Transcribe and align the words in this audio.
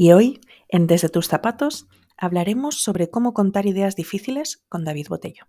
Y 0.00 0.12
hoy, 0.12 0.40
en 0.68 0.86
Desde 0.86 1.08
tus 1.08 1.26
zapatos, 1.26 1.88
hablaremos 2.16 2.80
sobre 2.84 3.10
cómo 3.10 3.34
contar 3.34 3.66
ideas 3.66 3.96
difíciles 3.96 4.62
con 4.68 4.84
David 4.84 5.08
Botello. 5.08 5.48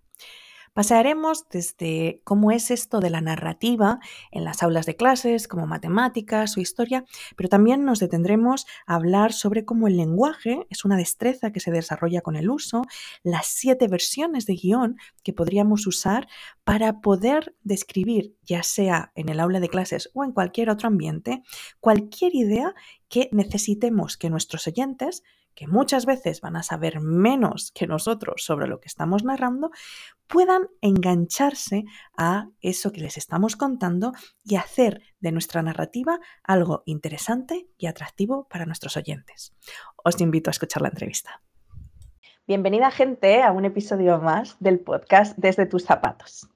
Pasearemos 0.72 1.48
desde 1.48 2.20
cómo 2.24 2.50
es 2.50 2.70
esto 2.70 3.00
de 3.00 3.10
la 3.10 3.20
narrativa 3.20 4.00
en 4.30 4.44
las 4.44 4.62
aulas 4.62 4.86
de 4.86 4.96
clases, 4.96 5.46
como 5.46 5.66
matemáticas 5.66 6.56
o 6.56 6.60
historia, 6.60 7.04
pero 7.36 7.48
también 7.48 7.84
nos 7.84 8.00
detendremos 8.00 8.66
a 8.86 8.96
hablar 8.96 9.32
sobre 9.32 9.64
cómo 9.64 9.86
el 9.88 9.96
lenguaje 9.96 10.66
es 10.68 10.84
una 10.84 10.96
destreza 10.96 11.52
que 11.52 11.60
se 11.60 11.70
desarrolla 11.70 12.20
con 12.20 12.34
el 12.34 12.50
uso, 12.50 12.82
las 13.22 13.46
siete 13.46 13.86
versiones 13.86 14.46
de 14.46 14.54
guion 14.54 14.96
que 15.24 15.32
podríamos 15.32 15.86
usar 15.88 16.28
para 16.64 17.00
poder 17.00 17.54
describir, 17.62 18.36
ya 18.44 18.62
sea 18.62 19.12
en 19.14 19.28
el 19.28 19.38
aula 19.38 19.60
de 19.60 19.68
clases 19.68 20.10
o 20.14 20.24
en 20.24 20.32
cualquier 20.32 20.70
otro 20.70 20.86
ambiente, 20.86 21.42
cualquier 21.80 22.34
idea 22.34 22.74
que 23.10 23.28
necesitemos 23.32 24.16
que 24.16 24.30
nuestros 24.30 24.66
oyentes 24.66 25.22
que 25.54 25.66
muchas 25.66 26.06
veces 26.06 26.40
van 26.40 26.56
a 26.56 26.62
saber 26.62 27.00
menos 27.00 27.72
que 27.72 27.86
nosotros 27.86 28.42
sobre 28.44 28.66
lo 28.66 28.80
que 28.80 28.88
estamos 28.88 29.24
narrando, 29.24 29.70
puedan 30.26 30.68
engancharse 30.80 31.84
a 32.16 32.48
eso 32.60 32.92
que 32.92 33.00
les 33.00 33.18
estamos 33.18 33.56
contando 33.56 34.12
y 34.44 34.56
hacer 34.56 35.02
de 35.18 35.32
nuestra 35.32 35.60
narrativa 35.60 36.20
algo 36.44 36.82
interesante 36.86 37.68
y 37.76 37.86
atractivo 37.86 38.46
para 38.48 38.64
nuestros 38.64 38.96
oyentes. 38.96 39.54
Os 40.02 40.20
invito 40.20 40.50
a 40.50 40.52
escuchar 40.52 40.82
la 40.82 40.88
entrevista. 40.88 41.42
Bienvenida 42.46 42.90
gente 42.90 43.42
a 43.42 43.52
un 43.52 43.64
episodio 43.64 44.18
más 44.18 44.56
del 44.60 44.80
podcast 44.80 45.36
Desde 45.36 45.66
tus 45.66 45.84
zapatos. 45.84 46.48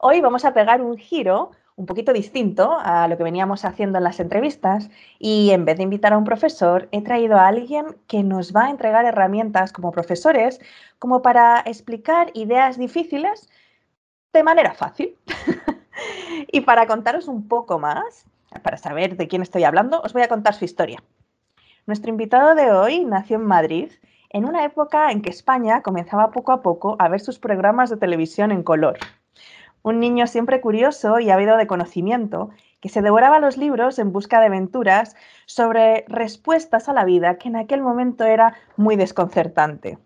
Hoy 0.00 0.20
vamos 0.20 0.44
a 0.44 0.54
pegar 0.54 0.80
un 0.80 0.96
giro 0.96 1.50
un 1.76 1.86
poquito 1.86 2.12
distinto 2.12 2.78
a 2.80 3.08
lo 3.08 3.16
que 3.16 3.24
veníamos 3.24 3.64
haciendo 3.64 3.98
en 3.98 4.04
las 4.04 4.20
entrevistas 4.20 4.90
y 5.18 5.50
en 5.50 5.64
vez 5.64 5.76
de 5.76 5.82
invitar 5.82 6.12
a 6.12 6.18
un 6.18 6.24
profesor, 6.24 6.88
he 6.92 7.02
traído 7.02 7.36
a 7.36 7.48
alguien 7.48 7.96
que 8.06 8.22
nos 8.22 8.54
va 8.54 8.66
a 8.66 8.70
entregar 8.70 9.04
herramientas 9.04 9.72
como 9.72 9.90
profesores 9.90 10.60
como 10.98 11.20
para 11.22 11.60
explicar 11.66 12.30
ideas 12.34 12.78
difíciles 12.78 13.48
de 14.32 14.42
manera 14.44 14.74
fácil. 14.74 15.16
y 16.52 16.60
para 16.60 16.86
contaros 16.86 17.26
un 17.26 17.48
poco 17.48 17.78
más, 17.78 18.24
para 18.62 18.76
saber 18.76 19.16
de 19.16 19.26
quién 19.26 19.42
estoy 19.42 19.64
hablando, 19.64 20.00
os 20.02 20.12
voy 20.12 20.22
a 20.22 20.28
contar 20.28 20.54
su 20.54 20.64
historia. 20.64 21.02
Nuestro 21.86 22.10
invitado 22.10 22.54
de 22.54 22.70
hoy 22.70 23.04
nació 23.04 23.36
en 23.36 23.46
Madrid 23.46 23.90
en 24.30 24.44
una 24.44 24.64
época 24.64 25.10
en 25.10 25.22
que 25.22 25.30
España 25.30 25.82
comenzaba 25.82 26.30
poco 26.30 26.52
a 26.52 26.62
poco 26.62 26.96
a 26.98 27.08
ver 27.08 27.20
sus 27.20 27.38
programas 27.38 27.90
de 27.90 27.96
televisión 27.96 28.52
en 28.52 28.62
color 28.62 28.98
un 29.84 30.00
niño 30.00 30.26
siempre 30.26 30.62
curioso 30.62 31.20
y 31.20 31.30
ávido 31.30 31.56
de 31.58 31.66
conocimiento, 31.66 32.50
que 32.80 32.88
se 32.88 33.02
devoraba 33.02 33.38
los 33.38 33.58
libros 33.58 33.98
en 33.98 34.12
busca 34.12 34.40
de 34.40 34.46
aventuras 34.46 35.14
sobre 35.44 36.06
respuestas 36.08 36.88
a 36.88 36.94
la 36.94 37.04
vida 37.04 37.36
que 37.36 37.48
en 37.48 37.56
aquel 37.56 37.82
momento 37.82 38.24
era 38.24 38.54
muy 38.76 38.96
desconcertante. 38.96 39.98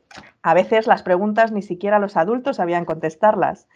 A 0.43 0.53
veces 0.53 0.89
las 0.89 1.05
preguntas 1.05 1.53
ni 1.53 1.63
siquiera 1.63 2.01
los 2.01 2.17
adultos 2.17 2.57
sabían 2.57 2.85
contestarlas. 2.85 3.69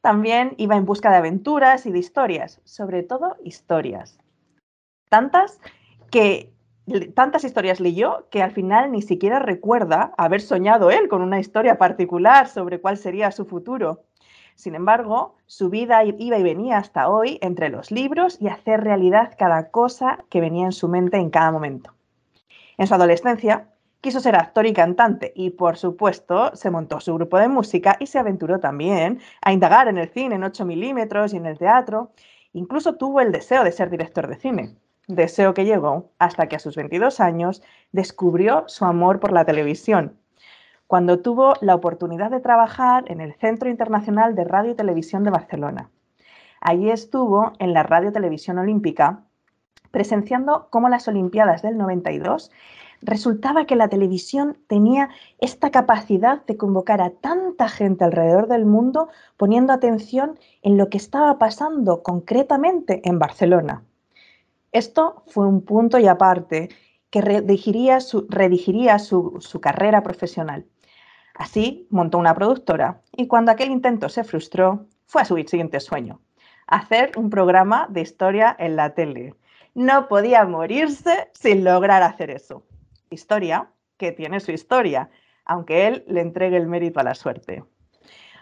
También 0.00 0.54
iba 0.56 0.76
en 0.76 0.86
busca 0.86 1.10
de 1.10 1.16
aventuras 1.16 1.84
y 1.84 1.90
de 1.90 1.98
historias, 1.98 2.60
sobre 2.64 3.02
todo 3.02 3.36
historias. 3.42 4.18
Tantas 5.08 5.60
que 6.12 6.52
tantas 7.14 7.44
historias 7.44 7.80
leyó 7.80 8.28
que 8.30 8.42
al 8.42 8.52
final 8.52 8.90
ni 8.92 9.02
siquiera 9.02 9.38
recuerda 9.38 10.12
haber 10.16 10.40
soñado 10.40 10.90
él 10.90 11.08
con 11.08 11.22
una 11.22 11.40
historia 11.40 11.76
particular 11.76 12.48
sobre 12.48 12.80
cuál 12.80 12.96
sería 12.96 13.30
su 13.32 13.44
futuro. 13.44 14.04
Sin 14.60 14.74
embargo, 14.74 15.36
su 15.46 15.70
vida 15.70 16.04
iba 16.04 16.36
y 16.36 16.42
venía 16.42 16.76
hasta 16.76 17.08
hoy 17.08 17.38
entre 17.40 17.70
los 17.70 17.90
libros 17.90 18.36
y 18.42 18.48
hacer 18.48 18.84
realidad 18.84 19.34
cada 19.38 19.70
cosa 19.70 20.22
que 20.28 20.42
venía 20.42 20.66
en 20.66 20.72
su 20.72 20.86
mente 20.86 21.16
en 21.16 21.30
cada 21.30 21.50
momento. 21.50 21.94
En 22.76 22.86
su 22.86 22.92
adolescencia, 22.92 23.68
quiso 24.02 24.20
ser 24.20 24.36
actor 24.36 24.66
y 24.66 24.74
cantante 24.74 25.32
y, 25.34 25.48
por 25.48 25.78
supuesto, 25.78 26.54
se 26.54 26.70
montó 26.70 27.00
su 27.00 27.14
grupo 27.14 27.38
de 27.38 27.48
música 27.48 27.96
y 28.00 28.06
se 28.06 28.18
aventuró 28.18 28.60
también 28.60 29.20
a 29.40 29.54
indagar 29.54 29.88
en 29.88 29.96
el 29.96 30.10
cine 30.10 30.34
en 30.34 30.44
8 30.44 30.66
milímetros 30.66 31.32
y 31.32 31.38
en 31.38 31.46
el 31.46 31.56
teatro. 31.56 32.12
Incluso 32.52 32.96
tuvo 32.96 33.22
el 33.22 33.32
deseo 33.32 33.64
de 33.64 33.72
ser 33.72 33.88
director 33.88 34.26
de 34.26 34.36
cine, 34.36 34.76
deseo 35.08 35.54
que 35.54 35.64
llegó 35.64 36.10
hasta 36.18 36.48
que 36.48 36.56
a 36.56 36.58
sus 36.58 36.76
22 36.76 37.20
años 37.20 37.62
descubrió 37.92 38.64
su 38.66 38.84
amor 38.84 39.20
por 39.20 39.32
la 39.32 39.46
televisión 39.46 40.19
cuando 40.90 41.20
tuvo 41.20 41.54
la 41.60 41.76
oportunidad 41.76 42.32
de 42.32 42.40
trabajar 42.40 43.04
en 43.06 43.20
el 43.20 43.34
Centro 43.34 43.70
Internacional 43.70 44.34
de 44.34 44.42
Radio 44.42 44.72
y 44.72 44.74
Televisión 44.74 45.22
de 45.22 45.30
Barcelona. 45.30 45.88
Allí 46.60 46.90
estuvo 46.90 47.52
en 47.60 47.74
la 47.74 47.84
Radio 47.84 48.10
Televisión 48.10 48.58
Olímpica, 48.58 49.22
presenciando 49.92 50.66
cómo 50.68 50.88
las 50.88 51.06
Olimpiadas 51.06 51.62
del 51.62 51.78
92 51.78 52.50
resultaba 53.02 53.66
que 53.66 53.76
la 53.76 53.86
televisión 53.86 54.58
tenía 54.66 55.10
esta 55.38 55.70
capacidad 55.70 56.44
de 56.46 56.56
convocar 56.56 57.00
a 57.02 57.10
tanta 57.10 57.68
gente 57.68 58.02
alrededor 58.02 58.48
del 58.48 58.66
mundo 58.66 59.10
poniendo 59.36 59.72
atención 59.72 60.40
en 60.62 60.76
lo 60.76 60.88
que 60.88 60.98
estaba 60.98 61.38
pasando 61.38 62.02
concretamente 62.02 63.00
en 63.08 63.20
Barcelona. 63.20 63.84
Esto 64.72 65.22
fue 65.28 65.46
un 65.46 65.60
punto 65.60 66.00
y 66.00 66.08
aparte 66.08 66.68
que 67.10 67.20
redigiría 67.20 68.00
su, 68.00 69.36
su 69.38 69.60
carrera 69.60 70.02
profesional. 70.02 70.66
Así 71.40 71.86
montó 71.88 72.18
una 72.18 72.34
productora 72.34 73.00
y 73.16 73.26
cuando 73.26 73.50
aquel 73.50 73.70
intento 73.70 74.10
se 74.10 74.24
frustró, 74.24 74.84
fue 75.06 75.22
a 75.22 75.24
su 75.24 75.36
siguiente 75.38 75.80
sueño, 75.80 76.20
hacer 76.66 77.12
un 77.16 77.30
programa 77.30 77.86
de 77.88 78.02
historia 78.02 78.54
en 78.58 78.76
la 78.76 78.92
tele. 78.92 79.34
No 79.74 80.06
podía 80.06 80.44
morirse 80.44 81.30
sin 81.32 81.64
lograr 81.64 82.02
hacer 82.02 82.28
eso. 82.30 82.66
Historia 83.08 83.70
que 83.96 84.12
tiene 84.12 84.40
su 84.40 84.52
historia, 84.52 85.08
aunque 85.46 85.86
él 85.86 86.04
le 86.08 86.20
entregue 86.20 86.58
el 86.58 86.66
mérito 86.66 87.00
a 87.00 87.04
la 87.04 87.14
suerte. 87.14 87.64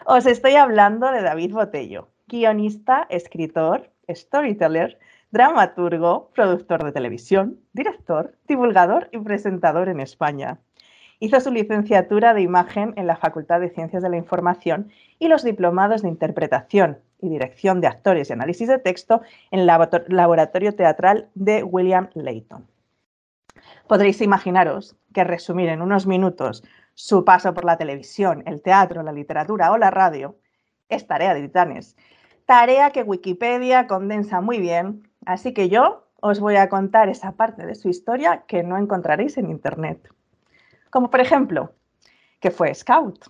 Os 0.05 0.25
estoy 0.25 0.55
hablando 0.55 1.09
de 1.09 1.21
David 1.21 1.53
Botello, 1.53 2.09
guionista, 2.27 3.07
escritor, 3.09 3.93
storyteller, 4.13 4.99
dramaturgo, 5.31 6.31
productor 6.35 6.83
de 6.83 6.91
televisión, 6.91 7.61
director, 7.71 8.35
divulgador 8.45 9.07
y 9.13 9.19
presentador 9.19 9.87
en 9.87 10.01
España. 10.01 10.59
Hizo 11.21 11.41
su 11.41 11.51
licenciatura 11.51 12.33
de 12.33 12.41
imagen 12.41 12.93
en 12.95 13.05
la 13.05 13.17
Facultad 13.17 13.59
de 13.59 13.69
Ciencias 13.69 14.01
de 14.01 14.09
la 14.09 14.15
Información 14.15 14.89
y 15.19 15.27
los 15.27 15.43
diplomados 15.43 16.01
de 16.01 16.07
interpretación 16.07 16.99
y 17.19 17.27
dirección 17.27 17.81
de 17.81 17.87
actores 17.87 18.29
y 18.29 18.33
análisis 18.33 18.69
de 18.69 18.79
texto 18.79 19.21
en 19.51 19.59
el 19.59 19.67
Laboratorio 20.07 20.73
Teatral 20.75 21.27
de 21.35 21.61
William 21.63 22.09
Layton. 22.13 22.65
Podréis 23.87 24.21
imaginaros 24.21 24.95
que 25.13 25.25
resumir 25.25 25.67
en 25.67 25.81
unos 25.81 26.07
minutos 26.07 26.63
su 26.93 27.25
paso 27.25 27.53
por 27.53 27.65
la 27.65 27.77
televisión, 27.77 28.41
el 28.45 28.61
teatro, 28.61 29.03
la 29.03 29.11
literatura 29.11 29.73
o 29.73 29.77
la 29.77 29.91
radio 29.91 30.37
es 30.87 31.05
tarea 31.05 31.33
de 31.33 31.41
titanes. 31.41 31.97
Tarea 32.45 32.91
que 32.91 33.03
Wikipedia 33.03 33.87
condensa 33.87 34.39
muy 34.39 34.59
bien, 34.59 35.09
así 35.25 35.53
que 35.53 35.67
yo 35.67 36.07
os 36.21 36.39
voy 36.39 36.55
a 36.55 36.69
contar 36.69 37.09
esa 37.09 37.33
parte 37.33 37.65
de 37.65 37.75
su 37.75 37.89
historia 37.89 38.45
que 38.47 38.63
no 38.63 38.77
encontraréis 38.77 39.37
en 39.37 39.49
Internet 39.49 40.09
como 40.89 41.09
por 41.09 41.19
ejemplo 41.19 41.73
que 42.39 42.51
fue 42.51 42.73
scout, 42.73 43.27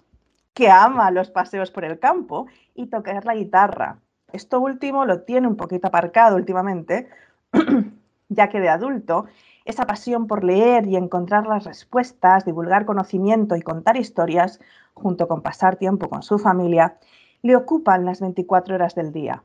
que 0.54 0.70
ama 0.70 1.12
los 1.12 1.32
paseos 1.32 1.72
por 1.72 1.86
el 1.86 2.00
campo 2.00 2.48
y 2.76 2.88
tocar 2.88 3.26
la 3.26 3.36
guitarra. 3.36 4.00
Esto 4.32 4.60
último 4.60 5.06
lo 5.06 5.22
tiene 5.22 5.48
un 5.48 5.56
poquito 5.56 5.88
aparcado 5.88 6.36
últimamente, 6.36 7.10
ya 8.30 8.50
que 8.50 8.60
de 8.60 8.70
adulto 8.70 9.26
esa 9.66 9.86
pasión 9.86 10.28
por 10.28 10.44
leer 10.44 10.88
y 10.88 10.96
encontrar 10.96 11.46
las 11.48 11.64
respuestas, 11.64 12.46
divulgar 12.46 12.86
conocimiento 12.86 13.56
y 13.56 13.62
contar 13.62 13.98
historias, 13.98 14.60
junto 14.94 15.28
con 15.28 15.42
pasar 15.42 15.76
tiempo 15.76 16.10
con 16.10 16.24
su 16.24 16.40
familia, 16.40 16.98
le 17.42 17.56
ocupan 17.56 18.06
las 18.06 18.20
24 18.20 18.76
horas 18.76 18.96
del 18.96 19.12
día. 19.12 19.44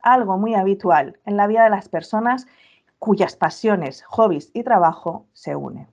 Algo 0.00 0.38
muy 0.38 0.54
habitual 0.54 1.18
en 1.26 1.36
la 1.36 1.46
vida 1.46 1.64
de 1.64 1.70
las 1.70 1.88
personas 1.88 2.46
cuyas 2.98 3.36
pasiones, 3.36 4.02
hobbies 4.04 4.50
y 4.54 4.62
trabajo 4.62 5.26
se 5.32 5.56
unen. 5.56 5.88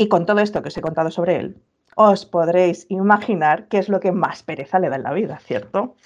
Y 0.00 0.08
con 0.08 0.26
todo 0.26 0.38
esto 0.38 0.62
que 0.62 0.68
os 0.68 0.76
he 0.76 0.80
contado 0.80 1.10
sobre 1.10 1.34
él, 1.34 1.60
os 1.96 2.24
podréis 2.24 2.86
imaginar 2.88 3.66
qué 3.66 3.78
es 3.78 3.88
lo 3.88 3.98
que 3.98 4.12
más 4.12 4.44
pereza 4.44 4.78
le 4.78 4.90
da 4.90 4.94
en 4.94 5.02
la 5.02 5.12
vida, 5.12 5.40
¿cierto? 5.40 5.96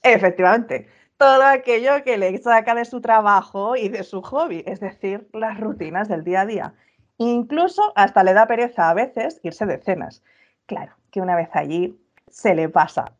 Efectivamente, 0.00 0.86
todo 1.16 1.42
aquello 1.42 2.04
que 2.04 2.16
le 2.16 2.38
saca 2.38 2.72
de 2.72 2.84
su 2.84 3.00
trabajo 3.00 3.74
y 3.74 3.88
de 3.88 4.04
su 4.04 4.22
hobby, 4.22 4.62
es 4.64 4.78
decir, 4.78 5.28
las 5.32 5.58
rutinas 5.58 6.08
del 6.08 6.22
día 6.22 6.42
a 6.42 6.46
día. 6.46 6.74
Incluso 7.18 7.92
hasta 7.96 8.22
le 8.22 8.32
da 8.32 8.46
pereza 8.46 8.88
a 8.88 8.94
veces 8.94 9.40
irse 9.42 9.66
de 9.66 9.78
cenas. 9.78 10.22
Claro, 10.66 10.92
que 11.10 11.20
una 11.20 11.34
vez 11.34 11.48
allí 11.54 12.00
se 12.28 12.54
le 12.54 12.68
pasa. 12.68 13.12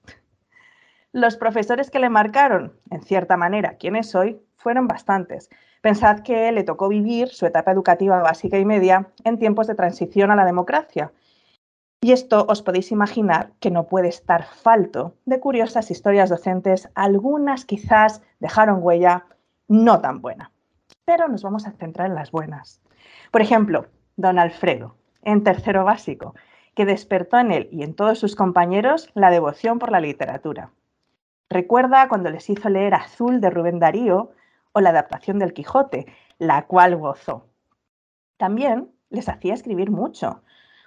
Los 1.10 1.36
profesores 1.36 1.90
que 1.90 1.98
le 1.98 2.10
marcaron, 2.10 2.78
en 2.92 3.02
cierta 3.02 3.36
manera, 3.36 3.76
quién 3.76 3.96
es 3.96 4.14
hoy, 4.14 4.40
fueron 4.54 4.86
bastantes. 4.86 5.50
Pensad 5.80 6.20
que 6.20 6.52
le 6.52 6.62
tocó 6.62 6.88
vivir 6.88 7.28
su 7.28 7.46
etapa 7.46 7.72
educativa 7.72 8.20
básica 8.20 8.58
y 8.58 8.64
media 8.64 9.08
en 9.24 9.38
tiempos 9.38 9.66
de 9.66 9.74
transición 9.74 10.30
a 10.30 10.36
la 10.36 10.44
democracia. 10.44 11.12
Y 12.02 12.12
esto 12.12 12.46
os 12.48 12.62
podéis 12.62 12.92
imaginar 12.92 13.52
que 13.60 13.70
no 13.70 13.86
puede 13.86 14.08
estar 14.08 14.44
falto 14.44 15.14
de 15.24 15.40
curiosas 15.40 15.90
historias 15.90 16.30
docentes, 16.30 16.88
algunas 16.94 17.64
quizás 17.64 18.22
dejaron 18.40 18.80
huella 18.82 19.26
no 19.68 20.00
tan 20.00 20.20
buena. 20.20 20.50
Pero 21.04 21.28
nos 21.28 21.42
vamos 21.42 21.66
a 21.66 21.72
centrar 21.72 22.08
en 22.08 22.14
las 22.14 22.30
buenas. 22.30 22.80
Por 23.30 23.40
ejemplo, 23.40 23.86
don 24.16 24.38
Alfredo, 24.38 24.96
en 25.22 25.44
tercero 25.44 25.84
básico, 25.84 26.34
que 26.74 26.84
despertó 26.84 27.38
en 27.38 27.52
él 27.52 27.68
y 27.72 27.82
en 27.82 27.94
todos 27.94 28.18
sus 28.18 28.36
compañeros 28.36 29.10
la 29.14 29.30
devoción 29.30 29.78
por 29.78 29.92
la 29.92 30.00
literatura. 30.00 30.70
Recuerda 31.48 32.08
cuando 32.08 32.30
les 32.30 32.48
hizo 32.48 32.68
leer 32.68 32.94
Azul 32.94 33.40
de 33.40 33.50
Rubén 33.50 33.78
Darío 33.78 34.30
o 34.72 34.80
la 34.80 34.90
adaptación 34.90 35.38
del 35.38 35.52
Quijote, 35.52 36.06
la 36.38 36.66
cual 36.66 36.96
gozó. 36.96 37.48
También 38.36 38.90
les 39.10 39.28
hacía 39.28 39.54
escribir 39.54 39.90
mucho. 39.90 40.42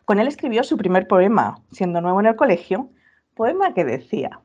Con 0.05 0.19
él 0.19 0.27
escribió 0.27 0.63
su 0.63 0.77
primer 0.77 1.07
poema, 1.07 1.55
siendo 1.71 2.01
nuevo 2.01 2.19
en 2.19 2.27
el 2.27 2.35
colegio, 2.35 2.89
poema 3.35 3.73
que 3.73 3.85
decía, 3.85 4.41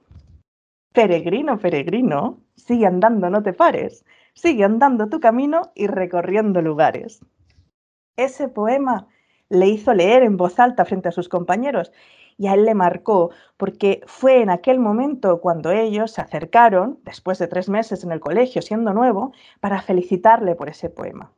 Peregrino, 0.93 1.58
peregrino, 1.58 2.40
sigue 2.56 2.87
andando, 2.87 3.31
no 3.31 3.43
te 3.43 3.52
pares, 3.52 4.05
sigue 4.35 4.64
andando 4.64 5.08
tu 5.08 5.20
camino 5.20 5.70
y 5.75 5.87
recorriendo 5.87 6.62
lugares. 6.62 7.20
Ese 8.17 8.49
poema 8.49 9.06
le 9.49 9.67
hizo 9.69 9.94
leer 9.94 10.23
en 10.23 10.37
voz 10.37 10.58
alta 10.58 10.84
frente 10.84 11.08
a 11.08 11.12
sus 11.12 11.29
compañeros 11.29 11.93
y 12.38 12.46
a 12.46 12.55
él 12.55 12.64
le 12.64 12.75
marcó 12.75 13.31
porque 13.56 14.00
fue 14.06 14.40
en 14.40 14.49
aquel 14.49 14.79
momento 14.79 15.40
cuando 15.40 15.73
ellos 15.73 16.12
se 16.12 16.23
acercaron, 16.23 17.00
después 17.05 17.38
de 17.38 17.49
tres 17.49 17.69
meses 17.69 18.05
en 18.05 18.12
el 18.12 18.20
colegio 18.20 18.62
siendo 18.62 18.94
nuevo, 18.94 19.32
para 19.61 19.82
felicitarle 19.82 20.55
por 20.55 20.70
ese 20.70 20.88
poema. 20.88 21.32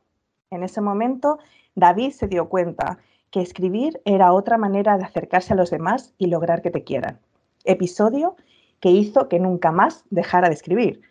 En 0.51 0.63
ese 0.63 0.79
momento, 0.79 1.39
David 1.75 2.11
se 2.11 2.27
dio 2.27 2.47
cuenta 2.47 2.99
que 3.31 3.41
escribir 3.41 4.01
era 4.05 4.33
otra 4.33 4.57
manera 4.57 4.97
de 4.97 5.03
acercarse 5.03 5.53
a 5.53 5.55
los 5.55 5.71
demás 5.71 6.13
y 6.17 6.27
lograr 6.27 6.61
que 6.61 6.69
te 6.69 6.83
quieran. 6.83 7.19
Episodio 7.63 8.35
que 8.79 8.89
hizo 8.89 9.27
que 9.27 9.39
nunca 9.39 9.71
más 9.71 10.05
dejara 10.09 10.49
de 10.49 10.53
escribir, 10.53 11.01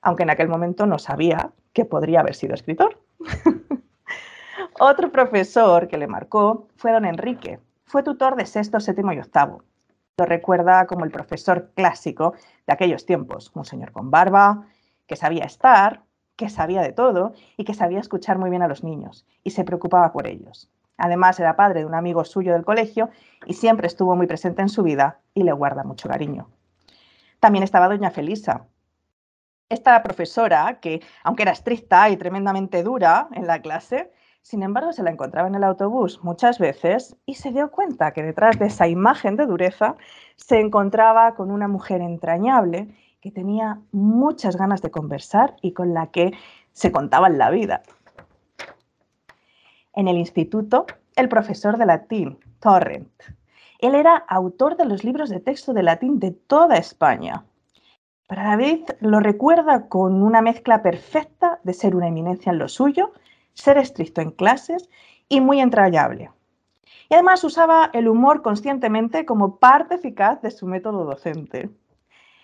aunque 0.00 0.22
en 0.22 0.30
aquel 0.30 0.48
momento 0.48 0.86
no 0.86 0.98
sabía 0.98 1.52
que 1.72 1.84
podría 1.84 2.20
haber 2.20 2.34
sido 2.34 2.54
escritor. 2.54 3.00
Otro 4.80 5.10
profesor 5.10 5.88
que 5.88 5.98
le 5.98 6.06
marcó 6.06 6.68
fue 6.76 6.92
don 6.92 7.04
Enrique. 7.04 7.60
Fue 7.86 8.02
tutor 8.02 8.36
de 8.36 8.46
sexto, 8.46 8.80
séptimo 8.80 9.12
y 9.12 9.18
octavo. 9.18 9.62
Lo 10.16 10.26
recuerda 10.26 10.86
como 10.86 11.04
el 11.04 11.10
profesor 11.10 11.70
clásico 11.74 12.34
de 12.66 12.72
aquellos 12.72 13.06
tiempos, 13.06 13.50
un 13.54 13.64
señor 13.64 13.92
con 13.92 14.10
barba, 14.10 14.66
que 15.06 15.16
sabía 15.16 15.44
estar, 15.44 16.02
que 16.36 16.48
sabía 16.48 16.82
de 16.82 16.92
todo 16.92 17.34
y 17.56 17.64
que 17.64 17.74
sabía 17.74 18.00
escuchar 18.00 18.38
muy 18.38 18.50
bien 18.50 18.62
a 18.62 18.68
los 18.68 18.84
niños 18.84 19.26
y 19.42 19.50
se 19.50 19.64
preocupaba 19.64 20.12
por 20.12 20.26
ellos. 20.26 20.68
Además, 20.96 21.40
era 21.40 21.56
padre 21.56 21.80
de 21.80 21.86
un 21.86 21.94
amigo 21.94 22.24
suyo 22.24 22.52
del 22.52 22.64
colegio 22.64 23.10
y 23.46 23.54
siempre 23.54 23.86
estuvo 23.86 24.14
muy 24.14 24.26
presente 24.26 24.62
en 24.62 24.68
su 24.68 24.82
vida 24.82 25.18
y 25.34 25.42
le 25.42 25.52
guarda 25.52 25.82
mucho 25.82 26.08
cariño. 26.08 26.48
También 27.40 27.64
estaba 27.64 27.88
doña 27.88 28.10
Felisa, 28.10 28.66
esta 29.68 30.02
profesora 30.02 30.78
que, 30.80 31.02
aunque 31.22 31.42
era 31.42 31.52
estricta 31.52 32.08
y 32.10 32.16
tremendamente 32.16 32.82
dura 32.82 33.28
en 33.32 33.46
la 33.46 33.60
clase, 33.60 34.12
sin 34.44 34.62
embargo, 34.62 34.92
se 34.92 35.02
la 35.02 35.10
encontraba 35.10 35.48
en 35.48 35.54
el 35.54 35.64
autobús 35.64 36.22
muchas 36.22 36.58
veces 36.58 37.16
y 37.24 37.36
se 37.36 37.50
dio 37.50 37.70
cuenta 37.70 38.12
que 38.12 38.22
detrás 38.22 38.58
de 38.58 38.66
esa 38.66 38.86
imagen 38.86 39.36
de 39.36 39.46
dureza 39.46 39.96
se 40.36 40.60
encontraba 40.60 41.34
con 41.34 41.50
una 41.50 41.66
mujer 41.66 42.02
entrañable 42.02 42.94
que 43.22 43.30
tenía 43.30 43.80
muchas 43.90 44.58
ganas 44.58 44.82
de 44.82 44.90
conversar 44.90 45.56
y 45.62 45.72
con 45.72 45.94
la 45.94 46.08
que 46.08 46.32
se 46.72 46.92
contaban 46.92 47.38
la 47.38 47.48
vida. 47.48 47.84
En 49.94 50.08
el 50.08 50.18
instituto, 50.18 50.84
el 51.16 51.30
profesor 51.30 51.78
de 51.78 51.86
latín, 51.86 52.38
Torrent. 52.60 53.22
Él 53.78 53.94
era 53.94 54.14
autor 54.14 54.76
de 54.76 54.84
los 54.84 55.04
libros 55.04 55.30
de 55.30 55.40
texto 55.40 55.72
de 55.72 55.84
latín 55.84 56.18
de 56.18 56.32
toda 56.32 56.76
España. 56.76 57.46
Para 58.26 58.44
David 58.44 58.90
lo 59.00 59.20
recuerda 59.20 59.88
con 59.88 60.22
una 60.22 60.42
mezcla 60.42 60.82
perfecta 60.82 61.60
de 61.62 61.72
ser 61.72 61.96
una 61.96 62.08
eminencia 62.08 62.52
en 62.52 62.58
lo 62.58 62.68
suyo 62.68 63.14
ser 63.54 63.78
estricto 63.78 64.20
en 64.20 64.30
clases 64.30 64.88
y 65.28 65.40
muy 65.40 65.60
entrañable. 65.60 66.30
Y 67.08 67.14
además 67.14 67.44
usaba 67.44 67.90
el 67.92 68.08
humor 68.08 68.42
conscientemente 68.42 69.24
como 69.24 69.58
parte 69.58 69.96
eficaz 69.96 70.40
de 70.42 70.50
su 70.50 70.66
método 70.66 71.04
docente. 71.04 71.70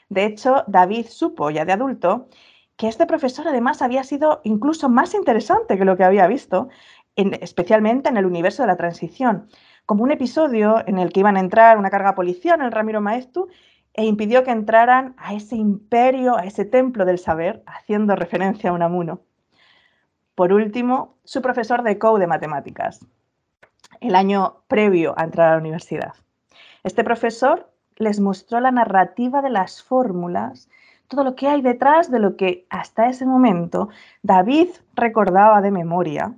De 0.09 0.25
hecho, 0.25 0.65
David 0.67 1.07
supo 1.09 1.51
ya 1.51 1.65
de 1.65 1.73
adulto 1.73 2.29
que 2.77 2.89
este 2.89 3.07
profesor 3.07 3.47
además 3.47 3.83
había 3.83 4.05
sido 4.05 4.41
incluso 4.43 4.89
más 4.89 5.15
interesante 5.15 5.77
que 5.77 5.85
lo 5.85 5.97
que 5.97 6.05
había 6.05 6.27
visto, 6.27 6.69
especialmente 7.15 8.09
en 8.09 8.17
el 8.17 8.25
universo 8.25 8.63
de 8.63 8.69
la 8.69 8.77
transición, 8.77 9.49
como 9.85 10.03
un 10.03 10.11
episodio 10.11 10.83
en 10.87 10.99
el 10.99 11.13
que 11.13 11.21
iban 11.21 11.37
a 11.37 11.41
entrar 11.41 11.77
una 11.77 11.91
carga 11.91 12.15
policial 12.15 12.59
en 12.59 12.67
el 12.67 12.73
Ramiro 12.73 13.01
Maestu 13.01 13.49
e 13.93 14.05
impidió 14.05 14.45
que 14.45 14.51
entraran 14.51 15.15
a 15.19 15.35
ese 15.35 15.57
imperio, 15.57 16.37
a 16.37 16.45
ese 16.45 16.65
templo 16.65 17.05
del 17.05 17.19
saber, 17.19 17.63
haciendo 17.67 18.17
referencia 18.17 18.71
a 18.71 18.73
un 18.73 18.83
amuno. 18.83 19.21
Por 20.41 20.55
último, 20.55 21.17
su 21.23 21.43
profesor 21.43 21.83
de 21.83 21.99
COU 21.99 22.17
de 22.17 22.27
matemáticas, 22.27 23.05
el 24.01 24.15
año 24.15 24.63
previo 24.69 25.13
a 25.19 25.25
entrar 25.25 25.49
a 25.49 25.53
la 25.53 25.59
universidad. 25.59 26.15
Este 26.83 27.05
profesor 27.05 27.69
les 27.97 28.21
mostró 28.21 28.59
la 28.61 28.71
narrativa 28.71 29.43
de 29.43 29.51
las 29.51 29.83
fórmulas, 29.83 30.71
todo 31.09 31.25
lo 31.25 31.35
que 31.35 31.47
hay 31.47 31.61
detrás 31.61 32.11
de 32.11 32.21
lo 32.21 32.37
que 32.37 32.65
hasta 32.71 33.11
ese 33.11 33.27
momento 33.27 33.91
David 34.23 34.69
recordaba 34.95 35.61
de 35.61 35.73
memoria. 35.73 36.33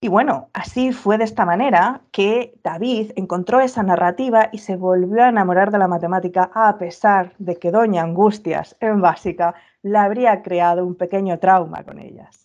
Y 0.00 0.08
bueno, 0.08 0.48
así 0.52 0.90
fue 0.90 1.18
de 1.18 1.24
esta 1.24 1.46
manera 1.46 2.00
que 2.10 2.58
David 2.64 3.12
encontró 3.14 3.60
esa 3.60 3.84
narrativa 3.84 4.48
y 4.50 4.58
se 4.58 4.74
volvió 4.74 5.22
a 5.22 5.28
enamorar 5.28 5.70
de 5.70 5.78
la 5.78 5.86
matemática 5.86 6.50
a 6.52 6.76
pesar 6.78 7.32
de 7.38 7.60
que 7.60 7.70
Doña 7.70 8.02
Angustias 8.02 8.76
en 8.80 9.00
básica 9.00 9.54
le 9.82 9.98
habría 9.98 10.42
creado 10.42 10.84
un 10.84 10.96
pequeño 10.96 11.38
trauma 11.38 11.84
con 11.84 12.00
ellas. 12.00 12.41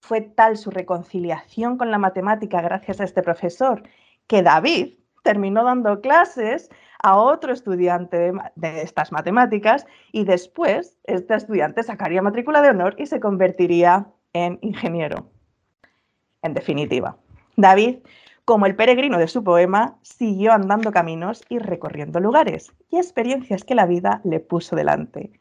Fue 0.00 0.20
tal 0.20 0.56
su 0.56 0.70
reconciliación 0.70 1.76
con 1.76 1.90
la 1.90 1.98
matemática 1.98 2.60
gracias 2.60 3.00
a 3.00 3.04
este 3.04 3.22
profesor 3.22 3.82
que 4.26 4.42
David 4.42 4.94
terminó 5.22 5.64
dando 5.64 6.00
clases 6.00 6.70
a 7.02 7.16
otro 7.16 7.52
estudiante 7.52 8.32
de, 8.54 8.82
estas 8.82 9.12
matemáticas 9.12 9.86
y 10.12 10.24
después 10.24 10.98
este 11.04 11.34
estudiante 11.34 11.82
sacaría 11.82 12.22
matrícula 12.22 12.62
de 12.62 12.70
honor 12.70 12.94
y 12.98 13.06
se 13.06 13.20
convertiría 13.20 14.06
en 14.32 14.58
ingeniero. 14.62 15.30
En 16.42 16.54
definitiva, 16.54 17.16
David, 17.56 17.98
como 18.44 18.66
el 18.66 18.76
peregrino 18.76 19.18
de 19.18 19.28
su 19.28 19.44
poema, 19.44 19.98
siguió 20.02 20.52
andando 20.52 20.92
caminos 20.92 21.44
y 21.48 21.58
recorriendo 21.58 22.20
lugares 22.20 22.72
y 22.90 22.96
experiencias 22.96 23.64
que 23.64 23.74
la 23.74 23.86
vida 23.86 24.20
le 24.24 24.40
puso 24.40 24.76
delante. 24.76 25.32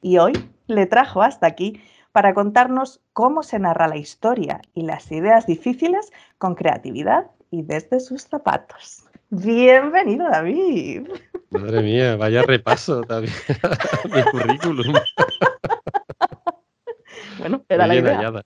Y 0.00 0.18
hoy 0.18 0.32
le 0.66 0.86
trajo 0.86 1.22
hasta 1.22 1.46
aquí 1.46 1.80
para 2.12 2.34
contarnos 2.34 3.00
cómo 3.12 3.42
se 3.42 3.58
narra 3.58 3.88
la 3.88 3.96
historia 3.96 4.60
y 4.74 4.82
las 4.82 5.10
ideas 5.10 5.46
difíciles 5.46 6.12
con 6.38 6.54
creatividad 6.54 7.30
y 7.50 7.62
desde 7.62 8.00
sus 8.00 8.22
zapatos. 8.22 9.04
Bienvenido, 9.30 10.28
David. 10.30 11.08
Madre 11.50 11.82
mía, 11.82 12.16
vaya 12.16 12.42
repaso 12.42 13.00
también. 13.02 13.34
Mi 14.14 14.22
currículum. 14.30 14.94
Bueno, 17.38 17.64
era 17.68 17.86
Muy 17.86 17.94
bien 17.96 18.04
la 18.04 18.14
hallada. 18.14 18.42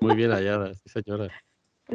Muy 0.00 0.16
bien 0.16 0.30
hallada, 0.32 0.74
sí, 0.74 0.88
señora. 0.88 1.28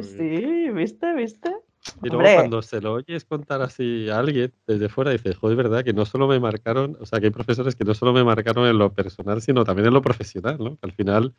sí, 0.00 0.70
viste, 0.70 1.12
viste. 1.12 1.54
Y 2.02 2.08
luego 2.08 2.34
cuando 2.34 2.62
se 2.62 2.80
lo 2.80 2.94
oyes 2.94 3.24
contar 3.24 3.62
así 3.62 4.08
a 4.10 4.18
alguien 4.18 4.52
desde 4.66 4.88
fuera, 4.88 5.12
dices, 5.12 5.36
joder, 5.36 5.58
es 5.58 5.64
verdad 5.64 5.84
que 5.84 5.92
no 5.92 6.04
solo 6.04 6.28
me 6.28 6.38
marcaron, 6.38 6.96
o 7.00 7.06
sea, 7.06 7.20
que 7.20 7.26
hay 7.26 7.32
profesores 7.32 7.74
que 7.74 7.84
no 7.84 7.94
solo 7.94 8.12
me 8.12 8.22
marcaron 8.22 8.66
en 8.66 8.78
lo 8.78 8.92
personal, 8.92 9.40
sino 9.40 9.64
también 9.64 9.86
en 9.88 9.94
lo 9.94 10.02
profesional, 10.02 10.58
¿no? 10.58 10.78
al 10.82 10.92
final, 10.92 11.34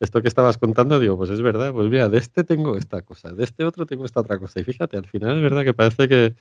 esto 0.00 0.22
que 0.22 0.28
estabas 0.28 0.58
contando, 0.58 0.98
digo, 0.98 1.16
pues 1.16 1.30
es 1.30 1.42
verdad, 1.42 1.72
pues 1.72 1.88
mira, 1.90 2.08
de 2.08 2.18
este 2.18 2.42
tengo 2.42 2.76
esta 2.76 3.02
cosa, 3.02 3.32
de 3.32 3.44
este 3.44 3.64
otro 3.64 3.86
tengo 3.86 4.04
esta 4.04 4.20
otra 4.20 4.38
cosa. 4.38 4.60
Y 4.60 4.64
fíjate, 4.64 4.96
al 4.96 5.06
final 5.06 5.36
es 5.36 5.42
verdad 5.42 5.62
que 5.62 5.74
parece 5.74 6.08
que 6.08 6.34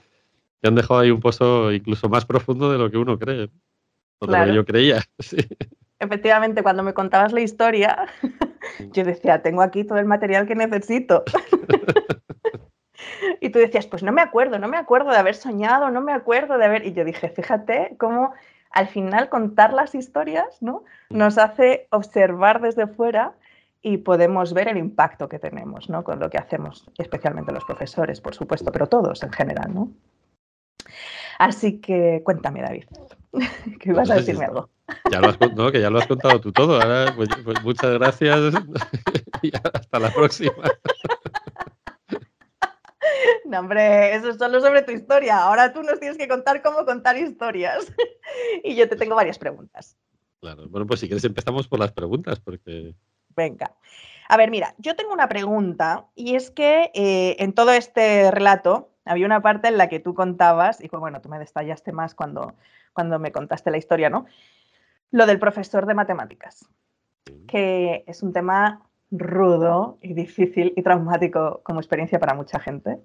te 0.62 0.68
han 0.68 0.76
dejado 0.76 1.02
ahí 1.02 1.12
un 1.12 1.20
pozo 1.20 1.72
incluso 1.72 2.08
más 2.08 2.26
profundo 2.26 2.72
de 2.72 2.78
lo 2.78 2.90
que 2.90 2.98
uno 2.98 3.20
cree, 3.20 3.50
o 4.20 4.28
de 4.28 4.38
lo 4.38 4.46
que 4.46 4.54
yo 4.54 4.66
creía. 4.66 5.04
Sí. 5.20 5.38
Efectivamente, 6.00 6.64
cuando 6.64 6.82
me 6.82 6.96
contabas 6.96 7.32
la 7.32 7.42
historia, 7.42 8.08
yo 8.92 9.04
decía, 9.04 9.44
tengo 9.44 9.62
aquí 9.62 9.84
todo 9.84 10.00
el 10.00 10.06
material 10.06 10.48
que 10.48 10.56
necesito. 10.56 11.24
Y 13.40 13.50
tú 13.50 13.60
decías, 13.60 13.88
pues 13.88 14.04
no 14.04 14.12
me 14.12 14.22
acuerdo, 14.22 14.60
no 14.60 14.68
me 14.68 14.78
acuerdo 14.78 15.12
de 15.12 15.18
haber 15.18 15.36
soñado, 15.36 15.90
no 15.92 16.02
me 16.02 16.14
acuerdo 16.14 16.58
de 16.58 16.66
haber... 16.66 16.86
Y 16.86 16.94
yo 16.94 17.06
dije, 17.06 17.30
fíjate 17.30 17.96
cómo 17.98 18.34
al 18.72 18.88
final 18.88 19.30
contar 19.30 19.74
las 19.74 19.96
historias 19.96 20.62
¿no? 20.62 20.84
nos 21.10 21.38
hace 21.38 21.88
observar 21.92 22.62
desde 22.62 22.88
fuera 22.88 23.34
y 23.82 23.98
podemos 23.98 24.54
ver 24.54 24.68
el 24.68 24.78
impacto 24.78 25.28
que 25.28 25.40
tenemos 25.40 25.90
¿no? 25.90 26.04
con 26.04 26.20
lo 26.20 26.30
que 26.30 26.38
hacemos, 26.38 26.90
especialmente 26.98 27.52
los 27.52 27.66
profesores, 27.66 28.22
por 28.22 28.36
supuesto, 28.36 28.72
pero 28.72 28.88
todos 28.88 29.24
en 29.24 29.32
general. 29.32 29.74
¿no? 29.74 29.92
Así 31.40 31.80
que 31.80 32.22
cuéntame, 32.24 32.62
David, 32.62 32.86
que 33.80 33.90
ibas 33.90 34.10
a 34.12 34.16
decirme 34.16 34.46
algo. 34.46 34.70
Ya 35.10 35.22
lo 35.22 35.30
has, 35.30 35.40
no, 35.56 35.72
que 35.72 35.82
ya 35.82 35.90
lo 35.90 36.00
has 36.00 36.08
contado 36.08 36.40
tú 36.40 36.52
todo. 36.52 36.80
Ahora, 36.80 37.14
pues, 37.16 37.30
pues 37.44 37.64
muchas 37.64 37.94
gracias 37.94 38.54
y 39.42 39.52
hasta 39.56 40.00
la 40.00 40.12
próxima. 40.12 40.54
No, 43.46 43.60
hombre, 43.60 44.16
eso 44.16 44.30
es 44.30 44.38
solo 44.38 44.62
sobre 44.62 44.82
tu 44.84 44.92
historia. 44.92 45.44
Ahora 45.44 45.74
tú 45.74 45.84
nos 45.84 46.00
tienes 46.00 46.18
que 46.18 46.28
contar 46.28 46.62
cómo 46.62 46.86
contar 46.86 47.18
historias. 47.18 47.92
y 48.64 48.76
yo 48.76 48.88
te 48.88 48.96
tengo 48.96 49.16
varias 49.16 49.38
preguntas. 49.38 49.98
Claro, 50.40 50.68
bueno, 50.70 50.88
pues 50.88 51.00
si 51.00 51.08
quieres 51.08 51.24
empezamos 51.24 51.68
por 51.68 51.80
las 51.80 51.92
preguntas, 51.92 52.40
porque 52.40 52.96
Venga. 53.36 53.76
A 54.28 54.38
ver, 54.38 54.50
mira, 54.50 54.76
yo 54.78 54.96
tengo 54.96 55.14
una 55.14 55.28
pregunta 55.28 56.08
y 56.16 56.36
es 56.36 56.52
que 56.52 56.92
eh, 56.94 57.36
en 57.40 57.54
todo 57.54 57.72
este 57.74 58.32
relato 58.32 58.90
había 59.06 59.26
una 59.26 59.42
parte 59.42 59.68
en 59.68 59.78
la 59.78 59.90
que 59.90 60.00
tú 60.00 60.14
contabas, 60.14 60.82
y 60.82 60.88
bueno, 60.88 61.22
tú 61.22 61.30
me 61.30 61.40
destallaste 61.40 61.92
más 61.92 62.16
cuando, 62.16 62.56
cuando 62.94 63.20
me 63.20 63.32
contaste 63.32 63.72
la 63.72 63.78
historia, 63.78 64.10
¿no? 64.10 64.26
Lo 65.10 65.26
del 65.26 65.40
profesor 65.40 65.86
de 65.86 65.96
matemáticas, 65.96 66.66
que 67.48 68.04
es 68.08 68.24
un 68.24 68.32
tema 68.32 68.82
rudo 69.12 69.98
y 70.02 70.14
difícil 70.14 70.74
y 70.76 70.82
traumático 70.82 71.62
como 71.64 71.80
experiencia 71.80 72.20
para 72.20 72.34
mucha 72.34 72.60
gente. 72.60 72.98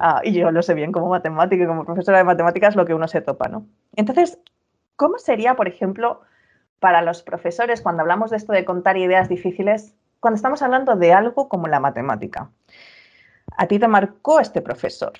Ah, 0.00 0.20
y 0.22 0.32
yo 0.32 0.50
lo 0.50 0.62
sé 0.62 0.74
bien 0.74 0.92
como 0.92 1.08
matemática 1.08 1.64
y 1.64 1.66
como 1.66 1.84
profesora 1.84 2.18
de 2.18 2.24
matemáticas 2.24 2.76
lo 2.76 2.84
que 2.84 2.94
uno 2.94 3.08
se 3.08 3.22
topa, 3.22 3.48
¿no? 3.48 3.66
Entonces, 3.96 4.38
¿cómo 4.96 5.18
sería, 5.18 5.54
por 5.54 5.68
ejemplo, 5.68 6.20
para 6.80 7.02
los 7.02 7.22
profesores 7.22 7.80
cuando 7.80 8.02
hablamos 8.02 8.30
de 8.30 8.36
esto 8.36 8.52
de 8.52 8.64
contar 8.64 8.96
ideas 8.96 9.28
difíciles, 9.28 9.94
cuando 10.20 10.36
estamos 10.36 10.62
hablando 10.62 10.96
de 10.96 11.12
algo 11.12 11.48
como 11.48 11.68
la 11.68 11.80
matemática? 11.80 12.50
A 13.56 13.66
ti 13.66 13.78
te 13.78 13.88
marcó 13.88 14.40
este 14.40 14.60
profesor. 14.60 15.12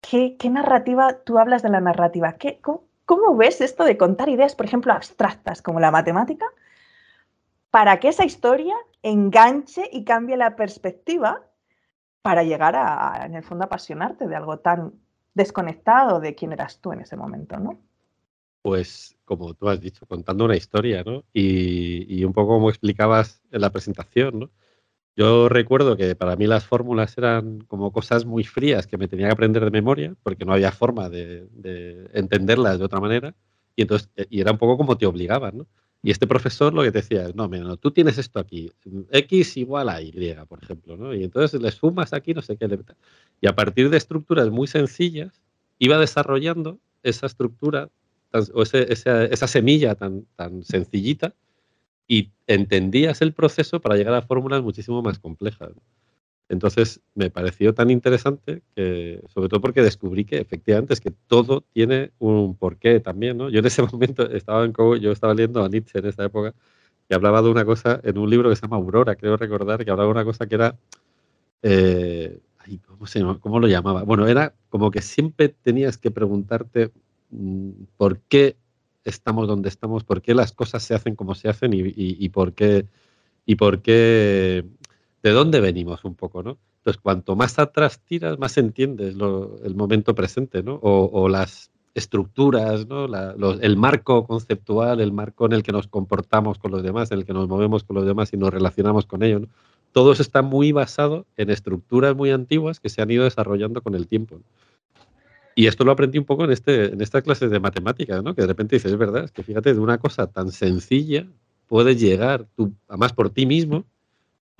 ¿Qué, 0.00 0.36
narrativa, 0.50 1.18
tú 1.24 1.38
hablas 1.38 1.62
de 1.62 1.68
la 1.68 1.80
narrativa? 1.80 2.32
¿Qué, 2.32 2.58
cómo, 2.62 2.84
cómo, 3.04 3.36
ves 3.36 3.60
esto 3.60 3.84
de 3.84 3.98
contar 3.98 4.30
ideas, 4.30 4.54
por 4.54 4.64
ejemplo, 4.64 4.94
abstractas 4.94 5.60
como 5.60 5.78
la 5.78 5.90
matemática, 5.90 6.46
para 7.70 8.00
que 8.00 8.08
esa 8.08 8.24
historia 8.24 8.74
enganche 9.02 9.88
y 9.92 10.04
cambie 10.04 10.36
la 10.36 10.56
perspectiva 10.56 11.46
para 12.22 12.42
llegar 12.42 12.76
a, 12.76 13.24
en 13.24 13.34
el 13.34 13.42
fondo, 13.42 13.64
apasionarte 13.64 14.26
de 14.26 14.36
algo 14.36 14.58
tan 14.58 14.92
desconectado 15.34 16.20
de 16.20 16.34
quién 16.34 16.52
eras 16.52 16.80
tú 16.80 16.92
en 16.92 17.00
ese 17.00 17.16
momento, 17.16 17.58
¿no? 17.58 17.80
Pues, 18.62 19.16
como 19.24 19.54
tú 19.54 19.68
has 19.70 19.80
dicho, 19.80 20.04
contando 20.06 20.44
una 20.44 20.56
historia, 20.56 21.02
¿no? 21.02 21.24
Y, 21.32 22.22
un 22.24 22.34
poco 22.34 22.54
como 22.54 22.68
explicabas 22.68 23.42
en 23.50 23.62
la 23.62 23.70
presentación, 23.70 24.40
¿no? 24.40 24.50
Yo 25.16 25.48
recuerdo 25.48 25.96
que 25.96 26.14
para 26.14 26.36
mí 26.36 26.46
las 26.46 26.64
fórmulas 26.64 27.16
eran 27.18 27.60
como 27.62 27.92
cosas 27.92 28.24
muy 28.24 28.44
frías 28.44 28.86
que 28.86 28.96
me 28.96 29.08
tenía 29.08 29.26
que 29.26 29.32
aprender 29.32 29.64
de 29.64 29.70
memoria 29.70 30.14
porque 30.22 30.44
no 30.44 30.52
había 30.52 30.72
forma 30.72 31.08
de, 31.08 31.46
de 31.52 32.08
entenderlas 32.12 32.78
de 32.78 32.84
otra 32.84 33.00
manera 33.00 33.34
y 33.76 33.82
entonces 33.82 34.08
y 34.30 34.40
era 34.40 34.52
un 34.52 34.58
poco 34.58 34.76
como 34.78 34.96
te 34.96 35.06
obligaban, 35.06 35.58
¿no? 35.58 35.66
Y 36.02 36.10
este 36.10 36.26
profesor 36.26 36.72
lo 36.72 36.82
que 36.82 36.92
te 36.92 36.98
decía 36.98 37.28
es, 37.28 37.34
no, 37.34 37.48
mira, 37.48 37.76
tú 37.76 37.90
tienes 37.90 38.16
esto 38.16 38.38
aquí, 38.38 38.72
X 39.10 39.56
igual 39.58 39.88
a 39.90 40.00
Y, 40.00 40.12
por 40.48 40.62
ejemplo, 40.62 40.96
¿no? 40.96 41.14
Y 41.14 41.24
entonces 41.24 41.60
le 41.60 41.70
sumas 41.70 42.14
aquí 42.14 42.32
no 42.32 42.40
sé 42.40 42.56
qué. 42.56 42.68
Y 43.40 43.46
a 43.46 43.54
partir 43.54 43.90
de 43.90 43.98
estructuras 43.98 44.48
muy 44.50 44.66
sencillas, 44.66 45.42
iba 45.78 45.98
desarrollando 45.98 46.78
esa 47.02 47.26
estructura 47.26 47.90
o 48.32 48.62
esa, 48.62 49.46
semilla 49.46 49.94
tan, 49.94 50.26
tan 50.36 50.62
sencillita 50.62 51.34
y 52.08 52.30
entendías 52.46 53.20
el 53.20 53.32
proceso 53.34 53.80
para 53.80 53.96
llegar 53.96 54.14
a 54.14 54.22
fórmulas 54.22 54.62
muchísimo 54.62 55.02
más 55.02 55.18
complejas. 55.18 55.70
Entonces 56.50 57.00
me 57.14 57.30
pareció 57.30 57.74
tan 57.74 57.90
interesante 57.90 58.62
que, 58.74 59.22
sobre 59.32 59.48
todo 59.48 59.60
porque 59.60 59.82
descubrí 59.82 60.24
que 60.24 60.38
efectivamente 60.38 60.92
es 60.92 61.00
que 61.00 61.12
todo 61.28 61.62
tiene 61.72 62.10
un 62.18 62.56
porqué 62.56 62.98
también, 62.98 63.38
¿no? 63.38 63.48
Yo 63.50 63.60
en 63.60 63.66
ese 63.66 63.82
momento 63.92 64.28
estaba 64.28 64.64
en 64.64 64.72
yo 65.00 65.12
estaba 65.12 65.32
leyendo 65.32 65.64
a 65.64 65.68
Nietzsche 65.68 66.00
en 66.00 66.06
esa 66.06 66.24
época 66.24 66.52
y 67.08 67.14
hablaba 67.14 67.40
de 67.40 67.50
una 67.50 67.64
cosa 67.64 68.00
en 68.02 68.18
un 68.18 68.28
libro 68.28 68.50
que 68.50 68.56
se 68.56 68.62
llama 68.62 68.78
Aurora, 68.78 69.14
creo 69.14 69.36
recordar, 69.36 69.84
que 69.84 69.92
hablaba 69.92 70.08
de 70.08 70.12
una 70.12 70.24
cosa 70.24 70.48
que 70.48 70.56
era, 70.56 70.76
eh, 71.62 72.40
¿cómo, 72.84 73.06
se 73.06 73.22
¿cómo 73.38 73.60
lo 73.60 73.68
llamaba? 73.68 74.02
Bueno, 74.02 74.26
era 74.26 74.52
como 74.70 74.90
que 74.90 75.02
siempre 75.02 75.50
tenías 75.50 75.98
que 75.98 76.10
preguntarte 76.10 76.90
mm, 77.30 77.70
por 77.96 78.18
qué 78.22 78.56
estamos 79.04 79.46
donde 79.46 79.68
estamos, 79.68 80.02
por 80.02 80.20
qué 80.20 80.34
las 80.34 80.50
cosas 80.50 80.82
se 80.82 80.94
hacen 80.94 81.14
como 81.14 81.36
se 81.36 81.48
hacen 81.48 81.70
y 81.74 82.28
por 82.30 82.54
qué 82.54 82.86
y 83.46 83.56
por 83.56 83.82
qué 83.82 84.64
de 85.22 85.30
dónde 85.30 85.60
venimos 85.60 86.04
un 86.04 86.14
poco, 86.14 86.42
¿no? 86.42 86.58
Entonces, 86.78 87.00
cuanto 87.02 87.36
más 87.36 87.58
atrás 87.58 88.00
tiras, 88.00 88.38
más 88.38 88.56
entiendes 88.56 89.14
el 89.14 89.74
momento 89.74 90.14
presente, 90.14 90.62
¿no? 90.62 90.78
O, 90.82 91.28
las 91.28 91.70
estructuras, 91.94 92.86
¿no? 92.86 93.06
el 93.60 93.76
marco 93.76 94.24
conceptual, 94.24 95.00
el 95.00 95.12
marco 95.12 95.46
en 95.46 95.52
el 95.52 95.62
que 95.62 95.72
nos 95.72 95.88
comportamos 95.88 96.58
con 96.58 96.70
los 96.70 96.82
demás, 96.82 97.10
en 97.10 97.18
el 97.18 97.24
que 97.24 97.32
nos 97.32 97.48
movemos 97.48 97.84
con 97.84 97.96
los 97.96 98.06
demás 98.06 98.32
y 98.32 98.36
nos 98.36 98.54
relacionamos 98.54 99.06
con 99.06 99.22
ellos. 99.22 99.42
Todo 99.92 100.12
eso 100.12 100.22
está 100.22 100.40
muy 100.40 100.72
basado 100.72 101.26
en 101.36 101.50
estructuras 101.50 102.14
muy 102.14 102.30
antiguas 102.30 102.78
que 102.78 102.88
se 102.88 103.02
han 103.02 103.10
ido 103.10 103.24
desarrollando 103.24 103.82
con 103.82 103.94
el 103.96 104.06
tiempo. 104.06 104.40
Y 105.56 105.66
esto 105.66 105.84
lo 105.84 105.90
aprendí 105.90 106.16
un 106.16 106.24
poco 106.24 106.44
en, 106.44 106.52
este, 106.52 106.92
en 106.92 107.00
estas 107.02 107.22
clases 107.24 107.50
de 107.50 107.58
matemáticas, 107.58 108.22
¿no? 108.22 108.34
que 108.34 108.42
de 108.42 108.46
repente 108.46 108.76
dices, 108.76 108.92
es 108.92 108.98
verdad, 108.98 109.24
es 109.24 109.32
que 109.32 109.42
fíjate, 109.42 109.74
de 109.74 109.80
una 109.80 109.98
cosa 109.98 110.28
tan 110.28 110.52
sencilla 110.52 111.26
puedes 111.66 112.00
llegar, 112.00 112.46
tú, 112.56 112.72
además 112.88 113.12
por 113.12 113.30
ti 113.30 113.46
mismo, 113.46 113.84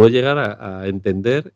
puedo 0.00 0.08
llegar 0.08 0.38
a, 0.38 0.88
entender 0.88 1.52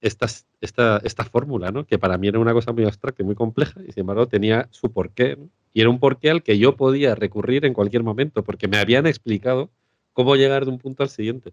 esta, 0.00 0.26
esta 0.62 1.24
fórmula, 1.24 1.70
¿no? 1.72 1.84
que 1.84 1.98
para 1.98 2.16
mí 2.16 2.26
era 2.26 2.38
una 2.38 2.54
cosa 2.54 2.72
muy 2.72 2.86
abstracta 2.86 3.22
y 3.22 3.26
muy 3.26 3.34
compleja, 3.34 3.82
y 3.86 3.92
sin 3.92 4.00
embargo 4.00 4.26
tenía 4.28 4.66
su 4.70 4.90
porqué. 4.90 5.36
Y 5.74 5.82
era 5.82 5.90
un 5.90 5.98
porqué 5.98 6.30
al 6.30 6.42
que 6.42 6.56
yo 6.56 6.74
podía 6.74 7.14
recurrir 7.14 7.66
en 7.66 7.74
cualquier 7.74 8.02
momento, 8.02 8.42
porque 8.42 8.66
me 8.66 8.78
habían 8.78 9.06
explicado 9.06 9.68
cómo 10.14 10.36
llegar 10.36 10.64
de 10.64 10.70
un 10.70 10.78
punto 10.78 11.02
al 11.02 11.10
siguiente. 11.10 11.52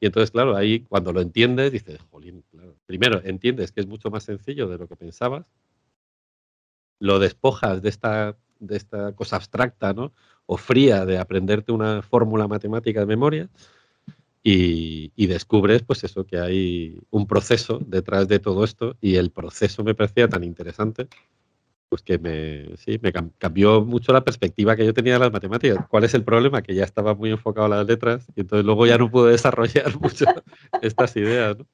Y 0.00 0.04
entonces, 0.04 0.30
claro, 0.32 0.54
ahí 0.54 0.80
cuando 0.80 1.14
lo 1.14 1.22
entiendes, 1.22 1.72
dices, 1.72 1.98
jolín. 2.10 2.44
Primero, 2.84 3.22
entiendes 3.24 3.72
que 3.72 3.80
es 3.80 3.86
mucho 3.86 4.10
más 4.10 4.24
sencillo 4.24 4.68
de 4.68 4.76
lo 4.76 4.86
que 4.86 4.96
pensabas, 4.96 5.46
lo 6.98 7.18
despojas 7.18 7.80
de 7.80 7.88
esta, 7.88 8.36
de 8.60 8.76
esta 8.76 9.12
cosa 9.12 9.36
abstracta, 9.36 9.94
¿no? 9.94 10.12
O 10.44 10.58
fría 10.58 11.06
de 11.06 11.16
aprenderte 11.16 11.72
una 11.72 12.02
fórmula 12.02 12.48
matemática 12.48 13.00
de 13.00 13.06
memoria, 13.06 13.48
y, 14.46 15.26
descubres, 15.26 15.82
pues 15.82 16.04
eso, 16.04 16.26
que 16.26 16.38
hay 16.38 17.00
un 17.10 17.26
proceso 17.26 17.80
detrás 17.86 18.28
de 18.28 18.38
todo 18.38 18.62
esto 18.62 18.94
y 19.00 19.16
el 19.16 19.30
proceso 19.30 19.82
me 19.82 19.94
parecía 19.94 20.28
tan 20.28 20.44
interesante, 20.44 21.08
pues 21.88 22.02
que 22.02 22.18
me, 22.18 22.76
sí, 22.76 22.98
me 23.02 23.12
cambió 23.38 23.82
mucho 23.84 24.12
la 24.12 24.22
perspectiva 24.22 24.76
que 24.76 24.84
yo 24.84 24.92
tenía 24.92 25.14
de 25.14 25.20
las 25.20 25.32
matemáticas. 25.32 25.86
¿Cuál 25.88 26.04
es 26.04 26.12
el 26.12 26.24
problema? 26.24 26.60
Que 26.60 26.74
ya 26.74 26.84
estaba 26.84 27.14
muy 27.14 27.30
enfocado 27.30 27.66
a 27.66 27.70
las 27.70 27.86
letras 27.86 28.26
y 28.36 28.42
entonces 28.42 28.66
luego 28.66 28.86
ya 28.86 28.98
no 28.98 29.10
pude 29.10 29.30
desarrollar 29.32 29.98
mucho 29.98 30.26
estas 30.82 31.16
ideas, 31.16 31.56
¿no? 31.58 31.66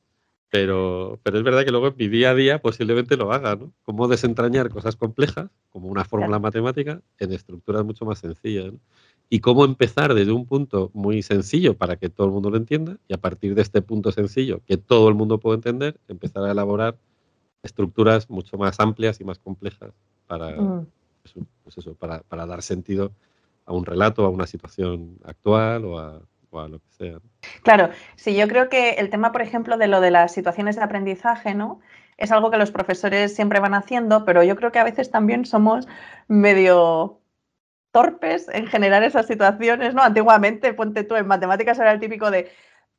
Pero, 0.52 1.20
pero 1.22 1.38
es 1.38 1.44
verdad 1.44 1.64
que 1.64 1.70
luego 1.70 1.88
en 1.88 1.94
mi 1.96 2.08
día 2.08 2.30
a 2.30 2.34
día 2.34 2.60
posiblemente 2.60 3.16
lo 3.16 3.32
haga, 3.32 3.54
¿no? 3.54 3.72
Cómo 3.82 4.08
desentrañar 4.08 4.68
cosas 4.68 4.96
complejas, 4.96 5.48
como 5.70 5.88
una 5.88 6.04
fórmula 6.04 6.40
matemática, 6.40 7.02
en 7.18 7.32
estructuras 7.32 7.84
mucho 7.84 8.04
más 8.04 8.18
sencillas. 8.18 8.72
¿no? 8.72 8.80
Y 9.32 9.38
cómo 9.38 9.64
empezar 9.64 10.12
desde 10.12 10.32
un 10.32 10.44
punto 10.44 10.90
muy 10.92 11.22
sencillo 11.22 11.76
para 11.78 11.96
que 11.96 12.10
todo 12.10 12.26
el 12.26 12.32
mundo 12.32 12.50
lo 12.50 12.56
entienda 12.56 12.96
y 13.06 13.14
a 13.14 13.18
partir 13.18 13.54
de 13.54 13.62
este 13.62 13.80
punto 13.80 14.10
sencillo 14.10 14.60
que 14.66 14.76
todo 14.76 15.08
el 15.08 15.14
mundo 15.14 15.38
puede 15.38 15.54
entender, 15.54 15.98
empezar 16.08 16.42
a 16.44 16.50
elaborar 16.50 16.96
estructuras 17.62 18.28
mucho 18.28 18.58
más 18.58 18.80
amplias 18.80 19.20
y 19.20 19.24
más 19.24 19.38
complejas 19.38 19.92
para, 20.26 20.50
mm. 20.60 20.86
pues 21.62 21.78
eso, 21.78 21.94
para, 21.94 22.20
para, 22.22 22.44
dar 22.44 22.62
sentido 22.62 23.12
a 23.66 23.72
un 23.72 23.86
relato, 23.86 24.24
a 24.24 24.30
una 24.30 24.48
situación 24.48 25.18
actual 25.24 25.84
o 25.84 25.98
a, 25.98 26.20
o 26.50 26.60
a 26.60 26.68
lo 26.68 26.80
que 26.80 26.90
sea. 26.90 27.18
Claro, 27.62 27.90
sí, 28.16 28.34
yo 28.34 28.48
creo 28.48 28.68
que 28.68 28.94
el 28.94 29.10
tema, 29.10 29.30
por 29.30 29.42
ejemplo, 29.42 29.78
de 29.78 29.86
lo 29.86 30.00
de 30.00 30.10
las 30.10 30.32
situaciones 30.32 30.74
de 30.74 30.82
aprendizaje, 30.82 31.54
¿no? 31.54 31.80
Es 32.16 32.32
algo 32.32 32.50
que 32.50 32.58
los 32.58 32.72
profesores 32.72 33.34
siempre 33.34 33.60
van 33.60 33.74
haciendo, 33.74 34.24
pero 34.24 34.42
yo 34.42 34.56
creo 34.56 34.72
que 34.72 34.78
a 34.78 34.84
veces 34.84 35.10
también 35.10 35.46
somos 35.46 35.86
medio 36.26 37.19
torpes 37.92 38.48
en 38.48 38.66
generar 38.66 39.02
esas 39.02 39.26
situaciones, 39.26 39.94
¿no? 39.94 40.02
Antiguamente, 40.02 40.74
ponte 40.74 41.04
tú, 41.04 41.16
en 41.16 41.26
matemáticas 41.26 41.78
era 41.78 41.92
el 41.92 42.00
típico 42.00 42.30
de 42.30 42.50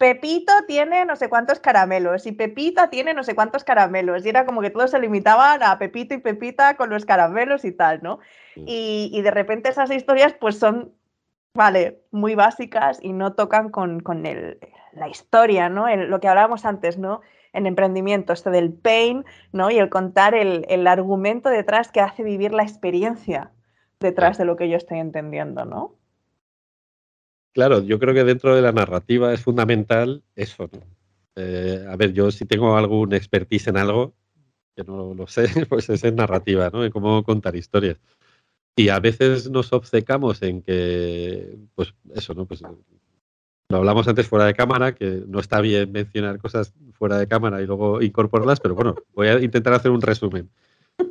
Pepito 0.01 0.51
tiene 0.65 1.05
no 1.05 1.15
sé 1.15 1.29
cuántos 1.29 1.59
caramelos 1.59 2.25
y 2.25 2.31
Pepita 2.31 2.89
tiene 2.89 3.13
no 3.13 3.21
sé 3.21 3.35
cuántos 3.35 3.63
caramelos. 3.63 4.25
Y 4.25 4.29
era 4.29 4.47
como 4.47 4.61
que 4.61 4.71
todos 4.71 4.89
se 4.89 4.99
limitaban 4.99 5.61
a 5.61 5.77
Pepito 5.77 6.15
y 6.15 6.17
Pepita 6.17 6.75
con 6.75 6.89
los 6.89 7.05
caramelos 7.05 7.63
y 7.65 7.71
tal, 7.71 8.01
¿no? 8.01 8.17
Y, 8.55 9.21
de 9.21 9.29
repente 9.29 9.69
esas 9.69 9.91
historias 9.91 10.33
pues 10.33 10.57
son, 10.57 10.91
vale, 11.53 12.01
muy 12.09 12.33
básicas 12.33 12.97
y 12.99 13.13
no 13.13 13.33
tocan 13.33 13.69
con, 13.69 14.25
el, 14.25 14.57
la 14.91 15.07
historia, 15.07 15.69
¿no? 15.69 15.85
lo 15.95 16.19
que 16.19 16.27
hablábamos 16.27 16.65
antes, 16.65 16.97
¿no? 16.97 17.21
En 17.53 17.67
emprendimiento, 17.67 18.33
esto 18.33 18.49
del 18.49 18.73
pain, 18.73 19.23
¿no? 19.51 19.69
Y 19.69 19.77
el 19.77 19.89
contar 19.89 20.33
el, 20.33 20.65
el 20.67 20.87
argumento 20.87 21.49
detrás 21.49 21.91
que 21.91 22.01
hace 22.01 22.23
vivir 22.23 22.53
la 22.53 22.63
experiencia 22.63 23.51
detrás 24.01 24.37
de 24.37 24.45
lo 24.45 24.57
que 24.57 24.69
yo 24.69 24.75
estoy 24.75 24.99
entendiendo, 24.99 25.63
¿no? 25.63 25.95
Claro, 27.53 27.81
yo 27.81 27.99
creo 27.99 28.13
que 28.13 28.23
dentro 28.23 28.55
de 28.55 28.61
la 28.61 28.71
narrativa 28.71 29.33
es 29.33 29.41
fundamental 29.41 30.23
eso. 30.35 30.69
¿no? 30.71 30.79
Eh, 31.35 31.85
a 31.87 31.95
ver, 31.95 32.13
yo 32.13 32.31
si 32.31 32.45
tengo 32.45 32.75
algún 32.75 33.13
expertise 33.13 33.67
en 33.67 33.77
algo, 33.77 34.13
que 34.75 34.83
no 34.83 35.13
lo 35.13 35.27
sé, 35.27 35.47
pues 35.69 35.89
es 35.89 36.03
en 36.03 36.15
narrativa, 36.15 36.69
¿no? 36.71 36.83
En 36.83 36.91
cómo 36.91 37.23
contar 37.23 37.55
historias. 37.55 37.97
Y 38.75 38.89
a 38.89 38.99
veces 38.99 39.49
nos 39.49 39.73
obcecamos 39.73 40.41
en 40.41 40.61
que, 40.61 41.57
pues 41.75 41.93
eso, 42.15 42.33
¿no? 42.33 42.45
Pues 42.45 42.61
lo 42.61 43.77
hablamos 43.77 44.07
antes 44.07 44.27
fuera 44.27 44.45
de 44.45 44.53
cámara, 44.53 44.93
que 44.95 45.23
no 45.27 45.39
está 45.39 45.61
bien 45.61 45.91
mencionar 45.91 46.39
cosas 46.39 46.73
fuera 46.93 47.17
de 47.17 47.27
cámara 47.27 47.61
y 47.61 47.65
luego 47.65 48.01
incorporarlas, 48.01 48.59
pero 48.59 48.75
bueno, 48.75 48.95
voy 49.13 49.27
a 49.27 49.39
intentar 49.39 49.73
hacer 49.73 49.91
un 49.91 50.01
resumen. 50.01 50.49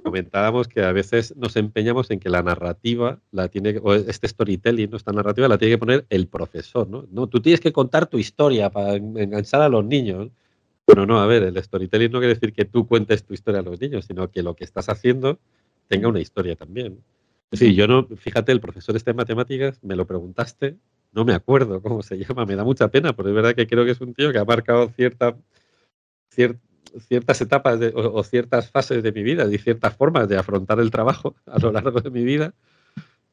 Comentábamos 0.02 0.68
que 0.68 0.82
a 0.82 0.92
veces 0.92 1.36
nos 1.36 1.56
empeñamos 1.56 2.10
en 2.10 2.20
que 2.20 2.28
la 2.28 2.42
narrativa 2.42 3.20
la 3.30 3.48
tiene, 3.48 3.80
o 3.82 3.94
este 3.94 4.28
storytelling, 4.28 4.90
¿no? 4.90 4.96
esta 4.96 5.12
narrativa 5.12 5.48
la 5.48 5.58
tiene 5.58 5.74
que 5.74 5.78
poner 5.78 6.06
el 6.10 6.26
profesor, 6.28 6.88
¿no? 6.88 7.06
No, 7.10 7.26
tú 7.28 7.40
tienes 7.40 7.60
que 7.60 7.72
contar 7.72 8.06
tu 8.06 8.18
historia 8.18 8.70
para 8.70 8.94
enganchar 8.94 9.62
a 9.62 9.68
los 9.68 9.84
niños. 9.84 10.30
Bueno, 10.86 11.06
no, 11.06 11.20
a 11.20 11.26
ver, 11.26 11.42
el 11.42 11.62
storytelling 11.62 12.10
no 12.10 12.18
quiere 12.18 12.34
decir 12.34 12.52
que 12.52 12.64
tú 12.64 12.86
cuentes 12.86 13.24
tu 13.24 13.34
historia 13.34 13.60
a 13.60 13.62
los 13.62 13.80
niños, 13.80 14.06
sino 14.06 14.30
que 14.30 14.42
lo 14.42 14.54
que 14.54 14.64
estás 14.64 14.88
haciendo 14.88 15.38
tenga 15.88 16.08
una 16.08 16.20
historia 16.20 16.56
también. 16.56 17.02
Decir, 17.50 17.74
yo 17.74 17.88
no, 17.88 18.04
fíjate, 18.04 18.52
el 18.52 18.60
profesor 18.60 18.96
este 18.96 19.10
de 19.10 19.16
matemáticas, 19.16 19.82
me 19.82 19.96
lo 19.96 20.06
preguntaste, 20.06 20.76
no 21.12 21.24
me 21.24 21.34
acuerdo 21.34 21.82
cómo 21.82 22.02
se 22.02 22.16
llama, 22.18 22.46
me 22.46 22.54
da 22.54 22.64
mucha 22.64 22.88
pena, 22.88 23.12
pero 23.14 23.28
es 23.28 23.34
verdad 23.34 23.54
que 23.54 23.66
creo 23.66 23.84
que 23.84 23.90
es 23.90 24.00
un 24.00 24.14
tío 24.14 24.32
que 24.32 24.38
ha 24.38 24.44
marcado 24.44 24.88
cierta, 24.90 25.36
ciertas 26.98 27.40
etapas 27.40 27.80
o, 27.94 28.22
ciertas 28.22 28.70
fases 28.70 29.02
de 29.02 29.12
mi 29.12 29.22
vida 29.22 29.46
y 29.50 29.58
ciertas 29.58 29.96
formas 29.96 30.28
de 30.28 30.38
afrontar 30.38 30.80
el 30.80 30.90
trabajo 30.90 31.34
a 31.46 31.58
lo 31.58 31.72
largo 31.72 32.00
de 32.00 32.10
mi 32.10 32.24
vida 32.24 32.54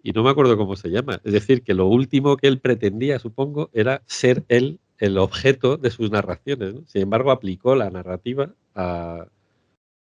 y 0.04 0.12
no 0.12 0.24
me 0.24 0.30
acuerdo 0.30 0.58
cómo 0.58 0.76
se 0.76 0.90
llama. 0.90 1.20
Es 1.24 1.34
decir, 1.34 1.64
que 1.64 1.74
lo 1.74 1.88
último 1.88 2.38
que 2.38 2.48
él 2.48 2.60
pretendía, 2.60 3.20
supongo, 3.20 3.70
era 3.74 4.04
ser 4.06 4.44
él 4.48 4.80
el 5.00 5.18
objeto 5.18 5.78
de 5.78 5.92
sus 5.92 6.12
narraciones. 6.12 6.76
Sin 6.86 7.02
embargo, 7.02 7.32
aplicó 7.32 7.76
la 7.76 7.90
narrativa 7.90 8.54
a, 8.74 9.28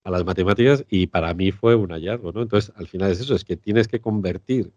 a 0.05 0.11
las 0.11 0.25
matemáticas 0.25 0.85
y 0.89 1.09
para 1.09 1.35
mí 1.35 1.51
fue 1.51 1.75
un 1.75 1.91
hallazgo. 1.91 2.29
Entonces, 2.29 2.73
al 2.77 2.87
final 2.87 3.11
es 3.11 3.21
eso, 3.21 3.35
es 3.35 3.45
que 3.45 3.57
tienes 3.57 3.89
que 3.89 4.01
convertir 4.01 4.71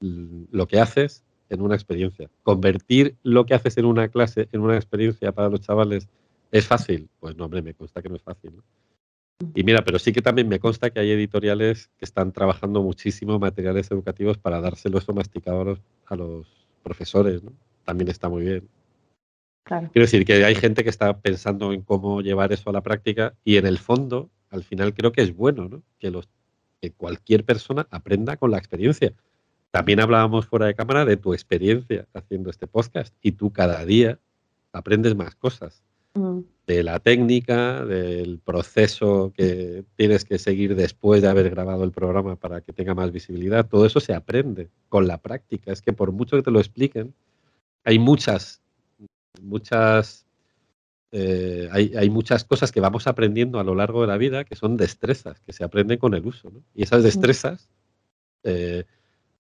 lo 0.00 0.66
que 0.66 0.80
haces 0.80 1.24
en 1.48 1.62
una 1.62 1.74
experiencia. 1.74 2.28
Convertir 2.42 3.16
lo 3.22 3.46
que 3.46 3.54
haces 3.54 3.78
en 3.78 3.86
una 3.86 4.08
clase 4.08 4.48
en 4.52 4.60
una 4.60 4.76
experiencia 4.76 5.32
para 5.32 5.48
los 5.48 5.60
chavales 5.60 6.08
es 6.54 6.66
fácil. 6.66 7.08
Pues 7.18 7.36
no, 7.36 7.46
hombre, 7.46 7.62
me 7.62 7.74
consta 7.74 8.00
que 8.00 8.08
no 8.08 8.14
es 8.16 8.22
fácil. 8.22 8.62
Y 9.54 9.64
mira, 9.64 9.84
pero 9.84 9.98
sí 9.98 10.12
que 10.12 10.22
también 10.22 10.48
me 10.48 10.60
consta 10.60 10.90
que 10.90 11.00
hay 11.00 11.10
editoriales 11.10 11.90
que 11.98 12.04
están 12.04 12.32
trabajando 12.32 12.80
muchísimo 12.80 13.40
materiales 13.40 13.90
educativos 13.90 14.38
para 14.38 14.60
dárselo 14.60 14.98
eso 14.98 15.12
masticado 15.12 15.62
a 15.62 15.64
los, 15.64 15.80
a 16.06 16.16
los 16.16 16.46
profesores, 16.84 17.42
¿no? 17.42 17.52
También 17.84 18.08
está 18.08 18.28
muy 18.28 18.44
bien. 18.44 18.68
Quiero 19.64 19.90
decir 19.94 20.24
que 20.24 20.44
hay 20.44 20.54
gente 20.54 20.84
que 20.84 20.90
está 20.90 21.18
pensando 21.18 21.72
en 21.72 21.82
cómo 21.82 22.20
llevar 22.20 22.52
eso 22.52 22.70
a 22.70 22.72
la 22.72 22.82
práctica 22.82 23.34
y 23.44 23.56
en 23.56 23.66
el 23.66 23.78
fondo 23.78 24.30
al 24.50 24.62
final 24.62 24.94
creo 24.94 25.10
que 25.10 25.22
es 25.22 25.34
bueno, 25.34 25.68
¿no? 25.68 25.82
Que, 25.98 26.10
los, 26.10 26.28
que 26.80 26.92
cualquier 26.92 27.44
persona 27.44 27.88
aprenda 27.90 28.36
con 28.36 28.52
la 28.52 28.58
experiencia. 28.58 29.12
También 29.72 29.98
hablábamos 29.98 30.46
fuera 30.46 30.66
de 30.66 30.76
cámara 30.76 31.04
de 31.04 31.16
tu 31.16 31.34
experiencia 31.34 32.06
haciendo 32.14 32.50
este 32.50 32.68
podcast 32.68 33.12
y 33.20 33.32
tú 33.32 33.52
cada 33.52 33.84
día 33.84 34.20
aprendes 34.72 35.16
más 35.16 35.34
cosas. 35.34 35.82
Mm. 36.14 36.40
De 36.66 36.82
la 36.82 36.98
técnica, 36.98 37.84
del 37.84 38.38
proceso 38.38 39.32
que 39.36 39.84
tienes 39.96 40.24
que 40.24 40.38
seguir 40.38 40.74
después 40.74 41.20
de 41.20 41.28
haber 41.28 41.50
grabado 41.50 41.84
el 41.84 41.92
programa 41.92 42.36
para 42.36 42.62
que 42.62 42.72
tenga 42.72 42.94
más 42.94 43.12
visibilidad. 43.12 43.68
Todo 43.68 43.84
eso 43.84 44.00
se 44.00 44.14
aprende 44.14 44.70
con 44.88 45.06
la 45.06 45.18
práctica. 45.18 45.72
Es 45.72 45.82
que 45.82 45.92
por 45.92 46.12
mucho 46.12 46.36
que 46.36 46.42
te 46.42 46.50
lo 46.50 46.60
expliquen, 46.60 47.14
hay 47.84 47.98
muchas, 47.98 48.62
muchas 49.42 50.24
eh, 51.16 51.68
hay, 51.70 52.10
muchas 52.10 52.44
cosas 52.44 52.72
que 52.72 52.80
vamos 52.80 53.06
aprendiendo 53.06 53.60
a 53.60 53.64
lo 53.64 53.76
largo 53.76 54.00
de 54.00 54.08
la 54.08 54.16
vida 54.16 54.42
que 54.42 54.56
son 54.56 54.76
destrezas, 54.76 55.38
que 55.38 55.52
se 55.52 55.62
aprenden 55.62 55.96
con 55.96 56.12
el 56.14 56.26
uso. 56.26 56.50
Y 56.74 56.82
esas 56.82 57.04
destrezas, 57.04 57.70
eh, 58.42 58.82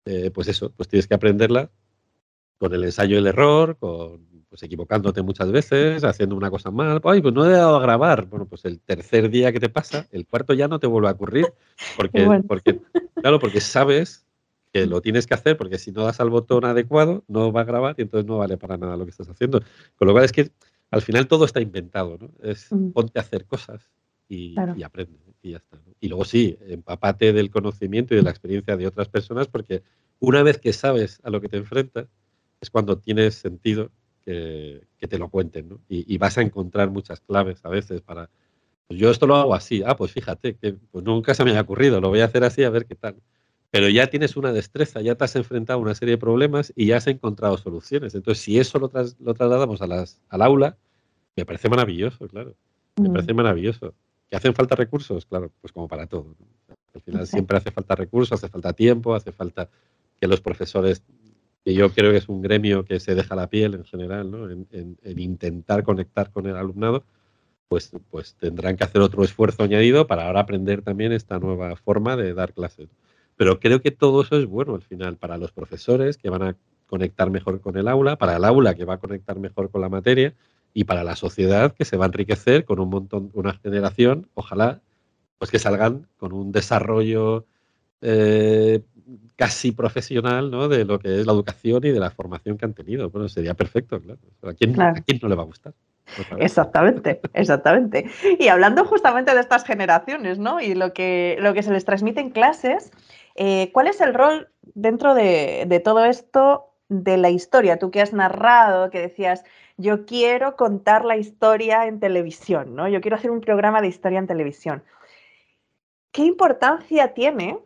eh, 0.05 0.31
pues 0.31 0.49
eso, 0.49 0.71
pues 0.77 0.91
tienes 0.91 1.07
que 1.07 1.15
aprenderla 1.15 1.71
con 2.65 2.75
el 2.75 2.85
ensayo 2.85 3.17
y 3.17 3.19
el 3.19 3.27
error, 3.27 3.77
con 3.77 4.27
pues 4.49 4.63
equivocándote 4.63 5.21
muchas 5.21 5.51
veces, 5.51 6.03
haciendo 6.05 6.35
una 6.37 6.49
cosa 6.49 6.71
mal. 6.71 7.01
Ay, 7.05 7.21
pues 7.21 7.35
no 7.35 7.45
he 7.45 7.51
dado 7.51 7.77
a 7.77 7.81
grabar. 7.83 8.27
Bueno, 8.27 8.47
pues 8.47 8.65
el 8.65 8.81
tercer 8.81 9.29
día 9.29 9.53
que 9.53 9.61
te 9.61 9.69
pasa, 9.69 10.07
el 10.13 10.27
cuarto 10.27 10.55
ya 10.55 10.69
no 10.69 10.79
te 10.79 10.87
vuelve 10.87 11.09
a 11.09 11.13
ocurrir, 11.13 11.53
porque, 11.97 12.25
porque 12.49 12.81
claro, 13.17 13.39
porque 13.39 13.61
sabes 13.61 14.25
que 14.73 14.87
lo 14.87 15.03
tienes 15.03 15.27
que 15.27 15.35
hacer, 15.35 15.59
porque 15.59 15.77
si 15.77 15.93
no 15.93 16.05
das 16.05 16.21
al 16.21 16.31
botón 16.31 16.65
adecuado, 16.65 17.25
no 17.29 17.53
va 17.53 17.63
a 17.63 17.65
grabar 17.65 17.97
y 17.99 18.03
entonces 18.03 18.27
no 18.27 18.39
vale 18.39 18.57
para 18.57 18.79
nada 18.79 18.97
lo 18.97 19.05
que 19.05 19.11
estás 19.11 19.29
haciendo. 19.29 19.61
Con 19.97 20.09
lo 20.09 20.15
cual 20.15 20.25
es 20.25 20.33
que 20.33 20.51
al 20.91 21.03
final 21.03 21.27
todo 21.27 21.45
está 21.45 21.61
inventado, 21.61 22.17
¿no? 22.19 22.31
Es 22.43 22.73
mm. 22.73 22.93
ponte 22.93 23.19
a 23.19 23.23
hacer 23.23 23.47
cosas 23.47 23.91
y, 24.29 24.55
aprende 24.85 25.19
y 25.43 25.51
ya 25.51 25.57
está. 25.57 25.79
Y 26.01 26.09
luego 26.09 26.25
sí, 26.25 26.57
empapate 26.69 27.33
del 27.33 27.51
conocimiento 27.51 28.15
y 28.15 28.19
de 28.19 28.23
la 28.23 28.31
experiencia 28.31 28.77
de 28.77 28.87
otras 28.87 29.09
personas 29.09 29.49
porque 29.49 29.83
una 30.21 30.45
vez 30.45 30.59
que 30.59 30.73
sabes 30.73 31.19
a 31.25 31.31
lo 31.31 31.41
que 31.41 31.49
te 31.49 31.57
enfrentas 31.57 32.07
es 32.65 32.71
cuando 32.71 32.99
tienes 32.99 33.37
sentido 33.37 33.91
que, 34.25 34.83
te 34.99 35.19
lo 35.19 35.29
cuenten, 35.29 35.69
¿no? 35.69 35.81
Y, 35.89 36.17
vas 36.17 36.39
a 36.39 36.43
encontrar 36.43 36.91
muchas 36.91 37.21
claves 37.21 37.61
a 37.63 37.69
veces 37.69 38.01
para, 38.01 38.31
pues 38.89 38.99
yo 38.99 39.11
esto 39.11 39.27
lo 39.27 39.37
hago 39.37 39.55
así, 39.55 39.83
ah, 39.85 39.97
pues 39.97 40.13
fíjate, 40.13 40.57
que 40.57 40.73
pues 40.73 41.05
nunca 41.05 41.35
se 41.35 41.45
me 41.45 41.57
ha 41.57 41.61
ocurrido, 41.61 42.01
lo 42.01 42.09
voy 42.09 42.21
a 42.21 42.25
hacer 42.25 42.43
así 42.43 42.65
a 42.65 42.71
ver 42.71 42.87
qué 42.87 42.95
tal. 42.95 43.17
Pero 43.71 43.89
ya 43.89 44.07
tienes 44.07 44.37
una 44.37 44.53
destreza, 44.53 45.03
ya 45.03 45.15
te 45.15 45.25
has 45.25 45.37
enfrentado 45.37 45.79
a 45.79 45.83
una 45.83 45.95
serie 45.95 46.15
de 46.15 46.19
problemas 46.19 46.73
y 46.75 46.87
ya 46.87 46.97
has 46.97 47.07
encontrado 47.07 47.59
soluciones. 47.59 48.15
Entonces, 48.15 48.43
si 48.43 48.59
eso 48.59 48.79
lo, 48.79 48.91
lo 49.19 49.35
trasladamos 49.35 49.83
a 49.83 49.87
las, 49.87 50.23
al 50.29 50.43
aula, 50.43 50.77
me 51.37 51.45
parece 51.45 51.69
maravilloso, 51.69 52.27
claro. 52.29 52.55
Me 52.97 53.09
mm. 53.09 53.13
parece 53.13 53.35
maravilloso. 53.35 53.95
¿Que 54.31 54.37
hacen 54.37 54.55
falta 54.55 54.77
recursos? 54.77 55.27
Claro, 55.27 55.51
pues 55.61 55.73
como 55.73 55.89
para 55.89 56.07
todo. 56.07 56.35
Al 56.95 57.01
final 57.03 57.27
siempre 57.27 57.59
hace 57.59 57.73
falta 57.73 57.95
recursos, 57.95 58.33
hace 58.39 58.49
falta 58.49 58.73
tiempo, 58.73 59.15
hace 59.15 59.33
falta 59.33 59.69
que 60.21 60.29
los 60.29 60.41
profesores, 60.41 61.03
que 61.65 61.75
yo 61.75 61.91
creo 61.91 62.13
que 62.13 62.19
es 62.19 62.29
un 62.29 62.43
gremio 62.43 62.85
que 62.85 63.01
se 63.01 63.15
deja 63.15 63.35
la 63.35 63.49
piel 63.49 63.75
en 63.75 63.85
general, 63.85 64.31
¿no? 64.31 64.51
en, 64.51 64.99
intentar 65.17 65.83
conectar 65.83 66.31
con 66.31 66.47
el 66.47 66.57
alumnado, 66.57 67.05
pues, 67.69 67.91
pues 68.11 68.35
tendrán 68.35 68.77
que 68.77 68.85
hacer 68.85 69.01
otro 69.01 69.25
esfuerzo 69.25 69.63
añadido 69.63 70.07
para 70.07 70.27
ahora 70.27 70.41
aprender 70.41 70.83
también 70.83 71.13
esta 71.13 71.39
nueva 71.39 71.75
forma 71.77 72.17
de 72.17 72.35
dar 72.35 72.53
clases. 72.53 72.91
Pero 73.37 73.59
creo 73.61 73.81
que 73.81 73.91
todo 73.91 74.23
eso 74.23 74.37
es 74.39 74.47
bueno 74.47 74.75
al 74.75 74.83
final 74.83 75.17
para 75.17 75.39
los 75.39 75.53
profesores 75.53 76.19
que 76.19 76.29
van 76.29 76.43
a 76.43 76.57
conectar 76.87 77.31
mejor 77.31 77.61
con 77.61 77.77
el 77.79 77.89
aula, 77.89 78.17
para 78.17 78.37
el 78.37 78.45
aula 78.45 78.75
que 78.75 78.85
va 78.85 78.95
a 78.95 78.99
conectar 78.99 79.39
mejor 79.39 79.71
con 79.71 79.81
la 79.81 79.89
materia 79.89 80.35
y 80.75 80.85
para 80.85 81.03
la 81.03 81.17
sociedad 81.17 81.73
que 81.73 81.87
se 81.87 81.97
va 81.97 82.05
a 82.05 82.09
enriquecer 82.09 82.65
con 82.65 82.79
un 82.79 82.91
montón, 82.91 83.31
una 83.33 83.55
generación, 83.55 84.29
ojalá, 84.35 84.83
pues 85.39 85.51
que 85.51 85.59
salgan 85.59 86.07
con 86.19 86.33
un 86.33 86.53
desarrollo 86.53 87.47
eh, 88.03 88.83
casi 89.37 89.73
profesional 89.73 90.51
¿no? 90.51 90.69
de 90.69 90.85
lo 90.85 90.99
que 90.99 91.21
es 91.21 91.27
la 91.27 91.33
educación 91.33 91.85
y 91.85 91.91
de 91.91 92.01
la 92.01 92.11
formación 92.11 92.57
que 92.57 92.65
han 92.65 92.75
tenido. 92.75 93.11
Bueno, 93.11 93.29
sería 93.29 93.55
perfecto, 93.55 94.01
claro. 94.01 94.21
¿A 94.43 94.55
quién, 94.55 94.81
¿a 94.81 94.95
quién 94.95 95.21
no 95.23 95.29
le 95.29 95.35
va 95.35 95.43
a 95.43 95.47
gustar? 95.47 95.75
Exactamente, 96.39 97.21
exactamente. 97.33 98.11
Y 98.39 98.49
hablando 98.49 98.85
justamente 98.85 99.35
de 99.35 99.41
estas 99.41 99.65
generaciones, 99.65 100.39
¿no? 100.39 100.61
Y 100.61 100.75
lo 100.75 100.93
que, 100.93 101.37
lo 101.41 101.55
que 101.55 101.63
se 101.63 101.73
les 101.73 101.85
transmite 101.85 102.21
en 102.21 102.31
clases, 102.31 102.93
eh, 103.37 103.71
¿cuál 103.73 103.87
es 103.87 104.01
el 104.01 104.15
rol 104.15 104.49
dentro 104.75 105.15
de, 105.15 105.65
de 105.67 105.81
todo 105.81 106.05
esto 106.05 106.75
de 106.89 107.17
la 107.17 107.31
historia? 107.31 107.79
Tú 107.79 107.91
que 107.91 108.03
has 108.03 108.13
narrado, 108.13 108.91
que 108.91 109.01
decías, 109.01 109.45
yo 109.77 110.05
quiero 110.07 110.57
contar 110.57 111.05
la 111.05 111.17
historia 111.17 111.87
en 111.87 112.01
televisión, 112.01 112.75
¿no? 112.75 112.87
Yo 112.89 113.01
quiero 113.01 113.17
hacer 113.17 113.31
un 113.31 113.41
programa 113.41 113.81
de 113.81 113.89
historia 113.89 114.19
en 114.19 114.27
televisión. 114.27 114.85
¿Qué 116.13 116.23
importancia 116.23 117.13
tiene, 117.13 117.59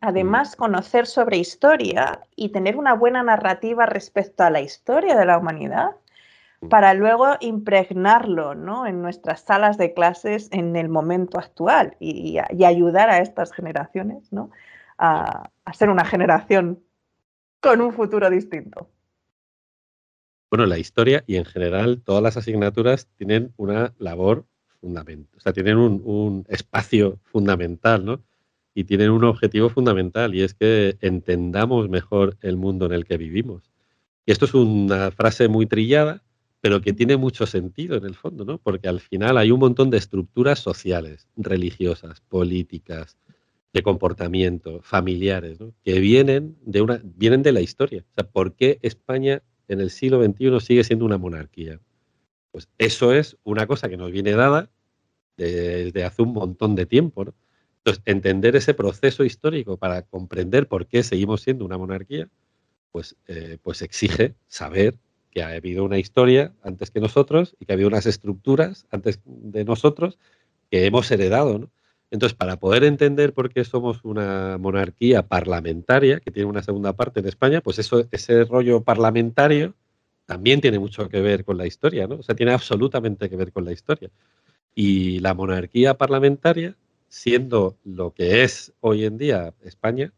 además, 0.00 0.56
conocer 0.56 1.06
sobre 1.06 1.38
historia 1.38 2.20
y 2.34 2.50
tener 2.50 2.76
una 2.76 2.94
buena 2.94 3.22
narrativa 3.22 3.86
respecto 3.86 4.44
a 4.44 4.50
la 4.50 4.60
historia 4.60 5.16
de 5.16 5.26
la 5.26 5.38
humanidad? 5.38 5.90
para 6.70 6.94
luego 6.94 7.36
impregnarlo 7.40 8.54
¿no? 8.54 8.86
en 8.86 9.02
nuestras 9.02 9.42
salas 9.42 9.76
de 9.76 9.92
clases 9.92 10.48
en 10.52 10.74
el 10.74 10.88
momento 10.88 11.38
actual 11.38 11.96
y, 12.00 12.38
ayudar 12.64 13.10
a 13.10 13.18
estas 13.18 13.52
generaciones 13.52 14.32
¿no? 14.32 14.50
a, 14.96 15.50
a 15.64 15.72
ser 15.74 15.90
una 15.90 16.06
generación 16.06 16.82
con 17.60 17.82
un 17.82 17.92
futuro 17.92 18.30
distinto. 18.30 18.88
Bueno, 20.50 20.66
la 20.66 20.78
historia 20.78 21.24
y 21.26 21.36
en 21.36 21.44
general 21.44 22.02
todas 22.02 22.22
las 22.22 22.36
asignaturas 22.36 23.08
tienen 23.16 23.52
una 23.56 23.92
labor 23.98 24.46
fundamental, 24.80 25.36
o 25.36 25.40
sea, 25.40 25.52
tienen 25.52 25.76
un, 25.76 26.46
espacio 26.48 27.18
fundamental, 27.24 28.04
¿no? 28.04 28.22
Y 28.76 28.84
tienen 28.84 29.10
un 29.10 29.24
objetivo 29.24 29.70
fundamental 29.70 30.36
y 30.36 30.42
es 30.42 30.54
que 30.54 30.96
entendamos 31.00 31.88
mejor 31.88 32.36
el 32.42 32.56
mundo 32.56 32.86
en 32.86 32.92
el 32.92 33.04
que 33.04 33.16
vivimos. 33.16 33.72
Y 34.26 34.32
esto 34.32 34.44
es 34.44 34.54
una 34.54 35.10
frase 35.10 35.48
muy 35.48 35.66
trillada, 35.66 36.22
pero 36.60 36.80
que 36.80 36.92
tiene 36.92 37.16
mucho 37.16 37.46
sentido 37.46 37.96
en 37.96 38.04
el 38.04 38.14
fondo, 38.14 38.44
¿no? 38.44 38.58
Porque 38.58 38.86
al 38.86 39.00
final 39.00 39.38
hay 39.38 39.50
un 39.50 39.60
montón 39.60 39.90
de 39.90 39.98
estructuras 39.98 40.58
sociales, 40.58 41.26
religiosas, 41.36 42.20
políticas, 42.20 43.16
de 43.72 43.82
comportamiento, 43.82 44.80
familiares, 44.82 45.58
¿no? 45.58 45.72
que 45.82 45.98
vienen 45.98 46.56
de 46.62 46.82
una 46.82 47.00
vienen 47.02 47.42
de 47.42 47.52
la 47.52 47.60
historia. 47.60 48.04
O 48.10 48.14
sea, 48.14 48.30
¿por 48.30 48.54
qué 48.54 48.78
España 48.82 49.42
en 49.68 49.80
el 49.80 49.90
siglo 49.90 50.24
XXI 50.24 50.60
sigue 50.60 50.84
siendo 50.84 51.04
una 51.04 51.18
monarquía. 51.18 51.80
Pues 52.50 52.68
eso 52.78 53.12
es 53.12 53.36
una 53.44 53.66
cosa 53.66 53.88
que 53.88 53.96
nos 53.96 54.10
viene 54.10 54.32
dada 54.32 54.70
desde 55.36 56.04
hace 56.04 56.22
un 56.22 56.32
montón 56.32 56.74
de 56.74 56.86
tiempo. 56.86 57.34
Entonces, 57.86 58.02
entender 58.04 58.56
ese 58.56 58.74
proceso 58.74 59.22
histórico 59.22 59.76
para 59.76 60.02
comprender 60.02 60.66
por 60.66 60.88
qué 60.88 61.04
seguimos 61.04 61.42
siendo 61.42 61.64
una 61.64 61.78
monarquía, 61.78 62.28
pues, 62.90 63.14
eh, 63.28 63.58
pues 63.62 63.80
exige 63.80 64.34
saber 64.48 64.98
que 65.30 65.44
ha 65.44 65.50
habido 65.50 65.84
una 65.84 65.96
historia 65.96 66.52
antes 66.64 66.90
que 66.90 66.98
nosotros 66.98 67.54
y 67.60 67.64
que 67.64 67.72
ha 67.72 67.74
habido 67.74 67.86
unas 67.86 68.06
estructuras 68.06 68.86
antes 68.90 69.20
de 69.24 69.64
nosotros 69.64 70.18
que 70.68 70.84
hemos 70.84 71.08
heredado. 71.12 71.70
Entonces, 72.10 72.36
para 72.36 72.56
poder 72.56 72.82
entender 72.82 73.32
por 73.32 73.52
qué 73.52 73.62
somos 73.62 74.00
una 74.02 74.58
monarquía 74.58 75.28
parlamentaria, 75.28 76.18
que 76.18 76.32
tiene 76.32 76.48
una 76.50 76.64
segunda 76.64 76.94
parte 76.94 77.20
en 77.20 77.28
España, 77.28 77.60
pues 77.60 77.78
ese 77.78 78.44
rollo 78.46 78.82
parlamentario 78.82 79.76
también 80.24 80.60
tiene 80.60 80.80
mucho 80.80 81.08
que 81.08 81.20
ver 81.20 81.44
con 81.44 81.56
la 81.56 81.68
historia, 81.68 82.08
¿no? 82.08 82.16
O 82.16 82.22
sea, 82.24 82.34
tiene 82.34 82.50
absolutamente 82.50 83.30
que 83.30 83.36
ver 83.36 83.52
con 83.52 83.64
la 83.64 83.70
historia. 83.70 84.10
Y 84.74 85.20
la 85.20 85.34
monarquía 85.34 85.96
parlamentaria, 85.96 86.76
siendo 87.08 87.78
lo 87.84 88.12
que 88.12 88.44
es 88.44 88.72
hoy 88.80 89.04
en 89.04 89.18
día 89.18 89.54
España, 89.62 90.12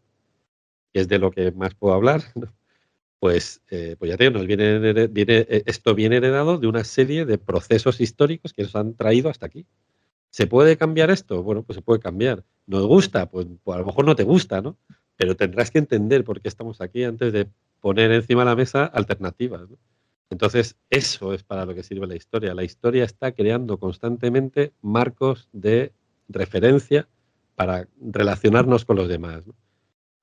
que 0.92 1.00
es 1.00 1.08
de 1.08 1.18
lo 1.18 1.30
que 1.30 1.52
más 1.52 1.74
puedo 1.74 1.94
hablar, 1.94 2.22
pues, 3.18 3.62
eh, 3.70 3.96
pues 3.98 4.10
ya 4.10 4.16
te 4.16 4.30
digo, 4.30 4.44
viene, 4.44 5.06
viene, 5.08 5.46
eh, 5.48 5.62
esto 5.66 5.94
viene 5.94 6.16
heredado 6.16 6.58
de 6.58 6.66
una 6.68 6.84
serie 6.84 7.24
de 7.24 7.38
procesos 7.38 8.00
históricos 8.00 8.52
que 8.52 8.62
nos 8.62 8.76
han 8.76 8.94
traído 8.94 9.28
hasta 9.28 9.46
aquí. 9.46 9.66
¿Se 10.30 10.46
puede 10.46 10.76
cambiar 10.76 11.10
esto? 11.10 11.42
Bueno, 11.42 11.62
pues 11.62 11.76
se 11.76 11.82
puede 11.82 12.00
cambiar. 12.00 12.44
¿Nos 12.66 12.86
gusta? 12.86 13.28
Pues, 13.30 13.46
pues, 13.64 13.76
a 13.76 13.80
lo 13.80 13.86
mejor 13.86 14.04
no 14.04 14.14
te 14.14 14.24
gusta, 14.24 14.60
¿no? 14.60 14.76
Pero 15.16 15.36
tendrás 15.36 15.70
que 15.70 15.78
entender 15.78 16.22
por 16.22 16.40
qué 16.40 16.48
estamos 16.48 16.80
aquí 16.80 17.02
antes 17.04 17.32
de 17.32 17.48
poner 17.80 18.12
encima 18.12 18.42
de 18.42 18.46
la 18.46 18.56
mesa 18.56 18.84
alternativas. 18.84 19.62
Entonces, 20.30 20.76
eso 20.90 21.32
es 21.32 21.42
para 21.42 21.64
lo 21.64 21.74
que 21.74 21.82
sirve 21.82 22.06
la 22.06 22.14
historia. 22.14 22.54
La 22.54 22.64
historia 22.64 23.04
está 23.04 23.32
creando 23.32 23.78
constantemente 23.78 24.72
marcos 24.82 25.48
de 25.52 25.92
referencia 26.28 27.08
para 27.54 27.88
relacionarnos 28.00 28.84
con 28.84 28.96
los 28.96 29.08
demás. 29.08 29.42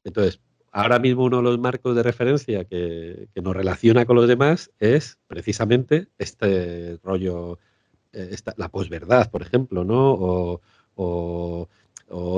Entonces, 0.04 0.40
ahora 0.72 1.00
mismo 1.00 1.24
uno 1.26 1.38
de 1.38 1.44
los 1.44 1.60
marcos 1.60 1.96
de 1.96 2.04
referencia 2.04 2.66
que, 2.66 3.28
nos 3.36 3.56
relaciona 3.56 4.06
con 4.06 4.16
los 4.16 4.28
demás 4.28 4.72
es 4.80 5.20
precisamente 5.28 6.08
este 6.18 6.98
rollo, 7.04 7.60
eh, 8.14 8.36
la 8.58 8.70
posverdad, 8.70 9.30
por 9.30 9.42
ejemplo, 9.42 9.84
¿no? 9.84 10.62
o 10.96 11.70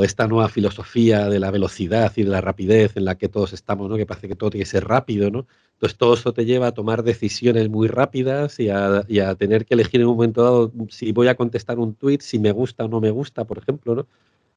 esta 0.04 0.28
nueva 0.28 0.50
filosofía 0.50 1.30
de 1.30 1.40
la 1.40 1.52
velocidad 1.52 2.12
y 2.16 2.24
de 2.24 2.30
la 2.30 2.42
rapidez 2.42 2.96
en 2.96 3.06
la 3.06 3.16
que 3.16 3.30
todos 3.30 3.54
estamos, 3.54 3.90
¿no? 3.90 3.98
que 3.98 4.06
parece 4.06 4.28
que 4.28 4.36
todo 4.36 4.50
tiene 4.50 4.64
que 4.64 4.70
ser 4.70 4.86
rápido, 4.86 5.30
¿no? 5.30 5.48
Entonces 5.74 5.98
todo 5.98 6.16
eso 6.16 6.34
te 6.34 6.46
lleva 6.46 6.68
a 6.68 6.72
tomar 6.72 7.04
decisiones 7.04 7.70
muy 7.70 7.88
rápidas 7.88 8.60
y 8.60 8.70
a, 8.70 9.04
tener 9.36 9.66
que 9.66 9.76
elegir 9.76 10.02
en 10.02 10.08
un 10.08 10.16
momento 10.16 10.44
dado 10.44 10.72
si 10.90 11.12
voy 11.12 11.28
a 11.28 11.36
contestar 11.36 11.78
un 11.78 11.94
tweet, 11.94 12.20
si 12.22 12.40
me 12.40 12.52
gusta 12.52 12.86
o 12.86 12.88
no 12.88 13.00
me 13.00 13.12
gusta, 13.12 13.46
por 13.46 13.60
ejemplo, 13.60 13.94
¿no? 13.94 14.08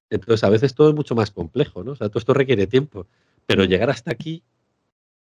Entonces 0.08 0.42
a 0.44 0.48
veces 0.48 0.74
todo 0.74 0.88
es 0.88 0.94
mucho 0.94 1.14
más 1.14 1.30
complejo, 1.30 1.84
¿no? 1.84 1.92
O 1.92 1.96
sea, 1.96 2.08
todo 2.08 2.18
esto 2.20 2.32
requiere 2.32 2.66
tiempo, 2.66 3.06
pero 3.46 3.64
llegar 3.64 3.90
hasta 3.90 4.10
aquí, 4.10 4.42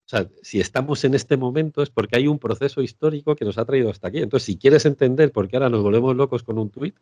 o 0.07 0.09
sea, 0.09 0.29
si 0.43 0.61
estamos 0.61 1.05
en 1.05 1.15
este 1.15 1.37
momento 1.37 1.83
es 1.83 1.91
porque 1.91 2.17
hay 2.17 2.29
un 2.29 2.39
proceso 2.39 2.81
histórico 2.81 3.37
que 3.37 3.45
nos 3.45 3.59
ha 3.59 3.65
traído 3.65 3.91
hasta 3.91 4.09
aquí. 4.09 4.19
Entonces, 4.19 4.47
si 4.47 4.57
quieres 4.57 4.87
entender 4.87 5.33
por 5.33 5.49
qué 5.49 5.57
ahora 5.57 5.69
nos 5.69 5.83
volvemos 5.83 6.17
locos 6.17 6.43
con 6.43 6.59
un 6.59 6.71
tweet, 6.71 6.95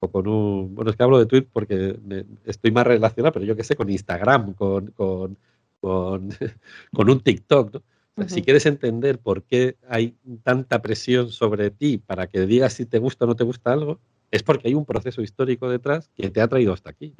o 0.00 0.10
con 0.10 0.26
un, 0.26 0.74
bueno, 0.74 0.90
es 0.90 0.96
que 0.96 1.02
hablo 1.02 1.18
de 1.18 1.26
Twitter 1.26 1.48
porque 1.52 1.98
estoy 2.44 2.70
más 2.72 2.86
relacionado, 2.86 3.32
pero 3.32 3.44
yo 3.44 3.54
qué 3.54 3.64
sé, 3.64 3.76
con 3.76 3.90
Instagram, 3.90 4.54
con, 4.54 4.88
con, 4.88 5.38
con, 5.80 6.30
un 7.10 7.20
TikTok, 7.20 7.74
¿no? 7.74 7.82
Si 8.28 8.42
quieres 8.42 8.66
entender 8.66 9.18
por 9.18 9.44
qué 9.44 9.76
hay 9.88 10.14
tanta 10.42 10.82
presión 10.82 11.30
sobre 11.30 11.70
ti 11.70 11.96
para 11.98 12.26
que 12.26 12.44
digas 12.46 12.74
si 12.74 12.84
te 12.84 12.98
gusta 12.98 13.24
o 13.24 13.28
no 13.28 13.36
te 13.36 13.44
gusta 13.44 13.72
algo, 13.72 13.98
es 14.30 14.42
porque 14.42 14.68
hay 14.68 14.74
un 14.74 14.84
proceso 14.84 15.22
histórico 15.22 15.70
detrás 15.70 16.10
que 16.14 16.28
te 16.30 16.40
ha 16.40 16.48
traído 16.48 16.72
hasta 16.72 16.90
aquí. 16.90 17.14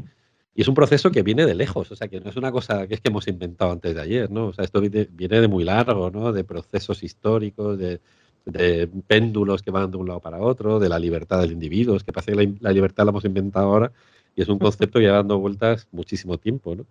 Y 0.55 0.63
es 0.63 0.69
un 0.69 0.75
proceso 0.75 1.11
que 1.11 1.23
viene 1.23 1.47
de 1.47 1.55
lejos, 1.55 1.91
o 1.91 1.97
sea, 1.97 2.09
que 2.09 2.21
no 2.21 2.29
es 2.29 2.37
una 2.37 2.53
cosa 2.53 2.87
que 2.87 2.95
es 2.95 3.01
que 3.01 3.09
hemos 3.09 3.29
inventado 3.29 3.73
antes 3.73 3.95
de 3.95 4.01
ayer, 4.01 4.31
¿no? 4.31 4.49
O 4.49 4.53
sea, 4.53 4.65
esto 4.65 4.81
viene, 4.81 5.09
viene 5.11 5.41
de 5.41 5.49
muy 5.49 5.65
largo, 5.65 6.11
¿no? 6.11 6.33
De 6.33 6.45
procesos 6.45 7.03
históricos, 7.03 7.79
de, 7.79 8.01
de 8.45 8.89
péndulos 9.07 9.63
que 9.63 9.71
van 9.71 9.91
de 9.91 9.97
un 9.97 10.09
lado 10.09 10.21
para 10.21 10.41
otro, 10.41 10.79
de 10.79 10.89
la 10.89 10.99
libertad 10.99 11.41
del 11.41 11.53
individuo. 11.53 11.97
Es 11.97 12.05
que 12.05 12.13
parece 12.13 12.33
que 12.33 12.55
la, 12.61 12.73
libertad 12.73 13.05
la 13.05 13.11
hemos 13.11 13.25
inventado 13.25 13.67
ahora 13.67 13.93
y 14.37 14.43
es 14.43 14.49
un 14.49 14.59
concepto 14.59 14.99
que 14.99 15.05
lleva 15.05 15.17
dando 15.17 15.39
vueltas 15.39 15.89
muchísimo 15.93 16.39
tiempo. 16.39 16.75
¿no? 16.75 16.87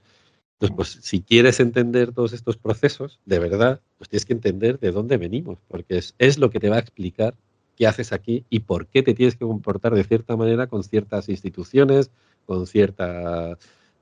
Entonces, 0.54 0.76
pues 0.76 1.00
si 1.02 1.22
quieres 1.22 1.60
entender 1.60 2.12
todos 2.12 2.34
estos 2.34 2.58
procesos, 2.58 3.20
de 3.26 3.40
verdad, 3.40 3.82
pues 3.98 4.10
tienes 4.10 4.26
que 4.26 4.34
entender 4.34 4.80
de 4.80 4.92
dónde 4.92 5.18
venimos, 5.18 5.58
porque 5.68 5.98
es, 5.98 6.16
es 6.18 6.38
lo 6.38 6.50
que 6.50 6.60
te 6.60 6.70
va 6.70 6.78
a 6.78 6.80
explicar 6.80 7.34
qué 7.78 7.88
haces 7.88 8.12
aquí 8.12 8.44
y 8.50 8.60
por 8.60 8.88
qué 8.88 9.02
te 9.02 9.14
tienes 9.14 9.36
que 9.36 9.46
comportar 9.46 9.96
de 9.96 10.04
cierta 10.04 10.36
manera 10.36 10.68
con 10.68 10.84
ciertas 10.84 11.30
instituciones, 11.30 12.12
con 12.46 12.68
cierta, 12.68 13.58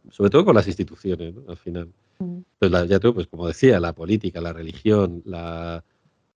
sobre 0.10 0.32
todo 0.32 0.46
con 0.46 0.56
las 0.56 0.68
instituciones, 0.68 1.36
¿no? 1.36 1.44
al 1.48 1.58
final. 1.58 1.90
Entonces, 2.20 2.90
ya 2.90 3.00
tú, 3.00 3.14
pues 3.14 3.28
como 3.28 3.48
decía, 3.48 3.80
la 3.80 3.94
política, 3.94 4.42
la 4.42 4.52
religión, 4.52 5.22
la, 5.26 5.84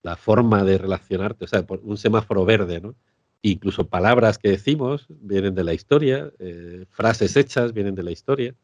la 0.03 0.15
forma 0.15 0.63
de 0.63 0.77
relacionarte, 0.77 1.45
o 1.45 1.47
sea, 1.47 1.65
por 1.65 1.79
un 1.83 1.97
semáforo 1.97 2.45
verde, 2.45 2.81
¿no? 2.81 2.95
Incluso 3.43 3.87
palabras 3.87 4.37
que 4.37 4.49
decimos 4.49 5.05
vienen 5.09 5.55
de 5.55 5.63
la 5.63 5.73
historia, 5.73 6.31
eh, 6.39 6.85
frases 6.89 7.35
hechas 7.35 7.73
vienen 7.73 7.95
de 7.95 8.03
la 8.03 8.11
historia. 8.11 8.55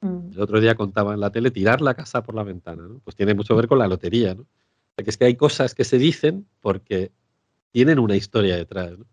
Mm. 0.00 0.32
El 0.32 0.40
otro 0.40 0.60
día 0.60 0.74
contaba 0.74 1.14
en 1.14 1.20
la 1.20 1.30
tele 1.30 1.50
tirar 1.50 1.80
la 1.80 1.94
casa 1.94 2.22
por 2.22 2.34
la 2.34 2.42
ventana, 2.42 2.82
¿no? 2.88 3.00
Pues 3.04 3.16
tiene 3.16 3.34
mucho 3.34 3.54
que 3.54 3.60
ver 3.60 3.68
con 3.68 3.78
la 3.78 3.88
lotería, 3.88 4.34
¿no? 4.34 4.46
Porque 4.94 5.10
es 5.10 5.16
que 5.16 5.24
hay 5.24 5.36
cosas 5.36 5.74
que 5.74 5.84
se 5.84 5.98
dicen 5.98 6.46
porque 6.60 7.12
tienen 7.70 7.98
una 7.98 8.16
historia 8.16 8.56
detrás, 8.56 8.98
¿no? 8.98 9.06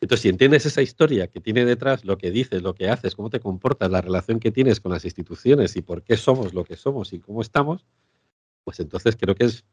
Entonces, 0.00 0.22
si 0.22 0.28
entiendes 0.30 0.64
esa 0.64 0.80
historia 0.80 1.26
que 1.26 1.40
tiene 1.40 1.64
detrás 1.64 2.04
lo 2.06 2.16
que 2.16 2.30
dices, 2.30 2.62
lo 2.62 2.74
que 2.74 2.88
haces, 2.88 3.14
cómo 3.14 3.28
te 3.28 3.38
comportas, 3.38 3.90
la 3.90 4.00
relación 4.00 4.40
que 4.40 4.50
tienes 4.50 4.80
con 4.80 4.92
las 4.92 5.04
instituciones 5.04 5.76
y 5.76 5.82
por 5.82 6.02
qué 6.02 6.16
somos 6.16 6.54
lo 6.54 6.64
que 6.64 6.76
somos 6.76 7.12
y 7.12 7.20
cómo 7.20 7.42
estamos, 7.42 7.84
pues 8.64 8.80
entonces 8.80 9.16
creo 9.16 9.34
que 9.34 9.44
es 9.44 9.64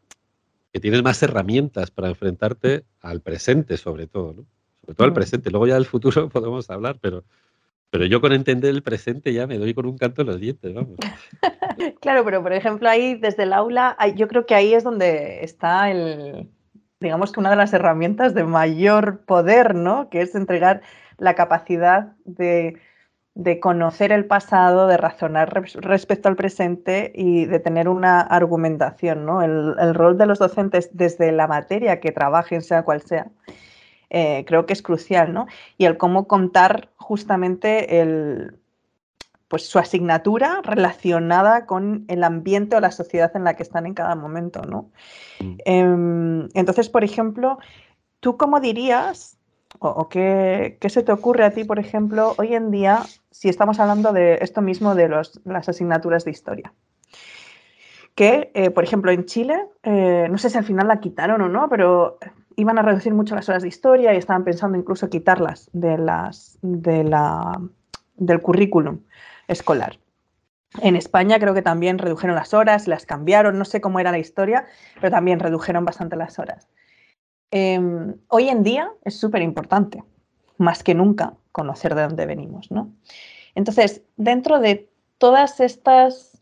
que 0.78 0.82
tienes 0.82 1.02
más 1.02 1.24
herramientas 1.24 1.90
para 1.90 2.10
enfrentarte 2.10 2.84
al 3.02 3.22
presente, 3.22 3.78
sobre 3.78 4.06
todo, 4.06 4.34
¿no? 4.34 4.46
Sobre 4.82 4.94
todo 4.94 5.08
al 5.08 5.14
presente. 5.14 5.50
Luego 5.50 5.66
ya 5.66 5.74
del 5.74 5.88
futuro 5.88 6.30
podemos 6.30 6.70
hablar, 6.70 7.00
pero, 7.02 7.24
pero 7.90 8.06
yo 8.06 8.22
con 8.22 8.32
entender 8.32 8.70
el 8.70 8.84
presente 8.84 9.34
ya 9.34 9.48
me 9.48 9.58
doy 9.58 9.74
con 9.74 9.88
un 9.88 9.98
canto 9.98 10.22
en 10.22 10.28
los 10.28 10.40
dientes, 10.40 10.72
vamos. 10.76 10.98
claro, 12.00 12.24
pero 12.24 12.44
por 12.44 12.54
ejemplo 12.54 12.88
ahí 12.88 13.16
desde 13.16 13.42
el 13.42 13.54
aula, 13.54 13.98
yo 14.16 14.28
creo 14.28 14.46
que 14.46 14.54
ahí 14.54 14.76
es 14.76 14.84
donde 14.84 15.44
está 15.44 15.90
el, 15.90 16.48
digamos 17.00 17.32
que 17.32 17.40
una 17.40 17.50
de 17.50 17.56
las 17.56 17.74
herramientas 17.74 18.36
de 18.36 18.44
mayor 18.44 19.26
poder, 19.26 19.74
¿no? 19.74 20.12
Que 20.12 20.22
es 20.22 20.36
entregar 20.36 20.84
la 21.18 21.34
capacidad 21.34 22.14
de 22.24 22.80
de 23.38 23.60
conocer 23.60 24.12
el 24.12 24.26
pasado, 24.26 24.88
de 24.88 24.98
razonar 24.98 25.64
respecto 25.76 26.28
al 26.28 26.36
presente 26.36 27.12
y 27.14 27.46
de 27.46 27.60
tener 27.60 27.88
una 27.88 28.20
argumentación. 28.20 29.28
¿no? 29.28 29.44
El, 29.44 29.94
rol 29.94 30.18
de 30.18 30.26
los 30.26 30.40
docentes 30.40 30.90
desde 30.94 31.32
la 31.32 31.46
materia 31.46 32.00
que 32.00 32.12
trabajen, 32.12 32.64
sea 32.64 32.82
cual 32.82 33.04
sea, 33.04 33.28
eh, 34.10 34.44
creo 34.48 34.66
que 34.66 34.74
es 34.74 34.82
crucial. 34.82 35.34
¿no? 35.34 35.46
Y 35.78 35.86
el 35.86 35.98
cómo 35.98 36.28
contar 36.28 36.90
justamente 36.96 38.02
el, 38.02 38.58
pues, 39.50 39.70
su 39.70 39.78
asignatura 39.78 40.62
relacionada 40.64 41.68
con 41.68 42.06
el 42.08 42.24
ambiente 42.24 42.76
o 42.76 42.80
la 42.80 42.90
sociedad 42.90 43.32
en 43.36 43.44
la 43.44 43.54
que 43.54 43.62
están 43.62 43.86
en 43.86 43.94
cada 43.94 44.16
momento. 44.16 44.64
¿no? 44.64 44.90
Mm. 45.40 45.58
Em, 45.64 46.50
entonces, 46.56 46.90
por 46.90 47.04
ejemplo, 47.04 47.60
¿tú 48.20 48.36
cómo 48.36 48.60
dirías 48.60 49.38
o, 49.80 50.10
qué, 50.10 50.78
se 50.90 51.04
te 51.04 51.12
ocurre 51.12 51.46
a 51.46 51.52
ti, 51.52 51.64
por 51.64 51.80
ejemplo, 51.80 52.34
hoy 52.38 52.56
en 52.56 52.72
día, 52.72 53.04
si 53.38 53.50
estamos 53.50 53.80
hablando 53.80 54.14
de 54.14 54.40
esto 54.42 54.62
mismo 54.62 54.96
de 54.96 55.10
las 55.10 55.70
asignaturas 55.70 56.26
de 56.26 56.32
historia? 56.32 56.74
Que, 58.16 58.50
eh, 58.56 58.72
por 58.72 58.84
ejemplo, 58.84 59.12
en 59.12 59.26
Chile, 59.26 59.68
eh, 59.84 60.28
no 60.28 60.40
sé 60.40 60.50
si 60.50 60.58
al 60.58 60.64
final 60.64 60.88
la 60.88 61.00
quitaron 61.00 61.42
o 61.42 61.48
no, 61.48 61.70
pero 61.70 62.18
iban 62.56 62.80
a 62.80 62.82
reducir 62.82 63.14
mucho 63.14 63.36
las 63.36 63.48
horas 63.48 63.62
de 63.62 63.68
historia 63.68 64.12
y 64.16 64.18
estaban 64.18 64.44
pensando 64.44 64.76
incluso 64.76 65.08
quitarlas 65.12 65.70
de 65.72 66.00
las, 66.00 66.58
de 66.64 67.04
la, 67.04 67.62
del 68.16 68.42
currículum 68.42 69.02
escolar. 69.48 70.00
En 70.82 70.96
España 70.96 71.38
creo 71.40 71.54
que 71.54 71.62
también 71.62 72.00
redujeron 72.00 72.36
las 72.36 72.56
horas, 72.56 72.88
las 72.88 73.06
cambiaron, 73.06 73.60
no 73.60 73.66
sé 73.66 73.82
cómo 73.82 74.00
era 74.00 74.12
la 74.12 74.18
historia, 74.18 74.66
pero 74.96 75.12
también 75.12 75.40
redujeron 75.40 75.86
bastante 75.86 76.16
las 76.16 76.40
horas. 76.40 76.68
Em, 77.52 78.16
hoy 78.30 78.50
en 78.50 78.64
día 78.64 78.92
es 79.06 79.20
súper 79.20 79.44
importante, 79.44 80.04
más 80.58 80.84
que 80.84 80.94
nunca, 80.94 81.34
conocer 81.52 81.96
de 81.96 82.04
dónde 82.04 82.26
venimos, 82.26 82.72
¿no? 82.72 82.94
Entonces, 83.56 84.04
dentro 84.18 84.60
de 84.60 84.90
todas 85.18 85.60
estas 85.60 86.42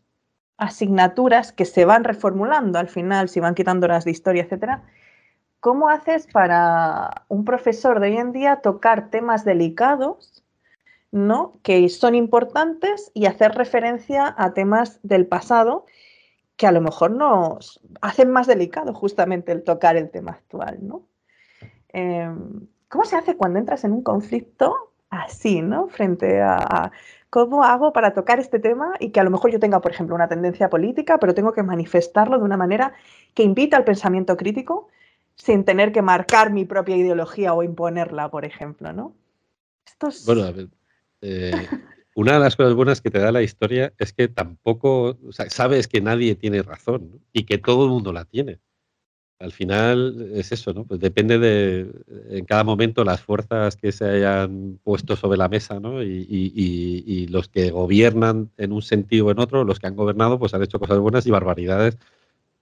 asignaturas 0.58 1.52
que 1.52 1.64
se 1.64 1.84
van 1.84 2.04
reformulando 2.04 2.78
al 2.78 2.88
final, 2.88 3.28
si 3.28 3.40
van 3.40 3.54
quitando 3.54 3.86
horas 3.86 4.04
de 4.04 4.10
historia, 4.10 4.42
etcétera, 4.42 4.84
¿cómo 5.60 5.88
haces 5.88 6.26
para 6.26 7.24
un 7.28 7.44
profesor 7.44 8.00
de 8.00 8.08
hoy 8.08 8.16
en 8.16 8.32
día 8.32 8.56
tocar 8.56 9.10
temas 9.10 9.44
delicados, 9.44 10.44
¿no? 11.10 11.58
que 11.62 11.88
son 11.88 12.14
importantes 12.14 13.10
y 13.14 13.26
hacer 13.26 13.52
referencia 13.52 14.34
a 14.36 14.54
temas 14.54 15.00
del 15.02 15.26
pasado 15.26 15.86
que 16.56 16.66
a 16.66 16.72
lo 16.72 16.80
mejor 16.80 17.10
nos 17.10 17.80
hacen 18.00 18.30
más 18.30 18.46
delicado 18.46 18.94
justamente 18.94 19.52
el 19.52 19.62
tocar 19.62 19.96
el 19.96 20.10
tema 20.10 20.32
actual, 20.32 20.78
¿no? 20.80 21.06
Em, 21.88 22.66
¿Cómo 22.88 23.04
se 23.04 23.16
hace 23.16 23.36
cuando 23.36 23.58
entras 23.58 23.84
en 23.84 23.92
un 23.92 24.02
conflicto 24.02 24.92
así, 25.10 25.62
¿no? 25.62 25.88
Frente 25.88 26.40
a, 26.40 26.92
cómo 27.30 27.64
hago 27.64 27.92
para 27.92 28.14
tocar 28.14 28.38
este 28.38 28.58
tema 28.58 28.94
y 29.00 29.10
que 29.10 29.20
a 29.20 29.24
lo 29.24 29.30
mejor 29.30 29.50
yo 29.50 29.58
tenga, 29.58 29.80
por 29.80 29.90
ejemplo, 29.90 30.14
una 30.14 30.28
tendencia 30.28 30.70
política, 30.70 31.18
pero 31.18 31.34
tengo 31.34 31.52
que 31.52 31.62
manifestarlo 31.62 32.38
de 32.38 32.44
una 32.44 32.56
manera 32.56 32.94
que 33.34 33.42
invita 33.42 33.76
al 33.76 33.84
pensamiento 33.84 34.36
crítico 34.36 34.88
sin 35.34 35.64
tener 35.64 35.92
que 35.92 36.02
marcar 36.02 36.52
mi 36.52 36.64
propia 36.64 36.96
ideología 36.96 37.52
o 37.52 37.62
imponerla, 37.62 38.30
por 38.30 38.44
ejemplo, 38.44 38.92
¿no? 38.92 39.14
Bueno, 40.24 40.44
a 40.44 40.52
ver, 40.52 40.68
eh, 41.20 41.52
una 42.14 42.34
de 42.34 42.40
las 42.40 42.56
cosas 42.56 42.74
buenas 42.74 43.00
que 43.00 43.10
te 43.10 43.18
da 43.18 43.32
la 43.32 43.42
historia 43.42 43.92
es 43.98 44.12
que 44.12 44.28
tampoco, 44.28 45.18
o 45.26 45.32
sea, 45.32 45.50
sabes 45.50 45.88
que 45.88 46.00
nadie 46.00 46.36
tiene 46.36 46.62
razón 46.62 47.20
y 47.32 47.44
que 47.44 47.58
todo 47.58 47.84
el 47.84 47.90
mundo 47.90 48.12
la 48.12 48.24
tiene. 48.24 48.60
Al 49.38 49.52
final 49.52 50.30
es 50.34 50.50
eso, 50.52 50.72
¿no? 50.72 50.84
Pues 50.84 50.98
depende 50.98 51.38
de 51.38 51.90
en 52.30 52.46
cada 52.46 52.64
momento 52.64 53.04
las 53.04 53.20
fuerzas 53.20 53.76
que 53.76 53.92
se 53.92 54.06
hayan 54.06 54.78
puesto 54.82 55.14
sobre 55.14 55.36
la 55.36 55.48
mesa, 55.48 55.78
¿no? 55.78 56.02
Y, 56.02 57.26
los 57.28 57.48
que 57.48 57.70
gobiernan 57.70 58.50
en 58.56 58.72
un 58.72 58.80
sentido 58.82 59.26
o 59.26 59.30
en 59.30 59.38
otro, 59.40 59.64
los 59.64 59.78
que 59.78 59.88
han 59.88 59.96
gobernado, 59.96 60.38
pues 60.38 60.54
han 60.54 60.62
hecho 60.62 60.78
cosas 60.78 60.98
buenas 60.98 61.26
y 61.26 61.30
barbaridades, 61.30 61.98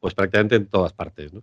pues 0.01 0.15
prácticamente 0.15 0.57
en 0.57 0.67
todas 0.67 0.93
partes, 0.93 1.33
¿no? 1.33 1.43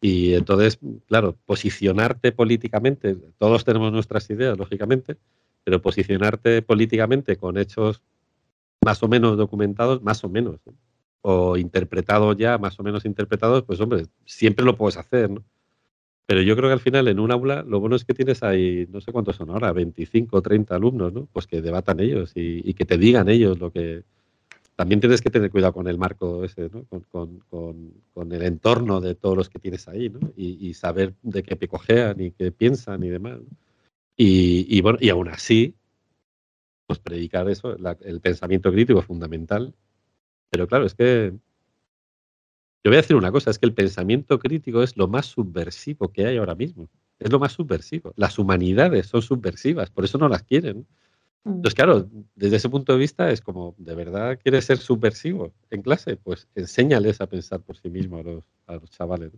Y 0.00 0.34
entonces, 0.34 0.78
claro, 1.08 1.36
posicionarte 1.44 2.30
políticamente, 2.30 3.16
todos 3.38 3.64
tenemos 3.64 3.90
nuestras 3.92 4.30
ideas, 4.30 4.56
lógicamente, 4.56 5.16
pero 5.64 5.82
posicionarte 5.82 6.62
políticamente 6.62 7.36
con 7.36 7.58
hechos 7.58 8.02
más 8.84 9.02
o 9.02 9.08
menos 9.08 9.36
documentados, 9.36 10.02
más 10.02 10.22
o 10.24 10.28
menos, 10.28 10.60
o 11.22 11.56
interpretados 11.56 12.36
ya, 12.36 12.58
más 12.58 12.78
o 12.78 12.82
menos 12.82 13.04
interpretados, 13.04 13.64
pues 13.64 13.80
hombre, 13.80 14.06
siempre 14.24 14.64
lo 14.64 14.76
puedes 14.76 14.96
hacer, 14.96 15.30
¿no? 15.30 15.44
Pero 16.28 16.42
yo 16.42 16.54
creo 16.56 16.68
que 16.68 16.74
al 16.74 16.80
final 16.80 17.08
en 17.08 17.20
un 17.20 17.32
aula 17.32 17.62
lo 17.62 17.80
bueno 17.80 17.96
es 17.96 18.04
que 18.04 18.12
tienes 18.12 18.42
ahí, 18.42 18.86
no 18.90 19.00
sé 19.00 19.12
cuántos 19.12 19.36
son 19.36 19.48
ahora, 19.48 19.72
25 19.72 20.36
o 20.36 20.42
30 20.42 20.76
alumnos, 20.76 21.10
¿no? 21.10 21.26
Pues 21.32 21.46
que 21.46 21.62
debatan 21.62 22.00
ellos 22.00 22.32
y, 22.34 22.74
que 22.74 22.84
te 22.84 22.98
digan 22.98 23.30
ellos 23.30 23.58
lo 23.58 23.72
que... 23.72 24.04
También 24.76 25.00
tienes 25.00 25.22
que 25.22 25.30
tener 25.30 25.50
cuidado 25.50 25.72
con 25.72 25.88
el 25.88 25.96
marco 25.96 26.44
ese, 26.44 26.68
¿no? 26.68 26.84
Con, 27.10 28.30
el 28.30 28.42
entorno 28.42 29.00
de 29.00 29.14
todos 29.14 29.38
los 29.38 29.48
que 29.48 29.58
tienes 29.58 29.88
ahí, 29.88 30.10
¿no? 30.10 30.20
Y, 30.36 30.74
saber 30.74 31.14
de 31.22 31.42
qué 31.42 31.56
picojean 31.56 32.20
y 32.20 32.32
qué 32.32 32.52
piensan 32.52 33.02
y 33.04 33.08
demás. 33.08 33.40
Y, 34.14 34.78
bueno, 34.82 34.98
y 35.00 35.08
aún 35.08 35.28
así, 35.28 35.76
pues 36.86 36.98
predicar 36.98 37.48
eso, 37.48 37.74
el 38.02 38.20
pensamiento 38.20 38.70
crítico 38.70 39.00
es 39.00 39.06
fundamental. 39.06 39.72
Pero 40.50 40.66
claro, 40.66 40.86
es 40.86 40.94
que 40.94 41.32
yo 42.84 42.90
voy 42.90 42.94
a 42.96 43.02
decir 43.02 43.16
una 43.16 43.32
cosa, 43.32 43.50
es 43.50 43.58
que 43.58 43.66
el 43.66 43.74
pensamiento 43.74 44.38
crítico 44.38 44.82
es 44.82 44.96
lo 44.96 45.08
más 45.08 45.26
subversivo 45.26 46.12
que 46.12 46.26
hay 46.26 46.36
ahora 46.36 46.54
mismo. 46.54 46.88
Es 47.18 47.30
lo 47.30 47.38
más 47.38 47.52
subversivo. 47.52 48.12
Las 48.16 48.38
humanidades 48.38 49.06
son 49.06 49.22
subversivas, 49.22 49.90
por 49.90 50.04
eso 50.04 50.18
no 50.18 50.28
las 50.28 50.44
quieren. 50.44 50.86
Mm. 51.44 51.56
Entonces, 51.56 51.74
claro, 51.74 52.08
desde 52.36 52.56
ese 52.56 52.68
punto 52.68 52.92
de 52.92 52.98
vista 52.98 53.30
es 53.30 53.40
como, 53.40 53.74
¿de 53.78 53.94
verdad 53.94 54.38
quieres 54.42 54.64
ser 54.64 54.78
subversivo 54.78 55.52
en 55.70 55.82
clase? 55.82 56.16
Pues 56.16 56.48
enséñales 56.54 57.20
a 57.20 57.26
pensar 57.26 57.60
por 57.60 57.76
sí 57.76 57.90
mismo 57.90 58.18
a 58.18 58.22
los, 58.22 58.44
a 58.66 58.74
los 58.76 58.90
chavales. 58.90 59.32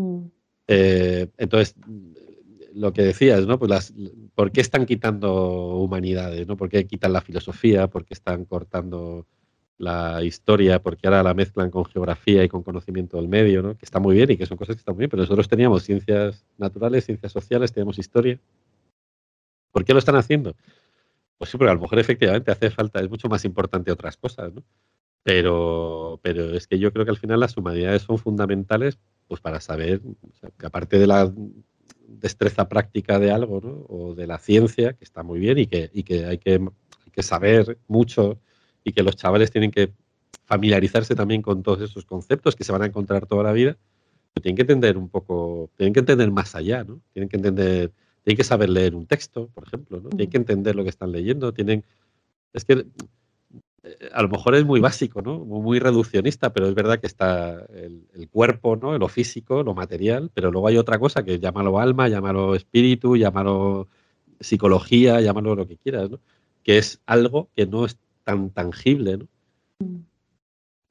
Mm. 0.00 0.26
Eh, 0.68 1.28
entonces, 1.38 1.74
lo 2.72 2.92
que 2.92 3.02
decías, 3.02 3.46
¿no? 3.46 3.58
Pues 3.58 3.70
las, 3.70 3.94
¿por 4.34 4.52
qué 4.52 4.60
están 4.60 4.86
quitando 4.86 5.76
humanidades? 5.76 6.46
¿no? 6.46 6.56
¿Por 6.56 6.68
qué 6.68 6.86
quitan 6.86 7.12
la 7.12 7.20
filosofía? 7.20 7.88
¿Por 7.88 8.04
qué 8.04 8.14
están 8.14 8.44
cortando 8.44 9.26
la 9.82 10.22
historia? 10.22 10.80
¿Por 10.80 10.96
qué 10.96 11.08
ahora 11.08 11.24
la 11.24 11.34
mezclan 11.34 11.68
con 11.70 11.84
geografía 11.84 12.44
y 12.44 12.48
con 12.48 12.62
conocimiento 12.62 13.16
del 13.16 13.26
medio? 13.26 13.76
Que 13.76 13.84
está 13.84 13.98
muy 13.98 14.14
bien 14.14 14.30
y 14.30 14.36
que 14.36 14.46
son 14.46 14.56
cosas 14.56 14.76
que 14.76 14.78
están 14.78 14.94
muy 14.94 15.00
bien, 15.00 15.10
pero 15.10 15.22
nosotros 15.22 15.48
teníamos 15.48 15.82
ciencias 15.82 16.46
naturales, 16.56 17.04
ciencias 17.04 17.32
sociales, 17.32 17.72
teníamos 17.72 17.98
historia. 17.98 18.38
¿Por 19.72 19.84
qué 19.84 19.92
lo 19.92 19.98
están 19.98 20.14
haciendo? 20.14 20.54
Pues 21.36 21.50
sí, 21.50 21.58
porque 21.58 21.72
a 21.72 21.74
lo 21.74 21.80
mejor 21.80 21.98
efectivamente 21.98 22.52
hace 22.52 22.70
falta, 22.70 23.00
es 23.00 23.10
mucho 23.10 23.28
más 23.28 23.44
importante 23.44 23.90
otras 23.90 24.16
cosas. 24.16 24.52
Pero, 25.24 26.20
pero 26.22 26.54
es 26.54 26.68
que 26.68 26.78
yo 26.78 26.92
creo 26.92 27.04
que 27.04 27.10
al 27.10 27.18
final 27.18 27.40
las 27.40 27.56
humanidades 27.56 28.02
son 28.02 28.18
fundamentales 28.18 28.98
pues 29.26 29.40
para 29.40 29.60
saber, 29.60 30.00
que 30.58 30.66
aparte 30.66 31.00
de 31.00 31.08
la 31.08 31.32
destreza 32.06 32.68
práctica 32.68 33.18
de 33.18 33.32
algo. 33.32 33.86
O 33.88 34.14
de 34.14 34.28
la 34.28 34.38
ciencia, 34.38 34.92
que 34.92 35.04
está 35.04 35.24
muy 35.24 35.40
bien 35.40 35.58
y 35.58 35.66
que, 35.66 35.90
y 35.92 36.04
que, 36.04 36.24
hay, 36.24 36.38
que 36.38 36.52
hay 36.52 37.10
que 37.10 37.22
saber 37.24 37.78
mucho 37.88 38.38
y 38.84 38.92
que 38.92 39.02
los 39.02 39.16
chavales 39.16 39.50
tienen 39.50 39.70
que 39.70 39.92
familiarizarse 40.44 41.14
también 41.14 41.42
con 41.42 41.62
todos 41.62 41.80
esos 41.80 42.04
conceptos 42.04 42.56
que 42.56 42.64
se 42.64 42.72
van 42.72 42.82
a 42.82 42.86
encontrar 42.86 43.26
toda 43.26 43.44
la 43.44 43.52
vida, 43.52 43.76
pero 44.32 44.42
tienen 44.42 44.56
que 44.56 44.62
entender 44.62 44.96
un 44.96 45.08
poco, 45.08 45.70
tienen 45.76 45.92
que 45.92 46.00
entender 46.00 46.30
más 46.30 46.54
allá, 46.54 46.84
¿no? 46.84 47.00
Tienen 47.12 47.28
que 47.28 47.36
entender, 47.36 47.92
tienen 48.24 48.36
que 48.36 48.44
saber 48.44 48.68
leer 48.68 48.94
un 48.94 49.06
texto, 49.06 49.48
por 49.54 49.64
ejemplo, 49.64 50.00
¿no? 50.00 50.10
Tienen 50.10 50.30
que 50.30 50.36
entender 50.36 50.76
lo 50.76 50.82
que 50.84 50.90
están 50.90 51.12
leyendo, 51.12 51.52
tienen... 51.52 51.84
Es 52.52 52.64
que 52.64 52.86
a 54.12 54.22
lo 54.22 54.28
mejor 54.28 54.54
es 54.54 54.64
muy 54.64 54.80
básico, 54.80 55.22
¿no? 55.22 55.38
Muy 55.38 55.78
reduccionista, 55.78 56.52
pero 56.52 56.68
es 56.68 56.74
verdad 56.74 57.00
que 57.00 57.06
está 57.06 57.66
el, 57.74 58.28
cuerpo, 58.30 58.76
¿no? 58.76 58.96
Lo 58.96 59.08
físico, 59.08 59.62
lo 59.62 59.74
material, 59.74 60.30
pero 60.32 60.50
luego 60.50 60.68
hay 60.68 60.76
otra 60.76 60.98
cosa 60.98 61.24
que 61.24 61.38
llámalo 61.38 61.78
alma, 61.80 62.08
llámalo 62.08 62.54
espíritu, 62.54 63.16
llámalo 63.16 63.88
psicología, 64.40 65.20
llámalo 65.20 65.54
lo 65.54 65.66
que 65.66 65.76
quieras, 65.76 66.10
¿no? 66.10 66.20
Que 66.62 66.78
es 66.78 67.00
algo 67.06 67.48
que 67.56 67.66
no 67.66 67.84
es 67.84 67.98
tan 68.24 68.50
tangible, 68.50 69.18
¿no? 69.18 69.28
Mm. 69.78 70.04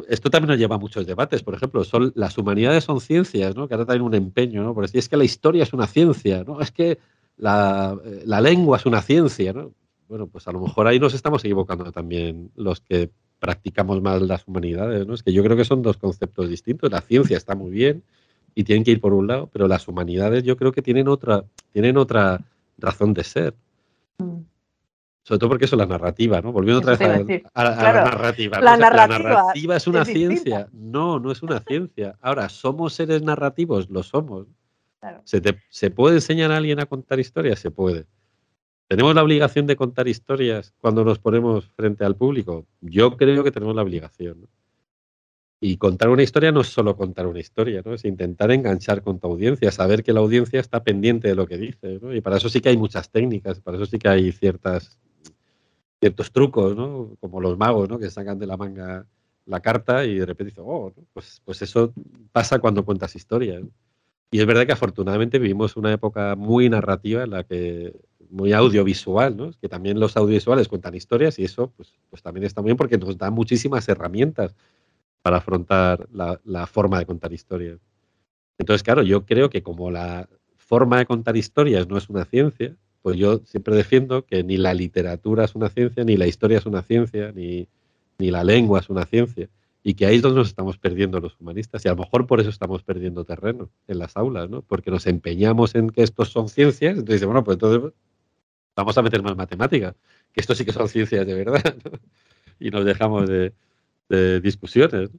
Esto 0.08 0.32
también 0.32 0.50
nos 0.50 0.58
lleva 0.58 0.76
a 0.76 0.80
muchos 0.80 1.06
debates, 1.06 1.44
por 1.44 1.54
ejemplo, 1.54 1.84
son 1.84 2.12
las 2.16 2.38
humanidades 2.38 2.84
son 2.84 3.00
ciencias, 3.00 3.56
¿no? 3.56 3.68
Que 3.68 3.76
ahora 3.76 3.86
también 3.86 4.06
un 4.06 4.16
empeño, 4.16 4.64
¿no? 4.64 4.74
Por 4.74 4.84
decir, 4.84 4.98
es 4.98 5.08
que 5.08 5.16
la 5.16 5.24
historia 5.24 5.64
es 5.64 5.74
una 5.74 5.86
ciencia, 5.86 6.44
¿no? 6.44 6.60
Es 6.60 6.72
que 6.72 6.98
la, 7.38 7.96
eh, 8.04 8.24
la 8.26 8.42
lengua 8.42 8.78
es 8.78 8.86
una 8.86 9.02
ciencia, 9.02 9.54
¿no? 9.54 9.74
bueno, 10.12 10.28
pues 10.28 10.46
a 10.46 10.52
lo 10.52 10.60
mejor 10.60 10.88
ahí 10.88 11.00
nos 11.00 11.14
estamos 11.14 11.42
equivocando 11.46 11.90
también 11.94 12.52
los 12.58 12.82
que 12.82 13.10
practicamos 13.40 14.02
más 14.02 14.22
las 14.22 14.46
humanidades, 14.46 15.08
¿no? 15.08 15.14
Es 15.14 15.24
que 15.24 15.32
yo 15.32 15.42
creo 15.42 15.56
que 15.56 15.64
son 15.64 15.82
dos 15.82 15.96
conceptos 15.96 16.50
distintos. 16.50 16.92
La 16.92 17.00
ciencia 17.00 17.38
está 17.38 17.56
muy 17.56 17.72
bien 17.72 18.04
y 18.54 18.66
tienen 18.66 18.84
que 18.84 18.92
ir 18.92 19.00
por 19.00 19.14
un 19.14 19.28
lado, 19.28 19.50
pero 19.54 19.70
las 19.70 19.88
humanidades 19.88 20.44
yo 20.44 20.58
creo 20.58 20.74
que 20.74 20.82
tienen 20.82 21.08
otra, 21.08 21.46
tienen 21.72 21.96
otra 21.96 22.42
razón 22.78 23.14
de 23.14 23.24
ser. 23.24 23.54
Mm. 24.18 24.42
Sobre 25.24 25.40
todo 25.40 25.50
porque 25.50 25.66
eso 25.66 25.76
es 25.76 25.80
la 25.80 25.86
narrativa, 25.86 26.42
¿no? 26.42 26.52
Volviendo 26.52 26.80
otra 26.80 26.98
vez 26.98 27.44
a, 27.54 27.64
la 27.64 27.76
narrativa. 27.76 28.60
La, 28.60 28.76
narrativa, 28.76 29.76
es 29.76 29.88
una 29.88 30.04
ciencia. 30.04 30.68
No, 30.72 31.20
no 31.20 31.32
es 31.32 31.44
una 31.44 31.60
ciencia. 31.60 32.18
Ahora, 32.22 32.50
¿somos 32.50 32.94
seres 32.94 33.22
narrativos? 33.22 33.90
Lo 33.90 34.02
somos. 34.02 34.48
¿Se, 35.24 35.42
¿Se 35.70 35.92
puede 35.92 36.16
enseñar 36.16 36.52
a 36.52 36.58
alguien 36.58 36.80
a 36.80 36.88
contar 36.88 37.20
historias? 37.20 37.60
Se 37.60 37.70
puede. 37.70 38.08
¿Tenemos 38.88 39.16
la 39.16 39.24
obligación 39.24 39.68
de 39.68 39.78
contar 39.78 40.08
historias 40.08 40.74
cuando 40.80 41.06
nos 41.06 41.18
ponemos 41.18 41.66
frente 41.78 42.04
al 42.04 42.18
público? 42.18 42.66
Yo 42.82 43.16
creo 43.16 43.44
que 43.44 43.52
tenemos 43.52 43.76
la 43.76 43.84
obligación. 43.84 44.50
Y 45.62 45.78
contar 45.78 46.10
una 46.10 46.24
historia 46.24 46.52
no 46.52 46.62
es 46.62 46.68
solo 46.68 46.98
contar 46.98 47.28
una 47.28 47.40
historia, 47.40 47.84
¿no? 47.86 47.94
es 47.94 48.04
intentar 48.04 48.52
enganchar 48.52 49.04
con 49.04 49.20
tu 49.20 49.28
audiencia, 49.28 49.72
saber 49.72 50.04
que 50.04 50.12
la 50.12 50.20
audiencia 50.20 50.60
está 50.60 50.84
pendiente 50.84 51.28
de 51.28 51.36
lo 51.36 51.46
que 51.46 51.58
dice. 51.58 52.00
Y 52.12 52.22
para 52.22 52.38
eso 52.38 52.50
sí 52.50 52.60
que 52.62 52.70
hay 52.70 52.78
muchas 52.78 53.12
técnicas, 53.12 53.62
para 53.62 53.78
eso 53.78 53.86
sí 53.86 54.00
que 54.00 54.10
hay 54.10 54.32
ciertas, 54.32 55.00
ciertos 56.02 56.32
trucos, 56.32 56.76
¿no? 56.76 57.16
como 57.22 57.40
los 57.40 57.58
magos 57.58 57.88
¿no? 57.88 58.00
que 58.00 58.10
sacan 58.10 58.40
de 58.40 58.48
la 58.48 58.58
manga 58.58 59.06
la 59.46 59.60
carta 59.60 60.04
y 60.06 60.16
de 60.16 60.26
repente 60.26 60.52
dicen, 60.52 60.64
oh, 60.68 60.94
pues, 61.14 61.42
pues 61.46 61.62
eso 61.62 61.94
pasa 62.32 62.60
cuando 62.60 62.84
cuentas 62.84 63.16
historias. 63.16 63.64
Y 64.32 64.40
es 64.40 64.46
verdad 64.46 64.66
que 64.66 64.72
afortunadamente 64.72 65.40
vivimos 65.40 65.76
una 65.76 65.92
época 65.92 66.36
muy 66.36 66.70
narrativa 66.70 67.24
en 67.24 67.32
la 67.32 67.44
que 67.44 67.94
muy 68.30 68.54
audiovisual, 68.54 69.36
¿no? 69.36 69.52
Que 69.60 69.68
también 69.68 70.00
los 70.00 70.16
audiovisuales 70.16 70.68
cuentan 70.70 70.96
historias 70.96 71.38
y 71.38 71.44
eso 71.44 71.72
pues, 71.76 71.94
pues 72.10 72.22
también 72.22 72.46
está 72.46 72.62
muy 72.62 72.70
bien 72.70 72.78
porque 72.78 72.98
nos 72.98 73.18
da 73.18 73.30
muchísimas 73.30 73.88
herramientas 73.90 74.56
para 75.22 75.38
afrontar 75.38 76.08
la, 76.12 76.66
forma 76.68 76.98
de 76.98 77.06
contar 77.06 77.34
historias. 77.34 77.80
Entonces, 78.58 78.84
claro, 78.84 79.04
yo 79.04 79.26
creo 79.26 79.50
que 79.50 79.62
como 79.64 79.92
la 79.92 80.30
forma 80.56 80.98
de 80.98 81.06
contar 81.06 81.36
historias 81.36 81.88
no 81.88 81.98
es 81.98 82.10
una 82.10 82.26
ciencia, 82.26 82.76
pues 83.02 83.18
yo 83.18 83.40
siempre 83.46 83.76
defiendo 83.76 84.26
que 84.26 84.44
ni 84.44 84.58
la 84.58 84.74
literatura 84.74 85.46
es 85.46 85.56
una 85.56 85.70
ciencia, 85.70 86.04
ni 86.04 86.18
la 86.18 86.28
historia 86.28 86.58
es 86.58 86.66
una 86.66 86.82
ciencia, 86.82 87.32
ni, 87.32 87.68
ni 88.18 88.32
la 88.32 88.44
lengua 88.44 88.80
es 88.80 88.90
una 88.90 89.06
ciencia. 89.06 89.50
Y 89.84 89.96
que 89.96 90.06
ahí 90.06 90.18
es 90.18 90.22
donde 90.22 90.40
nos 90.40 90.50
estamos 90.50 90.78
perdiendo 90.78 91.20
los 91.20 91.40
humanistas. 91.40 91.84
Y 91.84 91.88
a 91.88 91.92
lo 91.92 91.98
mejor 91.98 92.28
por 92.28 92.40
eso 92.40 92.50
estamos 92.50 92.84
perdiendo 92.84 93.26
terreno 93.26 93.70
en 93.88 93.98
las 93.98 94.16
aulas, 94.16 94.48
¿no? 94.48 94.62
Porque 94.62 94.92
nos 94.92 95.08
empeñamos 95.08 95.74
en 95.74 95.90
que 95.90 96.04
estos 96.04 96.30
son 96.30 96.50
ciencias. 96.50 97.00
Entonces, 97.00 97.26
bueno, 97.26 97.44
pues 97.44 97.56
entonces 97.56 97.92
vamos 98.76 98.98
a 98.98 99.02
meter 99.02 99.22
más 99.22 99.36
matemáticas, 99.36 99.96
que 100.32 100.42
esto 100.42 100.56
sí 100.56 100.66
que 100.66 100.72
son 100.72 100.88
ciencias 100.88 101.26
de 101.26 101.34
verdad, 101.34 101.76
y 102.60 102.70
nos 102.72 102.86
dejamos 102.86 103.28
de, 103.28 103.54
discusiones. 104.42 105.10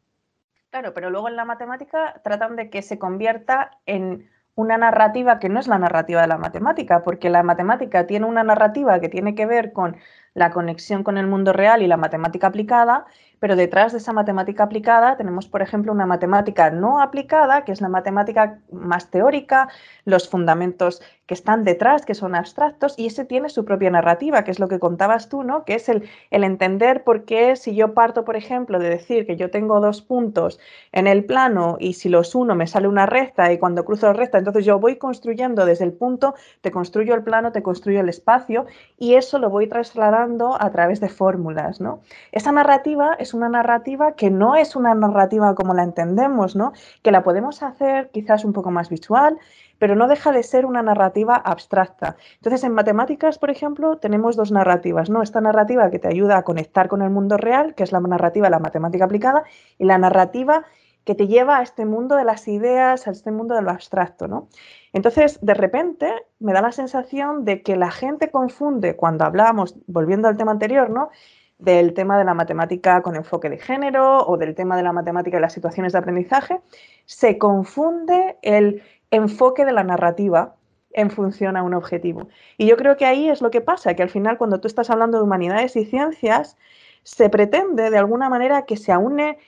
Claro, 0.69 0.93
pero 0.93 1.09
luego 1.09 1.29
en 1.29 1.37
la 1.37 1.47
matemática 1.47 2.21
tratan 2.23 2.57
de 2.57 2.69
que 2.69 2.83
se 2.83 2.99
convierta 2.99 3.79
en 3.87 4.29
una 4.55 4.77
narrativa 4.79 5.39
que 5.39 5.49
no 5.49 5.61
es 5.61 5.69
la 5.69 5.79
narrativa 5.79 6.21
de 6.21 6.27
la 6.29 6.39
matemática, 6.39 7.03
porque 7.03 7.31
la 7.31 7.43
matemática 7.43 8.07
tiene 8.07 8.27
una 8.27 8.45
narrativa 8.45 9.01
que 9.01 9.09
tiene 9.09 9.35
que 9.35 9.47
ver 9.47 9.73
con 9.73 9.97
la 10.35 10.51
conexión 10.51 11.03
con 11.03 11.19
el 11.19 11.27
mundo 11.27 11.53
real 11.53 11.83
y 11.83 11.87
la 11.87 11.97
matemática 11.97 12.47
aplicada, 12.47 13.07
pero 13.39 13.57
detrás 13.57 13.91
de 13.91 13.99
esa 13.99 14.13
matemática 14.13 14.63
aplicada 14.63 15.17
tenemos, 15.17 15.49
por 15.49 15.63
ejemplo, 15.63 15.91
una 15.91 16.07
matemática 16.07 16.71
no 16.71 17.01
aplicada, 17.03 17.65
que 17.65 17.73
es 17.73 17.81
la 17.81 17.89
matemática 17.89 18.61
más 18.71 19.11
teórica, 19.11 19.69
los 20.05 20.29
fundamentos 20.29 21.03
que 21.27 21.35
están 21.35 21.65
detrás, 21.65 22.07
que 22.07 22.15
son 22.15 22.37
abstractos, 22.37 22.95
y 22.97 23.07
ese 23.07 23.25
tiene 23.25 23.49
su 23.49 23.65
propia 23.65 23.91
narrativa, 23.91 24.45
que 24.45 24.53
es 24.53 24.61
lo 24.61 24.69
que 24.69 24.79
contabas 24.79 25.29
tú, 25.29 25.43
¿no? 25.43 25.65
Que 25.65 25.75
es 25.75 25.89
el, 25.89 26.09
el 26.31 26.45
entender 26.45 27.03
por 27.03 27.25
qué 27.25 27.57
si 27.57 27.75
yo 27.75 27.95
parto, 27.95 28.25
por 28.25 28.37
ejemplo, 28.37 28.79
de 28.79 28.91
decir 28.91 29.27
que 29.27 29.37
yo 29.37 29.51
tengo 29.51 29.81
dos 29.81 30.03
puntos 30.03 30.61
en 30.93 31.09
el 31.09 31.25
plano 31.25 31.77
y 31.81 31.95
si 31.95 32.09
los 32.09 32.37
uno 32.37 32.55
me 32.55 32.69
sale 32.69 32.87
una 32.87 33.07
recta 33.07 33.53
y 33.53 33.59
cuando 33.59 33.85
cruzo 33.85 34.13
recta, 34.13 34.39
entonces 34.39 34.65
yo 34.65 34.79
voy 34.79 34.99
construyendo 34.99 35.67
desde 35.67 35.85
el 35.85 35.93
punto, 35.93 36.35
te 36.61 36.71
construyo 36.71 37.15
el 37.15 37.25
plano, 37.25 37.51
te 37.51 37.63
construyo 37.63 38.01
el 38.01 38.09
espacio 38.09 38.67
y 38.99 39.15
eso 39.15 39.41
lo 39.41 39.51
voy 39.51 39.67
trasladando 39.67 40.22
a 40.61 40.71
través 40.71 41.01
de 41.01 41.09
fórmulas, 41.09 41.81
¿no? 41.81 42.01
Esa 42.31 42.53
narrativa 42.53 43.15
es 43.19 43.35
una 43.35 43.49
narrativa 43.49 44.13
que 44.13 44.31
no 44.31 44.55
es 44.55 44.77
una 44.77 44.95
narrativa 44.95 45.55
como 45.55 45.75
la 45.75 45.83
entendemos, 45.83 46.55
¿no? 46.57 46.73
Que 47.03 47.11
la 47.11 47.23
podemos 47.23 47.63
hacer 47.63 48.11
quizás 48.11 48.45
un 48.45 48.53
poco 48.53 48.71
más 48.71 48.89
visual, 48.89 49.39
pero 49.79 49.97
no 49.97 50.07
deja 50.07 50.31
de 50.31 50.45
ser 50.45 50.65
una 50.65 50.81
narrativa 50.83 51.35
abstracta. 51.35 52.17
Entonces, 52.37 52.63
en 52.63 52.73
matemáticas, 52.73 53.39
por 53.39 53.51
ejemplo, 53.51 53.99
tenemos 53.99 54.37
dos 54.37 54.53
narrativas, 54.53 55.11
¿no? 55.11 55.23
Esta 55.23 55.41
narrativa 55.41 55.91
que 55.91 55.99
te 55.99 56.09
ayuda 56.09 56.37
a 56.37 56.43
conectar 56.43 56.87
con 56.87 57.03
el 57.03 57.11
mundo 57.11 57.37
real, 57.37 57.75
que 57.75 57.83
es 57.83 57.91
la 57.91 58.01
narrativa 58.01 58.47
de 58.47 58.51
la 58.53 58.61
matemática 58.61 59.07
aplicada, 59.07 59.43
y 59.79 59.85
la 59.85 59.99
narrativa 59.99 60.65
que 61.05 61.15
te 61.15 61.27
lleva 61.27 61.59
a 61.59 61.63
este 61.63 61.85
mundo 61.85 62.17
de 62.17 62.25
las 62.25 62.47
ideas, 62.49 63.07
a 63.07 63.11
este 63.11 63.31
mundo 63.31 63.55
de 63.55 63.63
lo 63.63 63.71
abstracto, 63.71 64.29
¿no? 64.29 64.49
Entonces, 64.93 65.39
de 65.43 65.55
repente, 65.55 66.13
me 66.39 66.53
da 66.53 66.63
la 66.63 66.73
sensación 66.73 67.45
de 67.45 67.63
que 67.63 67.77
la 67.77 67.91
gente 67.91 68.31
confunde 68.31 68.97
cuando 68.97 69.25
hablamos, 69.25 69.77
volviendo 69.87 70.29
al 70.29 70.37
tema 70.37 70.53
anterior, 70.53 70.91
¿no? 70.91 71.11
Del 71.59 71.95
tema 71.95 72.19
de 72.19 72.25
la 72.25 72.35
matemática 72.35 73.03
con 73.03 73.17
enfoque 73.17 73.49
de 73.49 73.59
género 73.59 74.27
o 74.27 74.37
del 74.37 74.55
tema 74.55 74.77
de 74.77 74.83
la 74.83 74.93
matemática 74.93 75.39
y 75.39 75.41
las 75.41 75.53
situaciones 75.53 75.93
de 75.93 75.99
aprendizaje, 75.99 76.61
se 77.05 77.39
confunde 77.39 78.37
el 78.43 78.83
enfoque 79.11 79.65
de 79.65 79.73
la 79.73 79.85
narrativa 79.85 80.57
en 80.93 81.11
función 81.11 81.57
a 81.57 81.63
un 81.63 81.75
objetivo. 81.75 82.29
Y 82.59 82.67
yo 82.67 82.77
creo 82.77 82.97
que 82.97 83.07
ahí 83.07 83.29
es 83.29 83.41
lo 83.41 83.51
que 83.51 83.61
pasa, 83.61 83.95
que 83.95 84.03
al 84.03 84.11
final 84.11 84.39
cuando 84.39 84.61
tú 84.61 84.69
estás 84.69 84.91
hablando 84.91 85.19
de 85.19 85.25
humanidades 85.25 85.75
y 85.77 85.85
ciencias, 85.85 86.57
se 87.03 87.29
pretende 87.29 87.91
de 87.91 87.99
alguna 87.99 88.29
manera 88.29 88.65
que 88.65 88.77
se 88.77 88.93
aúne 88.93 89.39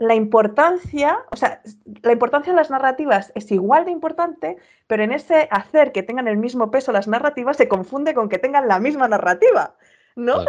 la 0.00 0.14
importancia, 0.14 1.18
o 1.30 1.36
sea, 1.36 1.60
la 2.02 2.12
importancia 2.12 2.54
de 2.54 2.56
las 2.56 2.70
narrativas 2.70 3.32
es 3.34 3.52
igual 3.52 3.84
de 3.84 3.90
importante, 3.90 4.56
pero 4.86 5.02
en 5.02 5.12
ese 5.12 5.46
hacer 5.50 5.92
que 5.92 6.02
tengan 6.02 6.26
el 6.26 6.38
mismo 6.38 6.70
peso 6.70 6.90
las 6.90 7.06
narrativas 7.06 7.58
se 7.58 7.68
confunde 7.68 8.14
con 8.14 8.30
que 8.30 8.38
tengan 8.38 8.66
la 8.66 8.80
misma 8.80 9.08
narrativa, 9.08 9.74
¿no? 10.16 10.46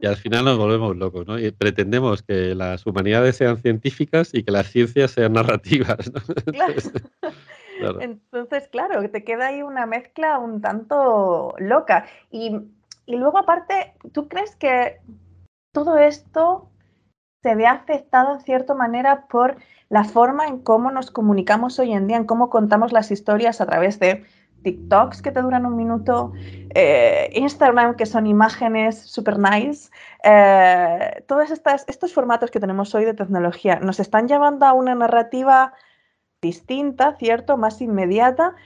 Y 0.00 0.06
al 0.06 0.16
final 0.16 0.44
nos 0.44 0.58
volvemos 0.58 0.96
locos, 0.96 1.24
¿no? 1.28 1.38
Y 1.38 1.52
pretendemos 1.52 2.22
que 2.22 2.56
las 2.56 2.84
humanidades 2.84 3.36
sean 3.36 3.58
científicas 3.58 4.30
y 4.32 4.42
que 4.42 4.50
las 4.50 4.66
ciencias 4.66 5.12
sean 5.12 5.34
narrativas, 5.34 6.12
¿no? 6.12 6.20
Claro. 7.78 8.00
Entonces, 8.00 8.66
claro, 8.66 9.08
te 9.08 9.22
queda 9.22 9.46
ahí 9.46 9.62
una 9.62 9.86
mezcla 9.86 10.40
un 10.40 10.60
tanto 10.60 11.54
loca. 11.58 12.06
Y, 12.32 12.58
y 13.06 13.14
luego, 13.14 13.38
aparte, 13.38 13.94
¿tú 14.10 14.26
crees 14.26 14.56
que 14.56 14.98
todo 15.70 15.96
esto 15.96 16.68
se 17.42 17.54
ve 17.54 17.66
afectado 17.66 18.34
en 18.34 18.40
cierta 18.40 18.74
manera 18.74 19.26
por 19.28 19.56
la 19.88 20.04
forma 20.04 20.46
en 20.46 20.58
cómo 20.58 20.90
nos 20.90 21.10
comunicamos 21.10 21.78
hoy 21.78 21.92
en 21.92 22.06
día, 22.06 22.16
en 22.16 22.24
cómo 22.24 22.50
contamos 22.50 22.92
las 22.92 23.10
historias 23.10 23.60
a 23.60 23.66
través 23.66 23.98
de 24.00 24.24
TikToks 24.62 25.22
que 25.22 25.30
te 25.30 25.40
duran 25.40 25.66
un 25.66 25.76
minuto, 25.76 26.32
eh, 26.74 27.30
Instagram 27.34 27.94
que 27.94 28.06
son 28.06 28.26
imágenes 28.26 29.00
super 29.00 29.38
nice, 29.38 29.90
eh, 30.24 31.24
todos 31.28 31.50
estos 31.50 32.12
formatos 32.12 32.50
que 32.50 32.58
tenemos 32.58 32.94
hoy 32.94 33.04
de 33.04 33.14
tecnología 33.14 33.78
nos 33.80 34.00
están 34.00 34.26
llevando 34.26 34.66
a 34.66 34.72
una 34.72 34.94
narrativa 34.96 35.74
distinta, 36.42 37.16
¿cierto? 37.18 37.56
Más 37.56 37.80
inmediata. 37.80 38.56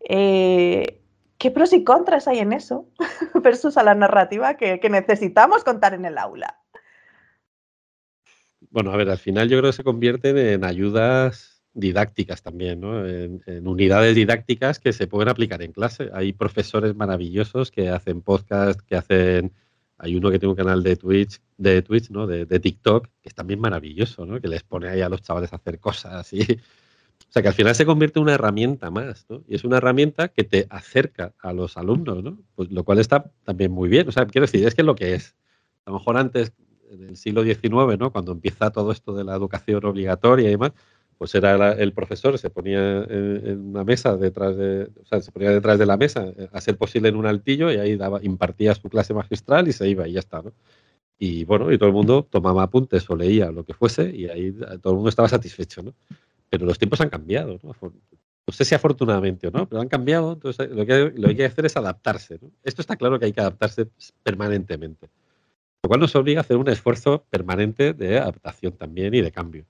Eh, 0.00 1.00
¿Qué 1.38 1.50
pros 1.50 1.72
y 1.72 1.84
contras 1.84 2.28
hay 2.28 2.38
en 2.38 2.52
eso 2.52 2.86
versus 3.42 3.76
a 3.76 3.82
la 3.82 3.94
narrativa 3.94 4.54
que 4.54 4.88
necesitamos 4.88 5.64
contar 5.64 5.92
en 5.92 6.06
el 6.06 6.16
aula? 6.16 6.61
Bueno, 8.72 8.90
a 8.90 8.96
ver, 8.96 9.10
al 9.10 9.18
final 9.18 9.50
yo 9.50 9.58
creo 9.58 9.70
que 9.70 9.76
se 9.76 9.84
convierten 9.84 10.38
en 10.38 10.64
ayudas 10.64 11.62
didácticas 11.74 12.42
también, 12.42 12.80
¿no? 12.80 13.06
En, 13.06 13.42
unidades 13.66 14.16
didácticas 14.16 14.78
que 14.78 14.94
se 14.94 15.06
pueden 15.06 15.28
aplicar 15.28 15.62
en 15.62 15.72
clase. 15.72 16.08
Hay 16.14 16.32
profesores 16.32 16.96
maravillosos 16.96 17.70
que 17.70 17.90
hacen 17.90 18.22
podcast, 18.22 18.80
que 18.80 18.96
hacen... 18.96 19.52
Hay 19.98 20.16
uno 20.16 20.30
que 20.30 20.38
tiene 20.38 20.50
un 20.50 20.56
canal 20.56 20.82
de 20.82 20.96
Twitch, 20.96 21.40
de 21.58 21.82
Twitch, 21.82 22.10
¿no? 22.10 22.26
De, 22.26 22.46
TikTok, 22.46 23.08
que 23.20 23.28
es 23.28 23.34
también 23.34 23.60
maravilloso, 23.60 24.24
¿no? 24.24 24.40
Que 24.40 24.48
les 24.48 24.62
pone 24.62 24.88
ahí 24.88 25.02
a 25.02 25.10
los 25.10 25.20
chavales 25.20 25.52
a 25.52 25.56
hacer 25.56 25.78
cosas 25.78 26.14
así. 26.14 26.40
O 27.28 27.32
sea, 27.32 27.40
que 27.40 27.48
al 27.48 27.54
final 27.54 27.74
se 27.74 27.86
convierte 27.86 28.18
en 28.18 28.24
una 28.24 28.34
herramienta 28.34 28.90
más, 28.90 29.24
¿no? 29.30 29.42
Y 29.48 29.54
es 29.54 29.64
una 29.64 29.78
herramienta 29.78 30.28
que 30.28 30.44
te 30.44 30.66
acerca 30.68 31.32
a 31.40 31.54
los 31.54 31.78
alumnos, 31.78 32.22
¿no? 32.22 32.38
Pues 32.54 32.70
lo 32.70 32.84
cual 32.84 32.98
está 32.98 33.30
también 33.44 33.70
muy 33.70 33.88
bien. 33.88 34.06
O 34.06 34.12
sea, 34.12 34.26
quiero 34.26 34.46
decir, 34.46 34.66
es 34.66 34.74
que 34.74 34.82
es 34.82 34.86
lo 34.86 34.96
que 34.96 35.14
es. 35.14 35.34
A 35.86 35.90
lo 35.90 35.98
mejor 35.98 36.18
antes 36.18 36.52
en 36.92 37.08
el 37.08 37.16
siglo 37.16 37.42
XIX, 37.42 37.98
¿no? 37.98 38.12
cuando 38.12 38.32
empieza 38.32 38.70
todo 38.70 38.92
esto 38.92 39.14
de 39.14 39.24
la 39.24 39.34
educación 39.34 39.84
obligatoria 39.84 40.48
y 40.48 40.52
demás, 40.52 40.72
pues 41.18 41.34
era 41.34 41.72
el 41.72 41.92
profesor, 41.92 42.36
se 42.38 42.50
ponía 42.50 43.04
en, 43.04 43.60
una 43.68 43.84
mesa 43.84 44.16
detrás 44.16 44.56
de, 44.56 44.90
o 45.00 45.06
sea, 45.06 45.20
se 45.20 45.30
ponía 45.30 45.50
detrás 45.50 45.78
de 45.78 45.86
la 45.86 45.96
mesa, 45.96 46.26
eh, 46.36 46.48
a 46.52 46.60
ser 46.60 46.76
posible 46.76 47.08
en 47.08 47.16
un 47.16 47.26
altillo, 47.26 47.70
y 47.70 47.76
ahí 47.76 47.96
daba, 47.96 48.18
impartía 48.24 48.74
su 48.74 48.88
clase 48.88 49.14
magistral 49.14 49.68
y 49.68 49.72
se 49.72 49.88
iba 49.88 50.08
y 50.08 50.14
ya 50.14 50.20
está, 50.20 50.42
¿no? 50.42 50.52
Y 51.18 51.44
bueno, 51.44 51.70
y 51.70 51.78
todo 51.78 51.88
el 51.88 51.94
mundo 51.94 52.26
tomaba 52.28 52.64
apuntes 52.64 53.08
o 53.08 53.14
leía 53.14 53.52
lo 53.52 53.64
que 53.64 53.74
fuese 53.74 54.10
y 54.10 54.26
ahí 54.26 54.52
todo 54.80 54.94
el 54.94 54.96
mundo 54.96 55.10
estaba 55.10 55.28
satisfecho, 55.28 55.82
¿no? 55.82 55.94
Pero 56.50 56.66
los 56.66 56.78
tiempos 56.78 57.00
han 57.00 57.08
cambiado, 57.08 57.60
¿no? 57.62 57.72
No 57.80 58.52
sé 58.52 58.64
si 58.64 58.74
afortunadamente 58.74 59.46
o 59.46 59.52
no, 59.52 59.68
pero 59.68 59.80
han 59.80 59.88
cambiado, 59.88 60.32
entonces 60.32 60.68
lo 60.70 60.84
que, 60.84 61.12
lo 61.14 61.22
que 61.22 61.28
hay 61.28 61.36
que 61.36 61.44
hacer 61.44 61.66
es 61.66 61.76
adaptarse, 61.76 62.40
¿no? 62.42 62.50
Esto 62.64 62.82
está 62.82 62.96
claro 62.96 63.20
que 63.20 63.26
hay 63.26 63.32
que 63.32 63.40
adaptarse 63.40 63.86
permanentemente 64.24 65.08
lo 65.82 65.88
cual 65.88 66.00
nos 66.00 66.14
obliga 66.14 66.40
a 66.40 66.42
hacer 66.42 66.56
un 66.56 66.68
esfuerzo 66.68 67.24
permanente 67.28 67.92
de 67.92 68.18
adaptación 68.18 68.72
también 68.72 69.14
y 69.14 69.20
de 69.20 69.32
cambio. 69.32 69.66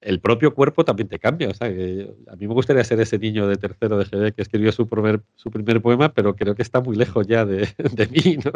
El 0.00 0.20
propio 0.20 0.52
cuerpo 0.52 0.84
también 0.84 1.08
te 1.08 1.18
cambia. 1.18 1.48
O 1.48 1.54
sea, 1.54 1.68
a 1.68 2.36
mí 2.36 2.48
me 2.48 2.54
gustaría 2.54 2.84
ser 2.84 3.00
ese 3.00 3.18
niño 3.18 3.46
de 3.46 3.56
tercero 3.56 3.96
de 3.96 4.04
GB 4.04 4.34
que 4.34 4.42
escribió 4.42 4.72
su 4.72 4.88
primer, 4.88 5.22
su 5.36 5.50
primer 5.50 5.80
poema, 5.80 6.12
pero 6.12 6.34
creo 6.34 6.54
que 6.54 6.62
está 6.62 6.80
muy 6.80 6.96
lejos 6.96 7.26
ya 7.26 7.46
de, 7.46 7.68
mí, 8.10 8.36
¿no? 8.44 8.50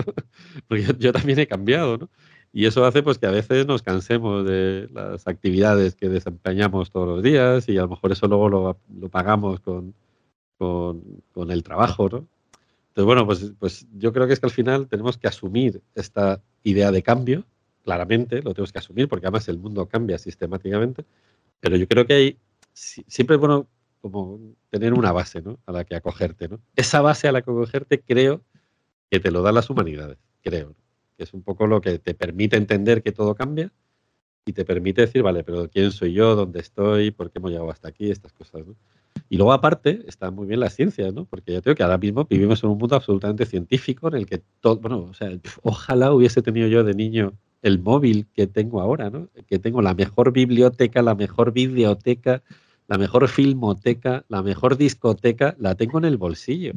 Porque 0.68 0.86
yo, 0.98 1.12
también 1.12 1.38
he 1.38 1.46
cambiado, 1.46 1.98
¿no? 1.98 2.10
Y 2.52 2.66
eso 2.66 2.84
hace 2.84 3.02
pues 3.02 3.18
que 3.18 3.26
a 3.26 3.30
veces 3.30 3.66
nos 3.66 3.82
cansemos 3.82 4.44
de 4.44 4.88
las 4.92 5.26
actividades 5.28 5.94
que 5.94 6.08
desempeñamos 6.08 6.90
todos 6.90 7.08
los 7.08 7.22
días 7.22 7.68
y 7.68 7.78
a 7.78 7.82
lo 7.82 7.88
mejor 7.88 8.12
eso 8.12 8.26
luego 8.28 8.48
lo, 8.48 8.78
lo 8.98 9.08
pagamos 9.08 9.60
con, 9.60 9.94
con, 10.58 11.02
con, 11.32 11.50
el 11.50 11.62
trabajo, 11.62 12.08
¿no? 12.10 12.28
Entonces, 12.96 13.06
bueno, 13.08 13.26
pues, 13.26 13.52
pues 13.58 13.86
yo 13.92 14.10
creo 14.10 14.26
que 14.26 14.32
es 14.32 14.40
que 14.40 14.46
al 14.46 14.52
final 14.52 14.88
tenemos 14.88 15.18
que 15.18 15.28
asumir 15.28 15.82
esta 15.94 16.42
idea 16.62 16.90
de 16.90 17.02
cambio, 17.02 17.44
claramente, 17.84 18.40
lo 18.40 18.54
tenemos 18.54 18.72
que 18.72 18.78
asumir, 18.78 19.06
porque 19.06 19.26
además 19.26 19.46
el 19.48 19.58
mundo 19.58 19.86
cambia 19.86 20.16
sistemáticamente, 20.16 21.04
pero 21.60 21.76
yo 21.76 21.86
creo 21.86 22.06
que 22.06 22.14
hay, 22.14 22.38
siempre 22.72 23.36
es 23.36 23.40
bueno 23.40 23.68
como 24.00 24.40
tener 24.70 24.94
una 24.94 25.12
base 25.12 25.42
¿no? 25.42 25.58
a 25.66 25.72
la 25.72 25.84
que 25.84 25.94
acogerte. 25.94 26.48
¿no? 26.48 26.58
Esa 26.74 27.02
base 27.02 27.28
a 27.28 27.32
la 27.32 27.42
que 27.42 27.50
acogerte 27.50 28.00
creo 28.00 28.40
que 29.10 29.20
te 29.20 29.30
lo 29.30 29.42
dan 29.42 29.56
las 29.56 29.68
humanidades, 29.68 30.16
creo. 30.42 30.74
Que 31.18 31.24
es 31.24 31.34
un 31.34 31.42
poco 31.42 31.66
lo 31.66 31.82
que 31.82 31.98
te 31.98 32.14
permite 32.14 32.56
entender 32.56 33.02
que 33.02 33.12
todo 33.12 33.34
cambia 33.34 33.70
y 34.46 34.54
te 34.54 34.64
permite 34.64 35.02
decir, 35.02 35.22
vale, 35.22 35.44
pero 35.44 35.68
¿quién 35.68 35.92
soy 35.92 36.14
yo? 36.14 36.34
¿Dónde 36.34 36.60
estoy? 36.60 37.10
¿Por 37.10 37.30
qué 37.30 37.40
hemos 37.40 37.50
llegado 37.50 37.70
hasta 37.70 37.88
aquí? 37.88 38.10
Estas 38.10 38.32
cosas. 38.32 38.66
¿no? 38.66 38.74
Y 39.28 39.36
luego, 39.36 39.52
aparte, 39.52 40.04
está 40.06 40.30
muy 40.30 40.46
bien 40.46 40.60
la 40.60 40.70
ciencia, 40.70 41.10
¿no? 41.10 41.24
Porque 41.24 41.52
yo 41.52 41.62
creo 41.62 41.74
que 41.74 41.82
ahora 41.82 41.98
mismo 41.98 42.24
vivimos 42.24 42.62
en 42.62 42.70
un 42.70 42.78
mundo 42.78 42.96
absolutamente 42.96 43.44
científico 43.44 44.08
en 44.08 44.14
el 44.14 44.26
que 44.26 44.42
todo, 44.60 44.76
bueno, 44.76 44.98
o 45.10 45.14
sea, 45.14 45.30
ojalá 45.62 46.12
hubiese 46.12 46.42
tenido 46.42 46.68
yo 46.68 46.84
de 46.84 46.94
niño 46.94 47.32
el 47.62 47.80
móvil 47.80 48.26
que 48.32 48.46
tengo 48.46 48.80
ahora, 48.80 49.10
¿no? 49.10 49.28
Que 49.48 49.58
tengo 49.58 49.82
la 49.82 49.94
mejor 49.94 50.32
biblioteca, 50.32 51.02
la 51.02 51.16
mejor 51.16 51.52
biblioteca, 51.52 52.42
la 52.86 52.98
mejor 52.98 53.28
filmoteca, 53.28 54.24
la 54.28 54.42
mejor 54.42 54.76
discoteca, 54.76 55.56
la 55.58 55.74
tengo 55.74 55.98
en 55.98 56.04
el 56.04 56.16
bolsillo. 56.16 56.72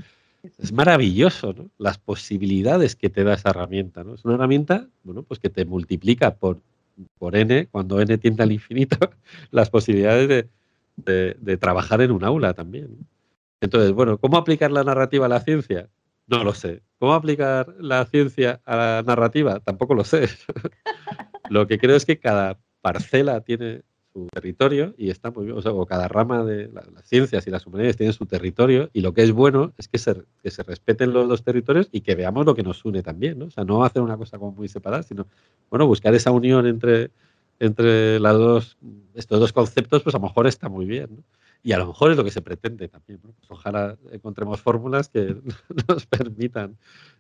Es 0.58 0.72
maravilloso, 0.72 1.54
¿no? 1.54 1.70
Las 1.78 2.00
posibilidades 2.00 2.96
que 2.96 3.10
te 3.10 3.24
da 3.24 3.34
esa 3.34 3.50
herramienta, 3.50 4.04
¿no? 4.04 4.16
Es 4.16 4.26
una 4.26 4.36
herramienta, 4.36 4.88
bueno, 5.04 5.22
pues 5.22 5.40
que 5.40 5.50
te 5.50 5.66
multiplica 5.66 6.36
por, 6.36 6.62
por 7.20 7.36
n, 7.36 7.68
cuando 7.68 8.02
n 8.02 8.18
tiende 8.18 8.42
al 8.42 8.52
infinito, 8.52 8.98
las 9.52 9.70
posibilidades 9.70 10.28
de, 10.28 10.50
de, 11.06 11.58
trabajar 11.58 12.02
en 12.02 12.12
un 12.12 12.24
aula 12.24 12.54
también. 12.54 13.08
Entonces, 13.62 13.92
bueno, 13.92 14.18
¿cómo 14.18 14.38
aplicar 14.38 14.72
la 14.72 14.84
narrativa 14.84 15.26
a 15.26 15.30
la 15.30 15.42
ciencia? 15.42 15.90
No 16.28 16.44
lo 16.44 16.54
sé. 16.54 16.82
¿Cómo 17.00 17.14
aplicar 17.14 17.76
la 17.80 18.06
ciencia 18.06 18.62
a 18.66 18.76
la 18.76 19.04
narrativa? 19.04 19.60
Tampoco 19.60 19.96
lo 19.96 20.04
sé. 20.04 20.28
lo 21.50 21.68
que 21.68 21.80
creo 21.80 21.96
es 21.96 22.06
que 22.06 22.20
cada 22.20 22.60
parcela 22.82 23.42
tiene 23.42 23.82
su 24.14 24.28
territorio 24.28 24.94
y 24.98 25.10
está 25.10 25.32
muy 25.32 25.46
bien, 25.46 25.58
o, 25.58 25.62
sea, 25.62 25.72
cada 25.88 26.08
rama 26.08 26.44
de 26.44 26.70
las 26.70 27.08
ciencias 27.08 27.46
y 27.46 27.52
las 27.52 27.66
humanidades 27.66 27.98
tienen 27.98 28.14
su 28.14 28.26
territorio 28.26 28.90
y 28.94 29.02
lo 29.02 29.14
que 29.14 29.24
es 29.24 29.32
bueno 29.32 29.74
es 29.78 29.88
que 29.88 29.98
se, 29.98 30.24
que 30.42 30.50
se 30.50 30.64
respeten 30.64 31.14
los 31.14 31.28
dos 31.28 31.44
territorios 31.44 31.90
y 31.92 32.02
que 32.02 32.16
veamos 32.16 32.46
lo 32.46 32.56
que 32.56 32.64
nos 32.64 32.84
une 32.86 33.04
también, 33.04 33.40
¿no? 33.40 33.46
O 33.46 33.52
sea, 33.52 33.64
no 33.66 33.84
hacer 33.84 34.02
una 34.02 34.18
cosa 34.18 34.40
como 34.40 34.52
muy 34.54 34.68
separada, 34.68 35.04
sino, 35.04 35.28
bueno, 35.70 35.86
buscar 35.86 36.14
esa 36.16 36.32
unión 36.32 36.66
entre, 36.66 37.12
entre 37.60 38.20
las 38.20 38.34
dos, 38.34 38.78
estos 39.14 39.40
dos 39.40 39.54
conceptos, 39.54 40.02
pues 40.04 40.16
a 40.16 40.18
lo 40.18 40.24
mejor 40.24 40.48
está 40.48 40.70
muy 40.70 40.86
bien. 40.86 41.24
Y 41.62 41.74
a 41.74 41.78
lo 41.78 41.88
mejor 41.88 42.12
es 42.12 42.18
lo 42.18 42.24
que 42.24 42.32
se 42.32 42.42
pretende 42.42 42.88
también. 42.88 43.20
Pues 43.20 43.36
ojalá 43.50 43.98
encontremos 44.12 44.62
fórmulas 44.62 45.10
que 45.10 45.36
nos 45.88 46.06
permitan 46.06 46.78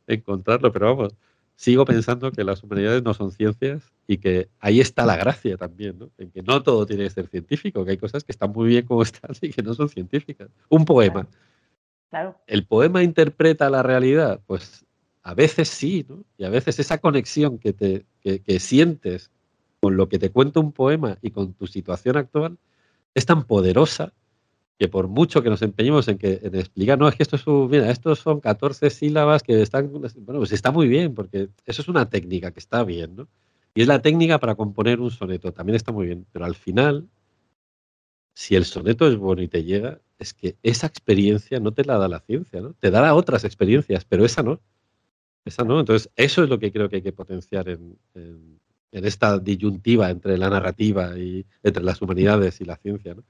encontrarlo, 0.07 0.71
pero 0.71 0.95
vamos, 0.95 1.15
sigo 1.59 1.83
pensando 1.83 2.31
que 2.31 2.45
las 2.45 2.63
humanidades 2.63 3.03
no 3.03 3.13
son 3.13 3.33
ciencias 3.33 3.91
y 4.07 4.17
que 4.17 4.47
ahí 4.59 4.79
está 4.79 5.05
la 5.05 5.17
gracia 5.17 5.57
también, 5.57 5.99
¿no? 5.99 6.09
en 6.17 6.31
que 6.31 6.41
no 6.41 6.63
todo 6.63 6.85
tiene 6.85 7.03
que 7.03 7.09
ser 7.09 7.27
científico, 7.27 7.83
que 7.83 7.91
hay 7.91 7.97
cosas 7.97 8.23
que 8.23 8.31
están 8.31 8.53
muy 8.53 8.69
bien 8.69 8.85
como 8.85 9.01
están 9.03 9.31
y 9.41 9.49
que 9.49 9.61
no 9.61 9.73
son 9.73 9.89
científicas. 9.89 10.47
Un 10.69 10.85
poema. 10.85 11.27
Claro. 12.09 12.39
¿El 12.47 12.65
poema 12.65 13.03
interpreta 13.03 13.69
la 13.69 13.83
realidad? 13.83 14.39
Pues 14.47 14.85
a 15.21 15.33
veces 15.33 15.67
sí, 15.67 16.05
¿no? 16.07 16.23
Y 16.37 16.45
a 16.45 16.49
veces 16.49 16.79
esa 16.79 16.99
conexión 16.99 17.59
que, 17.59 17.73
te, 17.73 18.05
que, 18.21 18.59
sientes 18.59 19.29
con 19.79 19.97
lo 19.97 20.09
que 20.09 20.19
te 20.19 20.31
cuenta 20.31 20.59
un 20.59 20.71
poema 20.71 21.17
y 21.21 21.31
con 21.31 21.53
tu 21.53 21.67
situación 21.67 22.17
actual 22.17 22.57
es 23.13 23.25
tan 23.25 23.43
poderosa 23.43 24.13
que 24.77 24.87
por 24.87 25.09
mucho 25.09 25.43
que 25.43 25.49
nos 25.49 25.61
empeñemos 25.61 26.07
en, 26.07 26.17
que, 26.17 26.39
en 26.41 26.55
explicar, 26.55 26.97
no, 26.97 27.09
es 27.09 27.15
que 27.15 27.23
esto 27.23 27.35
es 27.35 27.45
mira, 27.69 27.91
estos 27.91 28.19
son 28.19 28.39
14 28.39 28.89
sílabas 28.89 29.43
que 29.43 29.61
están, 29.61 29.91
bueno, 29.91 30.39
pues 30.39 30.53
está 30.53 30.71
muy 30.71 30.87
bien, 30.87 31.13
porque 31.13 31.49
eso 31.65 31.81
es 31.81 31.87
una 31.89 32.09
técnica 32.09 32.51
que 32.51 32.59
está 32.59 32.83
bien, 32.85 33.15
¿no? 33.17 33.27
Y 33.75 33.81
es 33.81 33.87
la 33.87 34.01
técnica 34.01 34.39
para 34.39 34.55
componer 34.55 35.01
un 35.01 35.11
soneto, 35.11 35.51
también 35.51 35.75
está 35.75 35.91
muy 35.91 36.07
bien, 36.07 36.25
pero 36.31 36.45
al 36.45 36.55
final, 36.55 37.09
si 38.33 38.55
el 38.55 38.63
soneto 38.63 39.05
es 39.05 39.17
bueno 39.17 39.41
y 39.41 39.49
te 39.49 39.63
llega, 39.65 39.99
es 40.17 40.33
que 40.33 40.55
esa 40.63 40.87
experiencia 40.87 41.59
no 41.59 41.73
te 41.73 41.83
la 41.83 41.97
da 41.97 42.07
la 42.07 42.19
ciencia, 42.21 42.61
¿no? 42.61 42.73
Te 42.73 42.89
dará 42.89 43.15
otras 43.15 43.43
experiencias, 43.43 44.05
pero 44.05 44.23
esa 44.25 44.43
no. 44.43 44.61
Esa 45.45 45.63
no. 45.63 45.79
Entonces, 45.79 46.09
eso 46.15 46.43
es 46.43 46.49
lo 46.49 46.59
que 46.59 46.71
creo 46.71 46.89
que 46.89 46.97
hay 46.97 47.01
que 47.01 47.13
potenciar 47.13 47.69
en, 47.69 47.97
esta 48.91 49.39
disyuntiva 49.39 50.09
entre 50.09 50.37
la 50.37 50.49
narrativa 50.49 51.17
y 51.17 51.45
entre 51.63 51.83
las 51.83 52.01
humanidades 52.01 52.61
y 52.61 52.65
la 52.65 52.77
ciencia, 52.77 53.13
¿no? 53.13 53.23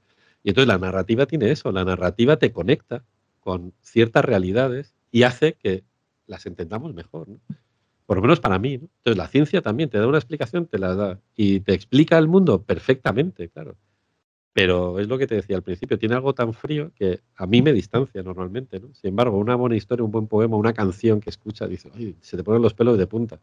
Y 0.43 0.49
entonces 0.49 0.67
la 0.67 0.77
narrativa 0.77 1.25
tiene 1.25 1.51
eso, 1.51 1.71
la 1.71 1.83
narrativa 1.83 2.37
te 2.37 2.51
conecta 2.51 3.03
con 3.41 3.73
ciertas 3.81 4.23
realidades 4.23 4.95
y 5.11 5.23
hace 5.23 5.53
que 5.53 5.83
las 6.27 6.45
entendamos 6.45 6.93
mejor, 6.93 7.27
¿no? 7.27 7.39
Por 8.05 8.17
lo 8.17 8.21
menos 8.21 8.39
para 8.39 8.57
mí, 8.57 8.77
¿no? 8.77 8.87
Entonces 8.97 9.17
la 9.17 9.27
ciencia 9.27 9.61
también 9.61 9.89
te 9.89 9.97
da 9.97 10.07
una 10.07 10.17
explicación, 10.17 10.65
te 10.65 10.79
la 10.79 10.95
da 10.95 11.19
y 11.35 11.59
te 11.59 11.73
explica 11.73 12.17
el 12.17 12.27
mundo 12.27 12.63
perfectamente, 12.63 13.49
claro. 13.49 13.75
Pero 14.53 14.99
es 14.99 15.07
lo 15.07 15.17
que 15.17 15.27
te 15.27 15.35
decía 15.35 15.55
al 15.55 15.63
principio, 15.63 15.99
tiene 15.99 16.15
algo 16.15 16.33
tan 16.33 16.53
frío 16.53 16.91
que 16.95 17.21
a 17.35 17.45
mí 17.45 17.61
me 17.61 17.71
distancia 17.71 18.23
normalmente. 18.23 18.79
¿no? 18.79 18.93
Sin 18.93 19.09
embargo, 19.09 19.37
una 19.37 19.55
buena 19.55 19.75
historia, 19.75 20.03
un 20.03 20.11
buen 20.11 20.27
poema, 20.27 20.57
una 20.57 20.73
canción 20.73 21.21
que 21.21 21.29
escucha, 21.29 21.67
dice, 21.67 21.91
se 22.21 22.35
te 22.35 22.43
ponen 22.43 22.61
los 22.61 22.73
pelos 22.73 22.97
de 22.97 23.07
punta. 23.07 23.39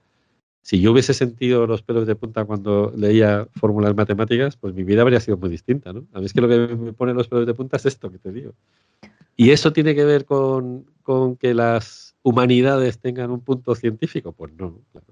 Si 0.66 0.80
yo 0.80 0.90
hubiese 0.90 1.14
sentido 1.14 1.64
los 1.68 1.82
pelos 1.82 2.08
de 2.08 2.16
punta 2.16 2.44
cuando 2.44 2.92
leía 2.96 3.46
fórmulas 3.54 3.94
matemáticas, 3.94 4.56
pues 4.56 4.74
mi 4.74 4.82
vida 4.82 5.02
habría 5.02 5.20
sido 5.20 5.36
muy 5.36 5.48
distinta. 5.48 5.92
¿no? 5.92 6.06
A 6.12 6.18
mí 6.18 6.26
es 6.26 6.32
que 6.32 6.40
lo 6.40 6.48
que 6.48 6.74
me 6.74 6.92
pone 6.92 7.14
los 7.14 7.28
pelos 7.28 7.46
de 7.46 7.54
punta 7.54 7.76
es 7.76 7.86
esto 7.86 8.10
que 8.10 8.18
te 8.18 8.32
digo. 8.32 8.52
¿Y 9.36 9.52
eso 9.52 9.72
tiene 9.72 9.94
que 9.94 10.04
ver 10.04 10.24
con, 10.24 10.84
con 11.04 11.36
que 11.36 11.54
las 11.54 12.16
humanidades 12.24 12.98
tengan 12.98 13.30
un 13.30 13.42
punto 13.42 13.76
científico? 13.76 14.32
Pues 14.32 14.54
no, 14.54 14.80
claro. 14.90 15.06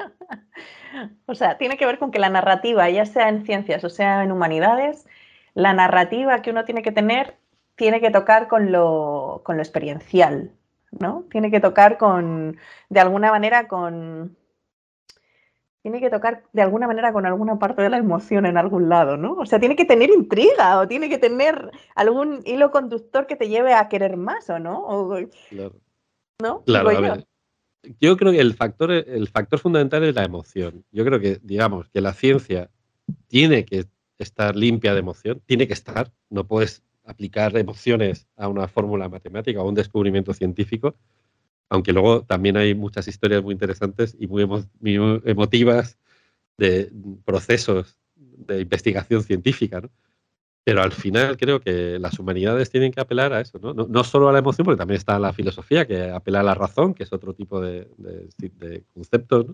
O 1.24 1.34
sea, 1.34 1.56
tiene 1.56 1.78
que 1.78 1.86
ver 1.86 1.98
con 1.98 2.10
que 2.10 2.18
la 2.18 2.28
narrativa, 2.28 2.90
ya 2.90 3.06
sea 3.06 3.30
en 3.30 3.46
ciencias 3.46 3.84
o 3.84 3.88
sea 3.88 4.22
en 4.22 4.32
humanidades, 4.32 5.06
la 5.54 5.72
narrativa 5.72 6.42
que 6.42 6.50
uno 6.50 6.66
tiene 6.66 6.82
que 6.82 6.92
tener 6.92 7.36
tiene 7.74 8.02
que 8.02 8.10
tocar 8.10 8.48
con 8.48 8.70
lo, 8.70 9.40
con 9.44 9.56
lo 9.56 9.62
experiencial, 9.62 10.52
¿no? 10.90 11.24
Tiene 11.30 11.50
que 11.50 11.60
tocar 11.60 11.96
con, 11.96 12.58
de 12.90 13.00
alguna 13.00 13.30
manera, 13.30 13.66
con... 13.66 14.36
Tiene 15.82 16.00
que 16.00 16.10
tocar 16.10 16.42
de 16.52 16.62
alguna 16.62 16.86
manera 16.86 17.12
con 17.12 17.24
alguna 17.24 17.58
parte 17.58 17.82
de 17.82 17.90
la 17.90 17.98
emoción 17.98 18.46
en 18.46 18.58
algún 18.58 18.88
lado, 18.88 19.16
¿no? 19.16 19.34
O 19.34 19.46
sea, 19.46 19.60
tiene 19.60 19.76
que 19.76 19.84
tener 19.84 20.10
intriga 20.10 20.80
o 20.80 20.88
tiene 20.88 21.08
que 21.08 21.18
tener 21.18 21.70
algún 21.94 22.40
hilo 22.44 22.70
conductor 22.70 23.26
que 23.26 23.36
te 23.36 23.48
lleve 23.48 23.74
a 23.74 23.88
querer 23.88 24.16
más, 24.16 24.50
¿o 24.50 24.58
no? 24.58 25.08
claro. 25.50 25.74
¿No? 26.40 26.62
Claro, 26.64 26.90
a 26.90 27.00
ver, 27.00 27.26
yo 28.00 28.16
creo 28.16 28.32
que 28.32 28.40
el 28.40 28.54
factor, 28.54 28.90
el 28.90 29.28
factor 29.28 29.58
fundamental 29.58 30.04
es 30.04 30.14
la 30.14 30.24
emoción. 30.24 30.84
Yo 30.92 31.04
creo 31.04 31.20
que, 31.20 31.40
digamos, 31.42 31.88
que 31.88 32.00
la 32.00 32.12
ciencia 32.12 32.70
tiene 33.28 33.64
que 33.64 33.86
estar 34.18 34.56
limpia 34.56 34.94
de 34.94 35.00
emoción, 35.00 35.42
tiene 35.46 35.66
que 35.66 35.72
estar, 35.72 36.12
no 36.28 36.46
puedes 36.46 36.82
aplicar 37.04 37.56
emociones 37.56 38.26
a 38.36 38.48
una 38.48 38.68
fórmula 38.68 39.08
matemática 39.08 39.60
o 39.60 39.62
a 39.62 39.68
un 39.68 39.74
descubrimiento 39.74 40.34
científico, 40.34 40.94
aunque 41.68 41.92
luego 41.92 42.22
también 42.24 42.56
hay 42.56 42.74
muchas 42.74 43.08
historias 43.08 43.42
muy 43.42 43.52
interesantes 43.52 44.16
y 44.18 44.26
muy, 44.26 44.42
emotivas 45.24 45.98
de 46.56 46.90
procesos 47.24 47.98
de 48.16 48.60
investigación 48.60 49.22
científica. 49.22 49.82
Pero 50.64 50.82
al 50.82 50.92
final 50.92 51.38
creo 51.38 51.60
que 51.60 51.98
las 51.98 52.18
humanidades 52.18 52.70
tienen 52.70 52.92
que 52.92 53.00
apelar 53.00 53.32
a 53.32 53.40
eso, 53.40 53.58
¿no? 53.58 53.72
No, 53.72 54.04
solo 54.04 54.28
a 54.28 54.32
la 54.32 54.40
emoción, 54.40 54.66
porque 54.66 54.78
también 54.78 54.98
está 54.98 55.18
la 55.18 55.32
filosofía, 55.32 55.86
que 55.86 56.10
apela 56.10 56.40
a 56.40 56.42
la 56.42 56.54
razón, 56.54 56.92
que 56.92 57.04
es 57.04 57.12
otro 57.12 57.32
tipo 57.32 57.60
de, 57.60 57.88
de, 57.96 58.84
conceptos. 58.92 59.46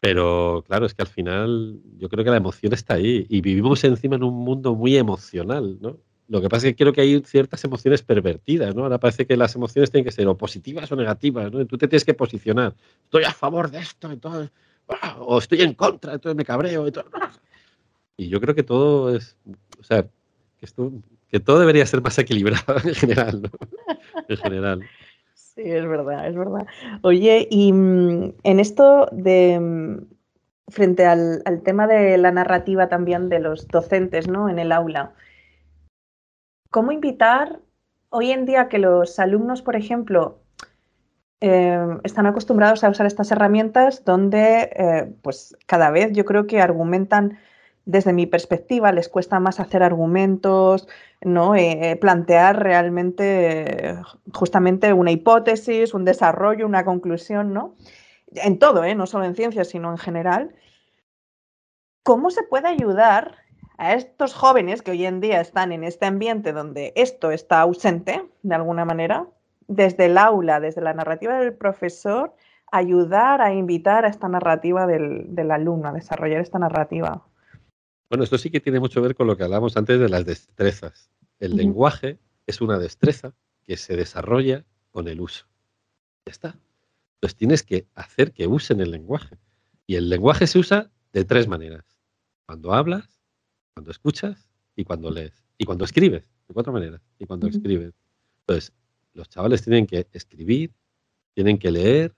Pero 0.00 0.62
claro, 0.66 0.84
es 0.84 0.94
que 0.94 1.02
al 1.02 1.08
final 1.08 1.80
yo 1.96 2.08
creo 2.10 2.22
que 2.22 2.30
la 2.30 2.36
emoción 2.36 2.74
está 2.74 2.94
ahí 2.94 3.26
y 3.30 3.40
vivimos 3.40 3.82
encima 3.84 4.16
en 4.16 4.24
un 4.24 4.34
mundo 4.34 4.74
muy 4.74 4.96
emocional, 4.96 5.78
¿no? 5.80 5.98
Lo 6.28 6.40
que 6.40 6.48
pasa 6.48 6.66
es 6.66 6.72
que 6.72 6.82
creo 6.82 6.92
que 6.92 7.02
hay 7.02 7.20
ciertas 7.24 7.62
emociones 7.64 8.02
pervertidas, 8.02 8.74
¿no? 8.74 8.82
Ahora 8.82 8.98
parece 8.98 9.26
que 9.26 9.36
las 9.36 9.54
emociones 9.54 9.90
tienen 9.90 10.04
que 10.04 10.12
ser 10.12 10.26
o 10.26 10.36
positivas 10.36 10.90
o 10.90 10.96
negativas, 10.96 11.52
¿no? 11.52 11.64
tú 11.66 11.78
te 11.78 11.86
tienes 11.86 12.04
que 12.04 12.14
posicionar. 12.14 12.74
Estoy 13.04 13.24
a 13.24 13.32
favor 13.32 13.70
de 13.70 13.78
esto, 13.78 14.10
entonces, 14.10 14.50
o 15.18 15.38
estoy 15.38 15.62
en 15.62 15.74
contra, 15.74 16.14
entonces 16.14 16.36
me 16.36 16.44
cabreo. 16.44 16.86
Y 18.16 18.28
yo 18.28 18.40
creo 18.40 18.54
que 18.54 18.62
todo 18.62 19.14
es, 19.14 19.36
o 19.78 19.84
sea, 19.84 20.02
que, 20.02 20.66
esto, 20.66 20.92
que 21.28 21.38
todo 21.38 21.60
debería 21.60 21.86
ser 21.86 22.02
más 22.02 22.18
equilibrado 22.18 22.76
en 22.84 22.94
general, 22.94 23.42
¿no? 23.42 23.50
En 24.28 24.36
general. 24.36 24.80
Sí, 25.34 25.62
es 25.64 25.86
verdad, 25.86 26.28
es 26.28 26.36
verdad. 26.36 26.66
Oye, 27.02 27.48
y 27.50 27.72
mm, 27.72 28.34
en 28.42 28.60
esto 28.60 29.08
de 29.10 29.58
mm, 29.58 30.16
frente 30.68 31.06
al, 31.06 31.42
tema 31.64 31.86
de 31.86 32.18
la 32.18 32.30
narrativa 32.30 32.88
también 32.88 33.28
de 33.28 33.40
los 33.40 33.66
docentes, 33.68 34.28
¿no? 34.28 34.48
En 34.48 34.58
el 34.58 34.72
aula. 34.72 35.14
¿Cómo 36.76 36.92
invitar 36.92 37.60
hoy 38.10 38.32
en 38.32 38.44
día 38.44 38.68
que 38.68 38.78
los 38.78 39.18
alumnos, 39.18 39.62
por 39.62 39.76
ejemplo, 39.76 40.42
em, 41.40 42.00
están 42.04 42.26
acostumbrados 42.26 42.84
a 42.84 42.90
usar 42.90 43.06
estas 43.06 43.30
herramientas 43.30 44.04
donde, 44.04 44.68
eh, 44.76 45.10
pues, 45.22 45.56
cada 45.64 45.90
vez 45.90 46.12
yo 46.12 46.26
creo 46.26 46.46
que 46.46 46.60
argumentan 46.60 47.38
desde 47.86 48.12
mi 48.12 48.26
perspectiva, 48.26 48.92
les 48.92 49.08
cuesta 49.08 49.40
más 49.40 49.58
hacer 49.58 49.82
argumentos, 49.82 50.86
¿no? 51.22 51.54
Eh, 51.54 51.92
eh, 51.92 51.96
plantear 51.96 52.62
realmente 52.62 53.96
justamente 54.34 54.92
una 54.92 55.12
hipótesis, 55.12 55.94
un 55.94 56.04
desarrollo, 56.04 56.66
una 56.66 56.84
conclusión, 56.84 57.54
¿no? 57.54 57.74
En 58.34 58.58
todo, 58.58 58.82
no 58.94 59.06
solo 59.06 59.24
en 59.24 59.34
ciencias, 59.34 59.68
sino 59.68 59.90
en 59.92 59.98
general. 59.98 60.54
¿Cómo 62.02 62.30
se 62.30 62.42
puede 62.42 62.68
ayudar 62.68 63.45
a 63.78 63.94
estos 63.94 64.34
jóvenes 64.34 64.82
que 64.82 64.92
hoy 64.92 65.06
en 65.06 65.20
día 65.20 65.40
están 65.40 65.72
en 65.72 65.84
este 65.84 66.06
ambiente 66.06 66.52
donde 66.52 66.92
esto 66.96 67.30
está 67.30 67.60
ausente, 67.60 68.24
de 68.42 68.54
alguna 68.54 68.84
manera, 68.84 69.26
desde 69.68 70.06
el 70.06 70.18
aula, 70.18 70.60
desde 70.60 70.80
la 70.80 70.94
narrativa 70.94 71.38
del 71.38 71.54
profesor, 71.54 72.34
ayudar 72.72 73.40
a 73.40 73.52
invitar 73.52 74.04
a 74.04 74.08
esta 74.08 74.28
narrativa 74.28 74.86
del, 74.86 75.34
del 75.34 75.50
alumno, 75.50 75.88
a 75.88 75.92
desarrollar 75.92 76.40
esta 76.40 76.58
narrativa? 76.58 77.26
Bueno, 78.08 78.24
esto 78.24 78.38
sí 78.38 78.50
que 78.50 78.60
tiene 78.60 78.80
mucho 78.80 79.00
que 79.00 79.08
ver 79.08 79.16
con 79.16 79.26
lo 79.26 79.36
que 79.36 79.44
hablábamos 79.44 79.76
antes 79.76 79.98
de 79.98 80.08
las 80.08 80.24
destrezas. 80.24 81.10
El 81.38 81.56
lenguaje 81.56 82.18
es 82.46 82.60
una 82.60 82.78
destreza 82.78 83.34
que 83.64 83.76
se 83.76 83.96
desarrolla 83.96 84.64
con 84.92 85.08
el 85.08 85.20
uso. 85.20 85.46
Ya 86.24 86.32
está. 86.32 86.56
Entonces 87.16 87.36
tienes 87.36 87.62
que 87.62 87.86
hacer 87.94 88.32
que 88.32 88.46
usen 88.46 88.80
el 88.80 88.92
lenguaje. 88.92 89.38
Y 89.86 89.96
el 89.96 90.08
lenguaje 90.08 90.46
se 90.46 90.58
usa 90.58 90.90
de 91.12 91.24
tres 91.24 91.48
maneras. 91.48 91.84
Cuando 92.46 92.72
hablas, 92.72 93.15
cuando 93.76 93.90
escuchas 93.90 94.48
y 94.74 94.84
cuando 94.84 95.10
lees. 95.10 95.44
Y 95.58 95.64
cuando 95.66 95.84
escribes, 95.84 96.24
de 96.48 96.54
cuatro 96.54 96.72
maneras. 96.72 97.02
Y 97.18 97.26
cuando 97.26 97.46
escribes. 97.46 97.92
Entonces, 98.40 98.72
los 99.12 99.28
chavales 99.28 99.62
tienen 99.62 99.86
que 99.86 100.06
escribir, 100.12 100.72
tienen 101.34 101.58
que 101.58 101.70
leer 101.70 102.14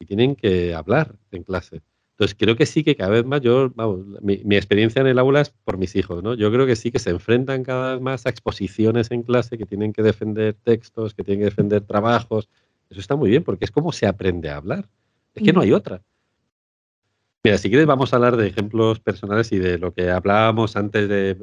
y 0.00 0.06
tienen 0.06 0.34
que 0.34 0.74
hablar 0.74 1.16
en 1.30 1.44
clase. 1.44 1.80
Entonces 2.12 2.36
creo 2.36 2.56
que 2.56 2.66
sí 2.66 2.82
que 2.82 2.96
cada 2.96 3.10
vez 3.10 3.24
más, 3.24 3.40
yo, 3.40 3.70
vamos, 3.70 4.04
mi, 4.20 4.56
experiencia 4.56 5.00
en 5.00 5.06
el 5.06 5.20
aula 5.20 5.42
es 5.42 5.50
por 5.50 5.78
mis 5.78 5.94
hijos, 5.94 6.24
¿no? 6.24 6.34
Yo 6.34 6.50
creo 6.50 6.66
que 6.66 6.74
sí 6.74 6.90
que 6.90 6.98
se 6.98 7.10
enfrentan 7.10 7.62
cada 7.62 7.94
vez 7.94 8.02
más 8.02 8.26
a 8.26 8.30
exposiciones 8.30 9.12
en 9.12 9.22
clase 9.22 9.56
que 9.58 9.66
tienen 9.66 9.92
que 9.92 10.02
defender 10.02 10.54
textos, 10.54 11.14
que 11.14 11.22
tienen 11.22 11.40
que 11.40 11.50
defender 11.50 11.82
trabajos. 11.82 12.48
Eso 12.90 13.00
está 13.00 13.14
muy 13.14 13.30
bien 13.30 13.44
porque 13.44 13.64
es 13.64 13.70
como 13.70 13.92
se 13.92 14.06
aprende 14.06 14.50
a 14.50 14.56
hablar. 14.56 14.88
Es 15.34 15.44
que 15.44 15.52
no 15.52 15.60
hay 15.60 15.72
otra. 15.72 16.02
Mira, 17.42 17.56
si 17.56 17.70
quieres 17.70 17.86
vamos 17.86 18.12
a 18.12 18.16
hablar 18.16 18.36
de 18.36 18.48
ejemplos 18.48 19.00
personales 19.00 19.50
y 19.52 19.58
de 19.58 19.78
lo 19.78 19.94
que 19.94 20.10
hablábamos 20.10 20.76
antes 20.76 21.08
de, 21.08 21.38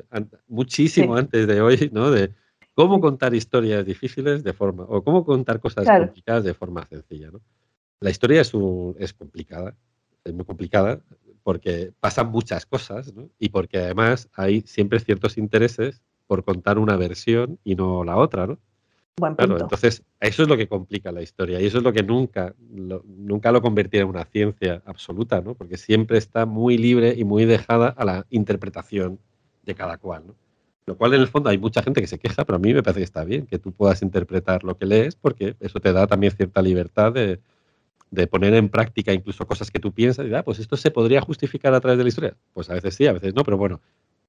muchísimo 0.48 1.16
antes 1.16 1.48
de 1.48 1.62
hoy, 1.62 1.90
¿no? 1.92 2.12
De 2.12 2.34
cómo 2.76 3.02
contar 3.02 3.34
historias 3.34 3.84
difíciles 3.84 4.44
de 4.44 4.54
forma, 4.54 4.84
o 4.84 5.04
cómo 5.04 5.26
contar 5.26 5.60
cosas 5.60 5.88
complicadas 5.88 6.44
de 6.44 6.54
forma 6.54 6.86
sencilla, 6.86 7.32
¿no? 7.32 7.42
La 8.00 8.12
historia 8.12 8.42
es, 8.42 8.54
es 9.00 9.14
complicada, 9.14 9.76
es 10.24 10.34
muy 10.34 10.46
complicada 10.46 11.02
porque 11.42 11.94
pasan 12.00 12.30
muchas 12.30 12.68
cosas 12.68 13.12
y 13.40 13.50
porque 13.50 13.80
además 13.80 14.30
hay 14.34 14.62
siempre 14.62 15.00
ciertos 15.00 15.38
intereses 15.38 16.04
por 16.28 16.44
contar 16.44 16.78
una 16.78 16.96
versión 16.96 17.58
y 17.64 17.76
no 17.76 18.04
la 18.04 18.18
otra, 18.18 18.46
¿no? 18.46 18.60
Claro, 19.20 19.60
entonces 19.60 20.04
eso 20.20 20.44
es 20.44 20.48
lo 20.48 20.58
que 20.58 20.68
complica 20.68 21.12
la 21.12 21.24
historia 21.24 21.60
y 21.60 21.66
eso 21.66 21.80
es 21.80 21.84
lo 21.84 21.92
que 21.92 22.04
nunca 22.04 22.54
lo, 22.72 23.04
nunca 23.04 23.52
lo 23.52 23.64
convertirá 23.64 24.04
en 24.04 24.10
una 24.10 24.26
ciencia 24.26 24.84
absoluta, 24.86 25.42
¿no? 25.42 25.56
Porque 25.56 25.78
siempre 25.78 26.20
está 26.20 26.46
muy 26.46 26.78
libre 26.78 27.16
y 27.18 27.24
muy 27.24 27.46
dejada 27.46 27.88
a 27.90 28.06
la 28.06 28.28
interpretación 28.30 29.18
de 29.64 29.74
cada 29.74 29.98
cual, 29.98 30.28
¿no? 30.28 30.36
Lo 30.86 30.98
cual 30.98 31.16
en 31.16 31.22
el 31.22 31.28
fondo 31.28 31.50
hay 31.50 31.58
mucha 31.58 31.82
gente 31.82 32.00
que 32.00 32.06
se 32.06 32.20
queja, 32.20 32.46
pero 32.46 32.58
a 32.58 32.60
mí 32.60 32.76
me 32.76 32.84
parece 32.84 33.00
que 33.00 33.06
está 33.06 33.24
bien 33.24 33.48
que 33.48 33.58
tú 33.58 33.72
puedas 33.72 34.04
interpretar 34.04 34.64
lo 34.64 34.78
que 34.78 34.86
lees 34.86 35.16
porque 35.16 35.56
eso 35.62 35.80
te 35.80 35.92
da 35.94 36.06
también 36.06 36.32
cierta 36.32 36.62
libertad 36.62 37.12
de, 37.12 37.40
de 38.12 38.28
poner 38.28 38.54
en 38.54 38.70
práctica 38.70 39.14
incluso 39.14 39.48
cosas 39.48 39.72
que 39.72 39.80
tú 39.80 39.92
piensas 39.92 40.28
y, 40.28 40.34
ah, 40.36 40.44
pues 40.44 40.60
esto 40.60 40.78
se 40.78 40.92
podría 40.92 41.22
justificar 41.22 41.74
a 41.74 41.82
través 41.82 41.98
de 41.98 42.04
la 42.04 42.10
historia. 42.10 42.38
Pues 42.54 42.70
a 42.70 42.76
veces 42.76 42.94
sí, 42.94 43.08
a 43.08 43.14
veces 43.14 43.34
no, 43.34 43.44
pero 43.44 43.58
bueno, 43.58 43.82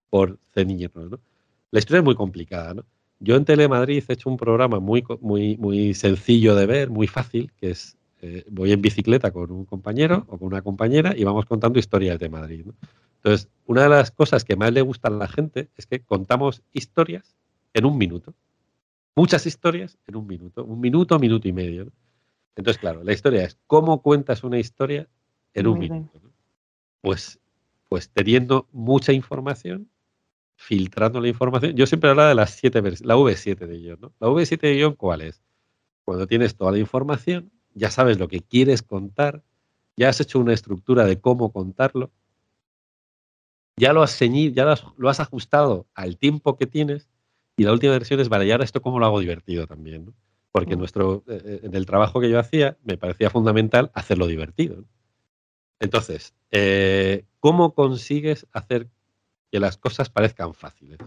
por 0.09 0.39
ceñirnos, 0.55 1.11
¿no? 1.11 1.21
La 1.71 1.79
historia 1.79 1.99
es 1.99 2.05
muy 2.05 2.15
complicada, 2.15 2.73
¿no? 2.73 2.85
Yo 3.21 3.37
en 3.37 3.45
Telemadrid 3.45 4.05
he 4.09 4.13
hecho 4.13 4.31
un 4.31 4.37
programa 4.37 4.79
muy, 4.79 5.05
muy, 5.21 5.57
muy 5.57 5.95
sencillo 5.95 6.55
de 6.55 6.67
ver, 6.67 6.91
muy 6.91 7.07
fácil, 7.07 7.53
que 7.61 7.71
es 7.71 7.99
eh, 8.21 8.45
voy 8.51 8.73
en 8.73 8.83
bicicleta 8.83 9.31
con 9.31 9.51
un 9.53 9.65
compañero 9.65 10.25
o 10.29 10.39
con 10.39 10.49
una 10.49 10.63
compañera 10.63 11.15
y 11.17 11.25
vamos 11.25 11.47
contando 11.47 11.79
historias 11.79 12.19
de 12.19 12.29
Madrid. 12.29 12.67
Entonces, 13.17 13.49
una 13.67 13.83
de 13.83 13.89
las 13.89 14.11
cosas 14.11 14.45
que 14.45 14.57
más 14.57 14.73
le 14.73 14.83
gustan 14.83 15.15
a 15.15 15.19
la 15.19 15.29
gente 15.29 15.69
es 15.77 15.87
que 15.87 16.01
contamos 16.01 16.63
historias 16.73 17.37
en 17.75 17.85
un 17.85 17.99
minuto. 17.99 18.35
Muchas 19.15 19.47
historias 19.47 19.99
en 20.07 20.17
un 20.17 20.27
minuto, 20.27 20.65
un 20.65 20.81
minuto, 20.81 21.19
minuto 21.19 21.49
y 21.49 21.53
medio. 21.53 21.93
Entonces, 22.57 22.81
claro, 22.81 23.05
la 23.05 23.13
historia 23.13 23.45
es 23.45 23.57
cómo 23.67 24.03
cuentas 24.03 24.43
una 24.45 24.59
historia 24.59 25.09
en 25.55 25.67
un 25.67 25.79
minuto. 25.79 26.21
Pues, 27.01 27.39
pues 27.89 28.11
teniendo 28.11 28.69
mucha 28.73 29.13
información, 29.13 29.89
filtrando 30.59 31.21
la 31.21 31.29
información. 31.29 31.73
Yo 31.77 31.87
siempre 31.87 32.11
hablaba 32.11 32.31
de 32.31 32.35
las 32.35 32.51
siete 32.51 32.83
la 32.83 33.17
V7 33.17 33.67
de 33.67 33.79
guion. 33.79 34.01
¿no? 34.01 34.13
La 34.19 34.27
V7 34.27 34.61
de 34.61 34.75
guion, 34.75 34.95
¿cuál 34.95 35.23
es? 35.23 35.41
Cuando 36.05 36.27
tienes 36.27 36.57
toda 36.57 36.73
la 36.73 36.79
información, 36.79 37.53
ya 37.75 37.93
sabes 37.93 38.19
lo 38.19 38.27
que 38.27 38.41
quieres 38.41 38.83
contar, 38.83 39.45
ya 39.97 40.09
has 40.09 40.21
hecho 40.21 40.41
una 40.41 40.53
estructura 40.53 41.07
de 41.07 41.21
cómo 41.21 41.53
contarlo, 41.53 42.11
ya 43.77 43.93
lo 43.93 44.03
has 44.03 44.17
ceñido, 44.17 44.53
ya 44.53 44.65
lo 44.97 45.09
has, 45.09 45.21
ajustado 45.21 45.87
al 45.95 46.19
tiempo 46.19 46.57
que 46.57 46.67
tienes 46.67 47.09
y 47.57 47.63
la 47.63 47.73
última 47.73 47.93
versión 47.93 48.19
es, 48.19 48.29
vale, 48.29 48.47
y 48.47 48.51
ahora 48.51 48.65
esto 48.65 48.83
cómo 48.83 48.99
lo 48.99 49.07
hago 49.07 49.21
divertido 49.21 49.69
también, 49.69 50.13
Porque 50.51 50.75
mm. 50.75 50.79
nuestro, 50.79 51.23
eh, 51.29 51.41
eh, 51.45 51.61
en 51.63 51.77
el 51.77 51.87
trabajo 51.87 52.21
que 52.21 52.31
yo 52.31 52.41
hacía 52.41 52.77
me 52.83 52.99
parecía 52.99 53.31
fundamental 53.31 53.93
hacerlo 53.95 54.27
divertido. 54.27 54.85
Entonces, 55.79 56.35
eh, 56.51 57.27
¿cómo 57.39 57.75
consigues 57.75 58.49
hacer 58.51 58.89
que 59.51 59.61
las 59.61 59.77
cosas 59.77 60.11
parezcan 60.11 60.55
fáciles? 60.55 60.99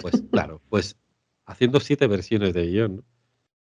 Pues 0.00 0.22
claro, 0.30 0.60
pues 0.68 0.96
haciendo 1.46 1.80
siete 1.80 2.06
versiones 2.06 2.54
de 2.54 2.66
guion. 2.66 3.04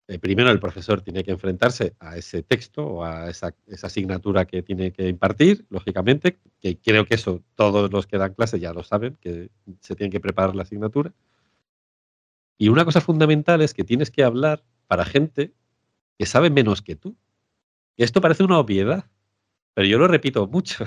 Eh, 0.07 0.19
primero 0.19 0.51
el 0.51 0.59
profesor 0.59 1.01
tiene 1.01 1.23
que 1.23 1.31
enfrentarse 1.31 1.95
a 1.99 2.17
ese 2.17 2.43
texto 2.43 2.85
o 2.85 3.05
a 3.05 3.29
esa, 3.29 3.55
asignatura 3.83 4.45
que 4.45 4.61
tiene 4.61 4.91
que 4.91 5.07
impartir, 5.07 5.65
lógicamente, 5.69 6.39
que 6.59 6.77
creo 6.77 7.05
que 7.05 7.15
eso 7.15 7.41
todos 7.55 7.89
los 7.91 8.05
que 8.05 8.17
dan 8.17 8.33
clase 8.33 8.59
ya 8.59 8.73
lo 8.73 8.83
saben, 8.83 9.17
que 9.21 9.49
se 9.79 9.95
tienen 9.95 10.11
que 10.11 10.19
preparar 10.19 10.55
la 10.55 10.63
asignatura. 10.63 11.13
Y 12.57 12.67
una 12.67 12.83
cosa 12.83 12.99
fundamental 12.99 13.61
es 13.61 13.73
que 13.73 13.83
tienes 13.83 14.11
que 14.11 14.23
hablar 14.23 14.63
para 14.87 15.05
gente 15.05 15.53
que 16.17 16.25
sabe 16.25 16.49
menos 16.49 16.81
que 16.81 16.95
tú. 16.95 17.15
Esto 17.95 18.21
parece 18.21 18.43
una 18.43 18.59
obviedad, 18.59 19.05
pero 19.73 19.87
yo 19.87 19.97
lo 19.97 20.07
repito 20.07 20.47
mucho, 20.47 20.85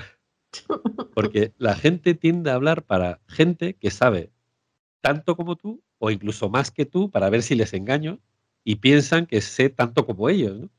porque 1.13 1.53
la 1.57 1.75
gente 1.75 2.13
tiende 2.13 2.51
a 2.51 2.55
hablar 2.55 2.83
para 2.83 3.19
gente 3.27 3.73
que 3.73 3.91
sabe 3.91 4.31
tanto 5.01 5.35
como 5.35 5.55
tú 5.55 5.81
o 5.99 6.11
incluso 6.11 6.49
más 6.49 6.71
que 6.71 6.85
tú 6.85 7.09
para 7.09 7.29
ver 7.29 7.43
si 7.43 7.55
les 7.55 7.73
engaño 7.73 8.19
y 8.63 8.75
piensan 8.75 9.25
que 9.25 9.41
sé 9.41 9.69
tanto 9.69 10.05
como 10.05 10.29
ellos, 10.29 10.59
¿no? 10.59 10.69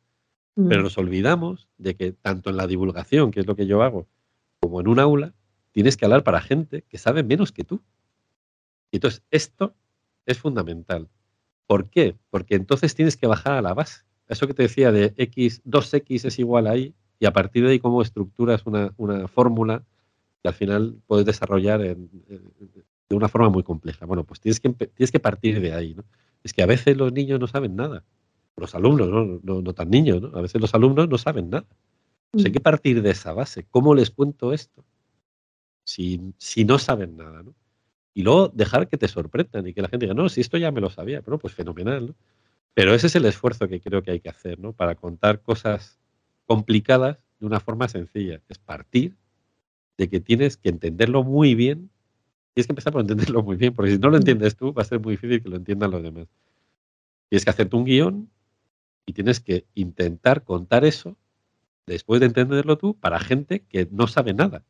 Pero 0.69 0.81
mm. 0.81 0.85
nos 0.85 0.99
olvidamos 0.99 1.69
de 1.79 1.95
que 1.95 2.13
tanto 2.13 2.51
en 2.51 2.57
la 2.57 2.67
divulgación, 2.67 3.31
que 3.31 3.41
es 3.41 3.47
lo 3.47 3.55
que 3.55 3.67
yo 3.67 3.83
hago, 3.83 4.09
como 4.61 4.81
en 4.81 4.89
un 4.89 4.99
aula, 4.99 5.35
tienes 5.71 5.97
que 5.97 6.05
hablar 6.05 6.25
para 6.25 6.41
gente 6.41 6.83
que 6.83 6.99
sabe 6.99 7.23
menos 7.23 7.53
que 7.53 7.65
tú. 7.65 7.81
Y 8.91 8.97
entonces, 8.97 9.23
esto 9.31 9.75
es 10.27 10.39
fundamental. 10.39 11.09
¿Por 11.67 11.89
qué? 11.91 12.17
Porque 12.31 12.57
entonces 12.57 12.95
tienes 12.95 13.17
que 13.17 13.27
bajar 13.27 13.53
a 13.53 13.63
la 13.63 13.75
base. 13.75 14.03
Eso 14.27 14.47
que 14.47 14.55
te 14.55 14.65
decía 14.65 14.91
de 14.91 15.15
x, 15.17 15.63
2x 15.65 16.25
es 16.25 16.39
igual 16.39 16.67
a 16.67 16.77
y, 16.77 16.95
y 17.21 17.27
a 17.27 17.33
partir 17.33 17.65
de 17.65 17.73
ahí 17.73 17.79
cómo 17.79 18.03
estructuras 18.03 18.67
una, 18.67 18.93
una 18.97 19.29
fórmula 19.29 19.83
que 20.43 20.49
al 20.49 20.55
final 20.55 20.97
puedes 21.07 21.27
desarrollar 21.27 21.81
de 21.81 23.17
una 23.17 23.29
forma 23.29 23.49
muy 23.49 23.63
compleja. 23.63 24.07
Bueno, 24.07 24.25
pues 24.25 24.41
tienes 24.41 24.61
que, 24.61 24.71
tienes 24.71 25.11
que 25.11 25.21
partir 25.21 25.61
de 25.61 25.75
ahí, 25.75 25.95
¿no? 25.95 26.05
es 26.45 26.53
que 26.53 26.63
a 26.63 26.67
veces 26.67 26.97
los 26.97 27.13
niños 27.13 27.41
no 27.41 27.47
saben 27.47 27.77
nada. 27.77 28.05
Los 28.57 28.75
alumnos, 28.75 29.09
no, 29.09 29.63
no, 29.63 29.73
tan 29.73 29.91
niños, 29.91 30.21
¿no? 30.21 30.37
A 30.37 30.43
veces 30.43 30.61
los 30.61 30.75
alumnos 30.75 31.09
no 31.09 31.19
saben 31.19 31.51
nada. 31.51 31.67
hay 32.33 32.51
mm. 32.51 32.53
que 32.53 32.61
partir 32.61 33.03
de 33.03 33.11
esa 33.11 33.33
base. 33.33 33.67
¿Cómo 33.71 33.95
les 33.95 34.11
cuento 34.11 34.53
esto? 34.53 34.85
Si, 35.85 36.35
si 36.39 36.65
no 36.65 36.79
saben 36.79 37.17
nada, 37.17 37.43
¿no? 37.43 37.55
Y 38.15 38.23
luego 38.23 38.49
dejar 38.49 38.89
que 38.89 38.97
te 38.97 39.07
sorprendan 39.07 39.67
y 39.67 39.75
que 39.75 39.83
la 39.83 39.89
gente 39.89 40.07
diga, 40.07 40.15
no, 40.15 40.29
si 40.29 40.41
esto 40.41 40.57
ya 40.57 40.73
me 40.73 40.81
lo 40.81 40.91
sabía, 40.91 41.23
pero 41.23 41.39
pues 41.39 41.55
fenomenal, 41.55 42.09
¿no? 42.09 42.15
Pero 42.75 42.95
ese 42.95 43.07
es 43.07 43.17
el 43.17 43.25
esfuerzo 43.27 43.69
que 43.69 43.81
creo 43.81 44.03
que 44.03 44.11
hay 44.11 44.21
que 44.21 44.29
hacer, 44.29 44.59
¿no? 44.59 44.73
Para 44.73 44.97
contar 44.97 45.41
cosas 45.41 45.99
complicadas 46.49 47.19
de 47.39 47.47
una 47.47 47.61
forma 47.61 47.87
sencilla. 47.87 48.41
Es 48.49 48.59
partir 48.59 49.15
de 49.97 50.09
que 50.09 50.19
tienes 50.19 50.57
que 50.57 50.71
entenderlo 50.71 51.23
muy 51.23 51.55
bien 51.55 51.91
Tienes 52.59 52.67
que 52.67 52.73
empezar 52.73 52.93
por 52.93 53.03
entenderlo 53.03 53.45
muy 53.45 53.55
bien, 53.55 53.73
porque 53.73 53.93
si 53.93 53.99
no 53.99 54.11
lo 54.11 54.17
entiendes 54.17 54.57
tú, 54.57 54.73
va 54.73 54.83
a 54.83 54.85
ser 54.85 54.99
muy 54.99 55.13
difícil 55.13 55.41
que 55.41 55.49
lo 55.49 55.55
entiendan 55.55 55.93
los 55.93 56.03
demás. 56.03 56.27
Tienes 57.29 57.45
que 57.45 57.51
hacerte 57.51 57.77
un 57.77 57.85
guion 57.85 58.29
y 59.07 59.13
tienes 59.13 59.39
que 59.39 59.65
intentar 59.77 60.43
contar 60.43 60.85
eso 60.85 61.17
después 61.87 62.19
de 62.19 62.27
entenderlo 62.27 62.77
tú 62.77 62.99
para 62.99 63.21
gente 63.21 63.61
que 63.61 63.87
no 63.93 64.09
sabe 64.09 64.35
nada. 64.35 64.65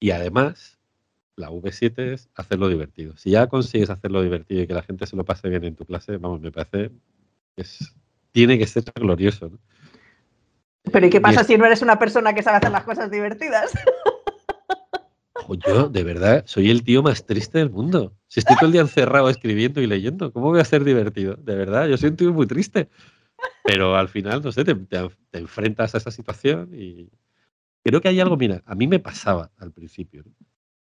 Y 0.00 0.10
además, 0.12 0.78
la 1.36 1.50
V7 1.50 2.14
es 2.14 2.30
hacerlo 2.34 2.70
divertido. 2.70 3.14
Si 3.18 3.32
ya 3.32 3.46
consigues 3.46 3.90
hacerlo 3.90 4.22
divertido 4.22 4.62
y 4.62 4.66
que 4.66 4.72
la 4.72 4.82
gente 4.82 5.06
se 5.06 5.16
lo 5.16 5.24
pase 5.26 5.50
bien 5.50 5.64
en 5.64 5.76
tu 5.76 5.84
clase, 5.84 6.16
vamos, 6.16 6.40
me 6.40 6.50
parece 6.50 6.92
que 7.56 7.64
tiene 8.32 8.58
que 8.58 8.66
ser 8.66 8.84
glorioso. 8.94 9.52
Pero 10.92 11.06
¿y 11.06 11.10
qué 11.10 11.20
pasa 11.20 11.44
si 11.44 11.56
no 11.56 11.66
eres 11.66 11.82
una 11.82 11.98
persona 11.98 12.34
que 12.34 12.42
sabe 12.42 12.58
hacer 12.58 12.70
las 12.70 12.84
cosas 12.84 13.10
divertidas? 13.10 13.72
yo, 15.66 15.88
de 15.88 16.04
verdad, 16.04 16.44
soy 16.46 16.70
el 16.70 16.82
tío 16.82 17.02
más 17.02 17.26
triste 17.26 17.58
del 17.58 17.70
mundo. 17.70 18.14
Si 18.28 18.40
estoy 18.40 18.56
todo 18.56 18.66
el 18.66 18.72
día 18.72 18.80
encerrado 18.80 19.28
escribiendo 19.28 19.80
y 19.80 19.86
leyendo, 19.86 20.32
¿cómo 20.32 20.50
voy 20.50 20.60
a 20.60 20.64
ser 20.64 20.84
divertido? 20.84 21.36
De 21.36 21.54
verdad, 21.54 21.86
yo 21.86 21.96
soy 21.96 22.10
un 22.10 22.16
tío 22.16 22.32
muy 22.32 22.46
triste. 22.46 22.88
Pero 23.64 23.96
al 23.96 24.08
final, 24.08 24.42
no 24.42 24.52
sé, 24.52 24.64
te, 24.64 24.76
enfrentas 25.32 25.94
a 25.94 25.98
esa 25.98 26.10
situación 26.10 26.70
y 26.72 27.10
creo 27.84 28.00
que 28.00 28.08
hay 28.08 28.20
algo, 28.20 28.36
mira, 28.36 28.62
a 28.64 28.74
mí 28.74 28.86
me 28.86 28.98
pasaba 28.98 29.50
al 29.58 29.72
principio. 29.72 30.24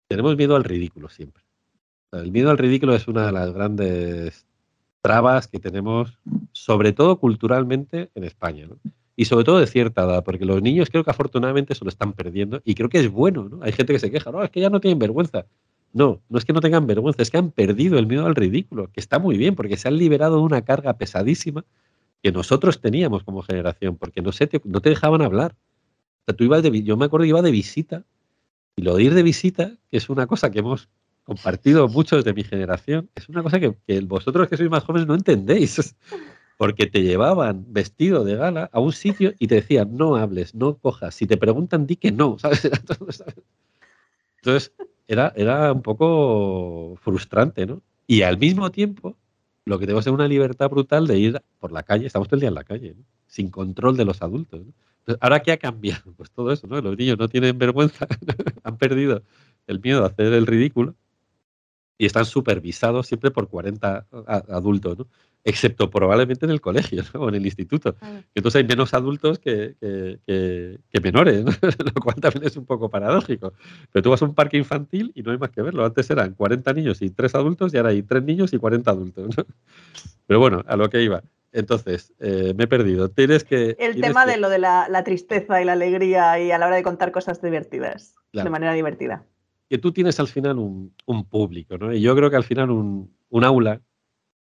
Tenemos 0.08 0.36
miedo 0.36 0.56
al 0.56 0.64
ridículo 0.64 1.08
siempre. 1.08 1.44
El 2.12 2.30
miedo 2.30 2.50
al 2.50 2.58
ridículo 2.58 2.94
es 2.94 3.08
una 3.08 3.26
de 3.26 3.32
las 3.32 3.52
grandes 3.52 4.46
trabas 5.02 5.48
que 5.48 5.58
tenemos, 5.58 6.18
sobre 6.52 6.92
todo 6.92 7.18
culturalmente, 7.18 8.10
en 8.14 8.24
España. 8.24 8.66
¿no? 8.66 8.78
Y 9.18 9.24
sobre 9.24 9.44
todo 9.44 9.58
de 9.58 9.66
cierta 9.66 10.04
edad, 10.04 10.22
porque 10.22 10.44
los 10.44 10.62
niños 10.62 10.90
creo 10.90 11.02
que 11.02 11.10
afortunadamente 11.10 11.74
se 11.74 11.84
lo 11.84 11.88
están 11.88 12.12
perdiendo 12.12 12.62
y 12.64 12.76
creo 12.76 12.88
que 12.88 13.00
es 13.00 13.10
bueno, 13.10 13.48
¿no? 13.48 13.64
Hay 13.64 13.72
gente 13.72 13.92
que 13.92 13.98
se 13.98 14.12
queja, 14.12 14.30
no, 14.30 14.44
es 14.44 14.50
que 14.50 14.60
ya 14.60 14.70
no 14.70 14.78
tienen 14.78 15.00
vergüenza. 15.00 15.44
No, 15.92 16.22
no 16.28 16.38
es 16.38 16.44
que 16.44 16.52
no 16.52 16.60
tengan 16.60 16.86
vergüenza, 16.86 17.20
es 17.20 17.28
que 17.28 17.36
han 17.36 17.50
perdido 17.50 17.98
el 17.98 18.06
miedo 18.06 18.26
al 18.26 18.36
ridículo, 18.36 18.92
que 18.92 19.00
está 19.00 19.18
muy 19.18 19.36
bien, 19.36 19.56
porque 19.56 19.76
se 19.76 19.88
han 19.88 19.98
liberado 19.98 20.36
de 20.36 20.42
una 20.42 20.62
carga 20.62 20.96
pesadísima 20.98 21.64
que 22.22 22.30
nosotros 22.30 22.80
teníamos 22.80 23.24
como 23.24 23.42
generación, 23.42 23.96
porque 23.96 24.22
no, 24.22 24.30
te, 24.30 24.60
no 24.62 24.80
te 24.80 24.90
dejaban 24.90 25.20
hablar. 25.20 25.56
O 26.20 26.24
sea, 26.26 26.36
tú 26.36 26.44
ibas 26.44 26.62
de, 26.62 26.84
yo 26.84 26.96
me 26.96 27.06
acuerdo 27.06 27.24
que 27.24 27.30
iba 27.30 27.42
de 27.42 27.50
visita, 27.50 28.04
y 28.76 28.82
lo 28.82 28.94
de 28.94 29.02
ir 29.02 29.14
de 29.14 29.24
visita, 29.24 29.72
que 29.90 29.96
es 29.96 30.08
una 30.08 30.28
cosa 30.28 30.52
que 30.52 30.60
hemos 30.60 30.88
compartido 31.24 31.88
muchos 31.88 32.24
de 32.24 32.34
mi 32.34 32.44
generación, 32.44 33.10
es 33.16 33.28
una 33.28 33.42
cosa 33.42 33.58
que, 33.58 33.74
que 33.84 34.00
vosotros 34.02 34.46
que 34.46 34.56
sois 34.56 34.70
más 34.70 34.84
jóvenes 34.84 35.08
no 35.08 35.16
entendéis 35.16 35.96
porque 36.58 36.88
te 36.88 37.04
llevaban 37.04 37.64
vestido 37.68 38.24
de 38.24 38.34
gala 38.34 38.68
a 38.72 38.80
un 38.80 38.92
sitio 38.92 39.32
y 39.38 39.46
te 39.46 39.54
decían, 39.54 39.96
no 39.96 40.16
hables, 40.16 40.56
no 40.56 40.76
cojas. 40.76 41.14
Si 41.14 41.24
te 41.24 41.36
preguntan, 41.36 41.86
di 41.86 41.94
que 41.94 42.10
no, 42.10 42.36
¿sabes? 42.40 42.68
Entonces, 44.38 44.72
era, 45.06 45.32
era 45.36 45.72
un 45.72 45.82
poco 45.82 46.96
frustrante, 47.00 47.64
¿no? 47.64 47.80
Y 48.08 48.22
al 48.22 48.38
mismo 48.38 48.70
tiempo, 48.72 49.16
lo 49.66 49.78
que 49.78 49.86
tenemos 49.86 50.04
es 50.06 50.12
una 50.12 50.26
libertad 50.26 50.68
brutal 50.68 51.06
de 51.06 51.18
ir 51.18 51.42
por 51.60 51.70
la 51.70 51.84
calle, 51.84 52.06
estamos 52.06 52.26
todo 52.26 52.36
el 52.36 52.40
día 52.40 52.48
en 52.48 52.54
la 52.56 52.64
calle, 52.64 52.96
sin 53.28 53.50
control 53.50 53.96
de 53.96 54.04
los 54.04 54.20
adultos. 54.20 54.60
Entonces, 54.60 55.18
¿ahora 55.20 55.40
qué 55.40 55.52
ha 55.52 55.58
cambiado? 55.58 56.12
Pues 56.16 56.32
todo 56.32 56.50
eso, 56.50 56.66
¿no? 56.66 56.80
Los 56.80 56.98
niños 56.98 57.18
no 57.18 57.28
tienen 57.28 57.56
vergüenza, 57.56 58.08
han 58.64 58.76
perdido 58.78 59.22
el 59.68 59.80
miedo 59.80 60.02
a 60.02 60.08
hacer 60.08 60.32
el 60.32 60.46
ridículo 60.46 60.96
y 61.98 62.06
están 62.06 62.24
supervisados 62.24 63.08
siempre 63.08 63.30
por 63.30 63.48
40 63.48 64.06
adultos, 64.48 64.98
¿no? 64.98 65.08
excepto 65.44 65.90
probablemente 65.90 66.44
en 66.44 66.50
el 66.50 66.60
colegio 66.60 67.02
o 67.14 67.28
en 67.28 67.36
el 67.36 67.44
instituto. 67.44 67.96
Entonces 68.34 68.60
hay 68.60 68.66
menos 68.66 68.94
adultos 68.94 69.38
que, 69.38 69.74
menores, 71.02 71.44
lo 71.94 72.02
cual 72.02 72.16
también 72.20 72.46
es 72.46 72.56
un 72.56 72.66
poco 72.66 72.88
paradójico. 72.90 73.52
Pero 73.92 74.02
tú 74.02 74.10
vas 74.10 74.22
a 74.22 74.26
un 74.26 74.34
parque 74.34 74.56
infantil 74.56 75.12
y 75.14 75.22
no 75.22 75.32
hay 75.32 75.38
más 75.38 75.50
que 75.50 75.62
verlo. 75.62 75.84
Antes 75.84 76.10
eran 76.10 76.34
40 76.34 76.72
niños 76.74 77.02
y 77.02 77.10
3 77.10 77.34
adultos 77.34 77.72
y 77.72 77.78
ahora 77.78 77.90
hay 77.90 78.02
3 78.02 78.22
niños 78.22 78.52
y 78.52 78.58
40 78.58 78.90
adultos. 78.90 79.34
Pero 80.26 80.40
bueno, 80.40 80.62
a 80.66 80.76
lo 80.76 80.90
que 80.90 81.02
iba. 81.02 81.22
Entonces, 81.50 82.12
eh, 82.20 82.52
me 82.54 82.64
he 82.64 82.66
perdido. 82.66 83.08
Tienes 83.08 83.42
que. 83.42 83.74
El 83.78 84.00
tema 84.00 84.26
de 84.26 84.36
lo 84.36 84.50
de 84.50 84.58
la, 84.58 85.02
tristeza 85.04 85.62
y 85.62 85.64
la 85.64 85.72
alegría 85.72 86.38
y 86.38 86.50
a 86.50 86.58
la 86.58 86.66
hora 86.66 86.76
de 86.76 86.82
contar 86.82 87.10
cosas 87.10 87.40
divertidas, 87.40 88.14
de 88.32 88.50
manera 88.50 88.74
divertida. 88.74 89.24
Que 89.68 89.78
tú 89.78 89.92
tienes 89.92 90.18
al 90.20 90.28
final 90.28 90.58
un, 90.58 91.24
público, 91.28 91.76
¿no? 91.78 91.92
Y 91.92 92.00
yo 92.00 92.16
creo 92.16 92.30
que 92.30 92.36
al 92.36 92.44
final 92.44 92.70
un, 92.70 93.14
un 93.28 93.44
aula 93.44 93.80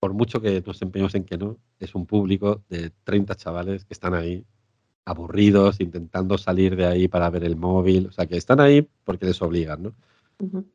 por 0.01 0.13
mucho 0.13 0.41
que 0.41 0.63
nos 0.65 0.82
empeñemos 0.82 1.13
en 1.13 1.26
que 1.26 1.38
no, 1.38 1.59
es 1.78 1.93
un 1.93 2.07
público 2.07 2.63
de 2.69 2.89
30 3.03 3.36
chavales 3.36 3.86
que 3.86 3.93
están 3.93 4.15
ahí 4.15 4.43
aburridos, 5.05 5.80
intentando 5.80 6.39
salir 6.39 6.76
de 6.76 6.88
ahí 6.88 7.07
para 7.07 7.30
ver 7.30 7.43
el 7.43 7.55
móvil, 7.55 8.07
o 8.07 8.11
sea, 8.11 8.26
que 8.26 8.36
están 8.36 8.59
ahí 8.59 8.88
porque 9.03 9.28
les 9.28 9.39
obligan, 9.43 9.84
¿no? 9.84 9.93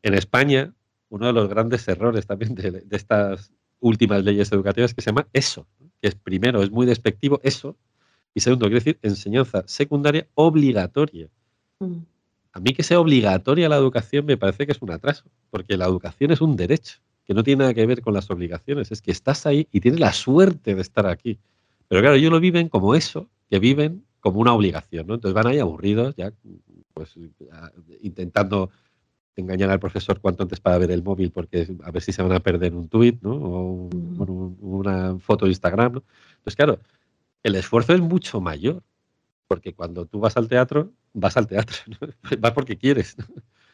En 0.02 0.14
España, 0.14 0.72
uno 1.08 1.26
de 1.26 1.32
los 1.32 1.48
grandes 1.48 1.88
errores 1.88 2.24
también 2.24 2.54
de, 2.54 2.84
estas 2.92 3.52
últimas 3.80 4.22
leyes 4.22 4.52
educativas 4.52 4.92
es 4.92 4.94
que 4.94 5.02
se 5.02 5.10
llama 5.10 5.26
eso, 5.32 5.66
que 6.00 6.06
es 6.06 6.14
primero, 6.14 6.62
es 6.62 6.70
muy 6.70 6.86
despectivo 6.86 7.40
eso, 7.42 7.76
y 8.32 8.40
segundo, 8.40 8.66
quiere 8.66 8.76
decir 8.76 8.98
enseñanza 9.02 9.64
secundaria 9.66 10.28
obligatoria. 10.34 11.28
A 12.56 12.60
mí 12.60 12.72
que 12.72 12.82
sea 12.82 13.00
obligatoria 13.00 13.68
la 13.68 13.76
educación 13.76 14.24
me 14.24 14.38
parece 14.38 14.64
que 14.64 14.72
es 14.72 14.80
un 14.80 14.90
atraso, 14.90 15.24
porque 15.50 15.76
la 15.76 15.84
educación 15.84 16.30
es 16.30 16.40
un 16.40 16.56
derecho, 16.56 17.00
que 17.26 17.34
no 17.34 17.42
tiene 17.42 17.58
nada 17.58 17.74
que 17.74 17.84
ver 17.84 18.00
con 18.00 18.14
las 18.14 18.30
obligaciones, 18.30 18.90
es 18.90 19.02
que 19.02 19.10
estás 19.10 19.44
ahí 19.44 19.68
y 19.72 19.80
tienes 19.80 20.00
la 20.00 20.14
suerte 20.14 20.74
de 20.74 20.80
estar 20.80 21.06
aquí. 21.06 21.38
Pero 21.86 22.00
claro, 22.00 22.16
ellos 22.16 22.30
lo 22.30 22.40
viven 22.40 22.70
como 22.70 22.94
eso, 22.94 23.28
que 23.50 23.58
viven 23.58 24.06
como 24.20 24.40
una 24.40 24.54
obligación, 24.54 25.06
¿no? 25.06 25.16
Entonces 25.16 25.34
van 25.34 25.48
ahí 25.48 25.58
aburridos, 25.58 26.16
ya, 26.16 26.32
pues 26.94 27.12
intentando 28.00 28.70
engañar 29.36 29.68
al 29.68 29.78
profesor 29.78 30.18
cuanto 30.22 30.44
antes 30.44 30.58
para 30.58 30.78
ver 30.78 30.90
el 30.92 31.02
móvil, 31.02 31.32
porque 31.32 31.68
a 31.82 31.90
ver 31.90 32.00
si 32.00 32.12
se 32.12 32.22
van 32.22 32.32
a 32.32 32.40
perder 32.40 32.74
un 32.74 32.88
tuit, 32.88 33.20
¿no? 33.20 33.34
O 33.34 33.90
una 34.62 35.18
foto 35.18 35.44
de 35.44 35.50
Instagram, 35.50 35.92
¿no? 35.92 36.04
Entonces, 36.38 36.56
claro, 36.56 36.80
el 37.42 37.54
esfuerzo 37.54 37.92
es 37.92 38.00
mucho 38.00 38.40
mayor, 38.40 38.82
porque 39.46 39.74
cuando 39.74 40.06
tú 40.06 40.20
vas 40.20 40.36
al 40.36 40.48
teatro, 40.48 40.92
vas 41.12 41.36
al 41.36 41.46
teatro, 41.46 41.76
vas 42.40 42.52
porque 42.52 42.76
quieres. 42.76 43.16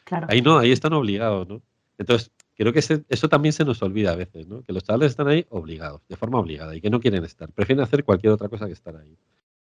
Claro. 0.03 0.27
Ahí 0.29 0.41
no, 0.41 0.57
ahí 0.57 0.71
están 0.71 0.93
obligados, 0.93 1.47
¿no? 1.47 1.61
Entonces, 1.97 2.31
creo 2.55 2.73
que 2.73 2.79
eso 2.79 3.29
también 3.29 3.53
se 3.53 3.65
nos 3.65 3.81
olvida 3.81 4.11
a 4.11 4.15
veces, 4.15 4.47
¿no? 4.47 4.63
Que 4.63 4.73
los 4.73 4.83
chavales 4.83 5.11
están 5.11 5.27
ahí 5.27 5.45
obligados, 5.49 6.01
de 6.09 6.17
forma 6.17 6.39
obligada, 6.39 6.75
y 6.75 6.81
que 6.81 6.89
no 6.89 6.99
quieren 6.99 7.23
estar, 7.23 7.51
prefieren 7.51 7.83
hacer 7.83 8.03
cualquier 8.03 8.33
otra 8.33 8.49
cosa 8.49 8.65
que 8.65 8.73
estar 8.73 8.95
ahí. 8.95 9.17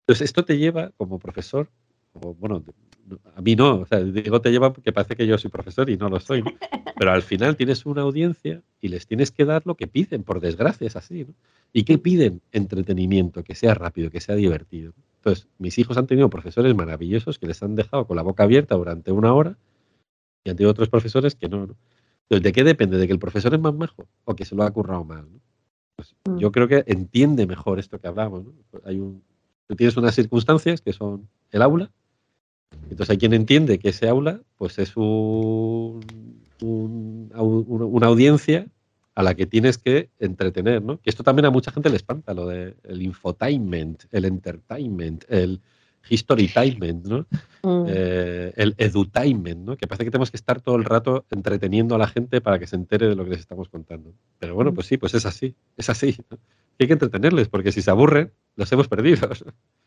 Entonces, 0.01 0.25
esto 0.27 0.45
te 0.45 0.59
lleva, 0.59 0.91
como 0.97 1.19
profesor, 1.19 1.71
o, 2.15 2.35
bueno, 2.35 2.65
a 3.35 3.41
mí 3.41 3.57
no, 3.57 3.81
o 3.81 3.87
sea, 3.87 4.01
digo 4.01 4.41
te 4.41 4.51
lleva 4.51 4.73
porque 4.73 4.93
parece 4.93 5.17
que 5.17 5.27
yo 5.27 5.39
soy 5.39 5.51
profesor 5.51 5.89
y 5.91 5.97
no 5.97 6.09
lo 6.09 6.21
soy, 6.21 6.43
pero 6.99 7.13
al 7.13 7.23
final 7.23 7.57
tienes 7.57 7.87
una 7.87 8.03
audiencia 8.03 8.63
y 8.81 8.89
les 8.89 9.07
tienes 9.07 9.31
que 9.31 9.45
dar 9.45 9.63
lo 9.65 9.77
que 9.77 9.87
piden, 9.87 10.25
por 10.25 10.41
desgracia 10.41 10.87
es 10.87 10.97
así, 10.97 11.25
¿no? 11.25 11.35
¿Y 11.73 11.85
qué 11.85 11.99
piden? 11.99 12.41
Entretenimiento, 12.53 13.45
que 13.45 13.55
sea 13.55 13.75
rápido, 13.75 14.11
que 14.11 14.21
sea 14.21 14.35
divertido. 14.35 14.95
Entonces, 15.17 15.49
mis 15.59 15.79
hijos 15.79 15.99
han 15.99 16.07
tenido 16.07 16.31
profesores 16.31 16.75
maravillosos 16.75 17.39
que 17.39 17.47
les 17.47 17.63
han 17.63 17.75
dejado 17.75 18.07
con 18.07 18.17
la 18.17 18.23
boca 18.23 18.45
abierta 18.45 18.75
durante 18.75 19.13
una 19.13 19.35
hora 19.35 19.59
y 20.45 20.51
han 20.51 20.57
tenido 20.57 20.71
otros 20.71 20.89
profesores 20.89 21.35
que 21.35 21.49
no. 21.49 21.63
Entonces, 22.23 22.43
¿de 22.43 22.53
qué 22.53 22.65
depende? 22.65 22.99
¿De 22.99 23.07
que 23.07 23.13
el 23.13 23.19
profesor 23.19 23.53
es 23.55 23.61
más 23.61 23.75
majo 23.75 24.09
o 24.25 24.35
que 24.35 24.45
se 24.45 24.55
lo 24.55 24.63
ha 24.63 24.71
currado 24.71 25.05
mal? 25.05 25.29
Pues 25.97 26.15
mm. 26.27 26.39
Yo 26.39 26.53
creo 26.53 26.69
que 26.69 26.85
entiende 26.87 27.47
mejor 27.47 27.79
esto 27.79 27.99
que 27.99 28.09
hablamos. 28.09 28.45
Hay 28.85 29.01
un, 29.01 29.23
tú 29.69 29.77
tienes 29.77 29.97
unas 29.97 30.15
circunstancias 30.15 30.81
que 30.81 30.93
son 30.93 31.29
el 31.53 31.63
aula, 31.63 31.91
entonces 32.91 33.11
hay 33.11 33.19
quien 33.19 33.35
entiende 33.35 33.79
que 33.79 33.91
ese 33.91 34.09
aula 34.09 34.41
pues 34.57 34.79
es 34.79 34.97
un, 34.97 36.01
una 36.61 38.07
audiencia 38.07 38.67
a 39.15 39.23
la 39.23 39.35
que 39.35 39.47
tienes 39.47 39.79
que 39.79 40.11
entretener, 40.19 40.83
¿no? 40.83 41.01
Que 41.01 41.11
esto 41.11 41.23
también 41.23 41.47
a 41.47 41.51
mucha 41.51 41.71
gente 41.73 41.91
le 41.91 41.97
espanta, 41.97 42.35
lo 42.35 42.47
del 42.47 42.77
el 42.85 43.03
infotainment, 43.03 44.05
el 44.13 44.25
entertainment, 44.25 45.25
el 45.29 45.61
historytainment, 46.09 47.05
¿no? 47.05 47.27
Mm. 47.63 47.87
Eh, 47.89 48.53
el 48.57 48.75
edutainment, 48.79 49.61
¿no? 49.61 49.77
Que 49.77 49.87
parece 49.87 50.05
que 50.05 50.11
tenemos 50.13 50.31
que 50.31 50.37
estar 50.37 50.61
todo 50.61 50.77
el 50.77 50.85
rato 50.85 51.27
entreteniendo 51.31 51.95
a 51.95 51.99
la 51.99 52.07
gente 52.07 52.41
para 52.41 52.59
que 52.59 52.67
se 52.67 52.77
entere 52.77 53.09
de 53.09 53.17
lo 53.17 53.25
que 53.25 53.31
les 53.31 53.41
estamos 53.41 53.69
contando. 53.69 54.15
Pero 54.39 54.55
bueno, 54.55 54.71
mm. 54.71 54.75
pues 54.75 54.87
sí, 54.87 54.97
pues 54.97 55.15
es 55.15 55.27
así, 55.27 55.55
es 55.77 55.91
así. 55.91 56.17
Hay 56.79 56.87
que 56.87 56.93
entretenerles, 56.93 57.49
porque 57.49 57.73
si 57.73 57.83
se 57.83 57.91
aburren, 57.91 58.31
los 58.59 58.71
hemos 58.73 58.89
perdido. 58.89 59.31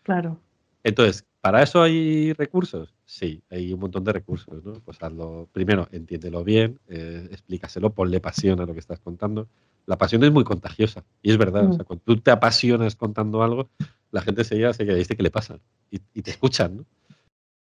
Claro. 0.03 0.39
Entonces, 0.83 1.25
¿para 1.41 1.61
eso 1.61 1.83
hay 1.83 2.33
recursos? 2.33 2.95
Sí, 3.05 3.43
hay 3.51 3.71
un 3.71 3.79
montón 3.81 4.03
de 4.03 4.13
recursos, 4.13 4.63
¿no? 4.63 4.73
Pues 4.83 4.97
hazlo, 5.03 5.47
primero, 5.51 5.87
entiéndelo 5.91 6.43
bien, 6.43 6.79
eh, 6.87 7.27
explícaselo, 7.29 7.93
ponle 7.93 8.19
pasión 8.19 8.59
a 8.61 8.65
lo 8.65 8.73
que 8.73 8.79
estás 8.79 8.99
contando. 8.99 9.47
La 9.85 9.99
pasión 9.99 10.23
es 10.23 10.31
muy 10.31 10.43
contagiosa, 10.43 11.03
y 11.21 11.29
es 11.29 11.37
verdad, 11.37 11.69
o 11.69 11.73
sea, 11.73 11.83
mm. 11.83 11.85
cuando 11.85 12.03
tú 12.03 12.17
te 12.17 12.31
apasionas 12.31 12.95
contando 12.95 13.43
algo, 13.43 13.69
la 14.09 14.21
gente 14.21 14.43
se 14.43 14.73
se 14.73 14.85
queda, 14.85 14.95
dice 14.95 15.15
que 15.15 15.23
le 15.23 15.29
pasa? 15.29 15.59
Y, 15.91 15.99
te 15.99 16.31
escuchan, 16.31 16.77
¿no? 16.77 16.85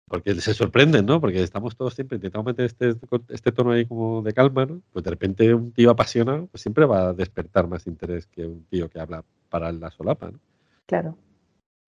Porque 0.07 0.33
se 0.33 0.53
sorprenden, 0.53 1.05
¿no? 1.05 1.21
Porque 1.21 1.43
estamos 1.43 1.75
todos 1.75 1.93
siempre 1.93 2.15
intentando 2.15 2.45
meter 2.45 2.65
este, 2.65 2.95
este 3.29 3.51
tono 3.51 3.71
ahí 3.71 3.85
como 3.85 4.23
de 4.23 4.33
calma, 4.33 4.65
¿no? 4.65 4.81
Pues 4.91 5.05
de 5.05 5.11
repente 5.11 5.53
un 5.53 5.71
tío 5.71 5.91
apasionado, 5.91 6.47
pues 6.47 6.61
siempre 6.61 6.85
va 6.85 7.09
a 7.09 7.13
despertar 7.13 7.67
más 7.67 7.85
interés 7.85 8.25
que 8.27 8.45
un 8.45 8.63
tío 8.65 8.89
que 8.89 8.99
habla 8.99 9.23
para 9.49 9.71
la 9.71 9.91
solapa, 9.91 10.31
¿no? 10.31 10.39
Claro. 10.87 11.17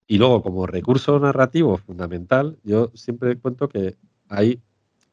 Y 0.06 0.18
luego, 0.18 0.42
como 0.42 0.66
recurso 0.66 1.18
narrativo 1.18 1.76
fundamental, 1.78 2.58
yo 2.62 2.90
siempre 2.94 3.36
cuento 3.38 3.68
que 3.68 3.96
hay 4.28 4.60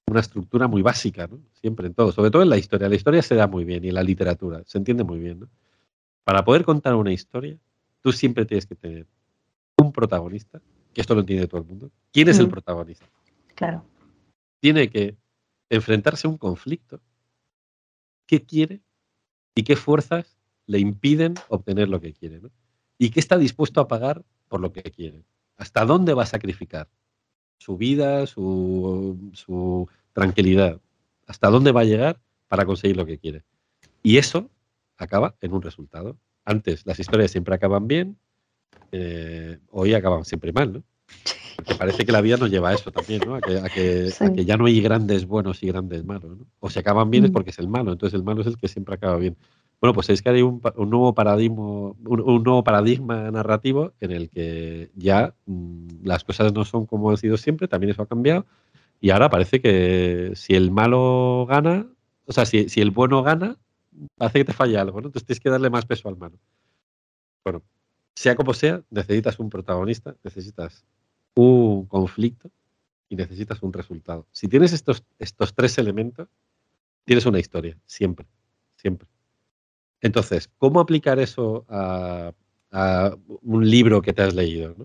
una 0.08 0.20
estructura 0.20 0.68
muy 0.68 0.82
básica, 0.82 1.28
¿no? 1.28 1.40
Siempre 1.54 1.88
en 1.88 1.94
todo, 1.94 2.12
sobre 2.12 2.30
todo 2.30 2.44
en 2.44 2.50
la 2.50 2.58
historia. 2.58 2.90
La 2.90 2.96
historia 2.96 3.22
se 3.22 3.36
da 3.36 3.48
muy 3.48 3.64
bien 3.66 3.84
y 3.84 3.90
en 3.90 3.96
la 3.96 4.04
literatura, 4.04 4.62
se 4.66 4.78
entiende 4.78 5.04
muy 5.04 5.20
bien, 5.20 5.40
¿no? 5.40 5.50
Para 6.24 6.46
poder 6.46 6.64
contar 6.64 6.96
una 6.96 7.12
historia, 7.12 7.58
tú 8.02 8.12
siempre 8.12 8.46
tienes 8.46 8.66
que 8.66 8.76
tener 8.76 9.08
un 9.78 9.92
protagonista, 9.92 10.62
que 10.94 11.02
esto 11.02 11.16
lo 11.16 11.22
entiende 11.22 11.48
todo 11.48 11.62
el 11.62 11.68
mundo. 11.68 11.92
¿Quién 12.12 12.30
es 12.30 12.40
el 12.40 12.48
protagonista? 12.48 13.06
Claro. 13.56 13.84
Tiene 14.60 14.90
que 14.90 15.18
enfrentarse 15.70 16.28
a 16.28 16.30
un 16.30 16.38
conflicto. 16.38 17.02
¿Qué 18.28 18.46
quiere 18.46 18.82
y 19.56 19.64
qué 19.64 19.76
fuerzas 19.76 20.38
le 20.66 20.80
impiden 20.80 21.34
obtener 21.50 21.90
lo 21.90 22.00
que 22.00 22.14
quiere? 22.14 22.40
¿no? 22.40 22.52
¿Y 22.98 23.10
qué 23.10 23.20
está 23.20 23.38
dispuesto 23.38 23.82
a 23.82 23.88
pagar 23.88 24.24
por 24.54 24.62
lo 24.62 24.72
que 24.72 24.84
quiere. 24.84 25.24
¿Hasta 25.58 25.84
dónde 25.84 26.14
va 26.14 26.22
a 26.22 26.28
sacrificar? 26.28 26.88
Su 27.58 27.76
vida, 27.76 28.28
su, 28.28 29.90
tranquilidad. 30.14 30.80
¿Hasta 31.26 31.50
dónde 31.50 31.72
va 31.72 31.82
a 31.82 31.86
llegar 31.86 32.22
para 32.50 32.64
conseguir 32.64 32.96
lo 32.96 33.08
que 33.08 33.18
quiere? 33.18 33.42
Y 34.04 34.18
eso 34.18 34.52
acaba 34.96 35.36
en 35.42 35.54
un 35.54 35.64
resultado. 35.64 36.20
Antes 36.46 36.86
las 36.86 37.00
historias 37.00 37.32
siempre 37.32 37.56
acaban 37.56 37.88
bien, 37.88 38.16
eh, 38.92 39.58
hoy 39.72 39.96
acaban 39.96 40.24
siempre 40.24 40.54
mal, 40.54 40.72
¿no? 40.72 40.84
Porque 41.56 41.74
parece 41.74 42.06
que 42.06 42.12
la 42.12 42.22
vida 42.22 42.38
nos 42.38 42.52
lleva 42.52 42.70
a 42.70 42.74
eso 42.76 42.92
también, 42.92 43.22
¿no? 43.26 43.34
A 43.34 43.42
que, 43.42 44.12
ya 44.46 44.56
no 44.56 44.68
hay 44.68 44.82
grandes 44.82 45.26
buenos 45.26 45.64
y 45.64 45.68
grandes 45.68 46.06
malos, 46.06 46.38
¿no? 46.38 46.46
O 46.60 46.70
se 46.70 46.78
acaban 46.78 47.10
bien 47.10 47.26
es 47.26 47.32
mm. 47.32 47.34
porque 47.34 47.50
es 47.50 47.58
el 47.58 47.68
malo, 47.68 47.92
entonces 47.92 48.16
el 48.16 48.24
malo 48.24 48.42
es 48.42 48.48
el 48.48 48.58
que 48.58 48.68
siempre 48.68 48.94
acaba 48.94 49.18
bien. 49.18 49.36
Bueno, 49.84 49.96
pues 49.96 50.10
es 50.10 50.22
que 50.22 50.30
hay 50.30 50.42
un, 50.42 50.62
nuevo 50.78 51.14
paradigma, 51.14 51.62
un, 51.62 52.44
nuevo 52.46 52.64
paradigma 52.64 53.30
narrativo 53.32 53.92
en 54.00 54.12
el 54.12 54.30
que 54.30 54.90
ya 54.96 55.36
mm, 55.46 56.06
las 56.06 56.24
cosas 56.24 56.54
no 56.54 56.64
son 56.64 56.86
como 56.86 57.10
han 57.10 57.18
sido 57.18 57.36
siempre, 57.36 57.68
también 57.68 57.92
eso 57.92 58.02
ha 58.02 58.08
cambiado. 58.08 58.46
Y 59.02 59.10
ahora 59.10 59.30
parece 59.30 59.60
que 59.60 60.32
si 60.36 60.56
el 60.56 60.72
malo 60.72 61.46
gana, 61.50 61.86
o 62.26 62.32
sea, 62.32 62.46
si, 62.46 62.66
el 62.78 62.92
bueno 62.92 63.24
gana, 63.24 63.58
parece 64.16 64.40
que 64.40 64.46
te 64.46 64.54
falla 64.54 64.80
algo, 64.80 65.02
¿no? 65.02 65.08
Entonces 65.08 65.26
tienes 65.26 65.42
que 65.42 65.50
darle 65.50 65.70
más 65.70 65.86
peso 65.86 66.08
al 66.08 66.16
malo. 66.16 66.38
Bueno, 67.44 67.62
sea 68.16 68.38
como 68.38 68.54
sea, 68.54 68.82
necesitas 68.90 69.38
un 69.38 69.50
protagonista, 69.50 70.16
necesitas 70.24 70.86
un 71.36 71.88
conflicto 71.88 72.50
y 73.10 73.18
necesitas 73.18 73.62
un 73.62 73.74
resultado. 73.74 74.28
Si 74.32 74.48
tienes 74.48 74.72
estos, 74.72 75.04
estos 75.20 75.54
tres 75.54 75.78
elementos, 75.78 76.30
tienes 77.04 77.26
una 77.26 77.40
historia, 77.40 77.78
siempre, 77.86 78.26
siempre. 78.78 79.10
Entonces, 80.04 80.52
¿cómo 80.58 80.80
aplicar 80.80 81.18
eso 81.18 81.66
a, 81.70 82.34
un 83.42 83.70
libro 83.70 84.02
que 84.02 84.14
te 84.14 84.22
has 84.22 84.36
leído? 84.36 84.76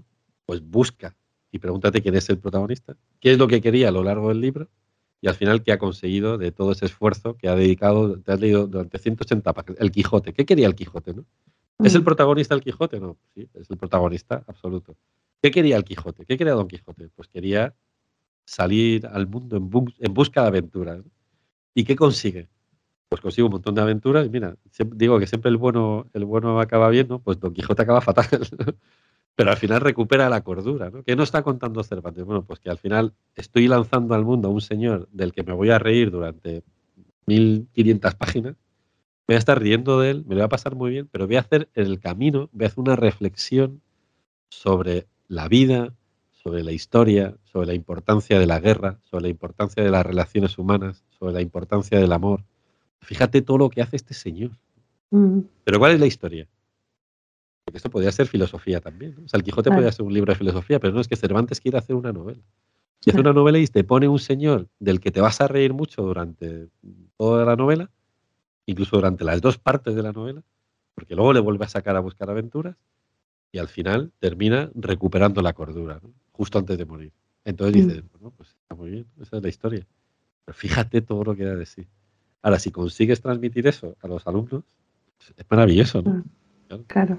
Pues 0.46 0.62
busca 0.62 1.16
y 1.50 1.58
pregúntate 1.58 2.00
quién 2.00 2.14
es 2.14 2.30
el 2.30 2.38
protagonista, 2.38 2.96
qué 3.20 3.32
es 3.32 3.38
lo 3.38 3.48
que 3.48 3.60
quería 3.60 3.88
a 3.88 3.92
lo 3.92 4.04
largo 4.04 4.28
del 4.28 4.40
libro 4.40 4.68
y 5.20 5.28
al 5.28 5.34
final 5.34 5.64
qué 5.64 5.72
ha 5.72 5.78
conseguido 5.78 6.38
de 6.38 6.52
todo 6.52 6.72
ese 6.72 6.86
esfuerzo 6.86 7.36
que 7.36 7.48
ha 7.48 7.56
dedicado, 7.56 8.20
te 8.20 8.32
has 8.32 8.40
leído 8.40 8.68
durante 8.68 8.98
180 8.98 9.52
páginas. 9.52 9.80
El 9.80 9.90
Quijote, 9.90 10.32
¿qué 10.32 10.46
quería 10.46 10.68
el 10.68 10.76
Quijote? 10.76 11.12
¿no? 11.14 11.24
¿Es 11.80 11.96
el 11.96 12.04
protagonista 12.04 12.54
el 12.54 12.60
Quijote? 12.60 13.00
No, 13.00 13.18
sí, 13.34 13.48
es 13.54 13.68
el 13.68 13.76
protagonista 13.76 14.44
absoluto. 14.46 14.96
¿Qué 15.42 15.50
quería 15.50 15.76
el 15.76 15.84
Quijote? 15.84 16.26
¿Qué 16.26 16.36
quería 16.36 16.54
Don 16.54 16.68
Quijote? 16.68 17.08
Pues 17.08 17.26
quería 17.28 17.74
salir 18.44 19.06
al 19.06 19.26
mundo 19.26 19.56
en, 19.56 20.14
busca 20.14 20.42
de 20.42 20.48
aventuras. 20.48 21.02
¿Y 21.74 21.84
qué 21.84 21.96
consigue? 21.96 22.48
Pues 23.08 23.20
consigo 23.20 23.46
un 23.46 23.52
montón 23.52 23.74
de 23.74 23.80
aventuras 23.80 24.26
y 24.26 24.30
mira, 24.30 24.56
digo 24.94 25.18
que 25.18 25.26
siempre 25.26 25.50
el 25.50 25.56
bueno, 25.56 26.06
el 26.12 26.24
bueno 26.24 26.60
acaba 26.60 26.90
bien, 26.90 27.08
¿no? 27.08 27.20
Pues 27.20 27.40
Don 27.40 27.54
Quijote 27.54 27.82
acaba 27.82 28.00
fatal. 28.00 28.26
Pero 29.34 29.50
al 29.50 29.56
final 29.56 29.80
recupera 29.80 30.28
la 30.28 30.42
cordura, 30.42 30.90
¿no? 30.90 31.04
¿Qué 31.04 31.14
no 31.14 31.22
está 31.22 31.42
contando 31.42 31.82
Cervantes? 31.84 32.24
Bueno, 32.24 32.44
pues 32.44 32.58
que 32.58 32.70
al 32.70 32.78
final 32.78 33.14
estoy 33.36 33.68
lanzando 33.68 34.14
al 34.14 34.24
mundo 34.24 34.48
a 34.48 34.50
un 34.50 34.60
señor 34.60 35.08
del 35.12 35.32
que 35.32 35.44
me 35.44 35.52
voy 35.52 35.70
a 35.70 35.78
reír 35.78 36.10
durante 36.10 36.64
1500 37.26 38.14
páginas, 38.16 38.56
voy 39.26 39.36
a 39.36 39.38
estar 39.38 39.60
riendo 39.60 40.00
de 40.00 40.10
él, 40.10 40.24
me 40.26 40.34
lo 40.34 40.40
voy 40.40 40.46
a 40.46 40.48
pasar 40.48 40.74
muy 40.74 40.90
bien, 40.90 41.08
pero 41.10 41.26
voy 41.26 41.36
a 41.36 41.40
hacer 41.40 41.68
en 41.74 41.86
el 41.86 42.00
camino, 42.00 42.50
voy 42.52 42.64
a 42.64 42.66
hacer 42.66 42.80
una 42.80 42.96
reflexión 42.96 43.80
sobre 44.50 45.06
la 45.28 45.46
vida, 45.48 45.94
sobre 46.32 46.64
la 46.64 46.72
historia, 46.72 47.36
sobre 47.44 47.68
la 47.68 47.74
importancia 47.74 48.38
de 48.38 48.46
la 48.46 48.58
guerra, 48.58 48.98
sobre 49.04 49.22
la 49.22 49.28
importancia 49.28 49.84
de 49.84 49.90
las 49.90 50.04
relaciones 50.04 50.58
humanas, 50.58 51.04
sobre 51.18 51.34
la 51.34 51.42
importancia 51.42 51.98
del 52.00 52.12
amor, 52.12 52.42
Fíjate 53.00 53.42
todo 53.42 53.58
lo 53.58 53.70
que 53.70 53.82
hace 53.82 53.96
este 53.96 54.14
señor. 54.14 54.50
Mm. 55.10 55.40
Pero 55.64 55.78
¿cuál 55.78 55.92
es 55.92 56.00
la 56.00 56.06
historia? 56.06 56.46
Porque 57.64 57.78
esto 57.78 57.90
podría 57.90 58.12
ser 58.12 58.26
filosofía 58.26 58.80
también. 58.80 59.14
¿no? 59.16 59.24
O 59.24 59.28
sea, 59.28 59.38
el 59.38 59.44
Quijote 59.44 59.70
podría 59.70 59.92
ser 59.92 60.04
un 60.06 60.14
libro 60.14 60.32
de 60.32 60.38
filosofía, 60.38 60.80
pero 60.80 60.92
no 60.92 61.00
es 61.00 61.08
que 61.08 61.16
Cervantes 61.16 61.60
quiere 61.60 61.78
hacer 61.78 61.96
una 61.96 62.12
novela. 62.12 62.40
Si 63.00 63.10
hace 63.10 63.20
una 63.20 63.32
novela 63.32 63.58
y 63.58 63.66
te 63.66 63.84
pone 63.84 64.08
un 64.08 64.18
señor 64.18 64.68
del 64.80 65.00
que 65.00 65.10
te 65.10 65.20
vas 65.20 65.40
a 65.40 65.48
reír 65.48 65.72
mucho 65.72 66.02
durante 66.02 66.68
toda 67.16 67.44
la 67.44 67.56
novela, 67.56 67.90
incluso 68.66 68.96
durante 68.96 69.24
las 69.24 69.40
dos 69.40 69.56
partes 69.58 69.94
de 69.94 70.02
la 70.02 70.12
novela, 70.12 70.42
porque 70.94 71.14
luego 71.14 71.32
le 71.32 71.40
vuelve 71.40 71.64
a 71.64 71.68
sacar 71.68 71.94
a 71.94 72.00
buscar 72.00 72.28
aventuras 72.28 72.76
y 73.52 73.58
al 73.58 73.68
final 73.68 74.12
termina 74.18 74.70
recuperando 74.74 75.42
la 75.42 75.52
cordura, 75.52 76.00
justo 76.32 76.58
antes 76.58 76.76
de 76.76 76.84
morir. 76.84 77.12
Entonces 77.44 77.86
dices, 77.86 78.02
mm. 78.02 78.08
bueno, 78.12 78.32
pues 78.36 78.50
está 78.50 78.74
muy 78.74 78.90
bien, 78.90 79.06
esa 79.20 79.36
es 79.36 79.42
la 79.42 79.48
historia. 79.48 79.86
Pero 80.44 80.56
fíjate 80.56 81.00
todo 81.00 81.22
lo 81.22 81.36
que 81.36 81.44
da 81.44 81.54
de 81.54 81.66
sí. 81.66 81.86
Ahora, 82.42 82.58
si 82.58 82.70
consigues 82.70 83.20
transmitir 83.20 83.66
eso 83.66 83.96
a 84.02 84.08
los 84.08 84.26
alumnos, 84.26 84.64
es 85.36 85.46
maravilloso, 85.48 86.02
¿no? 86.02 86.10
Mm. 86.10 86.24
Claro. 86.86 87.16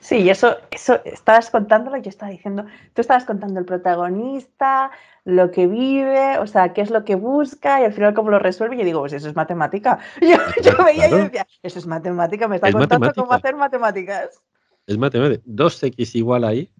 Sí, 0.00 0.18
y 0.18 0.30
eso, 0.30 0.56
eso 0.70 1.00
estabas 1.04 1.50
contándolo, 1.50 1.96
yo 1.96 2.08
estaba 2.08 2.30
diciendo, 2.30 2.66
tú 2.94 3.00
estabas 3.00 3.24
contando 3.24 3.58
el 3.58 3.66
protagonista, 3.66 4.92
lo 5.24 5.50
que 5.50 5.66
vive, 5.66 6.38
o 6.38 6.46
sea, 6.46 6.72
qué 6.72 6.82
es 6.82 6.90
lo 6.90 7.04
que 7.04 7.16
busca 7.16 7.80
y 7.80 7.84
al 7.84 7.92
final 7.92 8.14
cómo 8.14 8.30
lo 8.30 8.38
resuelve. 8.38 8.76
Y 8.76 8.78
yo 8.78 8.84
digo, 8.84 9.00
pues 9.00 9.12
eso 9.12 9.28
es 9.28 9.34
matemática. 9.34 9.98
Yo, 10.20 10.84
veía 10.84 11.08
y 11.08 11.14
decía, 11.14 11.46
eso 11.62 11.78
es 11.78 11.86
matemática, 11.86 12.46
me 12.46 12.56
está 12.56 12.70
contando 12.70 13.12
cómo 13.14 13.32
hacer 13.32 13.56
matemáticas. 13.56 14.40
Es 14.86 14.98
matemática. 14.98 15.42
2x 15.46 16.14
igual 16.14 16.44
ahí 16.44 16.70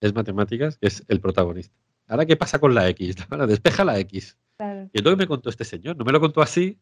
es 0.00 0.14
matemáticas, 0.14 0.78
es 0.80 1.04
el 1.08 1.20
protagonista. 1.20 1.74
Ahora, 2.06 2.24
¿qué 2.24 2.36
pasa 2.36 2.58
con 2.58 2.74
la 2.74 2.88
X? 2.88 3.16
Ahora, 3.30 3.46
despeja 3.46 3.84
la 3.84 3.98
X. 3.98 4.38
Y 4.92 4.98
es 4.98 5.04
lo 5.04 5.10
que 5.10 5.16
me 5.16 5.26
contó 5.26 5.50
este 5.50 5.64
señor. 5.64 5.96
No 5.96 6.04
me 6.04 6.12
lo 6.12 6.20
contó 6.20 6.42
así, 6.42 6.78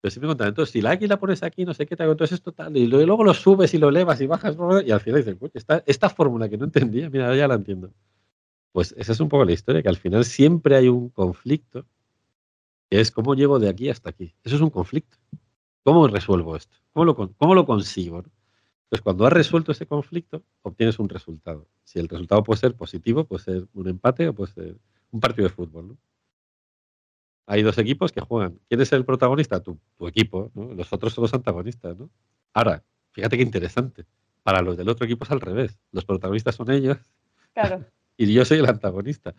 pero 0.00 0.10
sí 0.10 0.20
me 0.20 0.26
contó. 0.26 0.44
Entonces, 0.44 0.72
si 0.72 0.80
la 0.80 0.94
X 0.94 1.08
la 1.08 1.18
pones 1.18 1.42
aquí, 1.42 1.64
no 1.64 1.74
sé 1.74 1.86
qué 1.86 1.96
te 1.96 2.02
entonces 2.04 2.32
es 2.32 2.42
total. 2.42 2.76
Y 2.76 2.86
luego 2.86 3.24
lo 3.24 3.34
subes 3.34 3.72
y 3.74 3.78
lo 3.78 3.88
elevas 3.88 4.20
y 4.20 4.26
bajas. 4.26 4.56
Y 4.84 4.90
al 4.90 5.00
final 5.00 5.24
dices, 5.24 5.38
esta, 5.54 5.82
esta 5.86 6.10
fórmula 6.10 6.48
que 6.48 6.58
no 6.58 6.64
entendía, 6.64 7.08
mira, 7.10 7.34
ya 7.36 7.46
la 7.46 7.54
entiendo. 7.54 7.92
Pues 8.72 8.94
esa 8.98 9.12
es 9.12 9.20
un 9.20 9.28
poco 9.28 9.44
la 9.44 9.52
historia, 9.52 9.82
que 9.82 9.88
al 9.88 9.96
final 9.96 10.24
siempre 10.24 10.76
hay 10.76 10.88
un 10.88 11.10
conflicto, 11.10 11.86
que 12.90 13.00
es 13.00 13.10
cómo 13.10 13.34
llego 13.34 13.58
de 13.58 13.68
aquí 13.68 13.88
hasta 13.90 14.10
aquí. 14.10 14.34
Eso 14.42 14.56
es 14.56 14.62
un 14.62 14.70
conflicto. 14.70 15.18
¿Cómo 15.84 16.08
resuelvo 16.08 16.56
esto? 16.56 16.76
¿Cómo 16.92 17.04
lo, 17.04 17.14
cómo 17.14 17.54
lo 17.54 17.66
consigo? 17.66 18.18
Entonces, 18.18 19.02
cuando 19.02 19.26
has 19.26 19.32
resuelto 19.32 19.72
ese 19.72 19.86
conflicto, 19.86 20.42
obtienes 20.62 20.98
un 20.98 21.08
resultado. 21.08 21.66
Si 21.84 21.98
el 21.98 22.08
resultado 22.08 22.42
puede 22.42 22.60
ser 22.60 22.74
positivo, 22.74 23.24
puede 23.24 23.42
ser 23.42 23.66
un 23.74 23.88
empate 23.88 24.28
o 24.28 24.34
puede 24.34 24.52
ser 24.52 24.76
un 25.10 25.20
partido 25.20 25.48
de 25.48 25.54
fútbol. 25.54 25.96
Hay 27.52 27.62
dos 27.62 27.76
equipos 27.78 28.12
que 28.12 28.20
juegan. 28.20 28.58
¿Quién 28.68 28.80
es 28.80 28.92
el 28.92 29.04
protagonista? 29.04 29.60
Tu, 29.60 29.78
tu 29.98 30.06
equipo. 30.06 30.50
Los 30.54 30.92
otros 30.92 31.12
son 31.12 31.22
los 31.22 31.34
antagonistas. 31.34 31.96
¿no? 31.98 32.08
Ahora, 32.54 32.82
fíjate 33.10 33.36
qué 33.36 33.42
interesante. 33.42 34.06
Para 34.42 34.62
los 34.62 34.76
del 34.76 34.88
otro 34.88 35.04
equipo 35.04 35.24
es 35.24 35.30
al 35.30 35.40
revés. 35.40 35.78
Los 35.92 36.04
protagonistas 36.04 36.54
son 36.54 36.70
ellos. 36.70 36.96
Claro. 37.52 37.84
y 38.16 38.32
yo 38.32 38.44
soy 38.44 38.58
el 38.58 38.66
antagonista. 38.66 39.34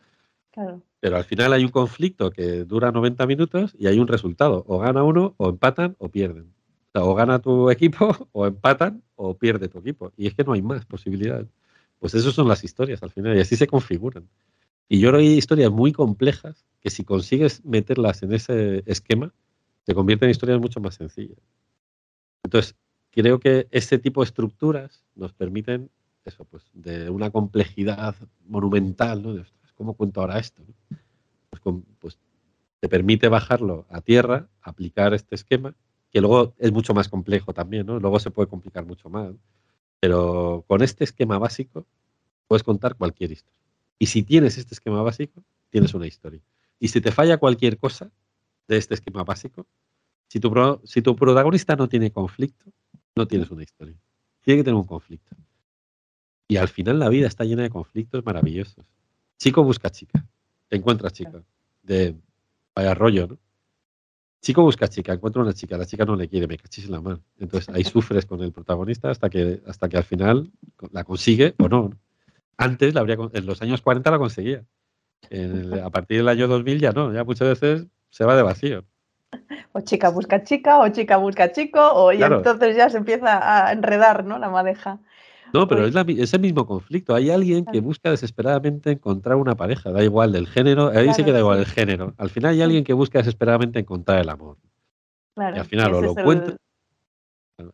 Claro. 0.51 0.81
Pero 0.99 1.17
al 1.17 1.23
final 1.23 1.53
hay 1.53 1.63
un 1.63 1.71
conflicto 1.71 2.29
que 2.29 2.63
dura 2.65 2.91
90 2.91 3.25
minutos 3.25 3.75
y 3.77 3.87
hay 3.87 3.97
un 3.97 4.07
resultado. 4.07 4.63
O 4.67 4.77
gana 4.77 5.03
uno, 5.03 5.33
o 5.37 5.49
empatan, 5.49 5.95
o 5.97 6.09
pierden 6.09 6.53
o 7.01 7.15
gana 7.15 7.39
tu 7.39 7.69
equipo, 7.69 8.29
o 8.31 8.45
empatan, 8.45 9.03
o 9.15 9.37
pierde 9.37 9.67
tu 9.67 9.79
equipo. 9.79 10.11
Y 10.17 10.27
es 10.27 10.35
que 10.35 10.43
no 10.43 10.53
hay 10.53 10.61
más 10.61 10.85
posibilidades. 10.85 11.47
Pues 11.99 12.13
esas 12.13 12.33
son 12.33 12.47
las 12.47 12.63
historias 12.63 13.01
al 13.01 13.11
final, 13.11 13.37
y 13.37 13.39
así 13.39 13.55
se 13.55 13.67
configuran. 13.67 14.27
Y 14.89 14.99
yo 14.99 15.09
creo 15.09 15.19
que 15.19 15.27
hay 15.27 15.37
historias 15.37 15.71
muy 15.71 15.91
complejas 15.91 16.65
que 16.81 16.89
si 16.89 17.03
consigues 17.03 17.63
meterlas 17.65 18.23
en 18.23 18.33
ese 18.33 18.83
esquema, 18.85 19.33
se 19.85 19.93
convierten 19.95 20.27
en 20.27 20.31
historias 20.31 20.59
mucho 20.59 20.79
más 20.79 20.95
sencillas. 20.95 21.39
Entonces, 22.43 22.75
creo 23.11 23.39
que 23.39 23.67
ese 23.71 23.97
tipo 23.99 24.21
de 24.21 24.25
estructuras 24.25 25.03
nos 25.15 25.33
permiten 25.33 25.89
eso, 26.25 26.45
pues, 26.45 26.63
de 26.73 27.09
una 27.09 27.31
complejidad 27.31 28.15
monumental, 28.45 29.23
¿no? 29.23 29.43
¿Cómo 29.75 29.95
cuento 29.95 30.21
ahora 30.21 30.39
esto? 30.39 30.61
Pues, 31.49 31.61
pues 31.99 32.19
te 32.79 32.89
permite 32.89 33.27
bajarlo 33.27 33.85
a 33.89 34.01
tierra, 34.01 34.49
aplicar 34.61 35.13
este 35.13 35.35
esquema 35.35 35.73
que 36.11 36.21
luego 36.21 36.53
es 36.59 36.71
mucho 36.71 36.93
más 36.93 37.09
complejo 37.09 37.53
también, 37.53 37.87
¿no? 37.87 37.99
Luego 37.99 38.19
se 38.19 38.29
puede 38.29 38.47
complicar 38.47 38.85
mucho 38.85 39.09
más. 39.09 39.33
Pero 39.99 40.63
con 40.67 40.83
este 40.83 41.03
esquema 41.03 41.39
básico 41.39 41.87
puedes 42.47 42.61
contar 42.61 42.95
cualquier 42.95 43.31
historia. 43.31 43.62
Y 44.03 44.07
si 44.07 44.21
tienes 44.21 44.57
este 44.57 44.73
esquema 44.73 45.01
básico, 45.01 45.41
tienes 45.69 45.93
una 45.93 46.05
historia. 46.05 46.41
Y 46.77 46.89
si 46.89 46.99
te 46.99 47.13
falla 47.13 47.37
cualquier 47.37 47.77
cosa 47.77 48.11
de 48.67 48.75
este 48.75 48.95
esquema 48.95 49.23
básico, 49.23 49.65
si 50.27 50.41
tu, 50.41 50.51
si 50.83 51.01
tu 51.01 51.15
protagonista 51.15 51.77
no 51.77 51.87
tiene 51.87 52.11
conflicto, 52.11 52.65
no 53.15 53.25
tienes 53.25 53.49
una 53.49 53.63
historia. 53.63 53.95
Tiene 54.41 54.59
que 54.59 54.65
tener 54.65 54.75
un 54.75 54.85
conflicto. 54.85 55.37
Y 56.49 56.57
al 56.57 56.67
final 56.67 56.99
la 56.99 57.07
vida 57.07 57.27
está 57.27 57.45
llena 57.45 57.63
de 57.63 57.69
conflictos 57.69 58.25
maravillosos. 58.25 58.85
Chico 59.37 59.63
busca 59.63 59.89
chica, 59.89 60.25
encuentra 60.69 61.09
chica. 61.09 61.41
De 61.81 62.13
vaya 62.75 62.93
rollo, 62.95 63.27
¿no? 63.27 63.37
Chico 64.41 64.63
busca 64.63 64.89
chica, 64.89 65.13
encuentra 65.13 65.41
una 65.41 65.53
chica, 65.53 65.77
la 65.77 65.85
chica 65.85 66.03
no 66.03 66.17
le 66.17 66.27
quiere, 66.27 66.45
me 66.45 66.57
cachis 66.57 66.83
en 66.83 66.91
la 66.91 66.99
mano. 66.99 67.23
Entonces 67.39 67.73
ahí 67.73 67.85
sufres 67.85 68.25
con 68.25 68.41
el 68.41 68.51
protagonista 68.51 69.09
hasta 69.09 69.29
que, 69.29 69.61
hasta 69.65 69.87
que 69.87 69.95
al 69.95 70.03
final 70.03 70.51
la 70.91 71.05
consigue 71.05 71.55
o 71.57 71.69
no. 71.69 71.91
Antes, 72.57 72.93
la 72.93 73.01
habría, 73.01 73.17
en 73.33 73.45
los 73.45 73.61
años 73.61 73.81
40 73.81 74.11
la 74.11 74.17
conseguía. 74.17 74.63
a 75.83 75.89
partir 75.89 76.17
del 76.17 76.27
año 76.27 76.47
2000 76.47 76.79
ya 76.79 76.91
no, 76.91 77.13
ya 77.13 77.23
muchas 77.23 77.59
veces 77.59 77.87
se 78.09 78.25
va 78.25 78.35
de 78.35 78.43
vacío. 78.43 78.83
O 79.71 79.81
chica 79.81 80.09
busca 80.09 80.43
chica, 80.43 80.79
o 80.79 80.89
chica 80.89 81.17
busca 81.17 81.51
chico, 81.51 81.81
o 81.81 82.11
entonces 82.11 82.75
ya 82.75 82.89
se 82.89 82.97
empieza 82.97 83.67
a 83.67 83.71
enredar 83.71 84.23
¿no? 84.23 84.37
la 84.37 84.49
madeja. 84.49 84.99
No, 85.53 85.67
pero 85.67 85.85
es, 85.85 86.33
el 86.33 86.39
mismo 86.39 86.65
conflicto. 86.65 87.13
Hay 87.13 87.29
alguien 87.29 87.65
que 87.65 87.79
busca 87.79 88.09
desesperadamente 88.09 88.91
encontrar 88.91 89.35
una 89.35 89.55
pareja, 89.55 89.91
da 89.91 90.03
igual 90.03 90.31
del 90.31 90.47
género, 90.47 90.89
ahí 90.89 91.13
sí 91.13 91.23
que 91.23 91.31
da 91.31 91.39
igual 91.39 91.59
el 91.59 91.67
género. 91.67 92.13
Al 92.17 92.31
final 92.31 92.53
hay 92.53 92.61
alguien 92.63 92.83
que 92.83 92.93
busca 92.93 93.19
desesperadamente 93.19 93.79
encontrar 93.79 94.19
el 94.19 94.29
amor. 94.29 94.57
y 95.37 95.41
al 95.41 95.65
final 95.65 95.91
lo, 95.91 96.01
lo 96.01 96.15
cuenta. 96.15 96.55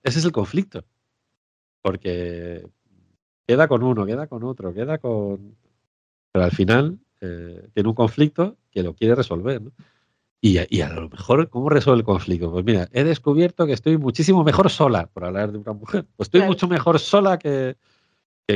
Ese 0.04 0.20
es 0.20 0.26
el 0.26 0.34
conflicto. 0.34 0.84
Porque 1.82 2.68
queda 3.50 3.68
con 3.68 3.82
uno, 3.82 4.06
queda 4.06 4.28
con 4.28 4.43
otro, 4.43 4.76
queda 4.76 5.00
con. 5.00 5.56
Pero 6.32 6.45
al 6.45 6.52
final 6.52 7.00
eh, 7.20 7.68
tiene 7.74 7.89
un 7.89 7.95
conflicto 7.95 8.58
que 8.70 8.84
lo 8.84 8.93
quiere 8.93 9.16
resolver. 9.16 9.60
¿no? 9.60 9.72
Y, 10.39 10.60
a 10.60 10.89
lo 10.89 11.10
mejor, 11.10 11.50
¿cómo 11.50 11.68
resuelve 11.68 12.02
el 12.02 12.06
conflicto? 12.06 12.52
Pues 12.52 12.64
mira, 12.64 12.88
he 12.91 13.04
descubierto 13.04 13.66
que 13.66 13.74
estoy 13.74 13.97
muchísimo 13.97 14.43
mejor 14.43 14.70
sola, 14.70 15.08
por 15.08 15.26
hablar 15.26 15.52
de 15.52 15.58
una 15.58 15.74
mujer. 15.74 16.06
Pues 16.16 16.28
estoy 16.28 16.43
mucho 16.43 16.68
mejor 16.68 17.00
sola 17.00 17.39
que, 17.39 17.76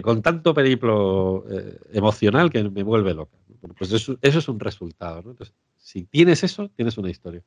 con 0.03 0.21
tanto 0.21 0.53
periplo 0.53 1.43
eh, 1.49 1.79
emocional 1.93 2.51
que 2.51 2.63
me 2.63 2.83
vuelve 2.83 3.15
loca. 3.15 3.35
pues 3.75 3.91
eso, 3.91 4.15
es 4.21 4.47
un 4.47 4.59
resultado. 4.59 5.31
Entonces, 5.31 5.55
si 5.75 6.03
tienes 6.03 6.43
eso, 6.43 6.69
tienes 6.69 6.99
una 6.99 7.09
historia. 7.09 7.41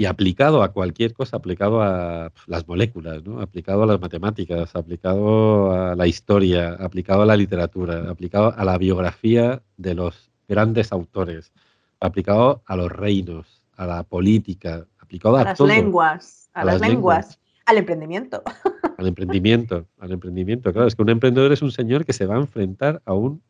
Y 0.00 0.06
aplicado 0.06 0.62
a 0.62 0.72
cualquier 0.72 1.12
cosa, 1.12 1.36
aplicado 1.36 1.82
a 1.82 2.32
las 2.46 2.66
moléculas, 2.66 3.22
¿no? 3.22 3.40
aplicado 3.40 3.82
a 3.82 3.86
las 3.86 4.00
matemáticas, 4.00 4.74
aplicado 4.74 5.72
a 5.72 5.94
la 5.94 6.06
historia, 6.06 6.74
aplicado 6.80 7.22
a 7.22 7.26
la 7.26 7.36
literatura, 7.36 8.10
aplicado 8.10 8.54
a 8.56 8.64
la 8.64 8.78
biografía 8.78 9.62
de 9.76 9.94
los 9.94 10.30
grandes 10.48 10.90
autores 10.90 11.52
aplicado 12.00 12.62
a 12.66 12.76
los 12.76 12.90
reinos, 12.90 13.62
a 13.76 13.86
la 13.86 14.02
política, 14.02 14.86
aplicado 14.98 15.36
a, 15.36 15.44
las 15.44 15.60
lenguas, 15.60 16.50
a, 16.52 16.64
las, 16.64 16.80
lenguas, 16.80 17.38
al 17.66 17.78
emprendimiento. 17.78 18.42
Al 18.98 19.06
emprendimiento, 19.06 19.86
al 19.98 20.12
emprendimiento. 20.12 20.74
Claro, 20.74 20.86
es 20.86 20.94
que 20.94 21.00
un 21.00 21.08
emprendedor 21.08 21.52
es 21.52 21.62
un 21.62 21.72
señor 21.72 22.04
que 22.04 22.12
se 22.12 22.26
va 22.26 22.34
a 22.34 22.38
enfrentar 22.38 23.00
a 23.06 23.14
un, 23.14 23.42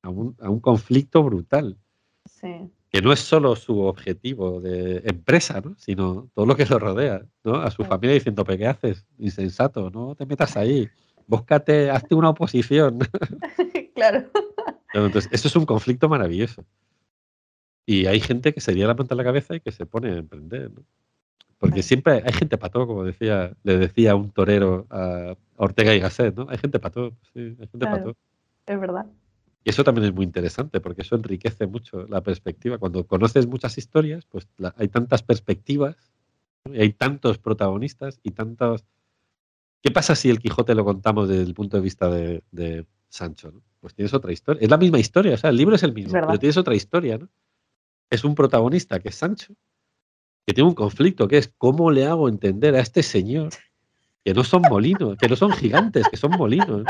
a 0.00 0.08
un, 0.08 0.60
conflicto 0.60 1.24
brutal. 1.24 1.76
Sí. 2.24 2.70
Que 2.90 3.00
no 3.00 3.12
es 3.12 3.20
solo 3.20 3.54
su 3.54 3.80
objetivo 3.80 4.60
de 4.60 5.02
empresa, 5.04 5.60
¿no? 5.60 5.76
sino 5.78 6.28
todo 6.34 6.44
lo 6.44 6.56
que 6.56 6.66
lo 6.66 6.78
rodea, 6.78 7.22
¿no? 7.44 7.54
A 7.56 7.70
su 7.70 7.84
familia 7.84 8.14
diciendo, 8.14 8.44
¿qué 8.44 8.66
haces? 8.66 9.06
Insensato, 9.18 9.90
no 9.90 10.14
te 10.16 10.26
metas 10.26 10.56
ahí. 10.56 10.88
Búscate, 11.26 11.90
hazte 11.90 12.16
una 12.16 12.30
oposición. 12.30 12.98
claro. 13.94 14.28
Entonces, 14.92 15.28
eso 15.32 15.46
es 15.46 15.54
un 15.54 15.66
conflicto 15.66 16.08
maravilloso. 16.08 16.64
Y 17.86 18.06
hay 18.06 18.20
gente 18.20 18.52
que 18.52 18.60
se 18.60 18.72
dio 18.72 18.86
la 18.86 18.94
manta 18.94 19.14
en 19.14 19.18
la 19.18 19.24
cabeza 19.24 19.54
y 19.54 19.60
que 19.60 19.72
se 19.72 19.86
pone 19.86 20.10
a 20.10 20.16
emprender. 20.16 20.70
Porque 21.58 21.82
siempre 21.82 22.22
hay 22.24 22.32
gente 22.32 22.56
para 22.56 22.72
todo, 22.72 22.86
como 22.86 23.04
decía, 23.04 23.52
le 23.64 23.76
decía 23.76 24.14
un 24.14 24.30
torero 24.30 24.86
a 24.90 25.36
Ortega 25.56 25.94
y 25.94 26.00
Gasset, 26.00 26.34
¿no? 26.34 26.46
Hay 26.48 26.56
gente 26.56 26.78
para 26.78 26.92
todo, 26.92 27.12
sí, 27.34 27.56
hay 27.60 27.68
gente 27.68 27.86
para 27.86 28.02
todo. 28.02 28.16
Es 28.66 28.80
verdad. 28.80 29.06
Y 29.62 29.70
eso 29.70 29.84
también 29.84 30.06
es 30.06 30.14
muy 30.14 30.24
interesante, 30.24 30.80
porque 30.80 31.02
eso 31.02 31.16
enriquece 31.16 31.66
mucho 31.66 32.06
la 32.06 32.22
perspectiva. 32.22 32.78
Cuando 32.78 33.06
conoces 33.06 33.46
muchas 33.46 33.76
historias, 33.76 34.24
pues 34.26 34.48
hay 34.76 34.88
tantas 34.88 35.22
perspectivas, 35.22 35.96
y 36.72 36.80
hay 36.80 36.92
tantos 36.92 37.38
protagonistas 37.38 38.20
y 38.22 38.30
tantos... 38.30 38.84
¿Qué 39.82 39.90
pasa 39.90 40.14
si 40.14 40.28
el 40.28 40.40
Quijote 40.40 40.74
lo 40.74 40.84
contamos 40.84 41.28
desde 41.28 41.42
el 41.42 41.54
punto 41.54 41.76
de 41.76 41.82
vista 41.82 42.10
de, 42.10 42.86
Sancho? 43.08 43.52
Pues 43.80 43.94
tienes 43.94 44.12
otra 44.12 44.32
historia. 44.32 44.62
Es 44.62 44.70
la 44.70 44.76
misma 44.76 44.98
historia, 44.98 45.34
o 45.34 45.36
sea, 45.38 45.50
el 45.50 45.56
libro 45.56 45.74
es 45.74 45.82
el 45.82 45.94
mismo, 45.94 46.12
pero 46.12 46.38
tienes 46.38 46.56
otra 46.56 46.74
historia, 46.74 47.18
¿no? 47.18 47.28
es 48.10 48.24
un 48.24 48.34
protagonista 48.34 48.98
que 48.98 49.08
es 49.08 49.14
Sancho, 49.14 49.54
que 50.46 50.52
tiene 50.52 50.68
un 50.68 50.74
conflicto, 50.74 51.28
que 51.28 51.38
es 51.38 51.52
cómo 51.56 51.90
le 51.90 52.06
hago 52.06 52.28
entender 52.28 52.74
a 52.74 52.80
este 52.80 53.02
señor 53.02 53.50
que 54.24 54.34
no 54.34 54.44
son 54.44 54.62
molinos, 54.62 55.16
que 55.16 55.28
no 55.28 55.36
son 55.36 55.52
gigantes, 55.52 56.06
que 56.08 56.16
son 56.16 56.32
molinos. 56.32 56.84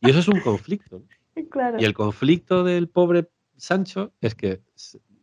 Y 0.00 0.10
eso 0.10 0.18
es 0.18 0.28
un 0.28 0.40
conflicto. 0.40 1.02
Y 1.78 1.84
el 1.84 1.94
conflicto 1.94 2.64
del 2.64 2.88
pobre 2.88 3.28
Sancho 3.56 4.12
es 4.20 4.34
que, 4.34 4.60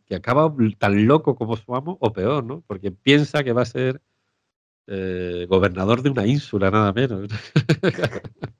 que 0.06 0.14
acaba 0.14 0.52
tan 0.78 1.06
loco 1.06 1.36
como 1.36 1.56
su 1.56 1.74
amo 1.74 1.98
o 2.00 2.12
peor, 2.12 2.44
¿no? 2.44 2.62
Porque 2.66 2.90
piensa 2.90 3.44
que 3.44 3.52
va 3.52 3.62
a 3.62 3.66
ser 3.66 4.00
eh, 4.86 5.46
gobernador 5.48 6.02
de 6.02 6.10
una 6.10 6.26
ínsula, 6.26 6.70
nada 6.70 6.92
menos. 6.92 7.30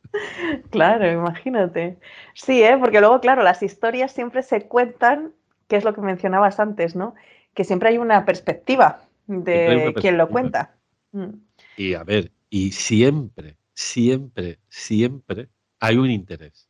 Claro, 0.70 1.10
imagínate. 1.10 1.98
Sí, 2.34 2.62
¿eh? 2.62 2.76
porque 2.78 3.00
luego, 3.00 3.20
claro, 3.20 3.42
las 3.42 3.62
historias 3.62 4.12
siempre 4.12 4.42
se 4.42 4.66
cuentan, 4.66 5.32
que 5.68 5.76
es 5.76 5.84
lo 5.84 5.94
que 5.94 6.00
mencionabas 6.00 6.60
antes, 6.60 6.94
¿no? 6.94 7.14
Que 7.54 7.64
siempre 7.64 7.88
hay 7.88 7.98
una 7.98 8.24
perspectiva 8.24 9.02
de 9.26 9.92
quien 10.00 10.18
lo 10.18 10.28
cuenta. 10.28 10.74
Mm. 11.12 11.34
Y 11.76 11.94
a 11.94 12.04
ver, 12.04 12.32
y 12.48 12.72
siempre, 12.72 13.56
siempre, 13.74 14.58
siempre 14.68 15.48
hay 15.80 15.96
un 15.96 16.10
interés. 16.10 16.69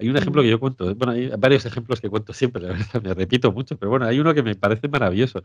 Hay 0.00 0.08
un 0.08 0.16
ejemplo 0.16 0.40
que 0.42 0.48
yo 0.48 0.58
cuento, 0.58 0.94
bueno, 0.94 1.12
hay 1.12 1.28
varios 1.38 1.66
ejemplos 1.66 2.00
que 2.00 2.08
cuento 2.08 2.32
siempre, 2.32 2.62
la 2.62 2.68
verdad, 2.68 3.02
me 3.04 3.12
repito 3.12 3.52
mucho, 3.52 3.76
pero 3.76 3.90
bueno, 3.90 4.06
hay 4.06 4.18
uno 4.18 4.32
que 4.32 4.42
me 4.42 4.54
parece 4.54 4.88
maravilloso. 4.88 5.44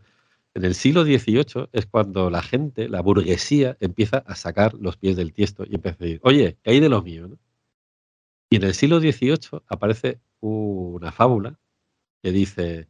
En 0.54 0.64
el 0.64 0.74
siglo 0.74 1.04
XVIII 1.04 1.68
es 1.72 1.84
cuando 1.84 2.30
la 2.30 2.40
gente, 2.40 2.88
la 2.88 3.02
burguesía, 3.02 3.76
empieza 3.80 4.18
a 4.18 4.34
sacar 4.34 4.72
los 4.74 4.96
pies 4.96 5.14
del 5.16 5.34
tiesto 5.34 5.64
y 5.68 5.74
empieza 5.74 5.96
a 6.00 6.04
decir, 6.06 6.20
oye, 6.22 6.56
¿qué 6.62 6.70
hay 6.70 6.80
de 6.80 6.88
lo 6.88 7.02
mío? 7.02 7.28
Y 8.48 8.56
en 8.56 8.64
el 8.64 8.72
siglo 8.72 8.98
XVIII 8.98 9.60
aparece 9.68 10.20
una 10.40 11.12
fábula 11.12 11.58
que 12.22 12.32
dice, 12.32 12.88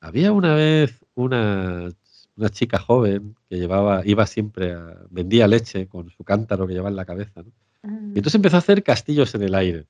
había 0.00 0.32
una 0.32 0.54
vez 0.54 1.04
una, 1.14 1.88
una 2.34 2.48
chica 2.48 2.78
joven 2.78 3.36
que 3.48 3.58
llevaba, 3.58 4.02
iba 4.04 4.26
siempre 4.26 4.72
a, 4.72 5.06
vendía 5.10 5.46
leche 5.46 5.86
con 5.86 6.10
su 6.10 6.24
cántaro 6.24 6.66
que 6.66 6.72
llevaba 6.72 6.90
en 6.90 6.96
la 6.96 7.04
cabeza. 7.04 7.42
Y 7.42 7.48
ah. 7.84 7.98
entonces 8.08 8.34
empezó 8.34 8.56
a 8.56 8.58
hacer 8.58 8.82
castillos 8.82 9.32
en 9.36 9.42
el 9.42 9.54
aire. 9.54 9.86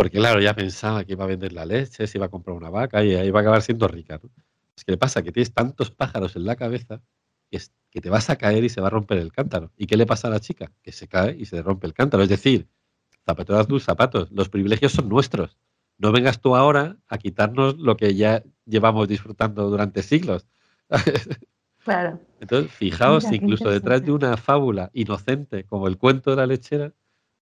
Porque 0.00 0.16
claro, 0.16 0.40
ya 0.40 0.54
pensaba 0.54 1.04
que 1.04 1.12
iba 1.12 1.24
a 1.24 1.26
vender 1.26 1.52
la 1.52 1.66
leche, 1.66 2.06
se 2.06 2.16
iba 2.16 2.24
a 2.24 2.30
comprar 2.30 2.56
una 2.56 2.70
vaca 2.70 3.04
y 3.04 3.12
iba 3.12 3.38
a 3.38 3.42
acabar 3.42 3.60
siendo 3.60 3.86
rica. 3.86 4.18
¿no? 4.22 4.30
¿Qué 4.74 4.92
le 4.92 4.96
pasa? 4.96 5.20
Que 5.20 5.30
tienes 5.30 5.52
tantos 5.52 5.90
pájaros 5.90 6.36
en 6.36 6.46
la 6.46 6.56
cabeza 6.56 7.02
que, 7.50 7.60
que, 7.90 8.00
te 8.00 8.08
vas 8.08 8.30
a 8.30 8.36
caer 8.36 8.64
y 8.64 8.70
se 8.70 8.80
va 8.80 8.86
a 8.86 8.90
romper 8.90 9.18
el 9.18 9.30
cántaro. 9.30 9.72
¿Y 9.76 9.86
qué 9.86 9.98
le 9.98 10.06
pasa 10.06 10.28
a 10.28 10.30
la 10.30 10.40
chica? 10.40 10.72
Que 10.82 10.90
se 10.90 11.06
cae 11.06 11.36
y 11.38 11.44
se 11.44 11.60
rompe 11.60 11.86
el 11.86 11.92
cántaro. 11.92 12.22
Es 12.22 12.30
decir, 12.30 12.66
zapateras 13.26 13.66
tus 13.66 13.84
zapatos. 13.84 14.32
Los 14.32 14.48
privilegios 14.48 14.92
son 14.92 15.06
nuestros. 15.10 15.58
No 15.98 16.12
vengas 16.12 16.40
tú 16.40 16.56
ahora 16.56 16.96
a 17.06 17.18
quitarnos 17.18 17.76
lo 17.76 17.98
que 17.98 18.14
ya 18.14 18.42
llevamos 18.64 19.06
disfrutando 19.06 19.68
durante 19.68 20.02
siglos. 20.02 20.46
Claro. 21.82 22.20
Entonces, 22.40 22.70
fijaos, 22.72 23.24
incluso 23.32 23.70
detrás 23.70 24.04
de 24.04 24.12
una 24.12 24.36
fábula 24.36 24.90
inocente 24.92 25.64
como 25.64 25.88
el 25.88 25.96
cuento 25.96 26.28
de 26.28 26.36
la 26.36 26.46
lechera, 26.46 26.92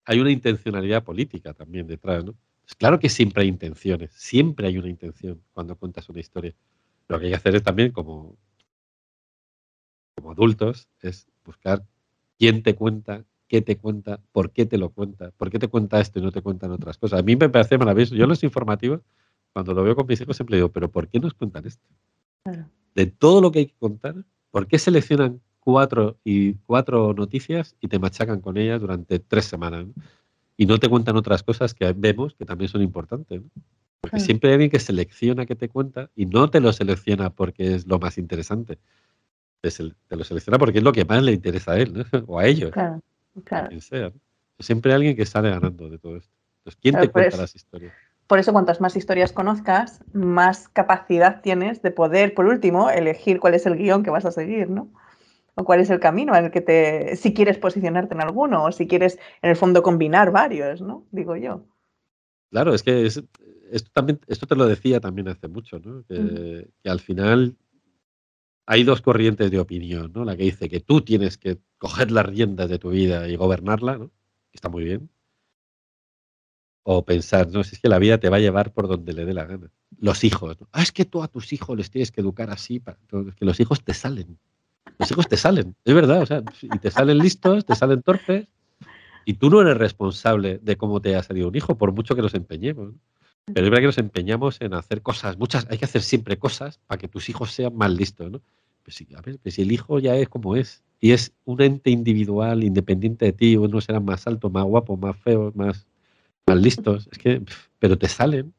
hay 0.04 0.20
una 0.20 0.30
intencionalidad 0.30 1.02
política 1.02 1.54
también 1.54 1.88
detrás, 1.88 2.24
¿no? 2.24 2.36
Claro 2.74 2.98
que 2.98 3.08
siempre 3.08 3.42
hay 3.42 3.48
intenciones, 3.48 4.12
siempre 4.12 4.66
hay 4.66 4.78
una 4.78 4.88
intención 4.88 5.42
cuando 5.52 5.76
cuentas 5.76 6.08
una 6.08 6.20
historia. 6.20 6.54
Lo 7.08 7.18
que 7.18 7.26
hay 7.26 7.30
que 7.30 7.36
hacer 7.36 7.54
es 7.54 7.62
también 7.62 7.92
como, 7.92 8.36
como 10.14 10.32
adultos 10.32 10.88
es 11.00 11.26
buscar 11.44 11.84
quién 12.38 12.62
te 12.62 12.74
cuenta, 12.74 13.24
qué 13.48 13.62
te 13.62 13.78
cuenta, 13.78 14.20
por 14.32 14.52
qué 14.52 14.66
te 14.66 14.78
lo 14.78 14.90
cuenta, 14.90 15.30
por 15.32 15.50
qué 15.50 15.58
te 15.58 15.68
cuenta 15.68 16.00
esto 16.00 16.18
y 16.18 16.22
no 16.22 16.30
te 16.30 16.42
cuentan 16.42 16.70
otras 16.70 16.98
cosas. 16.98 17.20
A 17.20 17.22
mí 17.22 17.36
me 17.36 17.48
parece 17.48 17.78
maravilloso. 17.78 18.14
Yo 18.14 18.24
en 18.24 18.30
los 18.30 18.44
informativos, 18.44 19.00
cuando 19.52 19.72
lo 19.72 19.82
veo 19.82 19.96
con 19.96 20.06
mis 20.06 20.20
hijos, 20.20 20.36
siempre 20.36 20.56
digo, 20.56 20.70
pero 20.70 20.90
¿por 20.90 21.08
qué 21.08 21.18
nos 21.18 21.34
cuentan 21.34 21.66
esto? 21.66 21.84
De 22.94 23.06
todo 23.06 23.40
lo 23.40 23.50
que 23.50 23.60
hay 23.60 23.66
que 23.66 23.78
contar, 23.78 24.14
¿por 24.50 24.66
qué 24.66 24.78
seleccionan 24.78 25.40
cuatro 25.60 26.18
y 26.24 26.54
cuatro 26.54 27.14
noticias 27.14 27.76
y 27.80 27.88
te 27.88 27.98
machacan 27.98 28.40
con 28.40 28.56
ellas 28.56 28.80
durante 28.80 29.18
tres 29.18 29.46
semanas? 29.46 29.86
Y 30.60 30.66
no 30.66 30.78
te 30.78 30.88
cuentan 30.88 31.16
otras 31.16 31.42
cosas 31.44 31.72
que 31.72 31.90
vemos 31.92 32.34
que 32.34 32.44
también 32.44 32.68
son 32.68 32.82
importantes. 32.82 33.40
Porque 34.00 34.18
siempre 34.18 34.50
hay 34.50 34.54
alguien 34.54 34.70
que 34.70 34.80
selecciona 34.80 35.46
que 35.46 35.54
te 35.54 35.68
cuenta 35.68 36.10
y 36.16 36.26
no 36.26 36.50
te 36.50 36.60
lo 36.60 36.72
selecciona 36.72 37.30
porque 37.30 37.74
es 37.76 37.86
lo 37.86 37.98
más 38.00 38.18
interesante. 38.18 38.78
Te, 39.60 39.70
lo 40.10 40.24
selecciona 40.24 40.58
porque 40.58 40.78
es 40.78 40.84
lo 40.84 40.92
que 40.92 41.04
más 41.04 41.22
le 41.22 41.32
interesa 41.32 41.72
a 41.72 41.78
él 41.78 42.04
o 42.26 42.38
a 42.40 42.46
ellos. 42.46 42.72
Claro, 42.72 43.00
claro. 43.44 43.70
Siempre 44.58 44.90
hay 44.90 44.96
alguien 44.96 45.16
que 45.16 45.26
sale 45.26 45.48
ganando 45.50 45.88
de 45.88 45.98
todo 45.98 46.16
esto. 46.16 46.34
Entonces, 46.58 46.80
¿quién 46.82 47.00
te 47.00 47.08
cuenta 47.08 47.36
las 47.36 47.54
historias? 47.54 47.92
Por 48.26 48.40
eso, 48.40 48.52
cuantas 48.52 48.80
más 48.80 48.96
historias 48.96 49.32
conozcas, 49.32 50.04
más 50.12 50.68
capacidad 50.68 51.40
tienes 51.40 51.82
de 51.82 51.92
poder, 51.92 52.34
por 52.34 52.46
último, 52.46 52.90
elegir 52.90 53.38
cuál 53.38 53.54
es 53.54 53.64
el 53.64 53.76
guion 53.76 54.02
que 54.02 54.10
vas 54.10 54.24
a 54.24 54.32
seguir, 54.32 54.68
¿no? 54.68 54.90
O 55.58 55.64
cuál 55.64 55.80
es 55.80 55.90
el 55.90 55.98
camino 55.98 56.36
en 56.36 56.44
el 56.44 56.50
que 56.52 56.60
te, 56.60 57.16
si 57.16 57.34
quieres 57.34 57.58
posicionarte 57.58 58.14
en 58.14 58.20
alguno, 58.20 58.66
o 58.66 58.70
si 58.70 58.86
quieres, 58.86 59.18
en 59.42 59.50
el 59.50 59.56
fondo, 59.56 59.82
combinar 59.82 60.30
varios, 60.30 60.80
¿no? 60.80 61.04
Digo 61.10 61.34
yo. 61.34 61.66
Claro, 62.50 62.74
es 62.74 62.84
que 62.84 63.06
es, 63.06 63.20
esto, 63.72 63.90
también, 63.92 64.20
esto 64.28 64.46
te 64.46 64.54
lo 64.54 64.66
decía 64.66 65.00
también 65.00 65.26
hace 65.26 65.48
mucho, 65.48 65.80
¿no? 65.80 66.04
que, 66.04 66.70
al 66.84 67.00
final 67.00 67.56
hay 68.66 68.84
dos 68.84 69.02
corrientes 69.02 69.50
de 69.50 69.58
opinión, 69.58 70.12
¿no? 70.14 70.24
La 70.24 70.36
que 70.36 70.44
dice 70.44 70.68
que 70.68 70.78
tú 70.78 71.00
tienes 71.00 71.38
que 71.38 71.58
coger 71.78 72.12
las 72.12 72.26
riendas 72.26 72.68
de 72.68 72.78
tu 72.78 72.90
vida 72.90 73.28
y 73.28 73.34
gobernarla, 73.34 73.98
¿no? 73.98 74.12
Está 74.52 74.68
muy 74.68 74.84
bien. 74.84 75.10
O 76.84 77.04
pensar, 77.04 77.48
no, 77.50 77.64
si 77.64 77.74
es 77.74 77.80
que 77.80 77.88
la 77.88 77.98
vida 77.98 78.18
te 78.18 78.28
va 78.28 78.36
a 78.36 78.40
llevar 78.40 78.72
por 78.72 78.86
donde 78.86 79.12
le 79.12 79.24
dé 79.24 79.34
la 79.34 79.44
gana. 79.44 79.72
Los 79.98 80.22
hijos, 80.22 80.60
¿no? 80.60 80.68
Ah, 80.70 80.82
es 80.82 80.92
que 80.92 81.04
tú 81.04 81.20
a 81.22 81.28
tus 81.28 81.52
hijos 81.52 81.76
les 81.76 81.90
tienes 81.90 82.12
que 82.12 82.20
educar 82.20 82.48
así, 82.50 82.78
para... 82.78 82.98
que 83.36 83.44
los 83.44 83.58
hijos 83.58 83.82
te 83.82 83.92
salen. 83.92 84.38
Los 84.98 85.10
hijos 85.10 85.28
te 85.28 85.36
salen, 85.36 85.74
es 85.84 85.94
verdad, 85.94 86.22
o 86.22 86.26
sea, 86.26 86.42
y 86.62 86.78
te 86.78 86.90
salen 86.90 87.18
listos, 87.18 87.64
te 87.66 87.74
salen 87.74 88.02
torpes, 88.02 88.46
y 89.24 89.34
tú 89.34 89.50
no 89.50 89.60
eres 89.60 89.76
responsable 89.76 90.58
de 90.62 90.76
cómo 90.76 91.00
te 91.02 91.14
ha 91.14 91.22
salido 91.22 91.48
un 91.48 91.54
hijo, 91.54 91.76
por 91.76 91.92
mucho 91.92 92.14
que 92.16 92.22
nos 92.22 92.34
empeñemos. 92.34 92.94
Pero 93.44 93.66
es 93.66 93.70
verdad 93.70 93.82
que 93.82 93.86
nos 93.86 93.98
empeñamos 93.98 94.60
en 94.60 94.74
hacer 94.74 95.02
cosas, 95.02 95.38
muchas, 95.38 95.66
hay 95.70 95.78
que 95.78 95.84
hacer 95.84 96.02
siempre 96.02 96.38
cosas 96.38 96.80
para 96.86 96.98
que 96.98 97.08
tus 97.08 97.28
hijos 97.28 97.52
sean 97.52 97.76
más 97.76 97.90
listos, 97.90 98.30
¿no? 98.30 98.40
Pues 98.82 98.96
sí, 98.96 99.06
a 99.14 99.20
ver, 99.20 99.38
pues 99.38 99.54
si 99.54 99.62
el 99.62 99.72
hijo 99.72 99.98
ya 99.98 100.16
es 100.16 100.28
como 100.28 100.56
es, 100.56 100.82
y 101.00 101.12
es 101.12 101.32
un 101.44 101.60
ente 101.60 101.90
individual, 101.90 102.64
independiente 102.64 103.26
de 103.26 103.32
ti, 103.32 103.56
unos 103.56 103.84
serán 103.84 104.04
más 104.04 104.26
altos, 104.26 104.50
más 104.50 104.64
guapos, 104.64 104.98
más 104.98 105.16
feos, 105.18 105.54
más, 105.54 105.86
más 106.46 106.56
listos, 106.56 107.08
es 107.12 107.18
que, 107.18 107.42
pero 107.78 107.98
te 107.98 108.08
salen, 108.08 108.54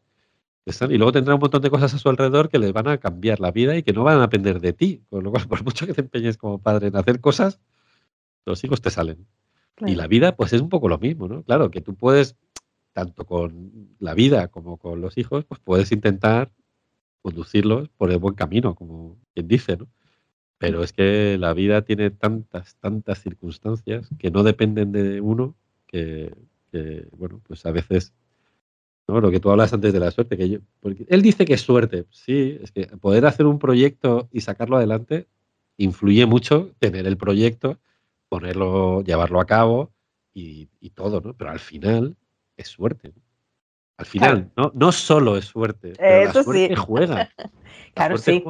y 0.66 0.98
luego 0.98 1.12
tendrán 1.12 1.36
un 1.36 1.42
montón 1.42 1.62
de 1.62 1.70
cosas 1.70 1.94
a 1.94 1.98
su 1.98 2.10
alrededor 2.10 2.50
que 2.50 2.60
les 2.60 2.74
van 2.74 2.88
a 2.88 2.98
cambiar 3.00 3.40
la 3.40 3.52
vida 3.52 3.76
y 3.76 3.84
que 3.84 3.94
no 3.94 4.04
van 4.04 4.18
a 4.18 4.22
depender 4.22 4.60
de 4.60 4.74
ti, 4.74 5.04
con 5.10 5.24
lo 5.24 5.32
cual, 5.32 5.48
por 5.50 5.64
mucho 5.64 5.86
que 5.88 5.94
te 5.94 6.02
empeñes 6.02 6.38
como 6.38 6.62
padre 6.62 6.88
en 6.88 6.96
hacer 6.96 7.20
cosas, 7.20 7.60
los 8.46 8.64
hijos 8.64 8.82
te 8.82 8.90
salen. 8.90 9.28
Y 9.86 9.96
la 9.96 10.08
vida, 10.08 10.36
pues 10.36 10.52
es 10.52 10.62
un 10.62 10.68
poco 10.68 10.90
lo 10.90 10.98
mismo, 10.98 11.30
¿no? 11.30 11.44
Claro, 11.44 11.72
que 11.72 11.80
tú 11.80 11.96
puedes 11.96 12.36
tanto 12.92 13.26
con 13.26 13.96
la 14.00 14.14
vida 14.14 14.50
como 14.50 14.78
con 14.78 15.00
los 15.00 15.18
hijos, 15.18 15.46
pues 15.46 15.62
puedes 15.64 15.92
intentar 15.94 16.52
conducirlos 17.22 17.90
por 17.90 18.12
el 18.12 18.18
buen 18.18 18.36
camino, 18.36 18.76
como 18.76 19.18
quien 19.34 19.48
dice, 19.48 19.78
¿no? 19.78 19.88
Pero 20.58 20.84
es 20.84 20.92
que 20.92 21.38
la 21.40 21.54
vida 21.54 21.84
tiene 21.84 22.12
tantas, 22.12 22.76
tantas 22.76 23.22
circunstancias 23.22 24.10
que 24.20 24.30
no 24.30 24.44
dependen 24.44 24.92
de 24.92 25.22
uno, 25.22 25.56
que, 25.88 26.36
bueno, 27.18 27.42
pues 27.48 27.66
a 27.66 27.72
veces, 27.72 28.14
¿no? 29.10 29.20
Lo 29.20 29.32
que 29.32 29.40
tú 29.40 29.50
hablas 29.50 29.74
antes 29.74 29.92
de 29.92 30.00
la 30.00 30.12
suerte, 30.12 30.38
que 30.38 30.50
yo, 30.50 30.60
porque 30.80 31.06
él 31.10 31.22
dice 31.22 31.46
que 31.46 31.54
es 31.54 31.62
suerte, 31.62 32.06
sí, 32.12 32.58
es 32.62 32.72
que 32.72 32.86
poder 32.86 33.26
hacer 33.26 33.46
un 33.46 33.60
proyecto 33.60 34.30
y 34.32 34.42
sacarlo 34.42 34.78
adelante 34.78 35.28
influye 35.78 36.26
mucho 36.26 36.72
tener 36.80 37.08
el 37.08 37.18
proyecto, 37.18 37.80
ponerlo, 38.28 39.02
llevarlo 39.02 39.40
a 39.40 39.46
cabo 39.46 39.92
y, 40.34 40.70
y 40.80 40.92
todo, 40.92 41.22
¿no? 41.22 41.34
Pero 41.34 41.52
al 41.52 41.60
final 41.60 42.16
es 42.58 42.68
suerte. 42.68 43.14
Al 43.98 44.06
final, 44.06 44.52
no, 44.56 44.72
no 44.76 44.92
solo 44.92 45.36
es 45.36 45.46
suerte, 45.46 45.94
pero 45.98 46.26
la 46.26 46.44
suerte 46.44 46.76
juega. 46.78 47.30
claro, 47.94 48.18
sí. 48.18 48.44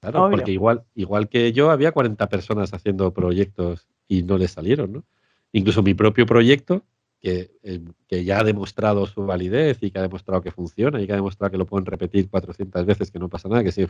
Claro, 0.00 0.30
porque 0.30 0.50
igual, 0.50 0.84
igual 0.94 1.28
que 1.28 1.52
yo, 1.52 1.70
había 1.70 1.92
40 1.92 2.26
personas 2.28 2.72
haciendo 2.72 3.12
proyectos 3.12 3.86
y 4.08 4.22
no 4.22 4.38
les 4.38 4.50
salieron, 4.50 4.92
¿no? 4.92 5.04
Incluso 5.52 5.82
mi 5.82 5.94
propio 5.94 6.24
proyecto, 6.24 6.84
que, 7.20 7.52
eh, 7.62 7.80
que, 8.08 8.24
ya 8.24 8.40
ha 8.40 8.44
demostrado 8.44 9.06
su 9.06 9.26
validez 9.26 9.78
y 9.82 9.90
que 9.90 9.98
ha 9.98 10.02
demostrado 10.02 10.40
que 10.42 10.50
funciona 10.50 11.00
y 11.00 11.06
que 11.06 11.12
ha 11.12 11.16
demostrado 11.16 11.50
que 11.50 11.58
lo 11.58 11.66
pueden 11.66 11.86
repetir 11.86 12.28
400 12.30 12.86
veces, 12.86 13.10
que 13.10 13.18
no 13.18 13.28
pasa 13.28 13.48
nada, 13.48 13.62
que 13.62 13.72
sigue, 13.72 13.88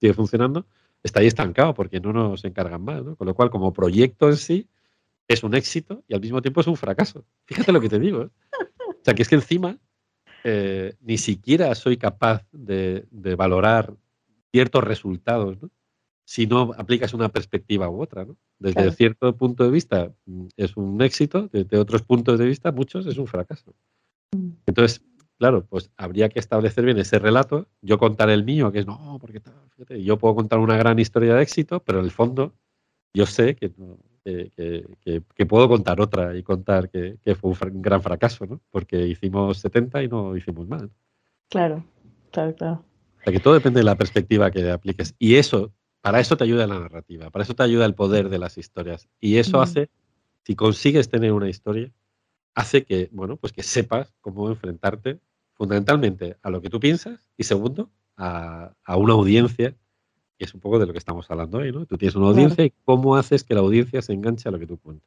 sigue 0.00 0.12
funcionando, 0.12 0.66
está 1.02 1.20
ahí 1.20 1.26
estancado 1.26 1.74
porque 1.74 2.00
no 2.00 2.12
nos 2.12 2.44
encargan 2.44 2.82
más, 2.82 3.02
¿no? 3.04 3.16
Con 3.16 3.26
lo 3.26 3.34
cual, 3.34 3.50
como 3.50 3.72
proyecto 3.72 4.28
en 4.28 4.36
sí, 4.36 4.68
es 5.28 5.44
un 5.44 5.54
éxito 5.54 6.02
y 6.08 6.14
al 6.14 6.20
mismo 6.20 6.42
tiempo 6.42 6.60
es 6.60 6.66
un 6.66 6.76
fracaso. 6.76 7.24
Fíjate 7.46 7.72
lo 7.72 7.80
que 7.80 7.88
te 7.88 7.98
digo. 7.98 8.22
¿eh? 8.22 8.30
O 8.88 9.04
sea, 9.04 9.14
que 9.14 9.22
es 9.22 9.28
que 9.28 9.36
encima 9.36 9.78
eh, 10.44 10.94
ni 11.00 11.18
siquiera 11.18 11.74
soy 11.74 11.96
capaz 11.96 12.44
de, 12.52 13.06
valorar 13.36 13.94
ciertos 14.50 14.82
resultados, 14.82 15.62
¿no? 15.62 15.70
Si 16.30 16.46
no 16.46 16.70
aplicas 16.78 17.12
una 17.12 17.28
perspectiva 17.28 17.90
u 17.90 18.00
otra. 18.00 18.24
¿no? 18.24 18.36
Desde 18.60 18.92
cierto 18.92 19.36
punto 19.36 19.64
de 19.64 19.72
vista 19.72 20.12
mm, 20.26 20.46
es 20.56 20.76
un 20.76 21.02
éxito, 21.02 21.48
desde 21.52 21.76
otros 21.76 22.02
puntos 22.02 22.38
de 22.38 22.46
vista, 22.46 22.70
muchos 22.70 23.04
es 23.06 23.18
un 23.18 23.26
fracaso. 23.26 23.74
Mm. 24.30 24.50
Entonces, 24.66 25.02
claro, 25.38 25.66
pues 25.66 25.90
habría 25.96 26.28
que 26.28 26.38
establecer 26.38 26.84
bien 26.84 26.98
ese 26.98 27.18
relato, 27.18 27.66
yo 27.82 27.98
contar 27.98 28.30
el 28.30 28.44
mío, 28.44 28.70
que 28.70 28.78
es, 28.78 28.86
no, 28.86 29.18
porque 29.20 29.42
fíjate, 29.70 30.04
yo 30.04 30.18
puedo 30.18 30.36
contar 30.36 30.60
una 30.60 30.76
gran 30.76 31.00
historia 31.00 31.34
de 31.34 31.42
éxito, 31.42 31.82
pero 31.82 31.98
en 31.98 32.04
el 32.04 32.12
fondo 32.12 32.54
yo 33.12 33.26
sé 33.26 33.56
que, 33.56 33.72
que, 34.24 35.46
puedo 35.46 35.68
contar 35.68 36.00
otra 36.00 36.36
y 36.36 36.44
contar 36.44 36.90
que, 36.90 37.18
fue 37.34 37.50
un, 37.50 37.82
gran 37.82 38.02
fracaso, 38.04 38.46
¿no? 38.46 38.60
Porque 38.70 39.04
hicimos 39.04 39.58
70 39.58 40.04
y 40.04 40.08
no 40.08 40.36
hicimos 40.36 40.68
más. 40.68 40.84
Claro, 41.48 41.84
claro, 42.30 42.54
claro. 42.54 42.84
O 43.18 43.22
sea, 43.24 43.32
que 43.32 43.40
todo 43.40 43.54
depende 43.54 43.80
de 43.80 43.84
la 43.84 43.96
perspectiva 43.96 44.52
que 44.52 44.70
apliques. 44.70 45.16
Y 45.18 45.34
eso, 45.34 45.72
para 46.00 46.20
eso 46.20 46.36
te 46.36 46.44
ayuda 46.44 46.66
la 46.66 46.78
narrativa, 46.78 47.30
para 47.30 47.42
eso 47.42 47.54
te 47.54 47.62
ayuda 47.62 47.86
el 47.86 47.94
poder 47.94 48.28
de 48.28 48.38
las 48.38 48.58
historias. 48.58 49.08
Y 49.20 49.38
eso 49.38 49.60
hace, 49.60 49.90
si 50.44 50.56
consigues 50.56 51.08
tener 51.08 51.32
una 51.32 51.48
historia, 51.48 51.90
hace 52.54 52.84
que, 52.84 53.08
bueno, 53.12 53.36
pues 53.36 53.52
que 53.52 53.62
sepas 53.62 54.12
cómo 54.20 54.48
enfrentarte 54.48 55.20
fundamentalmente 55.54 56.36
a 56.42 56.50
lo 56.50 56.62
que 56.62 56.70
tú 56.70 56.80
piensas 56.80 57.20
y 57.36 57.44
segundo, 57.44 57.90
a, 58.16 58.72
a 58.84 58.96
una 58.96 59.14
audiencia 59.14 59.74
que 60.40 60.46
es 60.46 60.54
un 60.54 60.60
poco 60.60 60.78
de 60.78 60.86
lo 60.86 60.92
que 60.92 60.98
estamos 60.98 61.30
hablando 61.30 61.58
hoy, 61.58 61.70
¿no? 61.70 61.84
Tú 61.84 61.98
tienes 61.98 62.16
una 62.16 62.28
audiencia 62.28 62.64
y 62.64 62.72
cómo 62.86 63.14
haces 63.14 63.44
que 63.44 63.52
la 63.52 63.60
audiencia 63.60 64.00
se 64.00 64.14
enganche 64.14 64.48
a 64.48 64.52
lo 64.52 64.58
que 64.58 64.66
tú 64.66 64.78
cuentas. 64.78 65.06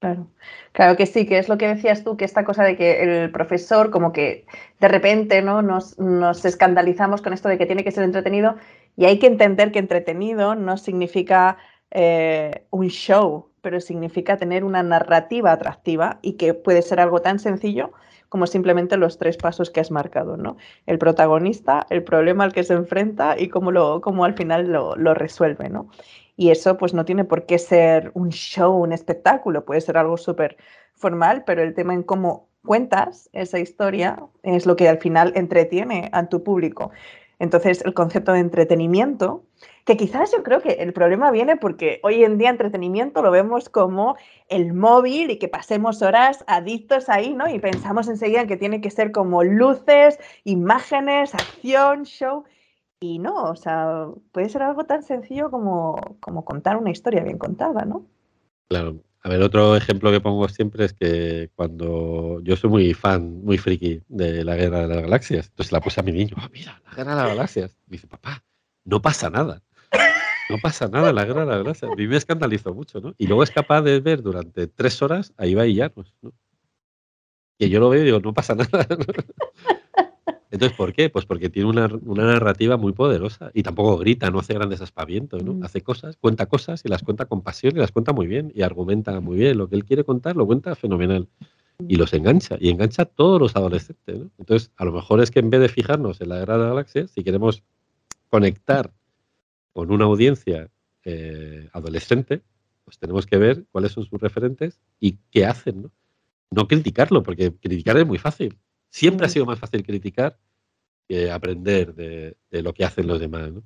Claro, 0.00 0.26
claro 0.72 0.98
que 0.98 1.06
sí, 1.06 1.24
que 1.24 1.38
es 1.38 1.48
lo 1.48 1.56
que 1.56 1.66
decías 1.66 2.04
tú, 2.04 2.18
que 2.18 2.26
esta 2.26 2.44
cosa 2.44 2.62
de 2.62 2.76
que 2.76 3.22
el 3.22 3.30
profesor 3.30 3.90
como 3.90 4.12
que 4.12 4.44
de 4.78 4.88
repente 4.88 5.40
¿no? 5.40 5.62
nos, 5.62 5.98
nos 5.98 6.44
escandalizamos 6.44 7.22
con 7.22 7.32
esto 7.32 7.48
de 7.48 7.56
que 7.56 7.64
tiene 7.64 7.84
que 7.84 7.90
ser 7.90 8.04
entretenido 8.04 8.56
y 8.96 9.04
hay 9.04 9.18
que 9.18 9.26
entender 9.26 9.72
que 9.72 9.78
entretenido 9.78 10.54
no 10.54 10.76
significa 10.76 11.58
eh, 11.90 12.66
un 12.70 12.88
show, 12.88 13.50
pero 13.60 13.80
significa 13.80 14.36
tener 14.36 14.64
una 14.64 14.82
narrativa 14.82 15.52
atractiva 15.52 16.18
y 16.22 16.34
que 16.34 16.54
puede 16.54 16.82
ser 16.82 17.00
algo 17.00 17.20
tan 17.20 17.38
sencillo 17.38 17.92
como 18.28 18.46
simplemente 18.46 18.96
los 18.96 19.18
tres 19.18 19.36
pasos 19.36 19.70
que 19.70 19.80
has 19.80 19.90
marcado, 19.90 20.36
¿no? 20.36 20.56
El 20.86 20.98
protagonista, 20.98 21.86
el 21.90 22.02
problema 22.02 22.44
al 22.44 22.52
que 22.52 22.64
se 22.64 22.74
enfrenta 22.74 23.38
y 23.38 23.48
cómo, 23.48 23.70
lo, 23.70 24.00
cómo 24.00 24.24
al 24.24 24.34
final 24.34 24.72
lo, 24.72 24.96
lo 24.96 25.14
resuelve, 25.14 25.68
¿no? 25.68 25.88
Y 26.36 26.50
eso 26.50 26.76
pues 26.76 26.92
no 26.92 27.04
tiene 27.04 27.24
por 27.24 27.46
qué 27.46 27.58
ser 27.58 28.10
un 28.14 28.30
show, 28.30 28.74
un 28.82 28.92
espectáculo, 28.92 29.64
puede 29.64 29.80
ser 29.80 29.96
algo 29.96 30.16
súper 30.16 30.56
formal, 30.94 31.44
pero 31.46 31.62
el 31.62 31.72
tema 31.74 31.94
en 31.94 32.02
cómo 32.02 32.48
cuentas 32.64 33.30
esa 33.32 33.58
historia 33.58 34.18
es 34.42 34.66
lo 34.66 34.76
que 34.76 34.88
al 34.88 34.98
final 34.98 35.32
entretiene 35.36 36.10
a 36.12 36.28
tu 36.28 36.42
público. 36.42 36.90
Entonces, 37.38 37.84
el 37.84 37.92
concepto 37.92 38.32
de 38.32 38.40
entretenimiento, 38.40 39.44
que 39.84 39.96
quizás 39.96 40.32
yo 40.32 40.42
creo 40.42 40.60
que 40.60 40.72
el 40.72 40.92
problema 40.92 41.30
viene 41.30 41.56
porque 41.56 42.00
hoy 42.02 42.24
en 42.24 42.38
día 42.38 42.50
entretenimiento 42.50 43.22
lo 43.22 43.30
vemos 43.30 43.68
como 43.68 44.16
el 44.48 44.72
móvil 44.72 45.30
y 45.30 45.38
que 45.38 45.48
pasemos 45.48 46.02
horas 46.02 46.44
adictos 46.46 47.08
ahí, 47.08 47.34
¿no? 47.34 47.48
Y 47.48 47.58
pensamos 47.58 48.08
enseguida 48.08 48.46
que 48.46 48.56
tiene 48.56 48.80
que 48.80 48.90
ser 48.90 49.12
como 49.12 49.44
luces, 49.44 50.18
imágenes, 50.44 51.34
acción, 51.34 52.04
show. 52.04 52.44
Y 53.00 53.18
no, 53.18 53.44
o 53.44 53.56
sea, 53.56 54.08
puede 54.32 54.48
ser 54.48 54.62
algo 54.62 54.84
tan 54.84 55.02
sencillo 55.02 55.50
como, 55.50 55.94
como 56.20 56.44
contar 56.44 56.78
una 56.78 56.90
historia 56.90 57.22
bien 57.22 57.38
contada, 57.38 57.84
¿no? 57.84 58.06
Claro. 58.68 58.96
A 59.26 59.28
ver, 59.28 59.42
otro 59.42 59.74
ejemplo 59.74 60.12
que 60.12 60.20
pongo 60.20 60.48
siempre 60.48 60.84
es 60.84 60.92
que 60.92 61.50
cuando 61.56 62.40
yo 62.44 62.54
soy 62.54 62.70
muy 62.70 62.94
fan, 62.94 63.42
muy 63.42 63.58
friki 63.58 64.00
de 64.06 64.44
la 64.44 64.54
Guerra 64.54 64.82
de 64.82 64.86
las 64.86 65.02
Galaxias, 65.02 65.48
entonces 65.48 65.72
la 65.72 65.80
puse 65.80 65.98
a 65.98 66.04
mi 66.04 66.12
niño, 66.12 66.36
oh, 66.38 66.48
mira, 66.52 66.80
la 66.84 66.94
Guerra 66.94 67.10
de 67.10 67.22
las 67.22 67.28
Galaxias. 67.30 67.76
Y 67.88 67.90
dice, 67.90 68.06
papá, 68.06 68.44
no 68.84 69.02
pasa 69.02 69.28
nada. 69.28 69.64
No 70.48 70.58
pasa 70.62 70.86
nada 70.86 71.12
la 71.12 71.24
Guerra 71.24 71.40
de 71.40 71.46
las 71.48 71.58
Galaxias. 71.58 71.90
A 71.90 71.96
mí 71.96 72.06
me 72.06 72.16
escandalizó 72.16 72.72
mucho, 72.72 73.00
¿no? 73.00 73.16
Y 73.18 73.26
luego 73.26 73.42
es 73.42 73.50
capaz 73.50 73.82
de 73.82 73.98
ver 73.98 74.22
durante 74.22 74.68
tres 74.68 75.02
horas 75.02 75.34
a 75.36 75.44
Ibai 75.44 75.74
Llanos, 75.74 76.14
¿no? 76.22 76.32
Que 77.58 77.68
yo 77.68 77.80
lo 77.80 77.88
veo 77.88 78.02
y 78.02 78.04
digo, 78.04 78.20
no 78.20 78.32
pasa 78.32 78.54
nada. 78.54 78.86
Entonces, 80.56 80.74
¿por 80.74 80.94
qué? 80.94 81.10
Pues 81.10 81.26
porque 81.26 81.50
tiene 81.50 81.68
una, 81.68 81.86
narrativa 81.86 82.78
muy 82.78 82.92
poderosa 82.92 83.50
y 83.52 83.62
tampoco 83.62 83.98
grita, 83.98 84.30
no 84.30 84.38
hace 84.38 84.54
grandes 84.54 84.80
aspavientos, 84.80 85.44
¿no? 85.44 85.52
Mm. 85.52 85.64
Hace 85.64 85.82
cosas, 85.82 86.16
cuenta 86.16 86.46
cosas 86.46 86.80
y 86.82 86.88
las 86.88 87.02
cuenta 87.02 87.26
con 87.26 87.42
pasión 87.42 87.76
y 87.76 87.80
las 87.80 87.92
cuenta 87.92 88.14
muy 88.14 88.26
bien 88.26 88.52
y 88.54 88.62
argumenta 88.62 89.20
muy 89.20 89.36
bien. 89.36 89.58
Lo 89.58 89.68
que 89.68 89.76
él 89.76 89.84
quiere 89.84 90.02
contar 90.02 90.34
lo 90.34 90.46
cuenta 90.46 90.74
fenomenal 90.74 91.28
y 91.86 91.96
los 91.96 92.14
engancha 92.14 92.56
y 92.58 92.70
engancha 92.70 93.02
a 93.02 93.04
todos 93.04 93.38
los 93.38 93.54
adolescentes, 93.54 94.18
¿no? 94.18 94.30
Entonces, 94.38 94.72
a 94.78 94.86
lo 94.86 94.92
mejor 94.92 95.20
es 95.20 95.30
que 95.30 95.40
en 95.40 95.50
vez 95.50 95.60
de 95.60 95.68
fijarnos 95.68 96.22
en 96.22 96.30
la 96.30 96.38
guerra 96.38 96.54
de 96.54 96.62
la 96.62 96.68
galaxia, 96.70 97.06
si 97.06 97.22
queremos 97.22 97.62
conectar 98.30 98.94
con 99.74 99.92
una 99.92 100.06
audiencia 100.06 100.70
eh, 101.04 101.68
adolescente, 101.74 102.40
pues 102.86 102.98
tenemos 102.98 103.26
que 103.26 103.36
ver 103.36 103.66
cuáles 103.72 103.92
son 103.92 104.06
sus 104.06 104.18
referentes 104.18 104.80
y 105.00 105.18
qué 105.30 105.44
hacen, 105.44 105.82
¿no? 105.82 105.90
No 106.50 106.66
criticarlo, 106.66 107.22
porque 107.22 107.52
criticar 107.52 107.98
es 107.98 108.06
muy 108.06 108.16
fácil. 108.16 108.56
Siempre 108.88 109.26
ha 109.26 109.28
sido 109.28 109.44
más 109.44 109.58
fácil 109.58 109.82
criticar 109.84 110.38
que 111.08 111.30
aprender 111.30 111.94
de, 111.94 112.36
lo 112.50 112.74
que 112.74 112.84
hacen 112.84 113.06
los 113.06 113.20
demás. 113.20 113.52
¿no? 113.52 113.62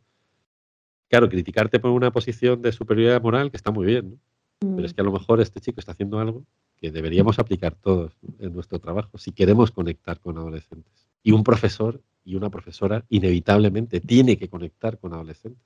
Claro, 1.09 1.29
criticarte 1.29 1.81
por 1.81 1.91
una 1.91 2.11
posición 2.11 2.63
de 2.63 2.73
superioridad 2.73 3.23
moral 3.23 3.51
que 3.51 3.57
está 3.57 3.71
muy 3.71 3.87
bien, 3.87 4.11
¿no? 4.11 4.19
pero 4.61 4.85
es 4.85 4.93
mm. 4.93 4.95
que 4.95 5.01
a 5.01 5.05
lo 5.05 5.13
mejor 5.13 5.41
este 5.41 5.61
chico 5.61 5.81
está 5.81 5.93
haciendo 5.93 6.19
algo 6.19 6.45
que 6.77 6.91
deberíamos 6.91 7.39
aplicar 7.39 7.75
todos 7.75 8.13
en 8.39 8.53
nuestro 8.53 8.79
trabajo 8.79 9.19
si 9.19 9.33
queremos 9.33 9.71
conectar 9.71 10.19
con 10.21 10.39
adolescentes. 10.39 11.09
Y 11.23 11.33
un 11.33 11.45
profesor 11.45 12.01
y 12.25 12.37
una 12.37 12.51
profesora 12.51 13.05
inevitablemente 13.09 14.01
tiene 14.01 14.39
que 14.39 14.49
conectar 14.49 14.99
con 14.99 15.13
adolescentes. 15.13 15.63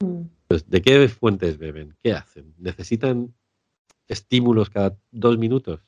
Mm. 0.00 0.22
Pues, 0.46 0.68
¿De 0.68 0.80
qué 0.80 1.08
fuentes 1.08 1.58
beben? 1.58 1.94
¿Qué 2.02 2.12
hacen? 2.12 2.54
¿Necesitan 2.58 3.34
estímulos 4.06 4.70
cada 4.70 4.96
dos 5.10 5.38
minutos? 5.38 5.80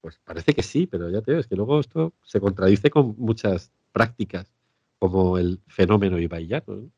Pues 0.00 0.18
parece 0.24 0.54
que 0.54 0.62
sí, 0.62 0.86
pero 0.86 1.10
ya 1.10 1.20
te 1.20 1.32
digo, 1.32 1.40
es 1.40 1.46
que 1.46 1.56
luego 1.56 1.80
esto 1.80 2.14
se 2.22 2.40
contradice 2.40 2.90
con 2.90 3.14
muchas 3.18 3.72
prácticas, 3.92 4.50
como 4.98 5.38
el 5.38 5.60
fenómeno 5.66 6.18
ibaiyano. 6.18 6.90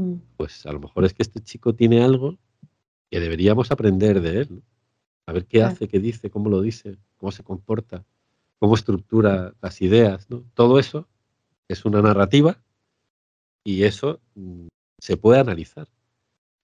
Mm. 0.00 0.14
Pues 0.36 0.66
a 0.66 0.72
lo 0.72 0.80
mejor 0.80 1.04
es 1.04 1.14
que 1.14 1.22
este 1.22 1.40
chico 1.40 1.74
tiene 1.74 2.02
algo 2.02 2.38
que 3.10 3.20
deberíamos 3.20 3.70
aprender 3.70 4.20
de 4.20 4.42
él. 4.42 4.62
A 5.26 5.32
ver 5.32 5.46
qué 5.46 5.62
hace, 5.62 5.88
qué 5.88 5.98
dice, 5.98 6.30
cómo 6.30 6.48
lo 6.48 6.62
dice, 6.62 6.96
cómo 7.18 7.32
se 7.32 7.42
comporta, 7.42 8.04
cómo 8.58 8.74
estructura 8.74 9.54
las 9.60 9.82
ideas. 9.82 10.30
¿no? 10.30 10.44
Todo 10.54 10.78
eso 10.78 11.06
es 11.68 11.84
una 11.84 12.00
narrativa 12.00 12.62
y 13.62 13.82
eso 13.82 14.20
mm, 14.34 14.68
se 14.98 15.16
puede 15.16 15.40
analizar. 15.40 15.88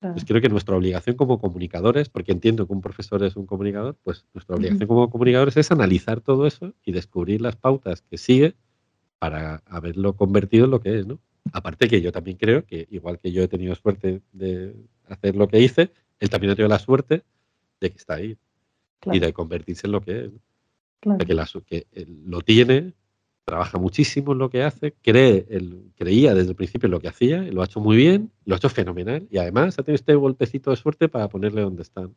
Pues 0.01 0.27
creo 0.27 0.43
que 0.43 0.51
nuestra 0.51 0.77
obligación 0.77 1.17
como 1.17 1.41
comunicadores, 1.41 2.11
porque 2.11 2.33
entiendo 2.33 2.67
que 2.67 2.75
un 2.75 2.83
profesor 2.83 3.23
es 3.23 3.37
un 3.37 3.47
comunicador, 3.47 3.97
pues 4.03 4.27
nuestra 4.35 4.55
obligación 4.55 4.87
como 4.87 5.09
comunicadores 5.09 5.57
es 5.57 5.73
analizar 5.73 6.21
todo 6.21 6.47
eso 6.47 6.75
y 6.85 6.93
descubrir 6.93 7.41
las 7.41 7.57
pautas 7.57 8.03
que 8.03 8.19
sigue 8.19 8.55
para 9.25 9.63
haberlo 9.65 10.15
convertido 10.17 10.67
en 10.67 10.71
lo 10.71 10.83
que 10.83 10.99
es, 10.99 11.07
¿no? 11.07 11.19
Aparte 11.51 11.89
que 11.89 12.03
yo 12.03 12.13
también 12.13 12.37
creo 12.37 12.67
que, 12.67 12.87
igual 12.91 13.19
que 13.19 13.33
yo 13.33 13.43
he 13.43 13.49
tenido 13.49 13.75
suerte 13.75 14.21
de 14.33 14.77
hacer 15.09 15.35
lo 15.35 15.49
que 15.49 15.61
hice, 15.61 15.91
él 16.21 16.29
también 16.29 16.51
ha 16.51 16.55
tenido 16.55 16.69
la 16.69 16.79
suerte 16.79 17.23
de 17.81 17.91
que 17.91 17.97
está 17.97 18.17
ahí 18.17 18.37
y 19.11 19.19
de 19.21 19.33
convertirse 19.33 19.87
en 19.87 19.93
lo 19.93 20.03
que 20.03 20.27
es. 20.27 20.31
que, 21.67 21.87
que 21.95 22.07
lo 22.27 22.43
tiene, 22.43 22.93
trabaja 23.47 23.79
muchísimo 23.79 24.33
en 24.33 24.41
lo 24.41 24.51
que 24.51 24.63
hace, 24.63 24.93
cree, 25.01 25.47
el, 25.49 25.91
creía 25.97 26.35
desde 26.35 26.51
el 26.51 26.57
principio 26.57 26.89
en 26.89 26.93
lo 26.93 27.01
que 27.01 27.09
hacía, 27.09 27.41
lo 27.45 27.63
ha 27.63 27.65
hecho 27.65 27.81
muy 27.81 27.97
bien, 27.97 28.31
lo 28.45 28.55
ha 28.55 28.59
hecho 28.59 28.69
fenomenal 28.69 29.27
y 29.31 29.39
además 29.39 29.79
ha 29.79 29.85
tenido 29.85 29.97
este 29.97 30.15
golpecito 30.17 30.69
de 30.69 30.77
suerte 30.77 31.09
para 31.09 31.31
ponerle 31.31 31.63
donde 31.63 31.81
está. 31.81 32.11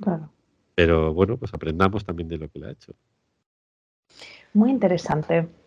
Claro. 0.00 0.30
Pero 0.74 1.12
bueno, 1.12 1.36
pues 1.36 1.52
aprendamos 1.52 2.02
también 2.02 2.30
de 2.30 2.38
lo 2.38 2.48
que 2.48 2.60
le 2.60 2.68
ha 2.68 2.70
hecho. 2.70 2.94
Muy 4.54 4.70
interesante. 4.70 5.59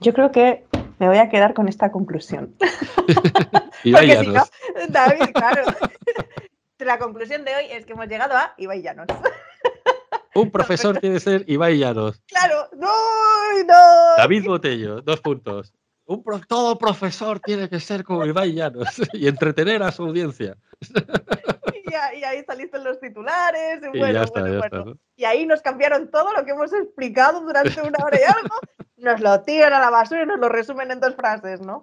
Yo 0.00 0.12
creo 0.12 0.32
que 0.32 0.64
me 0.98 1.08
voy 1.08 1.18
a 1.18 1.28
quedar 1.28 1.54
con 1.54 1.68
esta 1.68 1.90
conclusión. 1.90 2.54
y 3.84 3.92
Porque 3.92 4.18
si 4.18 4.26
no, 4.28 4.44
David, 4.88 5.32
claro. 5.34 5.64
La 6.78 6.98
conclusión 6.98 7.44
de 7.44 7.54
hoy 7.54 7.64
es 7.70 7.86
que 7.86 7.92
hemos 7.92 8.08
llegado 8.08 8.36
a 8.36 8.54
Ibai 8.56 8.82
Llanos. 8.82 9.06
Un 10.34 10.50
profesor 10.50 10.98
tiene 10.98 11.16
que 11.16 11.20
ser 11.20 11.44
Ibai 11.46 11.78
Llanos. 11.78 12.22
Claro, 12.26 12.68
no, 12.76 12.88
no. 13.66 14.16
David 14.16 14.46
Botello, 14.46 15.00
dos 15.02 15.20
puntos. 15.20 15.72
Un 16.06 16.22
todo 16.48 16.78
profesor 16.78 17.38
tiene 17.40 17.68
que 17.68 17.80
ser 17.80 18.02
como 18.02 18.24
Ibai 18.24 18.54
Llanos 18.54 18.88
y 19.12 19.28
entretener 19.28 19.82
a 19.82 19.92
su 19.92 20.04
audiencia. 20.04 20.56
Y, 22.16 22.24
ahí 22.24 22.42
saliste 22.44 22.78
los 22.78 22.98
titulares. 22.98 23.80
Y, 23.92 23.98
bueno, 23.98 24.24
bueno, 24.32 24.98
y 25.16 25.24
ahí 25.24 25.46
nos 25.46 25.60
cambiaron 25.60 26.10
todo 26.10 26.32
lo 26.32 26.44
que 26.44 26.52
hemos 26.52 26.72
explicado 26.72 27.40
durante 27.42 27.80
una 27.82 27.98
hora 28.04 28.18
y 28.18 28.24
algo. 28.24 28.56
Nos 29.02 29.20
lo 29.20 29.42
tiran 29.42 29.72
a 29.72 29.80
la 29.80 29.90
basura 29.90 30.22
y 30.22 30.26
nos 30.26 30.38
lo 30.38 30.48
resumen 30.48 30.92
en 30.92 31.00
dos 31.00 31.16
frases, 31.16 31.60
¿no? 31.60 31.82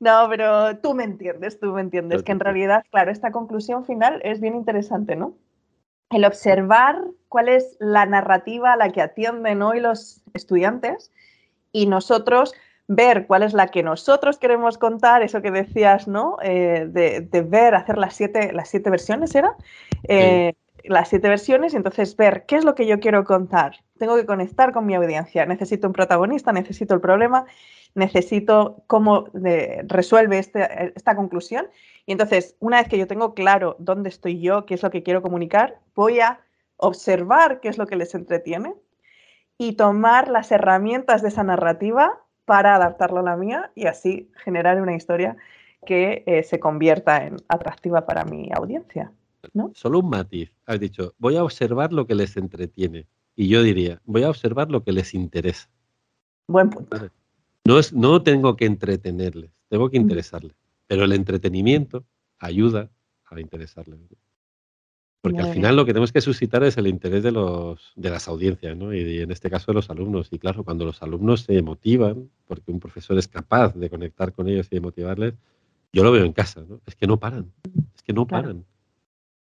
No, 0.00 0.26
pero 0.30 0.78
tú 0.78 0.94
me 0.94 1.04
entiendes, 1.04 1.60
tú 1.60 1.72
me 1.72 1.82
entiendes, 1.82 2.22
que 2.22 2.32
en 2.32 2.40
realidad, 2.40 2.84
claro, 2.90 3.10
esta 3.10 3.32
conclusión 3.32 3.84
final 3.84 4.20
es 4.24 4.40
bien 4.40 4.54
interesante, 4.54 5.14
¿no? 5.14 5.34
El 6.10 6.24
observar 6.24 7.04
cuál 7.28 7.48
es 7.50 7.76
la 7.80 8.06
narrativa 8.06 8.72
a 8.72 8.76
la 8.76 8.90
que 8.90 9.02
atienden 9.02 9.60
hoy 9.60 9.80
los 9.80 10.22
estudiantes 10.32 11.12
y 11.70 11.86
nosotros 11.86 12.54
ver 12.86 13.26
cuál 13.26 13.42
es 13.42 13.52
la 13.52 13.66
que 13.66 13.82
nosotros 13.82 14.38
queremos 14.38 14.78
contar, 14.78 15.22
eso 15.22 15.42
que 15.42 15.50
decías, 15.50 16.08
¿no? 16.08 16.38
Eh, 16.42 16.86
de, 16.88 17.42
ver, 17.42 17.74
hacer 17.74 17.98
las 17.98 18.14
siete, 18.16 18.52
las 18.54 18.70
siete 18.70 18.88
versiones, 18.88 19.34
¿era? 19.34 19.54
Eh, 20.04 20.54
las 20.88 21.08
siete 21.08 21.28
versiones 21.28 21.72
y 21.72 21.76
entonces 21.76 22.16
ver 22.16 22.44
qué 22.46 22.56
es 22.56 22.64
lo 22.64 22.74
que 22.74 22.86
yo 22.86 23.00
quiero 23.00 23.24
contar. 23.24 23.76
Tengo 23.98 24.16
que 24.16 24.26
conectar 24.26 24.72
con 24.72 24.86
mi 24.86 24.94
audiencia. 24.94 25.46
Necesito 25.46 25.86
un 25.86 25.92
protagonista, 25.92 26.52
necesito 26.52 26.94
el 26.94 27.00
problema, 27.00 27.46
necesito 27.94 28.82
cómo 28.86 29.26
resuelve 29.86 30.38
este, 30.38 30.92
esta 30.96 31.16
conclusión. 31.16 31.68
Y 32.06 32.12
entonces, 32.12 32.56
una 32.60 32.78
vez 32.78 32.88
que 32.88 32.98
yo 32.98 33.06
tengo 33.06 33.34
claro 33.34 33.76
dónde 33.78 34.08
estoy 34.08 34.40
yo, 34.40 34.66
qué 34.66 34.74
es 34.74 34.82
lo 34.82 34.90
que 34.90 35.02
quiero 35.02 35.22
comunicar, 35.22 35.78
voy 35.94 36.20
a 36.20 36.40
observar 36.76 37.60
qué 37.60 37.68
es 37.68 37.78
lo 37.78 37.86
que 37.86 37.96
les 37.96 38.14
entretiene 38.14 38.74
y 39.58 39.72
tomar 39.72 40.28
las 40.28 40.52
herramientas 40.52 41.22
de 41.22 41.28
esa 41.28 41.42
narrativa 41.42 42.20
para 42.44 42.76
adaptarlo 42.76 43.20
a 43.20 43.24
la 43.24 43.36
mía 43.36 43.72
y 43.74 43.86
así 43.86 44.30
generar 44.42 44.80
una 44.80 44.94
historia 44.94 45.36
que 45.84 46.22
eh, 46.26 46.42
se 46.44 46.58
convierta 46.60 47.24
en 47.24 47.36
atractiva 47.48 48.06
para 48.06 48.24
mi 48.24 48.50
audiencia. 48.54 49.12
¿No? 49.52 49.72
Solo 49.74 50.00
un 50.00 50.10
matiz. 50.10 50.52
Has 50.66 50.80
dicho, 50.80 51.14
voy 51.18 51.36
a 51.36 51.44
observar 51.44 51.92
lo 51.92 52.06
que 52.06 52.14
les 52.14 52.36
entretiene. 52.36 53.06
Y 53.36 53.48
yo 53.48 53.62
diría, 53.62 54.00
voy 54.04 54.24
a 54.24 54.30
observar 54.30 54.70
lo 54.70 54.82
que 54.82 54.92
les 54.92 55.14
interesa. 55.14 55.68
Buen 56.46 56.70
punto. 56.70 57.10
No, 57.64 57.78
es, 57.78 57.92
no 57.92 58.22
tengo 58.22 58.56
que 58.56 58.64
entretenerles, 58.64 59.50
tengo 59.68 59.90
que 59.90 59.96
interesarles. 59.96 60.54
Pero 60.86 61.04
el 61.04 61.12
entretenimiento 61.12 62.04
ayuda 62.38 62.90
a 63.26 63.40
interesarles. 63.40 63.98
Porque 65.20 65.40
al 65.40 65.52
final 65.52 65.76
lo 65.76 65.84
que 65.84 65.92
tenemos 65.92 66.12
que 66.12 66.20
suscitar 66.20 66.62
es 66.62 66.78
el 66.78 66.86
interés 66.86 67.22
de, 67.22 67.32
los, 67.32 67.92
de 67.96 68.08
las 68.08 68.28
audiencias, 68.28 68.76
¿no? 68.76 68.94
Y, 68.94 69.20
en 69.20 69.30
este 69.30 69.50
caso 69.50 69.72
de 69.72 69.74
los 69.74 69.90
alumnos. 69.90 70.28
Y 70.30 70.38
claro, 70.38 70.64
cuando 70.64 70.84
los 70.84 71.02
alumnos 71.02 71.42
se 71.42 71.60
motivan, 71.60 72.30
porque 72.46 72.70
un 72.70 72.78
profesor 72.78 73.18
es 73.18 73.26
capaz 73.26 73.74
de 73.74 73.90
conectar 73.90 74.32
con 74.32 74.48
ellos 74.48 74.68
y 74.70 74.76
de 74.76 74.80
motivarles, 74.80 75.34
yo 75.92 76.04
lo 76.04 76.12
veo 76.12 76.24
en 76.24 76.32
casa, 76.32 76.64
¿no? 76.68 76.80
Es 76.86 76.94
que 76.94 77.06
no 77.06 77.18
paran, 77.18 77.52
es 77.96 78.02
que 78.02 78.12
no 78.12 78.26
paran. 78.26 78.64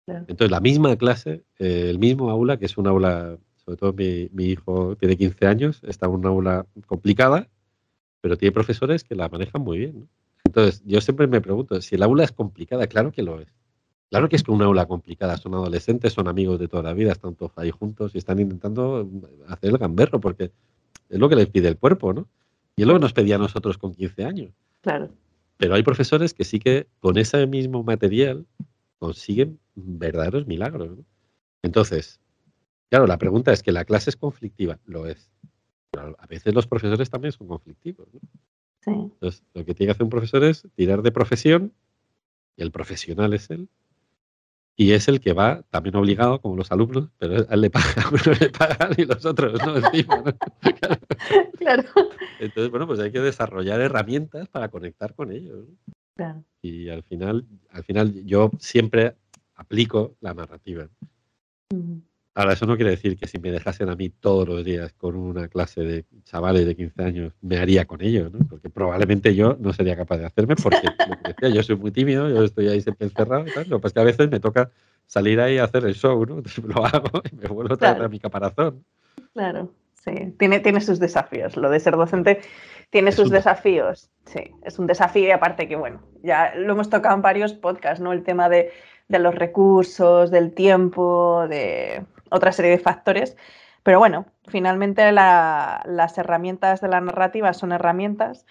Entonces, 0.07 0.51
la 0.51 0.61
misma 0.61 0.97
clase, 0.97 1.45
eh, 1.59 1.87
el 1.89 1.99
mismo 1.99 2.31
aula, 2.31 2.59
que 2.59 2.67
es 2.67 2.77
un 2.77 2.87
aula, 2.87 3.39
sobre 3.65 3.77
todo 3.77 3.93
mi, 3.93 4.29
mi, 4.33 4.47
hijo 4.47 4.97
tiene 4.97 5.17
15 5.17 5.47
años, 5.47 5.81
está 5.87 6.07
en 6.07 6.13
una 6.13 6.29
aula 6.31 6.67
complicada, 6.87 7.49
pero 8.21 8.37
tiene 8.37 8.53
profesores 8.53 9.05
que 9.05 9.15
la 9.15 9.29
manejan 9.29 9.63
muy 9.63 9.79
bien. 9.79 10.01
¿no? 10.01 10.09
Entonces, 10.45 10.83
yo 10.85 11.01
siempre 11.01 11.27
me 11.27 11.41
pregunto, 11.41 11.81
si 11.81 11.95
el 11.95 12.03
aula 12.03 12.25
es 12.25 12.33
complicada, 12.33 12.87
claro 12.87 13.13
que 13.13 13.23
lo 13.23 13.41
es. 13.41 13.49
Claro 14.11 14.29
que 14.29 14.37
es 14.37 14.43
que 14.43 14.51
una 14.51 14.67
aula 14.67 14.87
complicada, 14.87 15.39
son 15.39 15.55
adolescentes, 15.55 16.13
son 16.13 16.29
amigos 16.29 16.59
de 16.59 16.69
toda 16.69 16.83
la 16.83 16.93
vida, 16.93 17.13
están 17.13 17.35
todos 17.35 17.53
ahí 17.57 17.71
juntos 17.71 18.15
y 18.15 18.19
están 18.19 18.41
intentando 18.41 19.09
hacer 19.49 19.71
el 19.71 19.79
gamberro, 19.79 20.21
porque 20.21 20.51
es 21.09 21.19
lo 21.19 21.31
que 21.31 21.37
les 21.37 21.47
pide 21.47 21.69
el 21.69 21.79
cuerpo, 21.79 22.13
¿no? 22.13 22.29
Y 22.77 22.83
es 22.83 22.89
lo 22.89 22.95
que 22.95 23.01
nos 23.01 23.15
pedía 23.15 23.37
a 23.37 23.39
nosotros 23.39 23.79
con 23.79 23.95
15 23.95 24.25
años. 24.25 24.51
Claro. 24.83 25.09
Pero 25.57 25.75
hay 25.75 25.83
profesores 25.83 26.35
que 26.35 26.45
sí 26.45 26.59
que 26.59 26.89
con 27.01 27.17
ese 27.17 27.47
mismo 27.47 27.83
material 27.85 28.45
consiguen 28.99 29.59
verdaderos 29.75 30.47
milagros. 30.47 30.99
Entonces, 31.62 32.20
claro, 32.91 33.07
la 33.07 33.18
pregunta 33.18 33.53
es 33.53 33.62
que 33.62 33.73
la 33.73 33.85
clase 33.85 34.11
es 34.11 34.16
conflictiva, 34.16 34.79
lo 34.85 35.07
es. 35.07 35.31
Pero 35.91 36.16
a 36.18 36.27
veces 36.27 36.55
los 36.55 36.66
profesores 36.66 37.11
también 37.11 37.33
son 37.33 37.47
conflictivos. 37.47 38.09
Sí. 38.81 38.91
Entonces, 38.91 39.43
lo 39.55 39.64
que 39.64 39.75
tiene 39.75 39.89
que 39.89 39.93
hacer 39.93 40.05
un 40.05 40.11
profesor 40.11 40.43
es 40.45 40.66
tirar 40.75 41.03
de 41.03 41.12
profesión, 41.12 41.73
y 42.57 42.62
el 42.62 42.73
profesional 42.73 43.33
es 43.35 43.51
él, 43.51 43.68
y 44.77 44.93
es 44.93 45.09
el 45.09 45.20
que 45.20 45.33
va 45.33 45.62
también 45.70 45.97
obligado, 45.97 46.41
como 46.41 46.57
los 46.57 46.73
alumnos, 46.73 47.11
pero 47.18 47.47
a 47.49 47.55
él 47.55 47.61
le 47.61 47.70
pagan, 47.70 48.05
uno 48.12 48.37
le 48.41 48.51
pagan 48.51 48.93
y 48.97 49.05
los 49.05 49.25
otros 49.25 49.61
no, 49.64 49.77
encima. 49.77 50.25
Claro. 51.59 51.85
Entonces, 52.41 52.70
bueno, 52.70 52.89
pues 52.89 52.99
hay 52.99 53.12
que 53.12 53.20
desarrollar 53.20 53.81
herramientas 53.81 54.49
para 54.49 54.68
conectar 54.68 55.14
con 55.14 55.31
ellos. 55.31 55.66
Claro. 56.16 56.43
Y 56.61 56.89
al 56.89 57.05
final, 57.05 57.47
al 57.70 57.85
final 57.85 58.25
yo 58.25 58.51
siempre 58.59 59.14
aplico 59.63 60.17
la 60.21 60.35
narrativa. 60.35 60.89
Ahora, 62.35 62.55
eso 62.55 62.65
no 62.65 62.77
quiere 62.77 62.93
decir 62.93 63.19
que 63.19 63.27
si 63.27 63.39
me 63.39 63.51
dejasen 63.51 63.91
a 63.91 63.97
mí 63.97 64.09
todos 64.09 64.49
los 64.49 64.65
días 64.65 64.95
con 64.95 65.17
una 65.17 65.49
clase 65.49 65.83
de 65.83 66.05
chavales 66.25 66.65
de 66.65 66.75
15 66.75 67.03
años, 67.03 67.33
me 67.43 67.59
haría 67.59 67.85
con 67.85 68.01
ellos, 68.01 68.33
¿no? 68.33 68.39
Porque 68.49 68.71
probablemente 68.71 69.35
yo 69.35 69.57
no 69.61 69.75
sería 69.75 69.97
capaz 69.97 70.17
de 70.17 70.27
hacerme 70.27 70.57
porque, 70.57 70.81
decía, 71.27 71.51
yo 71.51 71.63
soy 71.63 71.77
muy 71.77 71.91
tímido, 71.91 72.31
yo 72.31 72.43
estoy 72.43 72.69
ahí 72.69 72.81
siempre 72.81 73.07
encerrado 73.07 73.47
y 73.47 73.53
tal. 73.53 73.69
Lo 73.69 73.81
que 73.81 73.89
es 73.89 73.93
que 73.93 74.01
a 74.01 74.05
veces 74.05 74.31
me 74.31 74.41
toca 74.41 74.71
salir 75.07 75.41
ahí 75.41 75.59
a 75.59 75.65
hacer 75.65 75.85
el 75.85 75.95
show, 75.95 76.25
¿no? 76.25 76.37
Entonces 76.39 76.65
lo 76.65 76.85
hago 76.87 77.23
y 77.31 77.37
me 77.37 77.49
vuelvo 77.49 77.75
a 77.75 77.77
traer 77.77 78.03
a 78.03 78.09
mi 78.09 78.19
caparazón. 78.19 78.83
Claro, 79.35 79.71
sí. 80.03 80.35
Tiene, 80.39 80.61
tiene 80.61 80.81
sus 80.81 80.99
desafíos. 80.99 81.59
Lo 81.59 81.69
de 81.69 81.81
ser 81.81 81.97
docente 81.97 82.41
tiene 82.89 83.13
sus 83.13 83.31
desafíos. 83.31 84.11
Sí, 84.27 84.53
es 84.63 84.79
un 84.79 84.87
desafío 84.87 85.27
y 85.27 85.31
aparte 85.31 85.69
que, 85.69 85.77
bueno, 85.77 86.03
ya 86.23 86.55
lo 86.55 86.73
hemos 86.73 86.89
tocado 86.89 87.15
en 87.15 87.23
varios 87.23 87.53
podcasts, 87.53 88.01
¿no? 88.01 88.13
El 88.13 88.23
tema 88.23 88.49
de, 88.49 88.71
de 89.13 89.21
los 89.21 89.35
recursos, 89.35 90.33
del 90.33 90.53
tiempo, 90.53 91.47
de 91.49 92.05
otra 92.31 92.51
serie 92.51 92.73
de 92.73 92.79
factores. 92.79 93.37
Pero 93.85 93.99
bueno, 93.99 94.27
finalmente 94.49 95.13
las 95.13 96.19
herramientas 96.19 96.81
de 96.81 96.89
la 96.89 97.01
narrativa 97.01 97.53
son 97.53 97.73
herramientas 97.73 98.47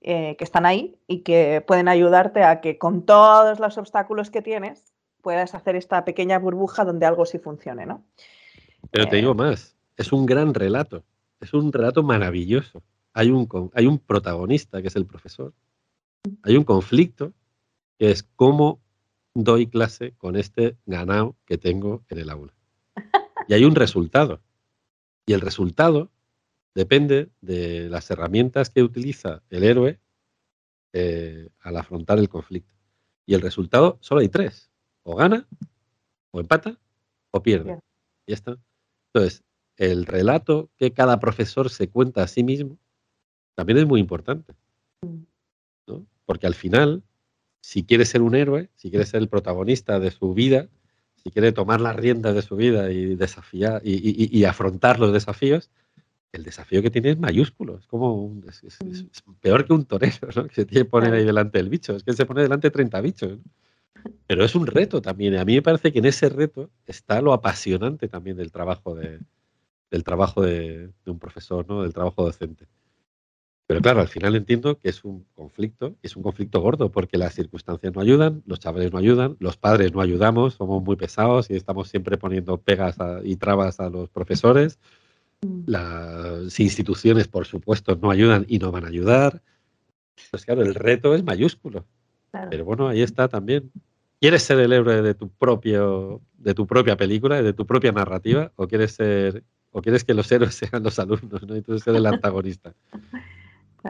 eh, 0.00 0.36
que 0.36 0.44
están 0.44 0.66
ahí 0.66 0.96
y 1.06 1.20
que 1.20 1.62
pueden 1.66 1.88
ayudarte 1.88 2.42
a 2.42 2.60
que 2.60 2.78
con 2.78 3.06
todos 3.06 3.60
los 3.60 3.78
obstáculos 3.78 4.30
que 4.30 4.42
tienes 4.42 4.92
puedas 5.22 5.54
hacer 5.54 5.76
esta 5.76 6.04
pequeña 6.04 6.38
burbuja 6.38 6.84
donde 6.84 7.06
algo 7.06 7.24
sí 7.24 7.38
funcione, 7.38 7.86
¿no? 7.86 8.04
Pero 8.90 9.08
te 9.08 9.16
digo 9.16 9.32
eh, 9.32 9.34
más, 9.34 9.74
es 9.96 10.12
un 10.12 10.26
gran 10.26 10.52
relato, 10.52 11.02
es 11.40 11.54
un 11.54 11.72
relato 11.72 12.02
maravilloso. 12.02 12.82
Hay 13.14 13.30
un, 13.30 13.48
hay 13.74 13.86
un 13.86 13.98
protagonista 13.98 14.82
que 14.82 14.88
es 14.88 14.96
el 14.96 15.06
profesor, 15.06 15.54
hay 16.42 16.56
un 16.56 16.64
conflicto 16.64 17.32
que 17.98 18.10
es 18.10 18.22
cómo 18.22 18.80
doy 19.34 19.66
clase 19.66 20.14
con 20.18 20.36
este 20.36 20.76
ganado 20.86 21.36
que 21.44 21.58
tengo 21.58 22.04
en 22.08 22.18
el 22.18 22.30
aula 22.30 22.54
y 23.48 23.54
hay 23.54 23.64
un 23.64 23.74
resultado. 23.74 24.40
Y 25.26 25.32
el 25.32 25.40
resultado 25.40 26.10
depende 26.74 27.30
de 27.40 27.88
las 27.88 28.10
herramientas 28.10 28.70
que 28.70 28.82
utiliza 28.82 29.42
el 29.50 29.64
héroe 29.64 30.00
eh, 30.92 31.48
al 31.60 31.76
afrontar 31.76 32.18
el 32.18 32.28
conflicto. 32.28 32.74
Y 33.26 33.34
el 33.34 33.40
resultado 33.40 33.98
solo 34.00 34.20
hay 34.20 34.28
tres. 34.28 34.70
O 35.02 35.16
gana, 35.16 35.46
o 36.30 36.40
empata, 36.40 36.78
o 37.30 37.42
pierde. 37.42 37.78
Y 38.26 38.32
ya 38.32 38.34
está. 38.34 38.58
Entonces, 39.12 39.42
el 39.76 40.06
relato 40.06 40.70
que 40.76 40.92
cada 40.92 41.20
profesor 41.20 41.70
se 41.70 41.88
cuenta 41.88 42.22
a 42.22 42.28
sí 42.28 42.42
mismo 42.42 42.78
también 43.54 43.78
es 43.78 43.86
muy 43.86 44.00
importante. 44.00 44.54
Mm. 45.02 45.24
Porque 46.26 46.46
al 46.46 46.54
final, 46.54 47.02
si 47.64 47.82
quiere 47.82 48.04
ser 48.04 48.20
un 48.20 48.34
héroe, 48.34 48.68
si 48.76 48.90
quiere 48.90 49.06
ser 49.06 49.22
el 49.22 49.28
protagonista 49.28 49.98
de 49.98 50.10
su 50.10 50.34
vida, 50.34 50.68
si 51.16 51.30
quiere 51.30 51.50
tomar 51.50 51.80
las 51.80 51.96
riendas 51.96 52.34
de 52.34 52.42
su 52.42 52.56
vida 52.56 52.92
y 52.92 53.16
desafiar 53.16 53.80
y, 53.82 54.44
afrontar 54.44 55.00
los 55.00 55.14
desafíos, 55.14 55.70
el 56.32 56.44
desafío 56.44 56.82
que 56.82 56.90
tiene 56.90 57.12
es 57.12 57.18
mayúsculo. 57.18 57.78
Es 57.78 57.86
como 57.86 58.38
peor 59.40 59.64
que 59.64 59.72
un 59.72 59.86
torero, 59.86 60.28
¿no? 60.36 60.46
Que 60.46 60.54
se 60.54 60.66
tiene 60.66 60.84
que 60.84 60.90
poner 60.90 61.14
ahí 61.14 61.24
delante 61.24 61.56
del 61.56 61.70
bicho. 61.70 61.96
Es 61.96 62.04
que 62.04 62.12
se 62.12 62.26
pone 62.26 62.42
delante 62.42 62.66
de 62.66 62.72
30 62.72 63.00
bichos. 63.00 63.38
Pero 64.26 64.44
es 64.44 64.54
un 64.54 64.66
reto 64.66 65.00
también. 65.00 65.38
A 65.38 65.44
mí 65.46 65.54
me 65.54 65.62
parece 65.62 65.90
que 65.90 66.00
en 66.00 66.04
ese 66.04 66.28
reto 66.28 66.68
está 66.86 67.22
lo 67.22 67.32
apasionante 67.32 68.08
también 68.08 68.36
del 68.36 68.52
trabajo 68.52 68.94
de, 68.94 69.20
del 69.90 70.04
trabajo 70.04 70.42
de, 70.42 70.90
de 71.02 71.10
un 71.10 71.18
profesor, 71.18 71.66
¿no? 71.66 71.82
Del 71.82 71.94
trabajo 71.94 72.24
docente. 72.24 72.66
Pero 73.66 73.80
claro, 73.80 74.00
al 74.00 74.08
final 74.08 74.36
entiendo 74.36 74.78
que 74.78 74.90
es 74.90 75.04
un 75.04 75.24
conflicto, 75.34 75.96
es 76.02 76.16
un 76.16 76.22
conflicto 76.22 76.60
gordo, 76.60 76.90
porque 76.90 77.16
las 77.16 77.34
circunstancias 77.34 77.94
no 77.94 78.02
ayudan, 78.02 78.42
los 78.46 78.60
chavales 78.60 78.92
no 78.92 78.98
ayudan, 78.98 79.36
los 79.40 79.56
padres 79.56 79.94
no 79.94 80.02
ayudamos, 80.02 80.54
somos 80.54 80.82
muy 80.82 80.96
pesados 80.96 81.50
y 81.50 81.56
estamos 81.56 81.88
siempre 81.88 82.18
poniendo 82.18 82.58
pegas 82.58 82.96
y 83.24 83.36
trabas 83.36 83.80
a 83.80 83.88
los 83.88 84.10
profesores. 84.10 84.78
Mm. 85.40 85.62
Las 85.66 86.60
instituciones, 86.60 87.26
por 87.26 87.46
supuesto, 87.46 87.96
no 88.00 88.10
ayudan 88.10 88.44
y 88.48 88.58
no 88.58 88.70
van 88.70 88.84
a 88.84 88.88
ayudar. 88.88 89.40
Pues 90.30 90.44
claro, 90.44 90.62
el 90.62 90.74
reto 90.74 91.14
es 91.14 91.24
mayúsculo. 91.24 91.86
Pero 92.50 92.64
bueno, 92.64 92.88
ahí 92.88 93.00
está 93.00 93.28
también. 93.28 93.70
¿Quieres 94.20 94.42
ser 94.42 94.58
el 94.58 94.72
héroe 94.72 95.02
de 95.02 95.14
tu 95.14 95.28
propio, 95.28 96.20
de 96.38 96.52
tu 96.52 96.66
propia 96.66 96.96
película, 96.96 97.40
de 97.40 97.52
tu 97.52 97.66
propia 97.66 97.92
narrativa, 97.92 98.52
o 98.56 98.66
quieres 98.66 98.92
ser, 98.92 99.44
o 99.70 99.80
quieres 99.80 100.04
que 100.04 100.14
los 100.14 100.30
héroes 100.30 100.54
sean 100.70 100.82
los 100.82 100.98
alumnos, 100.98 101.46
¿no? 101.46 101.56
Y 101.56 101.62
tú 101.62 101.78
ser 101.78 101.96
el 101.96 102.06
antagonista. 102.06 102.74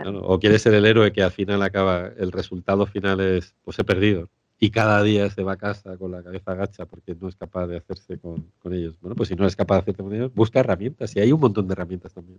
O 0.02 0.40
quieres 0.40 0.62
ser 0.62 0.74
el 0.74 0.86
héroe 0.86 1.12
que 1.12 1.22
al 1.22 1.30
final 1.30 1.62
acaba, 1.62 2.08
el 2.16 2.32
resultado 2.32 2.86
final 2.86 3.20
es, 3.20 3.54
pues 3.62 3.78
he 3.78 3.84
perdido. 3.84 4.28
Y 4.58 4.70
cada 4.70 5.02
día 5.02 5.30
se 5.30 5.42
va 5.42 5.52
a 5.52 5.56
casa 5.56 5.96
con 5.96 6.10
la 6.10 6.22
cabeza 6.22 6.52
agacha 6.52 6.86
porque 6.86 7.14
no 7.14 7.28
es 7.28 7.36
capaz 7.36 7.66
de 7.66 7.76
hacerse 7.76 8.18
con, 8.18 8.50
ellos. 8.72 8.96
Bueno, 9.00 9.14
pues 9.14 9.28
si 9.28 9.36
no 9.36 9.46
es 9.46 9.56
capaz 9.56 9.76
de 9.76 9.80
hacerte 9.82 10.02
con 10.02 10.14
ellos, 10.14 10.32
busca 10.34 10.60
herramientas. 10.60 11.14
Y 11.14 11.20
hay 11.20 11.32
un 11.32 11.40
montón 11.40 11.68
de 11.68 11.72
herramientas 11.72 12.12
también. 12.12 12.38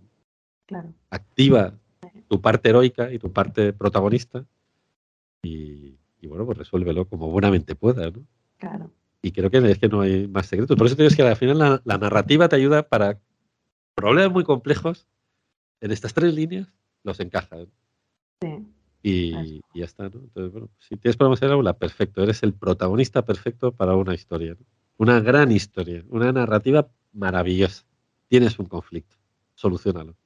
Claro. 0.66 0.92
Activa 1.10 1.74
tu 2.28 2.40
parte 2.40 2.70
heroica 2.70 3.12
y 3.12 3.18
tu 3.18 3.32
parte 3.32 3.72
protagonista. 3.72 4.44
Y, 5.42 5.96
bueno, 6.26 6.44
pues 6.44 6.58
resuélvelo 6.58 7.06
como 7.06 7.30
buenamente 7.30 7.76
puedas, 7.76 8.12
¿no? 8.12 8.26
Claro. 8.58 8.90
Y 9.22 9.30
creo 9.30 9.50
que 9.50 9.58
es 9.58 9.78
que 9.78 9.88
no 9.88 10.00
hay 10.00 10.26
más 10.26 10.46
secretos. 10.46 10.76
Por 10.76 10.86
eso 10.86 10.96
te 10.96 11.04
digo 11.04 11.14
que 11.14 11.22
al 11.22 11.36
final 11.36 11.58
la, 11.58 11.82
la 11.84 11.98
narrativa 11.98 12.48
te 12.48 12.56
ayuda 12.56 12.82
para 12.82 13.20
problemas 13.94 14.32
muy 14.32 14.44
complejos 14.44 15.06
en 15.80 15.92
estas 15.92 16.12
tres 16.12 16.34
líneas 16.34 16.66
los 17.06 17.20
encaja. 17.20 17.56
Sí. 18.40 18.66
Y, 19.02 19.62
ya 19.72 19.84
está, 19.84 20.04
¿no? 20.04 20.18
Entonces, 20.18 20.52
bueno, 20.52 20.68
si 20.78 20.96
tienes 20.96 21.16
problemas 21.16 21.40
en 21.40 21.48
el 21.48 21.54
aula, 21.54 21.72
perfecto, 21.74 22.22
eres 22.22 22.42
el 22.42 22.52
protagonista 22.52 23.24
perfecto 23.24 23.72
para 23.72 23.94
una 23.94 24.14
historia. 24.14 24.56
una 24.98 25.20
gran 25.20 25.52
historia, 25.52 26.02
una 26.08 26.32
narrativa 26.32 26.88
maravillosa. 27.12 27.84
Tienes 28.28 28.58
un 28.58 28.66
conflicto, 28.66 29.14
solucionalo. 29.54 30.16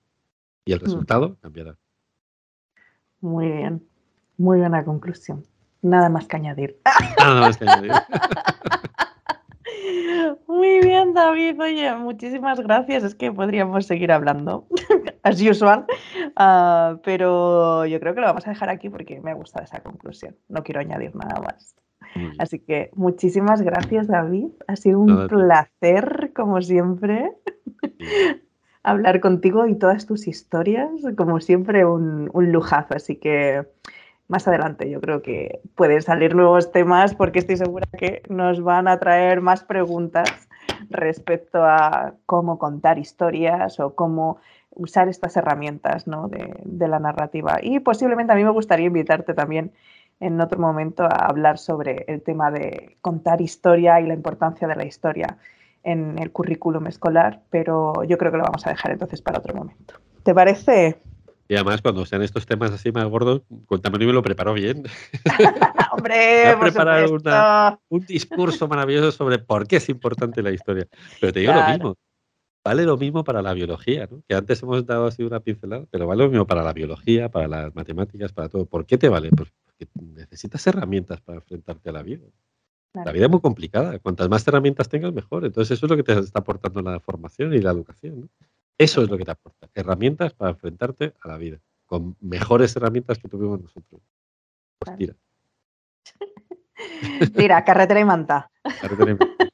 Y 0.65 0.73
el 0.73 0.81
mm. 0.81 0.85
resultado 0.85 1.37
cambiará. 1.41 1.77
Muy 3.21 3.51
bien, 3.51 3.87
muy 4.39 4.59
buena 4.59 4.85
conclusión. 4.85 5.45
Nada 5.83 6.09
más 6.09 6.27
que 6.27 6.37
añadir. 6.37 6.81
Nada 7.19 7.41
más 7.41 7.59
que 7.59 7.69
añadir. 7.69 7.93
Muy 10.47 10.81
bien, 10.81 11.15
David. 11.15 11.61
Oye, 11.61 11.95
muchísimas 11.95 12.61
gracias. 12.61 13.03
Es 13.03 13.15
que 13.15 13.33
podríamos 13.33 13.87
seguir 13.87 14.13
hablando, 14.13 14.67
as 15.23 15.41
usual, 15.41 15.87
uh, 16.39 16.99
pero 17.03 17.87
yo 17.87 18.01
creo 18.01 18.15
que 18.15 18.21
lo 18.21 18.27
vamos 18.27 18.47
a 18.47 18.51
dejar 18.51 18.71
aquí 18.71 18.89
porque 18.89 19.21
me 19.21 19.31
ha 19.31 19.35
gustado 19.35 19.65
esa 19.65 19.81
conclusión. 19.81 20.37
No 20.49 20.63
quiero 20.63 20.81
añadir 20.81 21.15
nada 21.15 21.41
más. 21.41 21.75
Así 22.39 22.59
que 22.59 22.91
muchísimas 22.95 23.63
gracias, 23.63 24.09
David. 24.09 24.49
Ha 24.67 24.77
sido 24.77 24.99
un 24.99 25.29
placer, 25.29 26.33
como 26.35 26.61
siempre, 26.61 27.33
hablar 28.83 29.21
contigo 29.21 29.67
y 29.67 29.77
todas 29.77 30.07
tus 30.07 30.27
historias. 30.27 30.91
Como 31.17 31.41
siempre, 31.41 31.85
un, 31.85 32.29
un 32.33 32.53
lujazo. 32.53 32.95
Así 32.95 33.17
que 33.17 33.65
más 34.31 34.47
adelante 34.47 34.89
yo 34.89 35.01
creo 35.01 35.23
que 35.23 35.61
pueden 35.75 36.03
salir 36.03 36.35
nuevos 36.35 36.71
temas 36.71 37.15
porque 37.15 37.41
estoy 37.41 37.57
segura 37.57 37.87
que 37.99 38.23
nos 38.29 38.63
van 38.63 38.87
a 38.87 38.99
traer 38.99 39.41
más 39.41 39.65
preguntas 39.65 40.49
respecto 40.89 41.65
a 41.65 42.15
cómo 42.27 42.59
contar 42.59 42.99
historias 42.99 43.81
o 43.81 43.95
cómo 43.95 44.39
usar 44.81 45.09
estas 45.09 45.37
herramientas 45.37 46.05
de, 46.07 46.89
la 46.89 46.99
narrativa. 46.99 47.59
Y 47.63 47.81
posiblemente 47.81 48.33
a 48.33 48.37
mí 48.37 48.45
me 48.45 48.51
gustaría 48.51 48.87
invitarte 48.87 49.35
también 49.35 49.73
en 50.21 50.41
otro 50.41 50.59
momento 50.59 51.05
a 51.05 51.27
hablar 51.27 51.59
sobre 51.59 52.05
el 52.09 52.23
tema 52.23 52.51
de 52.51 52.97
contar 53.01 53.41
historia 53.41 54.01
y 54.01 54.07
la 54.07 54.15
importancia 54.15 54.67
de 54.67 54.77
la 54.77 54.87
historia 54.87 55.37
en 55.83 56.19
el 56.19 56.31
currículum 56.31 56.87
escolar, 56.87 57.43
pero 57.51 58.05
yo 58.05 58.19
creo 58.19 58.33
que 58.33 58.39
lo 58.39 58.45
vamos 58.45 58.67
a 58.67 58.71
dejar 58.71 58.93
entonces 58.93 59.23
para 59.23 59.39
otro 59.39 59.55
momento. 59.55 59.95
¿Te 60.23 60.35
parece? 60.35 61.01
Y 61.49 61.55
además, 61.55 61.83
cuando 61.83 62.07
sean 62.07 62.23
estos 62.23 62.47
temas 62.47 62.71
así 62.71 62.93
más 62.93 63.05
gordos, 63.07 63.43
y 63.51 64.07
me 64.07 64.13
lo 64.13 64.23
preparo 64.23 64.55
bien. 64.55 64.85
Hombre, 65.93 66.57
preparar 66.61 67.09
un 67.89 68.01
discurso 68.07 68.69
maravilloso 68.69 69.13
sobre 69.13 69.39
por 69.39 69.67
qué 69.67 69.77
es 69.77 69.89
importante 69.89 70.43
la 70.43 70.53
historia. 70.53 70.87
Pero 71.21 71.33
te 71.33 71.41
digo 71.41 71.53
lo 71.53 71.69
mismo. 71.69 71.97
Vale 72.63 72.85
lo 72.85 72.99
mismo 72.99 73.25
para 73.25 73.41
la 73.41 73.55
biología, 73.55 74.07
¿no? 74.11 74.23
que 74.29 74.35
antes 74.35 74.63
hemos 74.63 74.85
dado 74.85 75.07
así 75.07 75.23
una 75.23 75.41
pincelada, 75.41 75.87
pero 75.91 76.07
vale 76.07 76.25
lo 76.25 76.31
mismo 76.31 76.47
para 76.47 76.63
la 76.63 76.75
biología, 76.75 77.31
para 77.31 77.49
las 77.49 77.75
matemáticas, 77.75 78.33
para 78.33 78.51
todo. 78.51 78.67
¿Por 78.67 78.85
qué 78.85 78.99
te 78.99 79.09
vale? 79.09 79.31
Pues 79.31 79.51
porque 79.65 79.89
necesitas 80.15 80.67
herramientas 80.67 81.21
para 81.23 81.39
enfrentarte 81.39 81.89
a 81.89 81.93
la 81.93 82.03
vida. 82.03 82.27
La 82.93 83.13
vida 83.13 83.27
es 83.27 83.31
muy 83.31 83.41
complicada. 83.41 83.99
Cuantas 84.01 84.29
más 84.29 84.47
herramientas 84.47 84.89
tengas, 84.89 85.13
mejor. 85.13 85.45
Entonces, 85.45 85.79
eso 85.79 85.87
es 85.87 85.91
lo 85.91 85.97
que 85.97 86.03
te 86.03 86.19
está 86.19 86.41
aportando 86.41 86.83
la 86.83 86.99
formación 87.01 87.55
y 87.55 87.59
la 87.61 87.71
educación. 87.71 88.23
¿no? 88.23 88.29
Eso 88.77 89.03
es 89.03 89.11
lo 89.11 89.17
que 89.17 89.25
te 89.25 89.31
aporta, 89.31 89.69
herramientas 89.75 90.33
para 90.33 90.53
enfrentarte 90.53 91.13
a 91.21 91.29
la 91.29 91.37
vida, 91.37 91.61
con 91.87 92.17
mejores 92.21 92.75
herramientas 92.77 93.19
que 93.19 93.29
tuvimos 93.29 93.61
nosotros. 93.61 94.01
Pues 94.79 94.97
tira. 94.97 95.15
Tira, 97.37 97.65
carretera 97.65 98.01
y 98.01 98.05
manta. 98.05 98.51
Carretera 98.81 99.11
y 99.11 99.15
manta. 99.15 99.50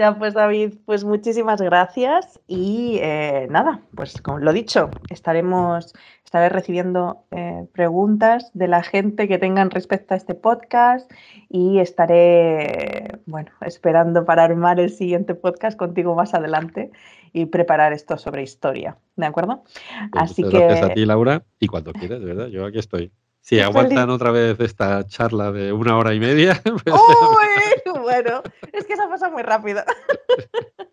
Ya, 0.00 0.18
pues 0.18 0.32
David, 0.32 0.76
pues 0.86 1.04
muchísimas 1.04 1.60
gracias 1.60 2.40
y 2.46 2.96
eh, 3.02 3.46
nada, 3.50 3.82
pues 3.94 4.22
como 4.22 4.38
lo 4.38 4.54
dicho, 4.54 4.88
estaremos, 5.10 5.92
estaré 6.24 6.48
recibiendo 6.48 7.26
eh, 7.30 7.66
preguntas 7.74 8.50
de 8.54 8.66
la 8.66 8.82
gente 8.82 9.28
que 9.28 9.36
tengan 9.36 9.68
respecto 9.70 10.14
a 10.14 10.16
este 10.16 10.34
podcast 10.34 11.12
y 11.50 11.80
estaré, 11.80 13.20
bueno, 13.26 13.50
esperando 13.60 14.24
para 14.24 14.44
armar 14.44 14.80
el 14.80 14.88
siguiente 14.88 15.34
podcast 15.34 15.76
contigo 15.76 16.14
más 16.14 16.32
adelante 16.32 16.90
y 17.34 17.44
preparar 17.44 17.92
esto 17.92 18.16
sobre 18.16 18.42
historia, 18.42 18.96
¿de 19.16 19.26
acuerdo? 19.26 19.64
Pues 20.12 20.24
Así 20.30 20.42
que... 20.44 20.60
Gracias 20.60 20.92
a 20.92 20.94
ti, 20.94 21.04
Laura, 21.04 21.44
y 21.58 21.66
cuando 21.66 21.92
quieras, 21.92 22.20
de 22.20 22.24
verdad, 22.24 22.46
yo 22.46 22.64
aquí 22.64 22.78
estoy. 22.78 23.12
Si 23.40 23.60
aguantan 23.60 24.10
otra 24.10 24.30
vez 24.30 24.60
esta 24.60 25.06
charla 25.06 25.50
de 25.50 25.72
una 25.72 25.96
hora 25.96 26.14
y 26.14 26.20
media. 26.20 26.60
Pues 26.84 28.02
bueno, 28.02 28.42
es 28.72 28.86
que 28.86 28.94
eso 28.94 29.08
pasa 29.08 29.30
muy 29.30 29.42
rápido. 29.42 29.82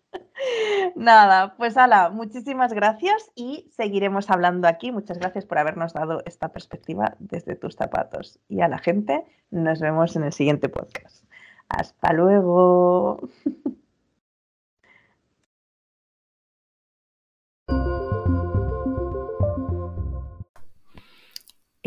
Nada, 0.96 1.54
pues 1.56 1.76
ala, 1.76 2.10
muchísimas 2.10 2.72
gracias 2.72 3.30
y 3.34 3.68
seguiremos 3.70 4.30
hablando 4.30 4.68
aquí. 4.68 4.92
Muchas 4.92 5.18
gracias 5.18 5.44
por 5.44 5.58
habernos 5.58 5.92
dado 5.92 6.22
esta 6.26 6.48
perspectiva 6.48 7.16
desde 7.18 7.56
tus 7.56 7.76
zapatos. 7.76 8.38
Y 8.48 8.60
a 8.60 8.68
la 8.68 8.78
gente, 8.78 9.24
nos 9.50 9.80
vemos 9.80 10.16
en 10.16 10.24
el 10.24 10.32
siguiente 10.32 10.68
podcast. 10.68 11.24
Hasta 11.68 12.12
luego. 12.12 13.28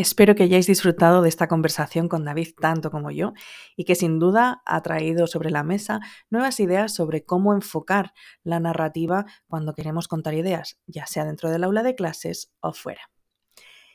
Espero 0.02 0.34
que 0.34 0.42
hayáis 0.42 0.66
disfrutado 0.66 1.22
de 1.22 1.30
esta 1.30 1.48
conversación 1.48 2.10
con 2.10 2.26
David 2.26 2.56
tanto 2.60 2.90
como 2.90 3.12
yo 3.12 3.34
y 3.76 3.84
que 3.84 3.94
sin 3.94 4.18
duda 4.18 4.64
ha 4.66 4.82
traído 4.82 5.28
sobre 5.28 5.52
la 5.52 5.62
mesa 5.62 6.00
nuevas 6.32 6.60
ideas 6.60 6.96
sobre 6.96 7.24
cómo 7.24 7.54
enfocar 7.54 8.12
la 8.44 8.60
narrativa 8.60 9.28
cuando 9.46 9.76
queremos 9.76 10.08
contar 10.08 10.34
ideas, 10.34 10.80
ya 10.88 11.06
sea 11.06 11.24
dentro 11.24 11.52
del 11.52 11.64
aula 11.64 11.84
de 11.84 11.94
clases 11.94 12.52
o 12.62 12.74
fuera. 12.74 13.12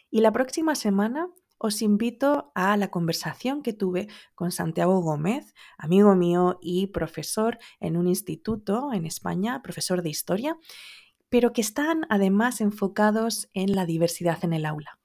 Y 0.08 0.20
la 0.20 0.30
próxima 0.30 0.76
semana 0.76 1.28
os 1.58 1.82
invito 1.82 2.52
a 2.54 2.76
la 2.76 2.86
conversación 2.86 3.64
que 3.64 3.72
tuve 3.72 4.06
con 4.36 4.52
Santiago 4.52 5.00
Gómez, 5.00 5.54
amigo 5.76 6.14
mío 6.14 6.60
y 6.62 6.86
profesor 6.86 7.58
en 7.80 7.96
un 7.96 8.06
instituto 8.06 8.92
en 8.92 9.06
España, 9.06 9.60
profesor 9.60 10.02
de 10.02 10.10
historia, 10.10 10.56
pero 11.30 11.52
que 11.52 11.62
están 11.62 12.06
además 12.10 12.60
enfocados 12.60 13.48
en 13.54 13.74
la 13.74 13.86
diversidad 13.86 14.38
en 14.44 14.52
el 14.52 14.66
aula. 14.66 15.00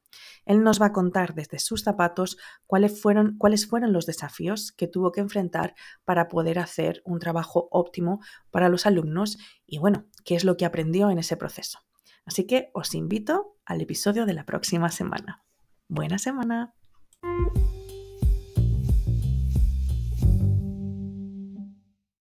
Él 0.46 0.64
nos 0.64 0.82
va 0.82 0.88
a 0.88 0.94
contar 0.94 1.34
desde 1.34 1.60
sus 1.60 1.84
zapatos 1.84 2.38
cuáles 2.66 3.02
fueron, 3.02 3.38
cuáles 3.38 3.68
fueron 3.68 3.94
los 3.94 4.06
desafíos 4.06 4.72
que 4.72 4.88
tuvo 4.88 5.12
que 5.12 5.22
enfrentar 5.22 5.76
para 6.06 6.28
poder 6.28 6.60
hacer 6.60 7.02
un 7.06 7.20
trabajo 7.20 7.68
óptimo 7.72 8.22
para 8.50 8.70
los 8.70 8.86
alumnos 8.86 9.38
y 9.66 9.78
bueno, 9.80 10.06
qué 10.26 10.36
es 10.36 10.44
lo 10.44 10.58
que 10.58 10.66
aprendió 10.66 11.10
en 11.10 11.20
ese 11.20 11.38
proceso. 11.38 11.80
Así 12.26 12.46
que 12.46 12.70
os 12.74 12.94
invito 12.94 13.58
al 13.66 13.82
episodio 13.82 14.26
de 14.26 14.34
la 14.34 14.46
próxima 14.46 14.90
semana. 14.90 15.44
Buena 15.88 16.18
semana. 16.18 16.74